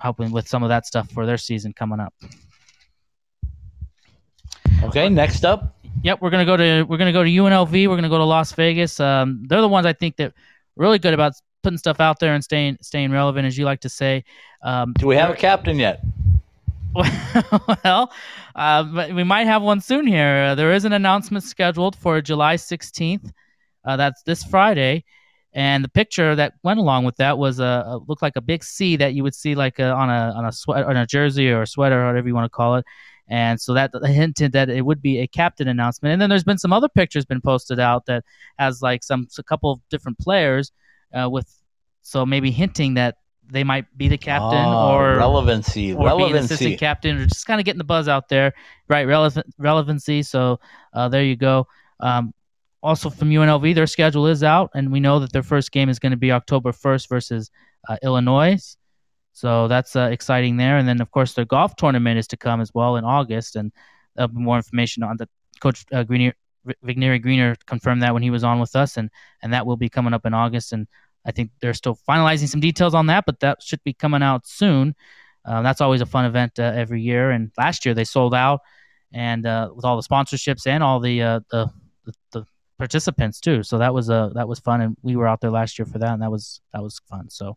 helping 0.00 0.32
with 0.32 0.48
some 0.48 0.62
of 0.64 0.68
that 0.70 0.86
stuff 0.86 1.10
for 1.10 1.24
their 1.24 1.38
season 1.38 1.72
coming 1.72 2.00
up. 2.00 2.14
Okay, 4.82 5.08
next 5.08 5.44
up. 5.44 5.76
Yep, 6.02 6.20
we're 6.20 6.30
gonna 6.30 6.44
go 6.44 6.56
to 6.56 6.82
we're 6.82 6.98
gonna 6.98 7.12
go 7.12 7.24
to 7.24 7.30
UNLV. 7.30 7.88
We're 7.88 7.96
gonna 7.96 8.10
go 8.10 8.18
to 8.18 8.24
Las 8.24 8.52
Vegas. 8.52 9.00
Um, 9.00 9.44
they're 9.48 9.62
the 9.62 9.68
ones 9.68 9.86
I 9.86 9.94
think 9.94 10.16
that 10.16 10.34
really 10.76 10.98
good 10.98 11.14
about 11.14 11.32
putting 11.66 11.78
stuff 11.78 11.98
out 11.98 12.20
there 12.20 12.32
and 12.32 12.44
staying 12.44 12.78
staying 12.80 13.10
relevant, 13.10 13.44
as 13.44 13.58
you 13.58 13.64
like 13.64 13.80
to 13.80 13.88
say. 13.88 14.22
Um, 14.62 14.92
Do 14.98 15.08
we 15.08 15.16
have 15.16 15.30
a 15.30 15.34
captain 15.34 15.80
yet? 15.80 16.00
well, 16.94 18.12
uh, 18.54 18.84
but 18.84 19.12
we 19.12 19.24
might 19.24 19.48
have 19.48 19.62
one 19.62 19.80
soon 19.80 20.06
here. 20.06 20.44
Uh, 20.44 20.54
there 20.54 20.70
is 20.70 20.84
an 20.84 20.92
announcement 20.92 21.42
scheduled 21.42 21.96
for 21.96 22.20
July 22.20 22.54
16th. 22.54 23.32
Uh, 23.84 23.96
that's 23.96 24.22
this 24.22 24.44
Friday. 24.44 25.04
And 25.54 25.82
the 25.82 25.88
picture 25.88 26.36
that 26.36 26.54
went 26.62 26.78
along 26.78 27.04
with 27.04 27.16
that 27.16 27.36
was 27.36 27.58
a, 27.58 27.82
a 27.84 27.98
looked 28.06 28.22
like 28.22 28.36
a 28.36 28.40
big 28.40 28.62
C 28.62 28.94
that 28.94 29.14
you 29.14 29.24
would 29.24 29.34
see 29.34 29.56
like 29.56 29.80
a, 29.80 29.90
on 29.90 30.08
a 30.08 30.32
on 30.36 30.44
a 30.44 30.52
sweat 30.52 30.84
on 30.84 30.96
a 30.96 31.04
jersey 31.04 31.50
or 31.50 31.62
a 31.62 31.66
sweater 31.66 32.00
or 32.00 32.06
whatever 32.06 32.28
you 32.28 32.34
want 32.34 32.44
to 32.44 32.56
call 32.56 32.76
it. 32.76 32.84
And 33.26 33.60
so 33.60 33.74
that 33.74 33.90
hinted 34.04 34.52
that 34.52 34.68
it 34.68 34.82
would 34.82 35.02
be 35.02 35.18
a 35.18 35.26
captain 35.26 35.66
announcement. 35.66 36.12
And 36.12 36.22
then 36.22 36.30
there's 36.30 36.44
been 36.44 36.58
some 36.58 36.72
other 36.72 36.88
pictures 36.88 37.24
been 37.24 37.40
posted 37.40 37.80
out 37.80 38.06
that 38.06 38.22
has 38.56 38.82
like 38.82 39.02
some 39.02 39.26
a 39.36 39.42
couple 39.42 39.72
of 39.72 39.80
different 39.90 40.20
players 40.20 40.70
uh, 41.12 41.28
with 41.28 41.52
so 42.02 42.24
maybe 42.24 42.50
hinting 42.50 42.94
that 42.94 43.16
they 43.48 43.64
might 43.64 43.86
be 43.96 44.08
the 44.08 44.18
captain 44.18 44.64
Oh, 44.64 44.90
or 44.92 45.16
relevancy, 45.16 45.92
or 45.92 45.98
be 45.98 46.00
an 46.00 46.06
relevancy. 46.18 46.54
assistant 46.54 46.80
captain, 46.80 47.16
or 47.18 47.26
just 47.26 47.46
kind 47.46 47.60
of 47.60 47.64
getting 47.64 47.78
the 47.78 47.84
buzz 47.84 48.08
out 48.08 48.28
there, 48.28 48.52
right? 48.88 49.06
Relevant 49.06 49.46
relevancy. 49.58 50.22
So 50.22 50.58
uh, 50.92 51.08
there 51.08 51.22
you 51.22 51.36
go. 51.36 51.66
Um, 52.00 52.32
also 52.82 53.10
from 53.10 53.30
UNLV, 53.30 53.74
their 53.74 53.86
schedule 53.86 54.26
is 54.26 54.42
out, 54.42 54.70
and 54.74 54.92
we 54.92 55.00
know 55.00 55.18
that 55.20 55.32
their 55.32 55.42
first 55.42 55.72
game 55.72 55.88
is 55.88 55.98
going 55.98 56.10
to 56.10 56.16
be 56.16 56.30
October 56.32 56.72
1st 56.72 57.08
versus 57.08 57.50
uh, 57.88 57.96
Illinois. 58.02 58.76
So 59.32 59.68
that's 59.68 59.94
uh, 59.96 60.08
exciting 60.12 60.56
there. 60.56 60.78
And 60.78 60.88
then, 60.88 61.00
of 61.00 61.10
course, 61.10 61.34
their 61.34 61.44
golf 61.44 61.76
tournament 61.76 62.18
is 62.18 62.26
to 62.28 62.36
come 62.36 62.60
as 62.60 62.72
well 62.74 62.96
in 62.96 63.04
August, 63.04 63.56
and 63.56 63.70
there'll 64.14 64.28
be 64.28 64.40
more 64.40 64.56
information 64.56 65.02
on 65.02 65.16
the 65.18 65.28
coach 65.60 65.84
uh, 65.92 66.02
Greener, 66.04 66.34
Vigneri 66.84 67.20
Greener 67.20 67.56
confirmed 67.66 68.02
that 68.02 68.14
when 68.14 68.22
he 68.22 68.30
was 68.30 68.44
on 68.44 68.60
with 68.60 68.76
us, 68.76 68.96
and 68.96 69.10
and 69.42 69.52
that 69.52 69.66
will 69.66 69.76
be 69.76 69.88
coming 69.88 70.14
up 70.14 70.26
in 70.26 70.34
August. 70.34 70.72
And 70.72 70.86
I 71.24 71.32
think 71.32 71.50
they're 71.60 71.74
still 71.74 71.98
finalizing 72.08 72.48
some 72.48 72.60
details 72.60 72.94
on 72.94 73.06
that, 73.06 73.24
but 73.26 73.40
that 73.40 73.62
should 73.62 73.82
be 73.84 73.92
coming 73.92 74.22
out 74.22 74.46
soon. 74.46 74.94
Uh, 75.44 75.62
that's 75.62 75.80
always 75.80 76.00
a 76.00 76.06
fun 76.06 76.24
event 76.24 76.58
uh, 76.58 76.72
every 76.74 77.00
year. 77.00 77.30
And 77.30 77.50
last 77.56 77.84
year 77.84 77.94
they 77.94 78.04
sold 78.04 78.34
out, 78.34 78.60
and 79.12 79.46
uh, 79.46 79.70
with 79.74 79.84
all 79.84 79.96
the 79.96 80.06
sponsorships 80.06 80.66
and 80.66 80.82
all 80.82 81.00
the, 81.00 81.22
uh, 81.22 81.40
the 81.50 81.70
the 82.04 82.12
the 82.32 82.44
participants 82.78 83.40
too. 83.40 83.62
So 83.62 83.78
that 83.78 83.94
was 83.94 84.10
uh 84.10 84.30
that 84.34 84.48
was 84.48 84.58
fun, 84.58 84.80
and 84.80 84.96
we 85.02 85.16
were 85.16 85.26
out 85.26 85.40
there 85.40 85.50
last 85.50 85.78
year 85.78 85.86
for 85.86 85.98
that, 85.98 86.12
and 86.12 86.22
that 86.22 86.30
was 86.30 86.60
that 86.72 86.82
was 86.82 87.00
fun. 87.08 87.30
So 87.30 87.56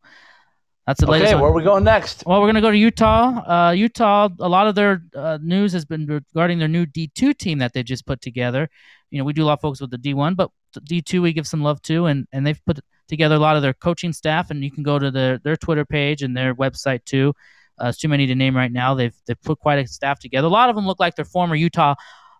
that's 0.89 1.01
the 1.01 1.05
latest. 1.05 1.33
Okay, 1.33 1.39
where 1.39 1.51
are 1.51 1.53
we 1.53 1.61
going 1.61 1.83
next? 1.83 2.23
well, 2.25 2.41
we're 2.41 2.47
going 2.47 2.55
to 2.55 2.61
go 2.61 2.71
to 2.71 2.77
Utah. 2.77 3.67
Uh, 3.67 3.71
Utah, 3.73 4.27
a 4.39 4.49
lot 4.49 4.65
of 4.65 4.73
their 4.73 5.03
uh, 5.15 5.37
news 5.39 5.71
has 5.73 5.85
been 5.85 6.07
regarding 6.07 6.57
their 6.57 6.67
new 6.67 6.87
D2 6.87 7.37
team 7.37 7.59
that 7.59 7.73
they 7.73 7.83
just 7.83 8.07
put 8.07 8.21
together. 8.21 8.67
You 9.11 9.19
know, 9.19 9.23
we 9.23 9.33
do 9.33 9.43
a 9.43 9.45
lot 9.45 9.53
of 9.53 9.61
focus 9.61 9.81
with 9.81 9.91
the 9.91 9.99
D1, 9.99 10.35
but 10.35 10.49
D2 10.79 11.21
we 11.21 11.31
give 11.31 11.45
some 11.45 11.61
love 11.61 11.79
to, 11.83 12.07
and, 12.07 12.27
and 12.33 12.43
they've 12.43 12.59
put 12.65 12.79
together 13.07 13.35
a 13.35 13.39
lot 13.39 13.55
of 13.55 13.61
their 13.61 13.75
coaching 13.75 14.11
staff, 14.11 14.49
and 14.49 14.63
you 14.63 14.71
can 14.71 14.81
go 14.81 14.97
to 14.97 15.11
their, 15.11 15.37
their 15.37 15.55
Twitter 15.55 15.85
page 15.85 16.23
and 16.23 16.35
their 16.35 16.55
website 16.55 17.05
too. 17.05 17.35
Uh, 17.79 17.89
it's 17.89 17.99
too 17.99 18.07
many 18.07 18.25
to 18.25 18.33
name 18.33 18.55
right 18.55 18.71
now. 18.71 18.95
They've 18.95 19.15
they've 19.27 19.41
put 19.43 19.59
quite 19.59 19.77
a 19.77 19.87
staff 19.87 20.19
together. 20.19 20.47
A 20.47 20.49
lot 20.49 20.71
of 20.71 20.75
them 20.75 20.87
look 20.87 20.99
like 20.99 21.15
they're 21.15 21.23
former 21.23 21.53
Utah 21.53 21.93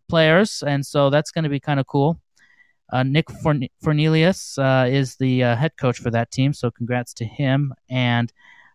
players, 0.10 0.64
and 0.66 0.84
so 0.84 1.12
that's 1.12 1.30
going 1.30 1.44
to 1.44 1.52
be 1.52 1.60
kind 1.60 1.80
of 1.80 1.86
cool. 1.86 2.20
Uh, 2.92 3.04
Nick 3.04 3.30
Forn- 3.30 3.68
Fornelius 3.84 4.58
uh, 4.58 4.88
is 4.88 5.16
the 5.16 5.44
uh, 5.44 5.56
head 5.56 5.74
coach 5.78 6.00
for 6.00 6.10
that 6.12 6.32
team, 6.32 6.54
so 6.54 6.72
congrats 6.72 7.14
to 7.16 7.26
him. 7.26 7.74
And 7.90 8.32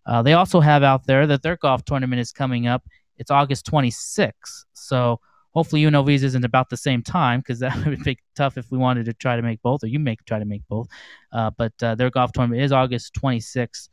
uh, 0.06 0.22
they 0.22 0.34
also 0.34 0.60
have 0.60 0.82
out 0.82 1.06
there 1.06 1.26
that 1.26 1.42
their 1.42 1.56
golf 1.56 1.84
tournament 1.84 2.20
is 2.20 2.30
coming 2.32 2.66
up. 2.66 2.84
It's 3.18 3.30
August 3.30 3.66
26th, 3.70 4.64
so 4.72 5.20
hopefully 5.52 5.82
UNLV's 5.82 6.22
isn't 6.24 6.44
about 6.44 6.68
the 6.68 6.76
same 6.76 7.02
time 7.02 7.40
because 7.40 7.58
that 7.60 7.76
would 7.86 8.02
be 8.04 8.18
tough 8.36 8.58
if 8.58 8.70
we 8.70 8.78
wanted 8.78 9.06
to 9.06 9.14
try 9.14 9.36
to 9.36 9.42
make 9.42 9.62
both, 9.62 9.82
or 9.82 9.86
you 9.88 9.98
make 9.98 10.24
try 10.24 10.38
to 10.38 10.44
make 10.44 10.62
both. 10.68 10.88
Uh, 11.32 11.50
but 11.56 11.72
uh, 11.82 11.94
their 11.94 12.10
golf 12.10 12.32
tournament 12.32 12.62
is 12.62 12.72
August 12.72 13.14
26th 13.14 13.88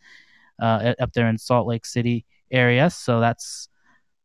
uh, 0.61 0.93
up 0.99 1.13
there 1.13 1.27
in 1.29 1.37
Salt 1.37 1.67
Lake 1.67 1.85
City 1.85 2.25
area, 2.51 2.89
so 2.89 3.19
that's 3.19 3.69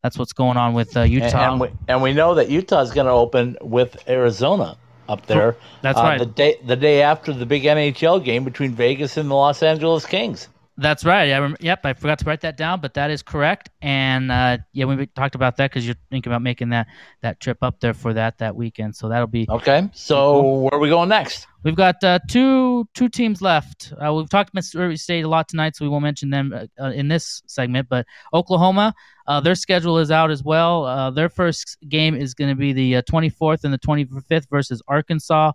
that's 0.03 0.19
what's 0.19 0.33
going 0.33 0.57
on 0.57 0.75
with 0.75 0.97
uh, 0.97 1.01
And- 1.01 1.13
Utah. 1.13 1.53
And, 1.53 1.61
we, 1.61 1.69
and 1.89 2.03
we 2.03 2.13
know 2.13 2.35
that 2.35 2.49
Utah 2.51 2.81
is 2.81 2.93
going 2.93 3.07
to 3.07 3.13
open 3.13 3.57
with 3.61 3.97
Arizona 4.09 4.77
up 5.09 5.27
there. 5.27 5.57
That's 5.83 5.99
uh, 5.99 6.03
right. 6.03 6.19
The 6.19 6.27
day 6.27 6.59
the 6.65 6.77
day 6.77 7.03
after 7.03 7.33
the 7.33 7.47
big 7.47 7.65
NHL 7.65 8.25
game 8.25 8.45
between 8.45 8.73
Vegas 8.73 9.17
and 9.17 9.31
the 9.31 9.35
Los 9.35 9.63
Angeles 9.63 10.07
Kings. 10.07 10.49
That's 10.79 11.07
right. 11.07 11.33
I 11.33 11.39
rem- 11.39 11.57
yep, 11.59 11.87
I 11.87 11.95
forgot 11.95 12.19
to 12.19 12.27
write 12.27 12.43
that 12.43 12.59
down, 12.59 12.81
but 12.81 12.95
that 12.95 13.11
is 13.11 13.23
correct. 13.23 13.71
And 13.81 14.31
uh, 14.31 14.59
yeah, 14.73 14.85
we 14.85 15.07
talked 15.07 15.35
about 15.35 15.57
that 15.57 15.71
because 15.71 15.87
you're 15.87 15.97
thinking 16.11 16.31
about 16.31 16.43
making 16.43 16.69
that 16.71 16.87
that 17.23 17.41
trip 17.41 17.59
up 17.63 17.81
there 17.81 17.95
for 17.95 18.13
that 18.13 18.39
that 18.39 18.55
weekend. 18.55 18.95
So 18.95 19.09
that'll 19.09 19.27
be 19.27 19.47
Okay, 19.49 19.89
so 19.95 20.43
where 20.43 20.75
are 20.75 20.79
we 20.79 20.91
going 20.91 21.09
next? 21.09 21.47
We've 21.63 21.75
got 21.75 22.05
uh, 22.05 22.19
two 22.29 22.87
two 22.93 23.09
teams 23.09 23.41
left. 23.41 23.95
Uh, 23.99 24.13
we've 24.13 24.29
talked 24.29 24.53
Mississippi 24.53 24.97
State 24.97 25.25
a 25.25 25.29
lot 25.29 25.49
tonight, 25.49 25.77
so 25.77 25.85
we 25.85 25.89
won't 25.89 26.03
mention 26.03 26.29
them 26.29 26.53
uh, 26.55 26.67
uh, 26.79 26.91
in 26.91 27.09
this 27.09 27.43
segment. 27.47 27.89
But 27.89 28.05
Oklahoma, 28.35 28.95
uh, 29.27 29.41
their 29.41 29.55
schedule 29.55 29.99
is 29.99 30.11
out 30.11 30.31
as 30.31 30.45
well. 30.45 30.85
Uh, 30.85 31.11
their 31.11 31.31
first 31.31 31.79
game 31.89 32.15
is 32.15 32.35
going 32.35 32.51
to 32.51 32.55
be 32.55 32.75
the 32.75 32.97
uh, 32.97 33.03
24th 33.03 33.65
and 33.65 33.73
the 33.73 33.79
25th 33.79 34.49
versus 34.51 34.83
Arkansas. 34.87 35.53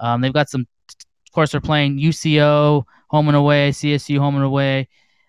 Um, 0.00 0.22
they've 0.22 0.32
got 0.32 0.48
some, 0.48 0.62
of 0.88 1.32
course, 1.32 1.52
they're 1.52 1.60
playing 1.60 1.98
UCO 1.98 2.84
home 3.14 3.28
and 3.28 3.36
away, 3.36 3.70
CSU 3.70 4.18
home 4.18 4.34
and 4.34 4.44
away. 4.44 4.88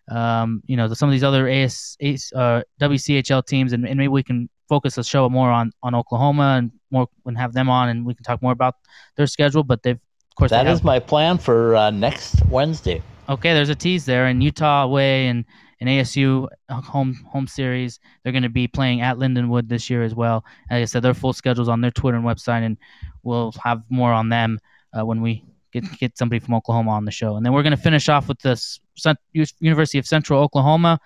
Um, 0.10 0.62
you 0.66 0.76
know, 0.78 0.92
some 0.94 1.08
of 1.10 1.14
these 1.14 1.24
other 1.24 1.48
AS, 1.48 1.98
AS 2.02 2.32
uh, 2.36 2.62
WCHL 2.82 3.46
teams, 3.46 3.74
and, 3.74 3.88
and 3.88 3.98
maybe 3.98 4.08
we 4.20 4.24
can 4.24 4.50
focus 4.68 4.96
the 4.96 5.04
show 5.04 5.30
more 5.30 5.52
on 5.52 5.72
on 5.84 5.94
Oklahoma 5.94 6.56
and 6.58 6.72
more 6.90 7.08
and 7.26 7.38
have 7.38 7.54
them 7.54 7.70
on, 7.70 7.90
and 7.90 8.06
we 8.08 8.14
can 8.16 8.24
talk 8.24 8.42
more 8.42 8.52
about 8.52 8.76
their 9.18 9.28
schedule. 9.28 9.64
But 9.64 9.84
they've, 9.84 10.02
of 10.32 10.36
course, 10.38 10.52
That 10.52 10.68
is 10.68 10.84
my 10.84 11.00
plan 11.00 11.38
for 11.38 11.76
uh, 11.76 11.92
next 11.92 12.44
Wednesday. 12.50 13.02
okay. 13.30 13.54
There's 13.54 13.70
a 13.70 13.76
tease 13.76 14.06
there, 14.06 14.26
and 14.26 14.44
Utah 14.44 14.84
away 14.84 15.28
and 15.28 15.46
and 15.80 15.90
ASU 15.90 16.48
home 16.70 17.14
home 17.32 17.48
series. 17.48 18.00
They're 18.24 18.34
going 18.38 18.50
to 18.52 18.58
be 18.62 18.68
playing 18.68 19.02
at 19.02 19.18
Lindenwood 19.18 19.68
this 19.70 19.90
year 19.90 20.04
as 20.04 20.16
well. 20.16 20.44
Like 20.72 20.82
I 20.82 20.86
said, 20.86 21.04
their 21.04 21.14
full 21.14 21.34
schedules 21.34 21.70
on 21.70 21.82
their 21.82 21.92
Twitter 21.92 22.18
and 22.18 22.26
website, 22.26 22.64
and 22.66 22.78
we'll 23.24 23.54
have 23.64 23.84
more 23.90 24.14
on 24.14 24.30
them 24.30 24.60
uh, 24.98 25.06
when 25.06 25.22
we 25.22 25.44
get 25.82 26.00
get 26.00 26.18
somebody 26.18 26.40
from 26.40 26.54
Oklahoma 26.54 26.92
on 26.92 27.06
the 27.06 27.12
show. 27.12 27.36
And 27.36 27.46
then 27.46 27.54
we're 27.54 27.64
going 27.64 27.76
to 27.76 27.82
finish 27.82 28.10
off 28.10 28.28
with 28.28 28.40
the 28.40 28.52
S- 28.52 28.80
Cent- 28.96 29.20
U- 29.34 29.46
University 29.60 29.98
of 29.98 30.08
Central 30.08 30.42
Oklahoma. 30.42 31.00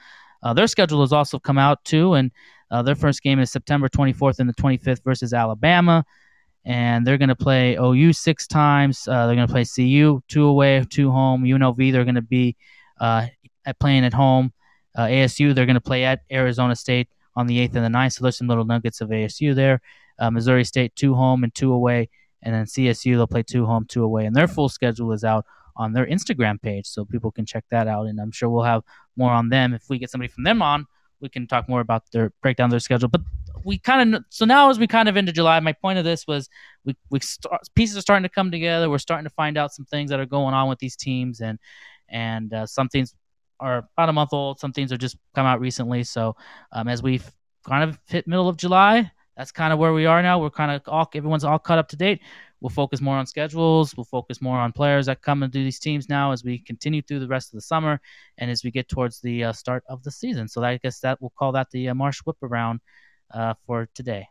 Uh, 0.43 0.53
their 0.53 0.67
schedule 0.67 1.01
has 1.01 1.11
also 1.11 1.39
come 1.39 1.57
out 1.57 1.83
too, 1.83 2.13
and 2.13 2.31
uh, 2.71 2.81
their 2.81 2.95
first 2.95 3.21
game 3.21 3.39
is 3.39 3.51
September 3.51 3.89
24th 3.89 4.39
and 4.39 4.47
the 4.47 4.53
25th 4.53 5.03
versus 5.03 5.33
Alabama. 5.33 6.05
And 6.65 7.05
they're 7.05 7.17
going 7.17 7.29
to 7.29 7.35
play 7.35 7.75
OU 7.75 8.13
six 8.13 8.45
times. 8.45 9.07
Uh, 9.07 9.25
they're 9.25 9.35
going 9.35 9.47
to 9.47 9.51
play 9.51 9.65
CU 9.65 10.21
two 10.27 10.45
away, 10.45 10.85
two 10.89 11.11
home. 11.11 11.43
UNLV 11.43 11.91
they're 11.91 12.03
going 12.03 12.15
to 12.15 12.21
be 12.21 12.55
uh, 12.99 13.27
at 13.65 13.79
playing 13.79 14.05
at 14.05 14.13
home. 14.13 14.53
Uh, 14.95 15.05
ASU 15.05 15.53
they're 15.55 15.65
going 15.65 15.75
to 15.75 15.81
play 15.81 16.03
at 16.03 16.21
Arizona 16.31 16.75
State 16.75 17.09
on 17.35 17.47
the 17.47 17.59
eighth 17.59 17.75
and 17.75 17.85
the 17.85 17.97
9th. 17.97 18.13
So 18.13 18.23
there's 18.23 18.37
some 18.37 18.47
little 18.47 18.65
nuggets 18.65 19.01
of 19.01 19.09
ASU 19.09 19.55
there. 19.55 19.81
Uh, 20.19 20.29
Missouri 20.29 20.65
State 20.65 20.95
two 20.95 21.15
home 21.15 21.43
and 21.43 21.53
two 21.55 21.71
away, 21.71 22.09
and 22.41 22.53
then 22.53 22.65
CSU 22.65 23.15
they'll 23.15 23.27
play 23.27 23.43
two 23.43 23.65
home, 23.65 23.85
two 23.85 24.03
away, 24.03 24.25
and 24.25 24.35
their 24.35 24.47
full 24.47 24.69
schedule 24.69 25.11
is 25.11 25.23
out 25.23 25.45
on 25.75 25.93
their 25.93 26.05
Instagram 26.05 26.61
page, 26.61 26.85
so 26.85 27.05
people 27.05 27.31
can 27.31 27.45
check 27.45 27.63
that 27.71 27.87
out. 27.87 28.07
And 28.07 28.19
I'm 28.19 28.31
sure 28.31 28.49
we'll 28.49 28.63
have 28.63 28.83
more 29.15 29.31
on 29.31 29.49
them 29.49 29.73
if 29.73 29.83
we 29.89 29.97
get 29.97 30.09
somebody 30.09 30.29
from 30.29 30.43
them 30.43 30.61
on. 30.61 30.85
We 31.21 31.29
can 31.29 31.47
talk 31.47 31.67
more 31.67 31.81
about 31.81 32.03
their 32.11 32.31
breakdown 32.41 32.69
their 32.69 32.79
schedule. 32.79 33.09
But 33.09 33.21
we 33.63 33.77
kind 33.77 34.15
of 34.15 34.23
so 34.29 34.45
now 34.45 34.69
as 34.69 34.79
we 34.79 34.87
kind 34.87 35.09
of 35.09 35.17
into 35.17 35.31
July, 35.31 35.59
my 35.59 35.73
point 35.73 35.99
of 35.99 36.05
this 36.05 36.25
was 36.27 36.49
we 36.85 36.95
we 37.09 37.19
start, 37.19 37.61
pieces 37.75 37.97
are 37.97 38.01
starting 38.01 38.23
to 38.23 38.29
come 38.29 38.51
together. 38.51 38.89
We're 38.89 38.99
starting 38.99 39.25
to 39.25 39.33
find 39.33 39.57
out 39.57 39.73
some 39.73 39.85
things 39.85 40.09
that 40.11 40.19
are 40.19 40.25
going 40.25 40.53
on 40.53 40.69
with 40.69 40.79
these 40.79 40.95
teams, 40.95 41.41
and 41.41 41.59
and 42.07 42.53
uh, 42.53 42.65
some 42.65 42.89
things 42.89 43.13
are 43.59 43.89
about 43.97 44.09
a 44.09 44.13
month 44.13 44.33
old. 44.33 44.59
Some 44.59 44.71
things 44.71 44.91
are 44.91 44.97
just 44.97 45.17
come 45.35 45.45
out 45.45 45.59
recently. 45.59 46.03
So 46.03 46.35
um, 46.71 46.87
as 46.87 47.03
we've 47.03 47.29
kind 47.65 47.89
of 47.89 47.99
hit 48.07 48.27
middle 48.27 48.47
of 48.47 48.57
July, 48.57 49.11
that's 49.39 49.53
kind 49.53 49.71
of 49.71 49.79
where 49.79 49.93
we 49.93 50.05
are 50.05 50.21
now. 50.21 50.37
We're 50.37 50.49
kind 50.49 50.69
of 50.69 50.81
all 50.85 51.09
everyone's 51.15 51.45
all 51.45 51.57
caught 51.57 51.77
up 51.77 51.87
to 51.89 51.95
date. 51.95 52.19
We'll 52.59 52.69
focus 52.69 52.99
more 52.99 53.15
on 53.15 53.25
schedules. 53.25 53.95
We'll 53.95 54.03
focus 54.03 54.41
more 54.41 54.59
on 54.59 54.73
players 54.73 55.05
that 55.05 55.21
come 55.21 55.43
and 55.43 55.53
do 55.53 55.63
these 55.63 55.79
teams 55.79 56.09
now 56.09 56.33
as 56.33 56.43
we 56.43 56.59
continue 56.59 57.01
through 57.01 57.21
the 57.21 57.27
rest 57.29 57.53
of 57.53 57.57
the 57.57 57.61
summer 57.61 58.01
and 58.37 58.51
as 58.51 58.65
we 58.65 58.69
get 58.69 58.89
towards 58.89 59.21
the 59.21 59.45
uh, 59.45 59.53
start 59.53 59.85
of 59.87 60.03
the 60.03 60.11
season. 60.11 60.49
So 60.49 60.61
I 60.61 60.75
guess 60.75 60.99
that 60.99 61.21
we'll 61.21 61.31
call 61.39 61.53
that 61.53 61.71
the 61.71 61.87
uh, 61.87 61.95
Marsh 61.95 62.19
Whip 62.25 62.35
around 62.43 62.81
uh, 63.33 63.53
for 63.65 63.87
today. 63.95 64.27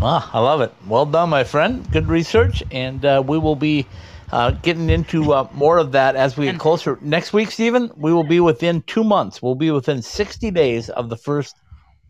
Ah, 0.00 0.30
I 0.32 0.40
love 0.40 0.62
it. 0.62 0.72
Well 0.88 1.04
done, 1.04 1.28
my 1.28 1.44
friend. 1.44 1.86
Good 1.92 2.08
research, 2.08 2.62
and 2.70 3.04
uh, 3.04 3.22
we 3.26 3.36
will 3.36 3.56
be 3.56 3.84
uh, 4.32 4.52
getting 4.52 4.88
into 4.88 5.34
uh, 5.34 5.48
more 5.52 5.76
of 5.76 5.92
that 5.92 6.16
as 6.16 6.38
we 6.38 6.46
get 6.46 6.58
closer. 6.58 6.98
Next 7.02 7.34
week, 7.34 7.50
Stephen, 7.50 7.90
we 7.94 8.10
will 8.10 8.26
be 8.26 8.40
within 8.40 8.80
two 8.86 9.04
months. 9.04 9.42
We'll 9.42 9.54
be 9.54 9.70
within 9.70 10.00
60 10.00 10.50
days 10.50 10.88
of 10.88 11.10
the 11.10 11.16
first 11.18 11.56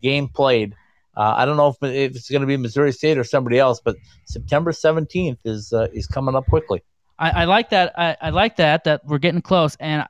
game 0.01 0.29
played. 0.29 0.75
Uh, 1.17 1.33
I 1.35 1.45
don't 1.45 1.57
know 1.57 1.69
if, 1.69 1.77
if 1.81 2.15
it's 2.15 2.29
going 2.29 2.41
to 2.41 2.47
be 2.47 2.57
Missouri 2.57 2.91
State 2.91 3.17
or 3.17 3.23
somebody 3.23 3.57
else, 3.57 3.81
but 3.83 3.95
September 4.25 4.71
17th 4.71 5.39
is 5.45 5.73
uh, 5.73 5.87
is 5.91 6.05
coming 6.05 6.35
up 6.35 6.45
quickly. 6.45 6.83
I, 7.17 7.41
I 7.41 7.45
like 7.45 7.71
that. 7.71 7.97
I, 7.97 8.15
I 8.21 8.29
like 8.29 8.57
that 8.57 8.83
that 8.83 9.03
we're 9.03 9.17
getting 9.17 9.41
close, 9.41 9.75
and 9.79 10.05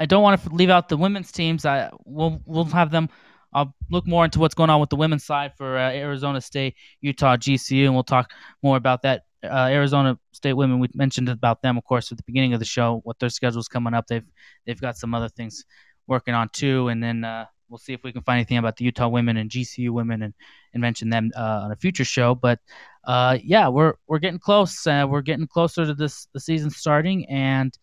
I 0.00 0.06
don't 0.06 0.22
want 0.22 0.42
to 0.42 0.50
leave 0.50 0.68
out 0.68 0.88
the 0.88 0.96
women's 0.96 1.30
teams. 1.30 1.64
I 1.64 1.90
we'll 2.04 2.42
we'll 2.44 2.64
have 2.64 2.90
them. 2.90 3.08
I'll 3.52 3.72
look 3.88 4.06
more 4.06 4.24
into 4.24 4.40
what's 4.40 4.54
going 4.56 4.68
on 4.68 4.80
with 4.80 4.90
the 4.90 4.96
women's 4.96 5.24
side 5.24 5.52
for 5.56 5.78
uh, 5.78 5.92
Arizona 5.92 6.40
State, 6.40 6.74
Utah, 7.00 7.36
GCU, 7.36 7.84
and 7.84 7.94
we'll 7.94 8.02
talk 8.02 8.32
more 8.60 8.76
about 8.76 9.02
that. 9.02 9.22
Uh, 9.44 9.68
Arizona 9.70 10.18
State 10.32 10.54
women, 10.54 10.80
we 10.80 10.88
mentioned 10.94 11.28
about 11.28 11.62
them, 11.62 11.78
of 11.78 11.84
course, 11.84 12.10
at 12.10 12.18
the 12.18 12.24
beginning 12.24 12.52
of 12.52 12.58
the 12.58 12.66
show. 12.66 13.00
What 13.04 13.20
their 13.20 13.30
schedule's 13.30 13.68
coming 13.68 13.94
up, 13.94 14.08
they've 14.08 14.26
they've 14.66 14.80
got 14.80 14.96
some 14.96 15.14
other 15.14 15.28
things 15.28 15.64
working 16.08 16.34
on 16.34 16.48
too, 16.48 16.88
and 16.88 17.00
then 17.00 17.24
uh, 17.24 17.46
we'll 17.68 17.78
see 17.78 17.92
if 17.92 18.02
we 18.02 18.12
can 18.12 18.22
find 18.22 18.36
anything 18.36 18.58
about 18.58 18.76
the 18.76 18.84
Utah 18.84 19.08
women 19.08 19.36
and 19.36 19.50
GCU 19.50 19.90
women 19.90 20.22
and, 20.22 20.34
and 20.72 20.80
mention 20.80 21.10
them 21.10 21.30
uh, 21.36 21.60
on 21.64 21.72
a 21.72 21.76
future 21.76 22.04
show. 22.04 22.34
But 22.34 22.60
uh, 23.04 23.38
yeah, 23.42 23.68
we're 23.68 23.94
we're 24.06 24.18
getting 24.18 24.38
close. 24.38 24.86
Uh, 24.86 25.06
we're 25.08 25.22
getting 25.22 25.46
closer 25.46 25.86
to 25.86 25.94
this 25.94 26.28
the 26.32 26.40
season 26.40 26.70
starting, 26.70 27.26
and 27.26 27.76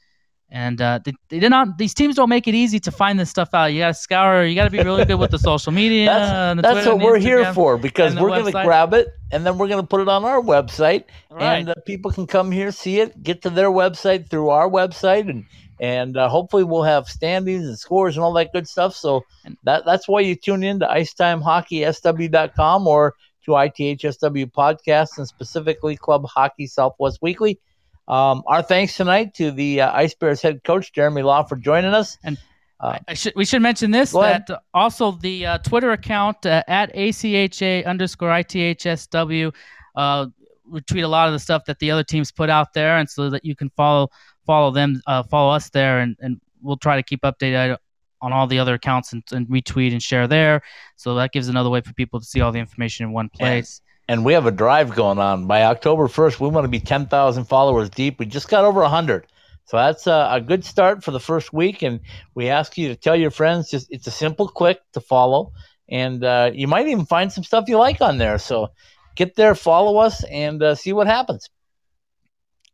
and 0.49 0.79
uh, 0.79 0.99
they, 1.03 1.13
they 1.29 1.39
did 1.39 1.49
not. 1.49 1.77
These 1.77 1.93
teams 1.93 2.15
don't 2.15 2.29
make 2.29 2.47
it 2.47 2.55
easy 2.55 2.79
to 2.81 2.91
find 2.91 3.19
this 3.19 3.29
stuff 3.29 3.49
out. 3.53 3.65
You 3.65 3.79
got 3.79 3.87
to 3.87 3.93
scour. 3.95 4.45
You 4.45 4.55
got 4.55 4.65
to 4.65 4.69
be 4.69 4.81
really 4.81 5.05
good 5.05 5.15
with 5.15 5.31
the 5.31 5.39
social 5.39 5.71
media. 5.71 6.05
that's, 6.55 6.61
that's 6.61 6.87
what 6.87 6.99
we're 6.99 7.17
here 7.17 7.53
for 7.53 7.77
because 7.77 8.15
we're 8.15 8.29
going 8.29 8.45
to 8.45 8.51
grab 8.51 8.93
it 8.93 9.07
and 9.31 9.45
then 9.45 9.57
we're 9.57 9.67
going 9.67 9.81
to 9.81 9.87
put 9.87 10.01
it 10.01 10.07
on 10.07 10.23
our 10.23 10.41
website, 10.41 11.05
right. 11.31 11.57
and 11.57 11.69
uh, 11.69 11.73
people 11.85 12.11
can 12.11 12.27
come 12.27 12.51
here, 12.51 12.71
see 12.71 12.99
it, 12.99 13.21
get 13.23 13.41
to 13.41 13.49
their 13.49 13.69
website 13.69 14.29
through 14.29 14.49
our 14.49 14.69
website, 14.69 15.29
and 15.29 15.45
and 15.79 16.17
uh, 16.17 16.29
hopefully 16.29 16.63
we'll 16.63 16.83
have 16.83 17.07
standings 17.07 17.65
and 17.65 17.77
scores 17.77 18.15
and 18.15 18.23
all 18.23 18.33
that 18.33 18.53
good 18.53 18.67
stuff. 18.67 18.95
So 18.95 19.23
that 19.63 19.85
that's 19.85 20.07
why 20.07 20.21
you 20.21 20.35
tune 20.35 20.63
in 20.63 20.79
to 20.79 20.87
IcetimeHockeySW.com 20.87 22.87
or 22.87 23.13
to 23.45 23.51
ITHSW 23.51 24.51
podcast 24.51 25.17
and 25.17 25.27
specifically 25.27 25.95
Club 25.95 26.25
Hockey 26.25 26.67
Southwest 26.67 27.19
Weekly. 27.21 27.59
Um, 28.07 28.43
our 28.47 28.61
thanks 28.61 28.97
tonight 28.97 29.33
to 29.35 29.51
the 29.51 29.81
uh, 29.81 29.91
Ice 29.93 30.13
Bears 30.13 30.41
head 30.41 30.63
coach 30.63 30.93
Jeremy 30.93 31.23
Law 31.23 31.43
for 31.43 31.55
joining 31.55 31.93
us. 31.93 32.17
And 32.23 32.37
uh, 32.79 32.99
I 33.07 33.13
should 33.13 33.33
we 33.35 33.45
should 33.45 33.61
mention 33.61 33.91
this 33.91 34.11
that 34.11 34.49
uh, 34.49 34.59
also 34.73 35.11
the 35.11 35.45
uh, 35.45 35.57
Twitter 35.59 35.91
account 35.91 36.45
uh, 36.45 36.63
at 36.67 36.93
ACHA 36.93 37.85
underscore 37.85 38.29
ITHSW 38.29 39.53
uh, 39.95 40.27
retweet 40.71 41.03
a 41.03 41.07
lot 41.07 41.27
of 41.27 41.33
the 41.33 41.39
stuff 41.39 41.65
that 41.65 41.79
the 41.79 41.91
other 41.91 42.03
teams 42.03 42.31
put 42.31 42.49
out 42.49 42.73
there, 42.73 42.97
and 42.97 43.09
so 43.09 43.29
that 43.29 43.45
you 43.45 43.55
can 43.55 43.69
follow 43.71 44.09
follow 44.45 44.71
them, 44.71 45.01
uh, 45.07 45.23
follow 45.23 45.53
us 45.53 45.69
there, 45.69 45.99
and, 45.99 46.15
and 46.19 46.39
we'll 46.61 46.77
try 46.77 46.95
to 46.95 47.03
keep 47.03 47.21
updated 47.21 47.77
on 48.21 48.33
all 48.33 48.47
the 48.47 48.59
other 48.59 48.73
accounts 48.73 49.13
and, 49.13 49.23
and, 49.31 49.47
retweet 49.47 49.91
and 49.91 50.01
share 50.01 50.27
there. 50.27 50.61
So 50.95 51.15
that 51.15 51.31
gives 51.31 51.47
another 51.47 51.69
way 51.69 51.81
for 51.81 51.93
people 51.93 52.19
to 52.19 52.25
see 52.25 52.41
all 52.41 52.51
the 52.51 52.59
information 52.59 53.05
in 53.05 53.11
one 53.11 53.29
place. 53.29 53.81
And, 54.07 54.19
and 54.19 54.25
we 54.25 54.33
have 54.33 54.45
a 54.45 54.51
drive 54.51 54.95
going 54.95 55.19
on. 55.19 55.47
By 55.47 55.63
October 55.63 56.07
1st, 56.07 56.39
we 56.39 56.49
want 56.49 56.65
to 56.65 56.69
be 56.69 56.79
10,000 56.79 57.43
followers 57.45 57.89
deep. 57.89 58.19
We 58.19 58.25
just 58.25 58.49
got 58.49 58.65
over 58.65 58.81
100. 58.81 59.27
So 59.65 59.77
that's 59.77 60.07
a, 60.07 60.29
a, 60.31 60.41
good 60.41 60.63
start 60.63 61.03
for 61.03 61.11
the 61.11 61.19
first 61.19 61.51
week. 61.51 61.81
And 61.81 61.99
we 62.35 62.49
ask 62.49 62.77
you 62.77 62.87
to 62.89 62.95
tell 62.95 63.15
your 63.15 63.31
friends. 63.31 63.69
Just 63.69 63.87
It's 63.89 64.07
a 64.07 64.11
simple 64.11 64.47
click 64.47 64.79
to 64.93 65.01
follow. 65.01 65.53
And 65.89 66.23
uh, 66.23 66.51
you 66.53 66.67
might 66.67 66.87
even 66.87 67.05
find 67.05 67.31
some 67.31 67.43
stuff 67.43 67.65
you 67.67 67.77
like 67.77 68.01
on 68.01 68.17
there. 68.17 68.37
So 68.37 68.71
get 69.15 69.35
there, 69.35 69.55
follow 69.55 69.97
us, 69.97 70.23
and 70.25 70.61
uh, 70.61 70.75
see 70.75 70.93
what 70.93 71.07
happens. 71.07 71.49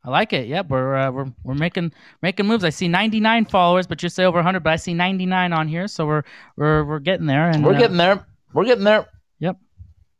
I 0.04 0.10
like 0.10 0.34
it. 0.34 0.47
Yep, 0.47 0.70
we're 0.70 0.95
uh, 0.95 1.12
we're 1.12 1.32
we're 1.43 1.54
making 1.54 1.93
making 2.22 2.47
moves. 2.47 2.64
I 2.64 2.70
see 2.72 2.88
99 2.88 3.45
followers, 3.45 3.86
but 3.86 4.02
you 4.02 4.10
say 4.10 4.26
over 4.26 4.38
100, 4.38 4.64
but 4.64 4.74
I 4.74 4.76
see 4.76 4.95
99 4.95 5.54
on 5.54 5.68
here, 5.68 5.88
so 5.88 6.08
we're 6.08 6.24
we're 6.56 6.84
we're 6.84 6.99
getting 6.99 7.28
there. 7.28 7.49
And 7.49 7.64
we're 7.64 7.76
uh, 7.76 7.80
getting 7.80 7.97
there. 7.97 8.26
We're 8.54 8.66
getting 8.66 8.84
there. 8.84 9.08
Yep. 9.39 9.58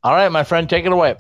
All 0.04 0.14
right, 0.14 0.32
my 0.32 0.44
friend, 0.44 0.70
take 0.70 0.86
it 0.86 0.92
away. 0.92 1.16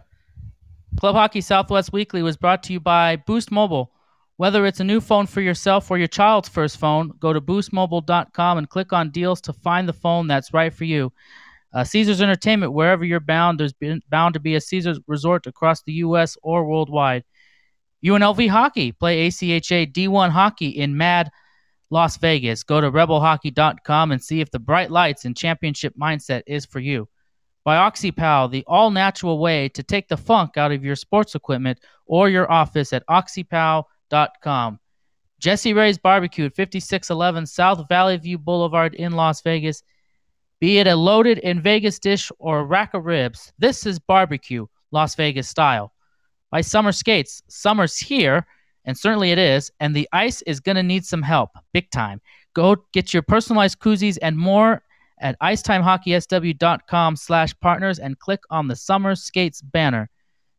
Club 0.99 1.15
Hockey 1.15 1.41
Southwest 1.41 1.91
Weekly 1.91 2.21
was 2.21 2.37
brought 2.37 2.63
to 2.63 2.73
you 2.73 2.79
by 2.79 3.15
Boost 3.15 3.51
Mobile. 3.51 3.91
Whether 4.37 4.65
it's 4.65 4.79
a 4.79 4.83
new 4.83 5.01
phone 5.01 5.27
for 5.27 5.41
yourself 5.41 5.89
or 5.91 5.97
your 5.97 6.07
child's 6.07 6.49
first 6.49 6.77
phone, 6.77 7.11
go 7.19 7.31
to 7.31 7.39
boostmobile.com 7.39 8.57
and 8.57 8.69
click 8.69 8.91
on 8.91 9.11
deals 9.11 9.39
to 9.41 9.53
find 9.53 9.87
the 9.87 9.93
phone 9.93 10.27
that's 10.27 10.53
right 10.53 10.73
for 10.73 10.83
you. 10.83 11.13
Uh, 11.73 11.83
Caesars 11.83 12.21
Entertainment, 12.21 12.73
wherever 12.73 13.05
you're 13.05 13.19
bound, 13.19 13.59
there's 13.59 13.73
been, 13.73 14.01
bound 14.09 14.33
to 14.33 14.39
be 14.39 14.55
a 14.55 14.61
Caesars 14.61 14.99
resort 15.07 15.45
across 15.45 15.83
the 15.83 15.93
U.S. 15.93 16.37
or 16.41 16.65
worldwide. 16.65 17.23
UNLV 18.03 18.49
Hockey. 18.49 18.91
Play 18.91 19.27
ACHA 19.27 19.91
D1 19.91 20.29
Hockey 20.29 20.69
in 20.69 20.97
Mad 20.97 21.31
Las 21.89 22.17
Vegas. 22.17 22.63
Go 22.63 22.81
to 22.81 22.91
rebelhockey.com 22.91 24.11
and 24.11 24.23
see 24.23 24.41
if 24.41 24.49
the 24.49 24.59
bright 24.59 24.89
lights 24.89 25.25
and 25.25 25.37
championship 25.37 25.93
mindset 25.95 26.43
is 26.47 26.65
for 26.65 26.79
you. 26.79 27.07
By 27.63 27.77
OxyPow, 27.77 28.49
the 28.49 28.63
all 28.65 28.89
natural 28.89 29.37
way 29.37 29.69
to 29.69 29.83
take 29.83 30.07
the 30.07 30.17
funk 30.17 30.57
out 30.57 30.71
of 30.71 30.83
your 30.83 30.95
sports 30.95 31.35
equipment 31.35 31.79
or 32.07 32.27
your 32.27 32.51
office 32.51 32.91
at 32.91 33.05
oxypow.com. 33.07 34.79
Jessie 35.39 35.73
Rae's 35.73 35.97
Barbecue 35.97 36.45
at 36.45 36.55
5611 36.55 37.45
South 37.45 37.87
Valley 37.87 38.17
View 38.17 38.37
Boulevard 38.37 38.95
in 38.95 39.11
Las 39.11 39.41
Vegas. 39.41 39.83
Be 40.59 40.79
it 40.79 40.87
a 40.87 40.95
loaded 40.95 41.39
in 41.39 41.61
Vegas 41.61 41.99
dish 41.99 42.31
or 42.39 42.59
a 42.59 42.63
rack 42.63 42.93
of 42.93 43.05
ribs, 43.05 43.51
this 43.57 43.85
is 43.85 43.99
barbecue, 43.99 44.65
Las 44.91 45.15
Vegas 45.15 45.47
style 45.47 45.91
by 46.51 46.61
Summer 46.61 46.91
Skates. 46.91 47.41
Summer's 47.47 47.97
here, 47.97 48.45
and 48.85 48.97
certainly 48.97 49.31
it 49.31 49.39
is, 49.39 49.71
and 49.79 49.95
the 49.95 50.07
ice 50.11 50.41
is 50.43 50.59
going 50.59 50.75
to 50.75 50.83
need 50.83 51.05
some 51.05 51.21
help, 51.21 51.51
big 51.73 51.89
time. 51.91 52.21
Go 52.53 52.75
get 52.93 53.13
your 53.13 53.23
personalized 53.23 53.79
koozies 53.79 54.17
and 54.21 54.37
more 54.37 54.83
at 55.19 55.39
icetimehockeysw.com 55.39 57.15
slash 57.15 57.57
partners 57.61 57.99
and 57.99 58.19
click 58.19 58.41
on 58.49 58.67
the 58.67 58.75
Summer 58.75 59.15
Skates 59.15 59.61
banner. 59.61 60.09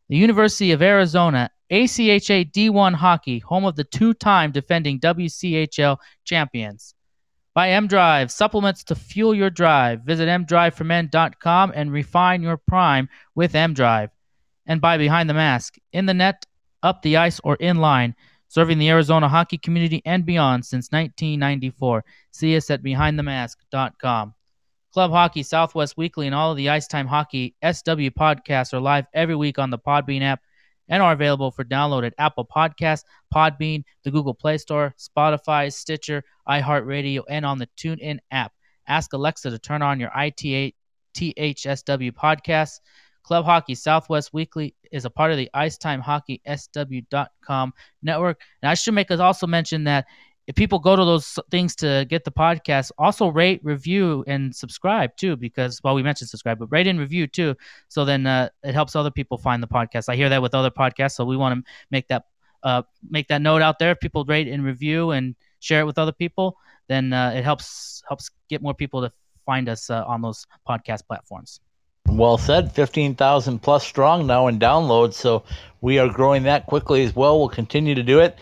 The 0.09 0.17
University 0.17 0.73
of 0.73 0.83
Arizona, 0.83 1.51
ACHA 1.71 2.53
D1 2.53 2.95
Hockey, 2.95 3.41
home 3.41 3.65
of 3.65 3.77
the 3.77 3.85
two-time 3.85 4.53
defending 4.53 5.01
WCHL 5.01 5.99
champions. 6.25 6.95
By 7.55 7.71
M 7.71 7.87
Drive, 7.87 8.31
supplements 8.31 8.83
to 8.85 8.95
fuel 8.95 9.35
your 9.35 9.51
drive. 9.51 10.03
Visit 10.03 10.27
mdriveformen.com 10.27 11.73
and 11.75 11.93
refine 11.93 12.43
your 12.43 12.57
prime 12.57 13.11
with 13.35 13.55
M 13.55 13.75
Drive 13.75 14.11
and 14.73 14.81
by 14.81 14.97
Behind 14.97 15.29
the 15.29 15.35
Mask, 15.35 15.77
in 15.93 16.07
the 16.07 16.15
net, 16.15 16.47
up 16.83 17.03
the 17.03 17.19
ice, 17.19 17.39
or 17.45 17.57
in 17.57 17.77
line, 17.77 18.15
serving 18.49 18.79
the 18.79 18.89
Arizona 18.89 19.29
hockey 19.29 19.59
community 19.59 20.01
and 20.07 20.25
beyond 20.25 20.65
since 20.65 20.91
1994. 20.91 22.03
See 22.31 22.57
us 22.57 22.71
at 22.71 22.83
BehindTheMask.com. 22.83 24.33
Club 24.95 25.11
Hockey 25.11 25.43
Southwest 25.43 25.99
Weekly 25.99 26.27
and 26.27 26.35
all 26.35 26.53
of 26.53 26.57
the 26.57 26.71
Ice 26.71 26.87
Time 26.87 27.07
Hockey 27.07 27.55
SW 27.63 28.09
podcasts 28.19 28.73
are 28.73 28.81
live 28.81 29.05
every 29.13 29.37
week 29.37 29.59
on 29.59 29.69
the 29.69 29.79
Podbean 29.79 30.23
app 30.23 30.41
and 30.89 31.03
are 31.03 31.13
available 31.13 31.51
for 31.51 31.65
download 31.65 32.07
at 32.07 32.15
Apple 32.17 32.47
Podcasts, 32.47 33.05
Podbean, 33.35 33.85
the 34.05 34.11
Google 34.11 34.33
Play 34.33 34.57
Store, 34.57 34.95
Spotify, 34.99 35.71
Stitcher, 35.71 36.25
iHeartRadio, 36.49 37.25
and 37.29 37.45
on 37.45 37.59
the 37.59 37.69
TuneIn 37.77 38.21
app. 38.31 38.53
Ask 38.89 39.13
Alexa 39.13 39.51
to 39.51 39.59
turn 39.59 39.83
on 39.83 40.01
your 40.01 40.17
ITA 40.17 40.73
THSW 41.15 42.13
podcasts. 42.13 42.81
Club 43.23 43.45
Hockey 43.45 43.75
Southwest 43.75 44.33
Weekly 44.33 44.75
is 44.91 45.05
a 45.05 45.11
part 45.11 45.31
of 45.31 45.37
the 45.37 45.51
IcetimeHockeySW.com 45.55 47.75
network. 48.03 48.41
And 48.63 48.71
I 48.71 48.75
should 48.75 48.95
make 48.95 49.11
us 49.11 49.21
also 49.21 49.47
mention 49.47 49.85
that 49.85 50.07
if 50.47 50.57
people 50.57 50.79
go 50.79 50.97
to 50.97 51.05
those 51.05 51.39
things 51.51 51.77
to 51.77 52.07
get 52.09 52.25
the 52.25 52.33
podcast, 52.33 52.91
also 52.99 53.29
rate, 53.29 53.61
review, 53.63 54.25
and 54.27 54.55
subscribe 54.55 55.17
too, 55.17 55.37
because 55.37 55.81
well, 55.85 55.95
we 55.95 56.03
mentioned 56.03 56.31
subscribe, 56.31 56.59
but 56.59 56.73
rate 56.73 56.89
and 56.89 56.99
review 56.99 57.27
too. 57.27 57.55
So 57.89 58.05
then 58.05 58.27
uh, 58.27 58.49
it 58.65 58.75
helps 58.75 58.97
other 58.97 59.11
people 59.11 59.39
find 59.39 59.63
the 59.63 59.69
podcast. 59.69 60.09
I 60.09 60.17
hear 60.17 60.29
that 60.29 60.43
with 60.43 60.55
other 60.55 60.71
podcasts, 60.71 61.13
so 61.13 61.25
we 61.25 61.37
want 61.37 61.65
to 61.65 61.71
make 61.91 62.09
that 62.09 62.25
uh, 62.65 62.83
make 63.09 63.29
that 63.29 63.43
note 63.43 63.63
out 63.63 63.79
there. 63.79 63.93
If 63.93 64.01
people 64.01 64.25
rate 64.25 64.49
and 64.49 64.65
review 64.65 65.13
and 65.13 65.37
share 65.61 65.81
it 65.81 65.85
with 65.85 65.99
other 65.99 66.13
people, 66.13 66.57
then 66.89 67.13
uh, 67.13 67.33
it 67.37 67.45
helps 67.45 68.03
helps 68.09 68.31
get 68.49 68.63
more 68.63 68.75
people 68.75 69.01
to 69.03 69.13
find 69.47 69.69
us 69.69 69.91
uh, 69.91 70.05
on 70.07 70.23
those 70.23 70.47
podcast 70.69 71.07
platforms. 71.07 71.61
Well 72.07 72.39
said. 72.39 72.73
15,000 72.73 73.59
plus 73.61 73.85
strong 73.85 74.27
now 74.27 74.49
in 74.49 74.59
downloads. 74.59 75.15
So 75.15 75.45
we 75.81 75.99
are 75.99 76.09
growing 76.09 76.45
that 76.45 76.67
quickly 76.67 77.05
as 77.05 77.15
well. 77.17 77.39
We'll 77.39 77.49
continue 77.49 77.95
to 77.95 78.03
do 78.03 78.21
it. 78.21 78.39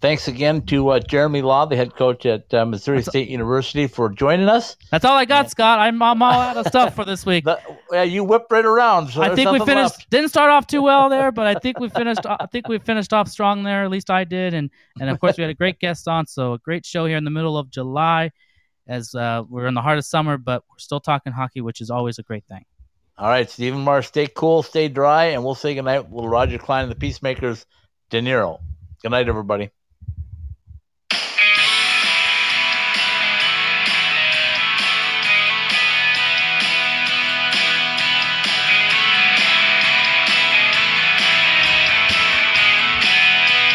Thanks 0.00 0.28
again 0.28 0.62
to 0.66 0.90
uh, 0.90 1.00
Jeremy 1.00 1.42
Law, 1.42 1.66
the 1.66 1.74
head 1.74 1.96
coach 1.96 2.24
at 2.24 2.54
uh, 2.54 2.64
Missouri 2.64 2.98
That's 2.98 3.08
State 3.08 3.28
University, 3.28 3.88
for 3.88 4.08
joining 4.08 4.48
us. 4.48 4.76
That's 4.92 5.04
all 5.04 5.16
I 5.16 5.24
got. 5.24 5.50
Scott. 5.50 5.80
I'm, 5.80 6.00
I'm 6.00 6.22
all 6.22 6.40
out 6.40 6.56
of 6.56 6.68
stuff 6.68 6.94
for 6.94 7.04
this 7.04 7.26
week. 7.26 7.44
The, 7.48 7.58
yeah, 7.90 8.02
you 8.04 8.22
whipped 8.22 8.52
right 8.52 8.64
around. 8.64 9.08
So 9.08 9.22
I 9.22 9.34
think 9.34 9.50
we 9.50 9.58
finished. 9.58 9.98
Left. 9.98 10.10
Didn't 10.10 10.28
start 10.28 10.50
off 10.50 10.66
too 10.66 10.82
well 10.82 11.08
there, 11.08 11.32
but 11.32 11.46
I 11.46 11.54
think 11.54 11.80
we 11.80 11.88
finished. 11.88 12.20
I 12.26 12.46
think 12.52 12.68
we 12.68 12.78
finished 12.78 13.12
off 13.12 13.28
strong 13.28 13.64
there. 13.64 13.84
At 13.84 13.90
least 13.90 14.10
I 14.10 14.24
did, 14.24 14.54
and 14.54 14.70
and 15.00 15.08
of 15.10 15.18
course 15.18 15.36
we 15.36 15.42
had 15.42 15.50
a 15.50 15.54
great 15.54 15.80
guest 15.80 16.06
on. 16.06 16.26
So 16.26 16.52
a 16.52 16.58
great 16.58 16.84
show 16.84 17.06
here 17.06 17.16
in 17.16 17.24
the 17.24 17.30
middle 17.30 17.56
of 17.56 17.70
July, 17.70 18.30
as 18.86 19.14
uh, 19.14 19.42
we're 19.48 19.66
in 19.66 19.74
the 19.74 19.80
heart 19.80 19.98
of 19.98 20.04
summer, 20.04 20.36
but 20.36 20.62
we're 20.70 20.78
still 20.78 21.00
talking 21.00 21.32
hockey, 21.32 21.60
which 21.60 21.80
is 21.80 21.90
always 21.90 22.18
a 22.18 22.22
great 22.22 22.44
thing. 22.46 22.64
All 23.18 23.28
right, 23.28 23.50
Stephen 23.50 23.80
Marsh, 23.80 24.06
stay 24.06 24.28
cool, 24.28 24.62
stay 24.62 24.86
dry, 24.86 25.24
and 25.26 25.44
we'll 25.44 25.56
say 25.56 25.74
goodnight. 25.74 26.12
Little 26.12 26.28
Roger 26.28 26.56
Clyne 26.56 26.84
and 26.84 26.90
the 26.92 26.94
Peacemakers, 26.94 27.66
De 28.10 28.20
Niro. 28.20 28.60
Good 29.02 29.10
night, 29.10 29.28
everybody. 29.28 29.70